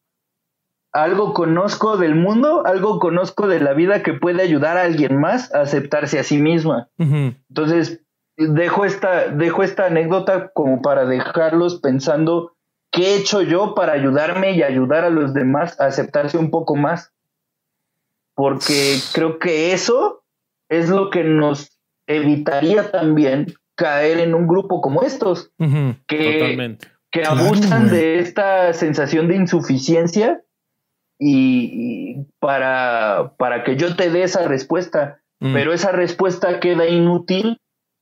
algo 0.92 1.34
conozco 1.34 1.98
del 1.98 2.14
mundo, 2.14 2.64
algo 2.64 2.98
conozco 2.98 3.46
de 3.48 3.60
la 3.60 3.74
vida 3.74 4.02
que 4.02 4.14
puede 4.14 4.42
ayudar 4.42 4.78
a 4.78 4.82
alguien 4.84 5.20
más 5.20 5.52
a 5.54 5.60
aceptarse 5.62 6.18
a 6.18 6.22
sí 6.24 6.38
misma. 6.38 6.88
Entonces, 7.50 8.00
dejo 8.36 8.84
esta, 8.84 9.28
dejo 9.28 9.62
esta 9.62 9.86
anécdota 9.86 10.50
como 10.52 10.82
para 10.82 11.06
dejarlos 11.06 11.80
pensando 11.80 12.52
qué 12.90 13.14
he 13.14 13.16
hecho 13.16 13.42
yo 13.42 13.74
para 13.74 13.92
ayudarme 13.92 14.52
y 14.52 14.62
ayudar 14.62 15.04
a 15.04 15.10
los 15.10 15.34
demás 15.34 15.80
a 15.80 15.86
aceptarse 15.86 16.38
un 16.38 16.50
poco 16.50 16.76
más. 16.76 17.12
Porque 18.34 18.98
creo 19.14 19.38
que 19.38 19.72
eso 19.72 20.22
es 20.68 20.90
lo 20.90 21.10
que 21.10 21.24
nos 21.24 21.78
evitaría 22.06 22.90
también 22.90 23.54
caer 23.74 24.18
en 24.20 24.34
un 24.34 24.46
grupo 24.46 24.80
como 24.80 25.02
estos, 25.02 25.52
que, 26.06 26.38
Totalmente. 26.38 26.88
que 27.10 27.24
abusan 27.24 27.88
de 27.88 28.18
esta 28.18 28.72
sensación 28.72 29.28
de 29.28 29.36
insuficiencia 29.36 30.42
y, 31.18 31.70
y 31.72 32.26
para, 32.38 33.34
para 33.38 33.64
que 33.64 33.76
yo 33.76 33.96
te 33.96 34.10
dé 34.10 34.22
esa 34.22 34.46
respuesta. 34.46 35.20
Mm. 35.40 35.52
Pero 35.52 35.72
esa 35.72 35.92
respuesta 35.92 36.60
queda 36.60 36.86
inútil 36.86 37.58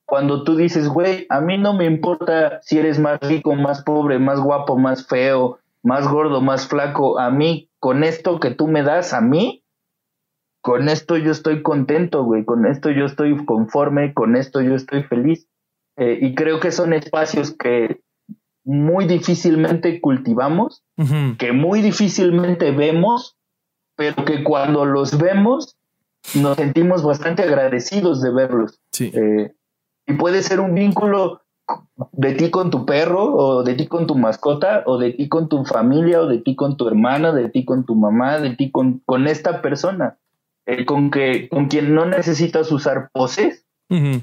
cuando 0.07 0.45
tú 0.45 0.57
dices, 0.57 0.89
güey, 0.89 1.27
a 1.31 1.41
mí 1.41 1.59
no 1.59 1.75
me 1.75 1.87
importa 1.87 2.61
si 2.63 2.79
eres 2.79 2.99
más 2.99 3.19
rico, 3.21 3.55
más 3.55 3.83
pobre, 3.83 4.19
más 4.19 4.41
guapo, 4.41 4.77
más 4.77 5.07
feo, 5.07 5.59
más 5.83 6.07
gordo, 6.09 6.41
más 6.41 6.69
flaco. 6.69 7.19
A 7.19 7.31
mí, 7.31 7.71
con 7.79 8.05
esto 8.05 8.41
que 8.41 8.51
tú 8.51 8.69
me 8.69 8.83
das, 8.83 9.13
a 9.13 9.21
mí, 9.21 9.65
con 10.61 10.89
esto 10.89 11.17
yo 11.17 11.31
estoy 11.31 11.63
contento, 11.63 12.25
güey. 12.25 12.45
Con 12.45 12.67
esto 12.67 12.91
yo 12.91 13.07
estoy 13.07 13.45
conforme, 13.45 14.15
con 14.15 14.37
esto 14.37 14.61
yo 14.61 14.75
estoy 14.75 15.03
feliz. 15.05 15.47
Eh, 15.97 16.19
y 16.21 16.35
creo 16.35 16.61
que 16.61 16.73
son 16.73 16.93
espacios 16.93 17.55
que 17.57 18.01
muy 18.65 19.07
difícilmente 19.07 20.01
cultivamos 20.01 20.83
que 21.39 21.53
muy 21.53 21.83
difícilmente 21.83 22.71
vemos, 22.71 23.37
pero 23.97 24.25
que 24.25 24.45
cuando 24.45 24.85
los 24.85 25.19
vemos 25.19 25.77
nos 26.35 26.57
sentimos 26.57 27.03
bastante 27.03 27.43
agradecidos 27.43 28.23
de 28.23 28.33
verlos. 28.33 28.81
Sí. 28.93 29.11
Eh, 29.13 29.53
y 30.07 30.15
puede 30.15 30.43
ser 30.43 30.61
un 30.61 30.75
vínculo 30.75 31.43
de 32.13 32.35
ti 32.35 32.51
con 32.51 32.71
tu 32.71 32.85
perro, 32.85 33.35
o 33.35 33.63
de 33.63 33.75
ti 33.75 33.87
con 33.87 34.07
tu 34.07 34.17
mascota, 34.17 34.83
o 34.87 34.99
de 34.99 35.13
ti 35.13 35.29
con 35.29 35.49
tu 35.49 35.65
familia, 35.65 36.21
o 36.21 36.27
de 36.27 36.39
ti 36.39 36.55
con 36.55 36.77
tu 36.77 36.89
hermana, 36.89 37.33
de 37.33 37.49
ti 37.49 37.65
con 37.65 37.85
tu 37.85 37.95
mamá, 37.95 38.39
de 38.39 38.55
ti 38.55 38.71
con, 38.71 39.01
con 39.07 39.27
esta 39.27 39.63
persona, 39.63 40.19
eh, 40.67 40.85
con, 40.85 41.11
que, 41.11 41.49
con 41.49 41.67
quien 41.69 41.95
no 41.95 42.05
necesitas 42.05 42.71
usar 42.71 43.11
poses, 43.13 43.65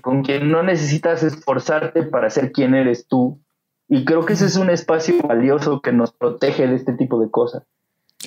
con 0.01 0.23
quien 0.23 0.51
no 0.51 0.63
necesitas 0.63 1.23
esforzarte 1.23 2.03
para 2.03 2.29
ser 2.29 2.51
quien 2.51 2.75
eres 2.75 3.07
tú. 3.07 3.39
Y 3.87 4.03
creo 4.03 4.25
que 4.25 4.33
ese 4.33 4.45
es 4.45 4.57
un 4.57 4.69
espacio 4.69 5.15
valioso 5.21 5.81
que 5.81 5.93
nos 5.93 6.11
protege 6.11 6.67
de 6.67 6.75
este 6.75 6.93
tipo 6.93 7.21
de 7.21 7.31
cosas. 7.31 7.63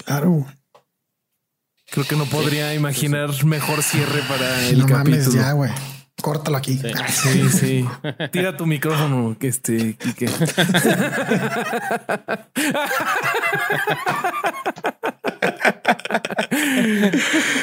Claro. 0.07 0.47
Creo 1.91 2.07
que 2.07 2.17
no 2.17 2.25
podría 2.25 2.75
imaginar 2.75 3.31
mejor 3.45 3.83
cierre 3.83 4.21
para 4.27 4.69
el 4.69 4.79
no 4.79 4.87
capítulo. 4.87 5.19
mames 5.19 5.35
ya, 5.35 5.53
güey. 5.53 5.71
Córtalo 6.25 6.57
aquí. 6.57 6.79
Sí. 6.79 6.91
Ah, 6.99 7.07
Sí, 7.07 7.51
sí. 7.51 7.85
Tira 8.33 8.57
tu 8.57 8.65
micrófono, 8.65 9.37
que 9.39 9.49
este, 9.49 9.95
Quique. 9.99 10.27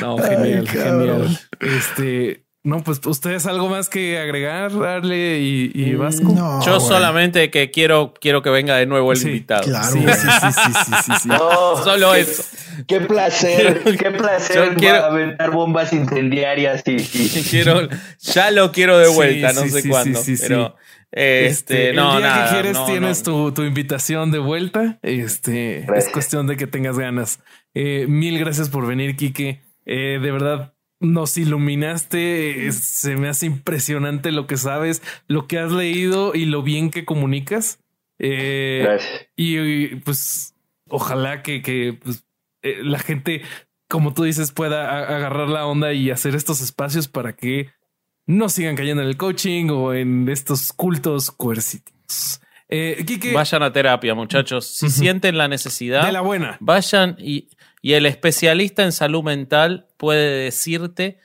No, 0.01 0.17
genial, 0.17 0.59
Ay, 0.59 0.67
genial. 0.67 1.39
Este, 1.59 2.45
no, 2.63 2.83
pues 2.83 3.01
ustedes 3.05 3.45
algo 3.47 3.69
más 3.69 3.89
que 3.89 4.19
agregar, 4.19 4.71
Arle 4.83 5.39
y, 5.39 5.71
y 5.73 5.95
Vasco. 5.95 6.31
No, 6.31 6.63
Yo 6.65 6.79
solamente 6.79 7.49
que 7.49 7.71
quiero, 7.71 8.13
quiero 8.21 8.41
que 8.43 8.49
venga 8.51 8.75
de 8.77 8.85
nuevo 8.85 9.11
el 9.11 9.17
Sí, 9.17 9.27
invitado. 9.29 9.63
claro. 9.63 9.91
Sí, 9.91 9.99
sí, 9.99 10.27
sí, 10.41 10.51
sí, 10.51 10.71
sí, 10.85 10.91
sí, 11.05 11.11
sí. 11.23 11.29
Oh, 11.39 11.81
Solo 11.83 12.11
qué, 12.13 12.19
eso. 12.19 12.43
Qué 12.88 13.01
placer, 13.01 13.81
qué 13.99 14.11
placer 14.11 14.55
Yo 14.73 14.75
quiero- 14.75 15.05
aventar 15.05 15.49
bombas 15.51 15.91
incendiarias 15.93 16.83
y, 16.85 16.97
y- 16.97 17.43
Quiero, 17.49 17.89
ya 18.19 18.51
lo 18.51 18.71
quiero 18.71 18.97
de 18.99 19.07
Sí, 19.07 19.13
vuelta, 19.15 19.53
no 19.53 19.61
sí, 19.63 19.69
sé 19.69 19.81
sí, 19.81 19.89
cuándo. 19.89 20.21
sí, 20.21 20.38
sí, 20.38 20.43
pero 20.47 20.75
este, 21.11 21.89
el 21.89 21.95
no, 21.95 22.17
día 22.17 22.27
nada, 22.27 22.45
que 22.45 22.51
quieres 22.53 22.73
no, 22.77 22.85
tienes 22.85 23.27
no. 23.27 23.33
Tu, 23.47 23.51
tu 23.53 23.63
invitación 23.63 24.31
de 24.31 24.39
vuelta. 24.39 24.99
Este 25.01 25.85
es 25.97 26.09
cuestión 26.09 26.47
de 26.47 26.57
que 26.57 26.67
tengas 26.67 26.97
ganas. 26.97 27.39
Eh, 27.73 28.05
mil 28.07 28.38
gracias 28.39 28.69
por 28.69 28.85
venir, 28.88 29.15
Quique. 29.15 29.61
Eh, 29.85 30.19
de 30.21 30.31
verdad, 30.31 30.73
nos 31.02 31.38
iluminaste. 31.38 32.72
Se 32.72 33.18
me 33.18 33.28
hace 33.28 33.48
impresionante 33.48 34.32
lo 34.32 34.48
que 34.48 34.56
sabes, 34.56 35.02
lo 35.28 35.48
que 35.48 35.60
has 35.60 35.72
leído 35.72 36.34
y 36.34 36.45
lo 36.45 36.64
bien 36.64 36.90
que 36.91 37.03
comunicas. 37.03 37.80
Eh, 38.19 38.82
Gracias. 38.84 39.28
y, 39.36 39.57
y, 39.57 39.95
pues 39.95 40.56
ojalá 40.88 41.41
que, 41.41 41.61
que, 41.61 41.98
pues, 42.02 42.23
eh, 42.61 42.82
la 42.84 42.99
gente, 42.99 43.41
como 43.90 44.14
tú 44.14 44.23
dices, 44.23 44.52
pueda 44.52 44.99
agarrar 44.99 45.49
la 45.49 45.65
onda 45.65 45.91
y 45.94 46.11
hacer 46.11 46.36
estos 46.36 46.61
espacios 46.61 47.07
para 47.07 47.34
que 47.34 47.72
no 48.28 48.48
sigan 48.49 48.76
cayendo 48.76 49.02
en 49.02 49.10
el 49.10 49.18
coaching 49.18 49.69
o 49.69 49.94
en 49.94 50.30
estos 50.30 50.72
cultos 50.72 51.32
coercitivos. 51.32 52.41
Eh, 52.69 53.03
Quique, 53.06 53.34
Vayan 53.34 53.64
a 53.64 53.73
terapia, 53.73 54.15
muchachos. 54.15 54.65
Si 54.65 54.90
sienten 54.90 55.38
la 55.38 55.48
necesidad, 55.48 56.06
de 56.06 56.11
la 56.14 56.22
buena. 56.22 56.57
vayan 56.61 57.18
y, 57.19 57.49
y 57.82 57.94
el 57.94 58.06
especialista 58.06 58.84
en 58.84 58.91
salud 58.91 59.24
mental 59.24 59.88
puede 59.98 60.44
decirte 60.44 61.18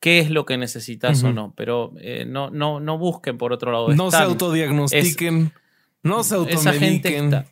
qué 0.00 0.20
es 0.20 0.30
lo 0.30 0.44
que 0.44 0.56
necesitas 0.56 1.22
o 1.24 1.32
no. 1.32 1.52
Pero 1.56 1.92
eh, 1.98 2.24
no, 2.26 2.50
no, 2.50 2.78
no 2.78 2.98
busquen 2.98 3.38
por 3.38 3.52
otro 3.52 3.72
lado. 3.72 3.88
No 3.88 4.10
se 4.10 4.18
autodiagnostiquen. 4.18 5.52
no 6.02 6.22
se 6.22 6.34
automediquen. 6.36 7.44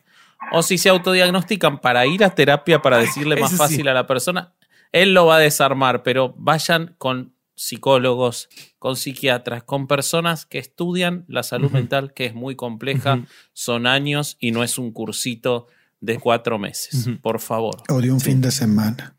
O 0.52 0.62
si 0.62 0.78
se 0.78 0.88
autodiagnostican 0.88 1.80
para 1.80 2.06
ir 2.06 2.24
a 2.24 2.34
terapia 2.34 2.82
para 2.82 2.98
decirle 2.98 3.36
más 3.36 3.56
fácil 3.56 3.82
sí. 3.82 3.88
a 3.88 3.94
la 3.94 4.06
persona, 4.06 4.52
él 4.92 5.14
lo 5.14 5.26
va 5.26 5.36
a 5.36 5.38
desarmar, 5.38 6.02
pero 6.02 6.34
vayan 6.36 6.94
con 6.98 7.32
psicólogos, 7.54 8.48
con 8.78 8.96
psiquiatras, 8.96 9.62
con 9.62 9.86
personas 9.86 10.46
que 10.46 10.58
estudian 10.58 11.24
la 11.28 11.42
salud 11.42 11.70
mental, 11.70 12.12
que 12.12 12.26
es 12.26 12.34
muy 12.34 12.56
compleja, 12.56 13.24
son 13.52 13.86
años 13.86 14.36
y 14.40 14.50
no 14.50 14.64
es 14.64 14.78
un 14.78 14.92
cursito 14.92 15.68
de 16.02 16.18
cuatro 16.18 16.58
meses, 16.58 17.08
por 17.22 17.40
favor. 17.40 17.76
O 17.88 18.00
de 18.02 18.10
un 18.12 18.20
fin 18.20 18.40
de 18.42 18.50
semana. 18.50 19.16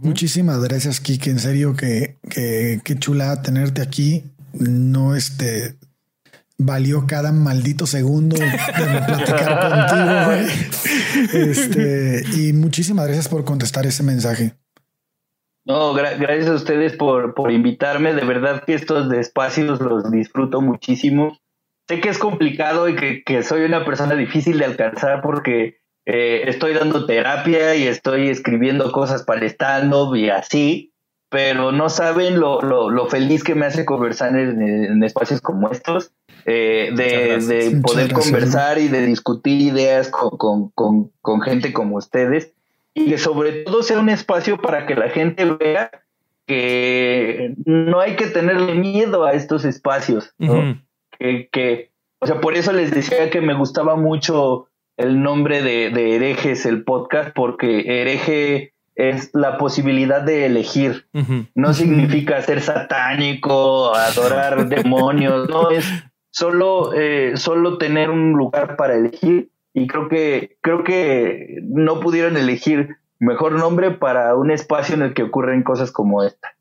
Muchísimas 0.00 0.60
gracias, 0.62 1.00
Kike. 1.00 1.28
En 1.30 1.38
serio, 1.40 1.74
que, 1.76 2.16
que, 2.30 2.80
qué 2.84 2.98
chula 2.98 3.42
tenerte 3.42 3.82
aquí. 3.82 4.24
No 4.54 5.14
este 5.14 5.76
valió 6.56 7.06
cada 7.06 7.30
maldito 7.32 7.86
segundo 7.86 8.36
de 8.36 8.46
platicar 9.06 9.60
contigo. 9.88 10.24
güey. 10.26 11.50
Este, 11.50 12.22
y 12.36 12.52
muchísimas 12.52 13.06
gracias 13.06 13.28
por 13.28 13.44
contestar 13.44 13.84
ese 13.86 14.02
mensaje. 14.02 14.54
No, 15.64 15.92
gra- 15.94 16.18
gracias 16.18 16.48
a 16.48 16.54
ustedes 16.54 16.94
por, 16.96 17.34
por 17.34 17.50
invitarme. 17.52 18.14
De 18.14 18.24
verdad 18.24 18.64
que 18.64 18.74
estos 18.74 19.12
espacios 19.12 19.80
los 19.80 20.10
disfruto 20.10 20.60
muchísimo. 20.60 21.38
Sé 21.88 22.00
que 22.00 22.08
es 22.08 22.18
complicado 22.18 22.88
y 22.88 22.96
que, 22.96 23.22
que 23.24 23.42
soy 23.42 23.62
una 23.62 23.84
persona 23.84 24.14
difícil 24.14 24.58
de 24.58 24.64
alcanzar 24.64 25.20
porque 25.22 25.78
eh, 26.10 26.48
estoy 26.48 26.72
dando 26.72 27.04
terapia 27.04 27.74
y 27.74 27.86
estoy 27.86 28.30
escribiendo 28.30 28.90
cosas 28.92 29.24
para 29.24 29.40
el 29.40 29.46
stand-up 29.50 30.16
y 30.16 30.30
así, 30.30 30.94
pero 31.28 31.70
no 31.70 31.90
saben 31.90 32.40
lo, 32.40 32.62
lo, 32.62 32.88
lo 32.88 33.08
feliz 33.08 33.44
que 33.44 33.54
me 33.54 33.66
hace 33.66 33.84
conversar 33.84 34.34
en, 34.34 34.62
en 34.62 35.04
espacios 35.04 35.42
como 35.42 35.70
estos, 35.70 36.12
eh, 36.46 36.92
de, 36.96 37.44
de 37.46 37.80
poder 37.82 38.10
conversar 38.14 38.78
y 38.78 38.88
de 38.88 39.04
discutir 39.04 39.60
ideas 39.60 40.08
con, 40.08 40.30
con, 40.38 40.70
con, 40.70 41.12
con 41.20 41.42
gente 41.42 41.74
como 41.74 41.96
ustedes 41.96 42.54
y 42.94 43.10
que 43.10 43.18
sobre 43.18 43.64
todo 43.64 43.82
sea 43.82 43.98
un 43.98 44.08
espacio 44.08 44.56
para 44.56 44.86
que 44.86 44.94
la 44.94 45.10
gente 45.10 45.44
vea 45.44 45.90
que 46.46 47.54
no 47.66 48.00
hay 48.00 48.16
que 48.16 48.28
tenerle 48.28 48.74
miedo 48.74 49.26
a 49.26 49.34
estos 49.34 49.66
espacios, 49.66 50.32
¿no? 50.38 50.82
que, 51.18 51.50
que, 51.52 51.90
o 52.18 52.26
sea, 52.26 52.40
por 52.40 52.54
eso 52.54 52.72
les 52.72 52.92
decía 52.92 53.28
que 53.28 53.42
me 53.42 53.52
gustaba 53.52 53.94
mucho 53.94 54.68
el 54.98 55.22
nombre 55.22 55.62
de, 55.62 55.90
de 55.90 56.16
herejes, 56.16 56.66
el 56.66 56.84
podcast, 56.84 57.30
porque 57.34 58.00
hereje 58.00 58.74
es 58.98 59.30
la 59.32 59.58
posibilidad 59.58 60.20
de 60.22 60.44
elegir. 60.44 61.06
No 61.54 61.72
significa 61.72 62.42
ser 62.42 62.60
satánico, 62.60 63.94
adorar 63.94 64.68
demonios, 64.68 65.48
no, 65.48 65.70
es 65.70 65.86
solo, 66.30 66.92
eh, 66.94 67.36
solo 67.36 67.78
tener 67.78 68.10
un 68.10 68.32
lugar 68.32 68.76
para 68.76 68.96
elegir. 68.96 69.50
Y 69.72 69.86
creo 69.86 70.08
que, 70.08 70.58
creo 70.62 70.82
que 70.82 71.60
no 71.62 72.00
pudieron 72.00 72.36
elegir 72.36 72.96
mejor 73.20 73.52
nombre 73.52 73.92
para 73.92 74.34
un 74.34 74.50
espacio 74.50 74.96
en 74.96 75.02
el 75.02 75.14
que 75.14 75.22
ocurren 75.22 75.62
cosas 75.62 75.92
como 75.92 76.24
esta. 76.24 76.56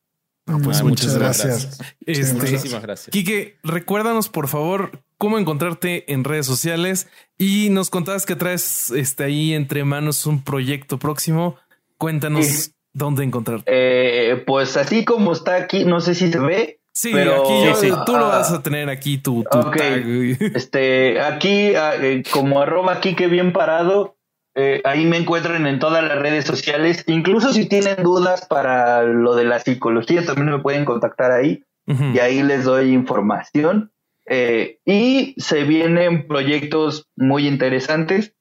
No, 0.45 0.59
pues 0.59 0.79
Ah, 0.79 0.83
muchas, 0.83 1.07
muchas 1.07 1.17
gracias. 1.17 1.79
Este, 2.05 2.33
Muchísimas 2.35 2.83
gracias. 2.83 3.11
Quique, 3.11 3.57
recuérdanos 3.63 4.29
por 4.29 4.47
favor 4.47 4.91
cómo 5.17 5.37
encontrarte 5.39 6.11
en 6.11 6.23
redes 6.23 6.45
sociales 6.45 7.07
y 7.37 7.69
nos 7.69 7.89
contabas 7.89 8.25
que 8.25 8.35
traes 8.35 8.91
este, 8.91 9.23
ahí 9.25 9.53
entre 9.53 9.83
manos 9.83 10.25
un 10.25 10.43
proyecto 10.43 10.97
próximo. 10.99 11.55
Cuéntanos 11.97 12.45
Sí. 12.45 12.71
dónde 12.93 13.23
encontrarte. 13.23 13.65
Eh, 13.67 14.35
pues 14.45 14.77
así 14.77 15.05
como 15.05 15.33
está 15.33 15.55
aquí, 15.55 15.85
no 15.85 15.99
sé 16.01 16.15
si 16.15 16.31
se 16.31 16.39
ve. 16.39 16.79
Sí, 16.93 17.11
pero- 17.13 17.43
aquí 17.43 17.65
yo- 17.65 17.75
Sí, 17.75 17.89
sí. 17.89 17.95
tú 18.05 18.13
lo 18.13 18.25
Ah. 18.25 18.39
vas 18.39 18.51
a 18.51 18.63
tener 18.63 18.89
aquí 18.89 19.17
tu, 19.19 19.43
tu 19.51 19.59
tag. 19.71 20.03
Este, 20.55 21.21
aquí, 21.21 21.75
ah, 21.75 21.93
eh, 21.95 22.23
como 22.31 22.59
arroba 22.61 22.99
Kike 22.99 23.27
bien 23.27 23.53
parado, 23.53 24.15
eh, 24.55 24.81
ahí 24.83 25.05
me 25.05 25.17
encuentran 25.17 25.67
en 25.67 25.77
todas 25.77 26.03
las 26.03 26.17
redes 26.17 26.45
sociales. 26.45 27.03
Incluso 27.07 27.53
si 27.53 27.67
tienen 27.69 27.97
dudas 28.01 28.47
para 28.47 29.03
lo 29.03 29.35
de 29.35 29.43
la 29.45 29.59
psicología, 29.59 30.25
también 30.25 30.49
me 30.49 30.59
pueden 30.59 30.85
contactar 30.85 31.31
ahí. 31.31 31.63
Y 32.13 32.19
ahí 32.19 32.41
les 32.43 32.63
doy 32.65 32.91
información. 32.91 33.91
Eh, 34.27 34.79
y 34.85 35.35
se 35.37 35.63
vienen 35.63 36.27
proyectos 36.27 37.07
muy 37.15 37.47
interesantes. 37.47 38.33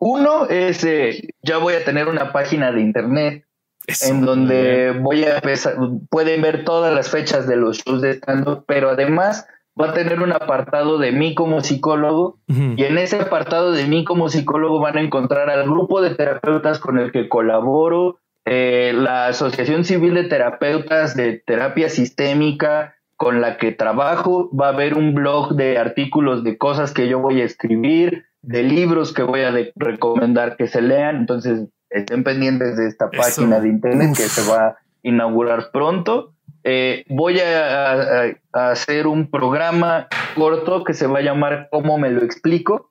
Uno 0.00 0.46
es, 0.48 0.82
eh, 0.84 1.28
ya 1.42 1.58
voy 1.58 1.74
a 1.74 1.84
tener 1.84 2.08
una 2.08 2.32
página 2.32 2.72
de 2.72 2.80
internet 2.80 3.44
Eso. 3.86 4.12
en 4.12 4.22
donde 4.22 4.92
voy 4.92 5.24
a 5.24 5.36
empezar, 5.36 5.76
pueden 6.10 6.42
ver 6.42 6.64
todas 6.64 6.94
las 6.94 7.10
fechas 7.10 7.46
de 7.46 7.56
los 7.56 7.78
shows 7.78 8.02
de 8.02 8.12
stand 8.12 8.64
pero 8.66 8.90
además 8.90 9.46
va 9.78 9.90
a 9.90 9.94
tener 9.94 10.20
un 10.20 10.32
apartado 10.32 10.98
de 10.98 11.12
mí 11.12 11.34
como 11.34 11.60
psicólogo 11.60 12.38
y 12.48 12.82
en 12.82 12.96
ese 12.96 13.20
apartado 13.20 13.72
de 13.72 13.84
mí 13.84 14.04
como 14.04 14.30
psicólogo 14.30 14.80
van 14.80 14.96
a 14.96 15.02
encontrar 15.02 15.50
al 15.50 15.64
grupo 15.64 16.00
de 16.00 16.14
terapeutas 16.14 16.78
con 16.78 16.98
el 16.98 17.12
que 17.12 17.28
colaboro, 17.28 18.18
eh, 18.46 18.92
la 18.94 19.26
Asociación 19.26 19.84
Civil 19.84 20.14
de 20.14 20.24
Terapeutas 20.24 21.14
de 21.14 21.42
Terapia 21.44 21.90
Sistémica 21.90 22.95
con 23.16 23.40
la 23.40 23.56
que 23.56 23.72
trabajo, 23.72 24.50
va 24.54 24.66
a 24.66 24.72
haber 24.72 24.94
un 24.94 25.14
blog 25.14 25.54
de 25.56 25.78
artículos 25.78 26.44
de 26.44 26.58
cosas 26.58 26.92
que 26.92 27.08
yo 27.08 27.18
voy 27.18 27.40
a 27.40 27.44
escribir, 27.44 28.24
de 28.42 28.62
libros 28.62 29.12
que 29.14 29.22
voy 29.22 29.40
a 29.42 29.52
recomendar 29.74 30.56
que 30.56 30.66
se 30.66 30.82
lean, 30.82 31.16
entonces 31.16 31.68
estén 31.90 32.24
pendientes 32.24 32.76
de 32.76 32.86
esta 32.88 33.08
Eso. 33.12 33.22
página 33.22 33.60
de 33.60 33.68
internet 33.68 34.10
Uf. 34.12 34.16
que 34.18 34.24
se 34.24 34.50
va 34.50 34.66
a 34.66 34.76
inaugurar 35.02 35.70
pronto. 35.72 36.32
Eh, 36.62 37.04
voy 37.08 37.38
a, 37.40 37.92
a- 37.92 38.24
a 38.52 38.70
hacer 38.70 39.06
un 39.06 39.30
programa 39.30 40.08
corto 40.34 40.84
que 40.84 40.94
se 40.94 41.06
va 41.06 41.20
a 41.20 41.22
llamar 41.22 41.68
¿Cómo 41.70 41.96
me 41.98 42.10
lo 42.10 42.22
explico? 42.22 42.90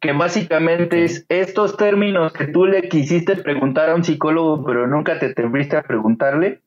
Que 0.00 0.12
básicamente 0.12 1.04
es 1.04 1.26
estos 1.28 1.76
términos 1.76 2.32
que 2.32 2.46
tú 2.46 2.64
le 2.66 2.88
quisiste 2.88 3.34
preguntar 3.36 3.90
a 3.90 3.96
un 3.96 4.04
psicólogo, 4.04 4.64
pero 4.64 4.86
nunca 4.86 5.18
te 5.18 5.26
atreviste 5.26 5.76
a 5.76 5.82
preguntarle. 5.82 6.60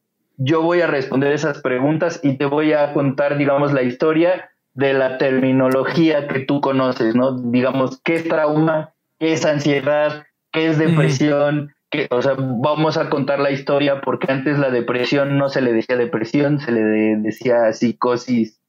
Yo 0.44 0.62
voy 0.62 0.82
a 0.82 0.88
responder 0.88 1.34
esas 1.34 1.62
preguntas 1.62 2.20
y 2.24 2.38
te 2.38 2.46
voy 2.46 2.74
a 2.74 2.94
contar, 2.94 3.38
digamos, 3.38 3.74
la 3.74 3.84
historia 3.84 4.50
de 4.74 4.94
la 4.94 5.18
terminología 5.18 6.28
que 6.28 6.40
tú 6.40 6.62
conoces, 6.62 7.14
¿no? 7.16 7.38
Digamos, 7.38 8.02
qué 8.04 8.16
es 8.16 8.28
trauma, 8.28 8.94
qué 9.20 9.34
es 9.34 9.46
ansiedad, 9.46 10.24
qué 10.52 10.68
es 10.68 10.78
depresión, 10.78 11.74
que, 11.90 12.08
o 12.10 12.22
sea, 12.22 12.36
vamos 12.38 12.98
a 12.98 13.10
contar 13.10 13.40
la 13.40 13.52
historia 13.52 14.00
porque 14.02 14.32
antes 14.32 14.58
la 14.58 14.70
depresión 14.72 15.38
no 15.38 15.50
se 15.50 15.62
le 15.62 15.74
decía 15.74 15.98
depresión, 15.98 16.60
se 16.62 16.72
le 16.72 16.82
de- 16.82 17.16
decía 17.18 17.72
psicosis, 17.74 18.62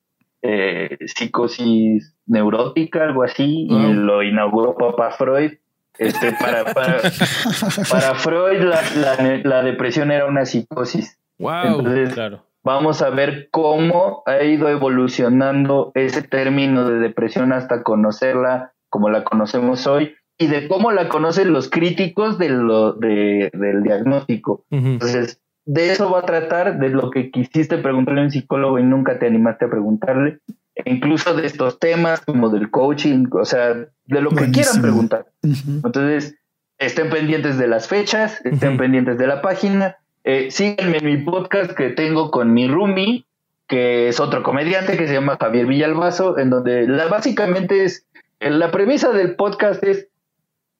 eh, 0.42 0.98
psicosis 1.06 2.14
neurótica, 2.26 3.04
algo 3.04 3.22
así, 3.22 3.66
y 3.70 3.92
lo 3.94 4.22
inauguró 4.22 4.74
Papa 4.76 5.12
Freud. 5.12 5.52
Este, 5.98 6.32
para, 6.32 6.64
para, 6.74 6.96
para 7.90 8.14
Freud 8.16 8.60
la, 8.62 8.80
la, 8.96 9.40
la 9.44 9.62
depresión 9.62 10.10
era 10.10 10.26
una 10.26 10.44
psicosis. 10.46 11.18
Wow. 11.42 11.78
Entonces, 11.80 12.14
Claro. 12.14 12.44
vamos 12.64 13.02
a 13.02 13.10
ver 13.10 13.48
cómo 13.50 14.22
ha 14.26 14.42
ido 14.42 14.68
evolucionando 14.68 15.92
ese 15.94 16.22
término 16.22 16.88
de 16.88 16.98
depresión 17.00 17.52
hasta 17.52 17.82
conocerla 17.82 18.72
como 18.88 19.10
la 19.10 19.24
conocemos 19.24 19.86
hoy 19.86 20.14
y 20.38 20.46
de 20.46 20.68
cómo 20.68 20.92
la 20.92 21.08
conocen 21.08 21.52
los 21.52 21.68
críticos 21.70 22.38
de 22.38 22.48
lo, 22.50 22.92
de- 22.92 23.50
del 23.52 23.82
diagnóstico. 23.82 24.64
Entonces, 24.70 25.40
de 25.64 25.92
eso 25.92 26.10
va 26.10 26.20
a 26.20 26.26
tratar, 26.26 26.78
de 26.78 26.88
lo 26.88 27.10
que 27.10 27.30
quisiste 27.30 27.78
preguntarle 27.78 28.20
a 28.20 28.24
un 28.24 28.30
psicólogo 28.30 28.78
y 28.78 28.82
nunca 28.82 29.18
te 29.18 29.26
animaste 29.26 29.66
a 29.66 29.70
preguntarle, 29.70 30.38
e 30.74 30.90
incluso 30.90 31.34
de 31.34 31.46
estos 31.46 31.78
temas 31.78 32.20
como 32.22 32.48
del 32.48 32.70
coaching, 32.70 33.26
o 33.32 33.44
sea, 33.44 33.74
de 33.74 34.20
lo 34.20 34.30
que 34.30 34.50
quieran 34.50 34.80
preguntar. 34.82 35.26
Entonces, 35.42 36.36
estén 36.78 37.10
pendientes 37.10 37.58
de 37.58 37.68
las 37.68 37.86
fechas, 37.86 38.40
estén 38.44 38.76
pendientes 38.76 39.18
de 39.18 39.26
la 39.26 39.40
página. 39.42 39.96
Eh, 40.24 40.50
síganme 40.50 40.98
en 40.98 41.04
mi 41.04 41.16
podcast 41.18 41.72
que 41.72 41.90
tengo 41.90 42.30
con 42.30 42.52
mi 42.54 42.68
roomie, 42.68 43.24
que 43.68 44.08
es 44.08 44.20
otro 44.20 44.42
comediante 44.42 44.96
que 44.96 45.06
se 45.08 45.14
llama 45.14 45.36
Javier 45.40 45.66
Villalbazo, 45.66 46.38
en 46.38 46.50
donde 46.50 46.86
la, 46.86 47.06
básicamente 47.06 47.84
es, 47.84 48.06
eh, 48.40 48.50
la 48.50 48.70
premisa 48.70 49.10
del 49.12 49.34
podcast 49.34 49.82
es, 49.82 50.08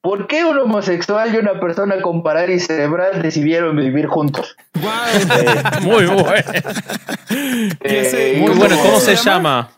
¿por 0.00 0.26
qué 0.26 0.44
un 0.44 0.58
homosexual 0.58 1.34
y 1.34 1.38
una 1.38 1.58
persona 1.58 2.00
con 2.02 2.22
parálisis 2.22 2.66
cerebral 2.68 3.20
decidieron 3.22 3.76
vivir 3.76 4.06
juntos? 4.06 4.56
Wow. 4.74 5.82
Muy 5.82 6.06
bueno. 6.06 6.44
Eh, 7.80 8.36
Muy 8.38 8.48
¿cómo 8.50 8.60
bueno. 8.60 8.76
¿Cómo 8.82 9.00
se 9.00 9.16
se 9.16 9.24
llama? 9.24 9.70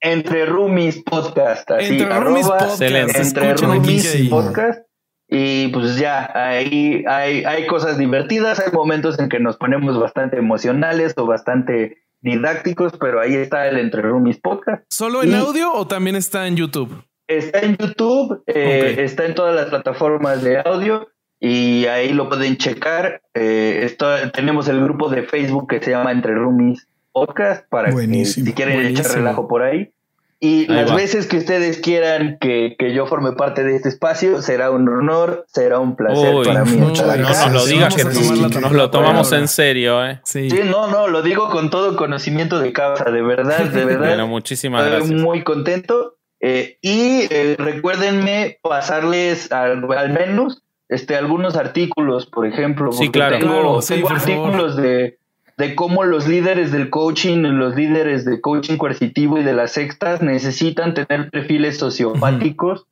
Entre 0.00 0.46
Roomies 0.46 1.02
Podcast, 1.02 1.68
así, 1.72 1.98
Entre 1.98 2.08
Roomies 2.18 2.46
arroba 2.46 2.58
Podcast. 2.58 2.82
Excelente. 2.82 3.18
entre 3.20 3.42
que- 3.82 4.28
Podcast. 4.30 4.85
Y 5.28 5.68
pues 5.68 5.98
ya, 5.98 6.30
ahí 6.34 7.04
hay, 7.08 7.42
hay 7.44 7.66
cosas 7.66 7.98
divertidas, 7.98 8.60
hay 8.60 8.72
momentos 8.72 9.18
en 9.18 9.28
que 9.28 9.40
nos 9.40 9.56
ponemos 9.56 9.98
bastante 9.98 10.36
emocionales 10.38 11.14
o 11.16 11.26
bastante 11.26 11.98
didácticos, 12.20 12.92
pero 13.00 13.20
ahí 13.20 13.34
está 13.34 13.66
el 13.66 13.78
Entre 13.78 14.02
Roomies 14.02 14.40
Podcast. 14.40 14.84
¿Solo 14.90 15.22
en 15.22 15.30
Y- 15.30 15.34
audio 15.34 15.72
o 15.72 15.86
también 15.86 16.16
está 16.16 16.46
en 16.46 16.56
YouTube? 16.56 17.04
Está 17.28 17.58
en 17.60 17.76
YouTube, 17.76 18.44
eh, 18.46 18.96
está 19.00 19.26
en 19.26 19.34
todas 19.34 19.54
las 19.56 19.66
plataformas 19.66 20.42
de 20.44 20.60
audio 20.60 21.08
y 21.40 21.86
ahí 21.86 22.12
lo 22.12 22.28
pueden 22.28 22.56
checar. 22.56 23.20
Eh, 23.34 23.96
tenemos 24.32 24.68
el 24.68 24.80
grupo 24.82 25.08
de 25.08 25.24
Facebook 25.24 25.68
que 25.68 25.80
se 25.82 25.90
llama 25.90 26.12
Entre 26.12 26.32
Roomies 26.34 26.86
Podcast 27.10 27.68
para 27.68 27.90
Buenísimo, 27.90 28.44
que 28.44 28.50
si 28.50 28.54
quieren 28.56 28.78
echar 28.86 29.06
relajo 29.12 29.48
por 29.48 29.62
ahí. 29.64 29.90
Y 30.38 30.60
Ahí 30.60 30.66
las 30.66 30.90
va. 30.90 30.96
veces 30.96 31.26
que 31.26 31.38
ustedes 31.38 31.78
quieran 31.78 32.36
que, 32.40 32.76
que 32.78 32.92
yo 32.92 33.06
forme 33.06 33.32
parte 33.32 33.64
de 33.64 33.74
este 33.76 33.88
espacio, 33.88 34.42
será 34.42 34.70
un 34.70 34.86
honor, 34.88 35.46
será 35.48 35.78
un 35.78 35.96
placer 35.96 36.34
Uy, 36.34 36.44
para 36.46 36.64
mí. 36.64 36.76
No 36.76 36.88
nos 36.88 37.52
lo 37.52 37.64
digas 37.64 37.94
que 37.94 38.04
la 38.04 38.60
nos 38.60 38.72
lo 38.72 38.90
tomamos 38.90 39.32
en 39.32 39.48
serio, 39.48 40.04
¿eh? 40.04 40.20
Sí. 40.24 40.50
Sí, 40.50 40.60
no, 40.64 40.88
no, 40.88 41.08
lo 41.08 41.22
digo 41.22 41.48
con 41.48 41.70
todo 41.70 41.96
conocimiento 41.96 42.58
de 42.60 42.72
causa, 42.72 43.10
de 43.10 43.22
verdad, 43.22 43.60
de 43.64 43.84
verdad. 43.86 44.08
Bueno, 44.08 44.26
muchísimas 44.26 44.84
Estoy 44.84 44.98
gracias. 45.00 45.20
muy 45.22 45.42
contento. 45.42 46.16
Eh, 46.40 46.76
y 46.82 47.26
eh, 47.30 47.56
recuérdenme 47.58 48.58
pasarles 48.62 49.50
al, 49.52 49.90
al 49.90 50.12
menos 50.12 50.62
este, 50.90 51.16
algunos 51.16 51.56
artículos, 51.56 52.26
por 52.26 52.46
ejemplo. 52.46 52.92
Sí, 52.92 53.10
claro. 53.10 53.38
Tengo, 53.38 53.52
Claro, 53.54 53.80
sí, 53.82 53.94
tengo 53.94 54.08
por 54.08 54.20
favor. 54.20 54.44
artículos 54.44 54.76
de, 54.76 55.18
de 55.56 55.74
cómo 55.74 56.04
los 56.04 56.28
líderes 56.28 56.70
del 56.72 56.90
coaching, 56.90 57.38
los 57.38 57.74
líderes 57.74 58.24
de 58.24 58.40
coaching 58.40 58.76
coercitivo 58.76 59.38
y 59.38 59.42
de 59.42 59.54
las 59.54 59.72
sextas 59.72 60.20
necesitan 60.22 60.92
tener 60.94 61.30
perfiles 61.30 61.78
sociopáticos 61.78 62.86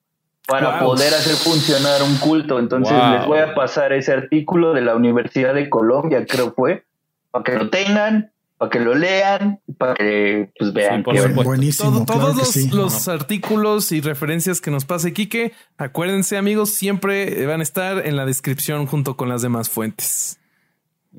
para 0.46 0.80
Wow. 0.80 0.88
poder 0.90 1.12
hacer 1.14 1.34
funcionar 1.36 2.02
un 2.02 2.16
culto. 2.16 2.58
Entonces 2.58 2.96
Wow. 2.96 3.12
les 3.12 3.26
voy 3.26 3.38
a 3.38 3.54
pasar 3.54 3.92
ese 3.92 4.12
artículo 4.12 4.72
de 4.72 4.80
la 4.82 4.94
Universidad 4.94 5.54
de 5.54 5.68
Colombia, 5.68 6.24
creo 6.26 6.52
fue, 6.54 6.84
para 7.30 7.44
que 7.44 7.54
lo 7.56 7.70
tengan, 7.70 8.30
para 8.56 8.70
que 8.70 8.80
lo 8.80 8.94
lean, 8.94 9.60
para 9.78 9.94
que 9.94 10.50
pues 10.58 10.72
vean. 10.72 10.98
Sí, 10.98 11.02
por 11.02 11.14
que- 11.14 11.20
supuesto. 11.20 11.44
Buenísimo. 11.44 11.90
Todo- 11.90 12.04
claro 12.06 12.20
todos 12.20 12.34
que 12.34 12.40
los, 12.40 12.48
sí. 12.50 12.70
los 12.70 13.08
artículos 13.08 13.92
y 13.92 14.00
referencias 14.00 14.60
que 14.60 14.70
nos 14.70 14.84
pase 14.86 15.12
Quique, 15.12 15.52
acuérdense 15.76 16.36
amigos, 16.38 16.70
siempre 16.70 17.44
van 17.46 17.60
a 17.60 17.62
estar 17.62 18.06
en 18.06 18.16
la 18.16 18.24
descripción 18.24 18.86
junto 18.86 19.16
con 19.16 19.28
las 19.28 19.42
demás 19.42 19.68
fuentes. 19.68 20.38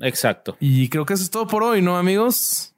Exacto. 0.00 0.56
Y 0.60 0.88
creo 0.88 1.06
que 1.06 1.14
eso 1.14 1.22
es 1.22 1.30
todo 1.30 1.46
por 1.46 1.62
hoy, 1.62 1.82
¿no, 1.82 1.96
amigos? 1.96 2.74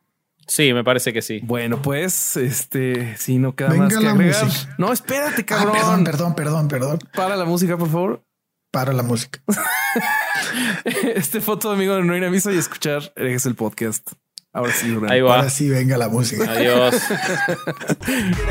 Sí, 0.46 0.72
me 0.72 0.82
parece 0.82 1.12
que 1.12 1.20
sí. 1.20 1.40
Bueno, 1.42 1.82
pues, 1.82 2.36
este, 2.36 3.16
si 3.18 3.38
no 3.38 3.54
queda 3.54 3.74
más 3.74 3.94
que 3.94 4.06
agregar. 4.06 4.46
No, 4.78 4.92
espérate, 4.92 5.42
ah, 5.42 5.46
cabrón. 5.46 5.74
Perdón, 5.74 6.04
perdón, 6.04 6.34
perdón, 6.34 6.68
perdón. 6.68 6.98
Para 7.14 7.36
la 7.36 7.44
música, 7.44 7.76
por 7.76 7.88
favor. 7.90 8.22
Para 8.70 8.92
la 8.92 9.02
música. 9.02 9.40
este 10.84 11.40
foto, 11.40 11.70
amigo, 11.70 12.00
no 12.00 12.16
ir 12.16 12.24
a 12.24 12.30
misa 12.30 12.50
y 12.52 12.56
escuchar 12.56 13.12
eh, 13.16 13.34
es 13.34 13.44
el 13.46 13.54
podcast. 13.54 14.10
Ahora 14.52 14.72
sí, 14.72 14.96
Ahí 15.08 15.20
va. 15.20 15.36
Ahora 15.36 15.50
sí, 15.50 15.68
venga 15.68 15.98
la 15.98 16.08
música. 16.08 16.50
Adiós. 16.50 16.94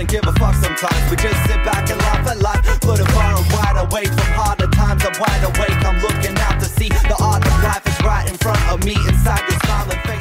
right 8.08 8.30
in 8.30 8.38
front 8.38 8.72
of 8.72 8.86
me 8.86 8.94
inside 9.10 9.44
this 9.50 9.62
violent 9.66 10.02
face. 10.08 10.17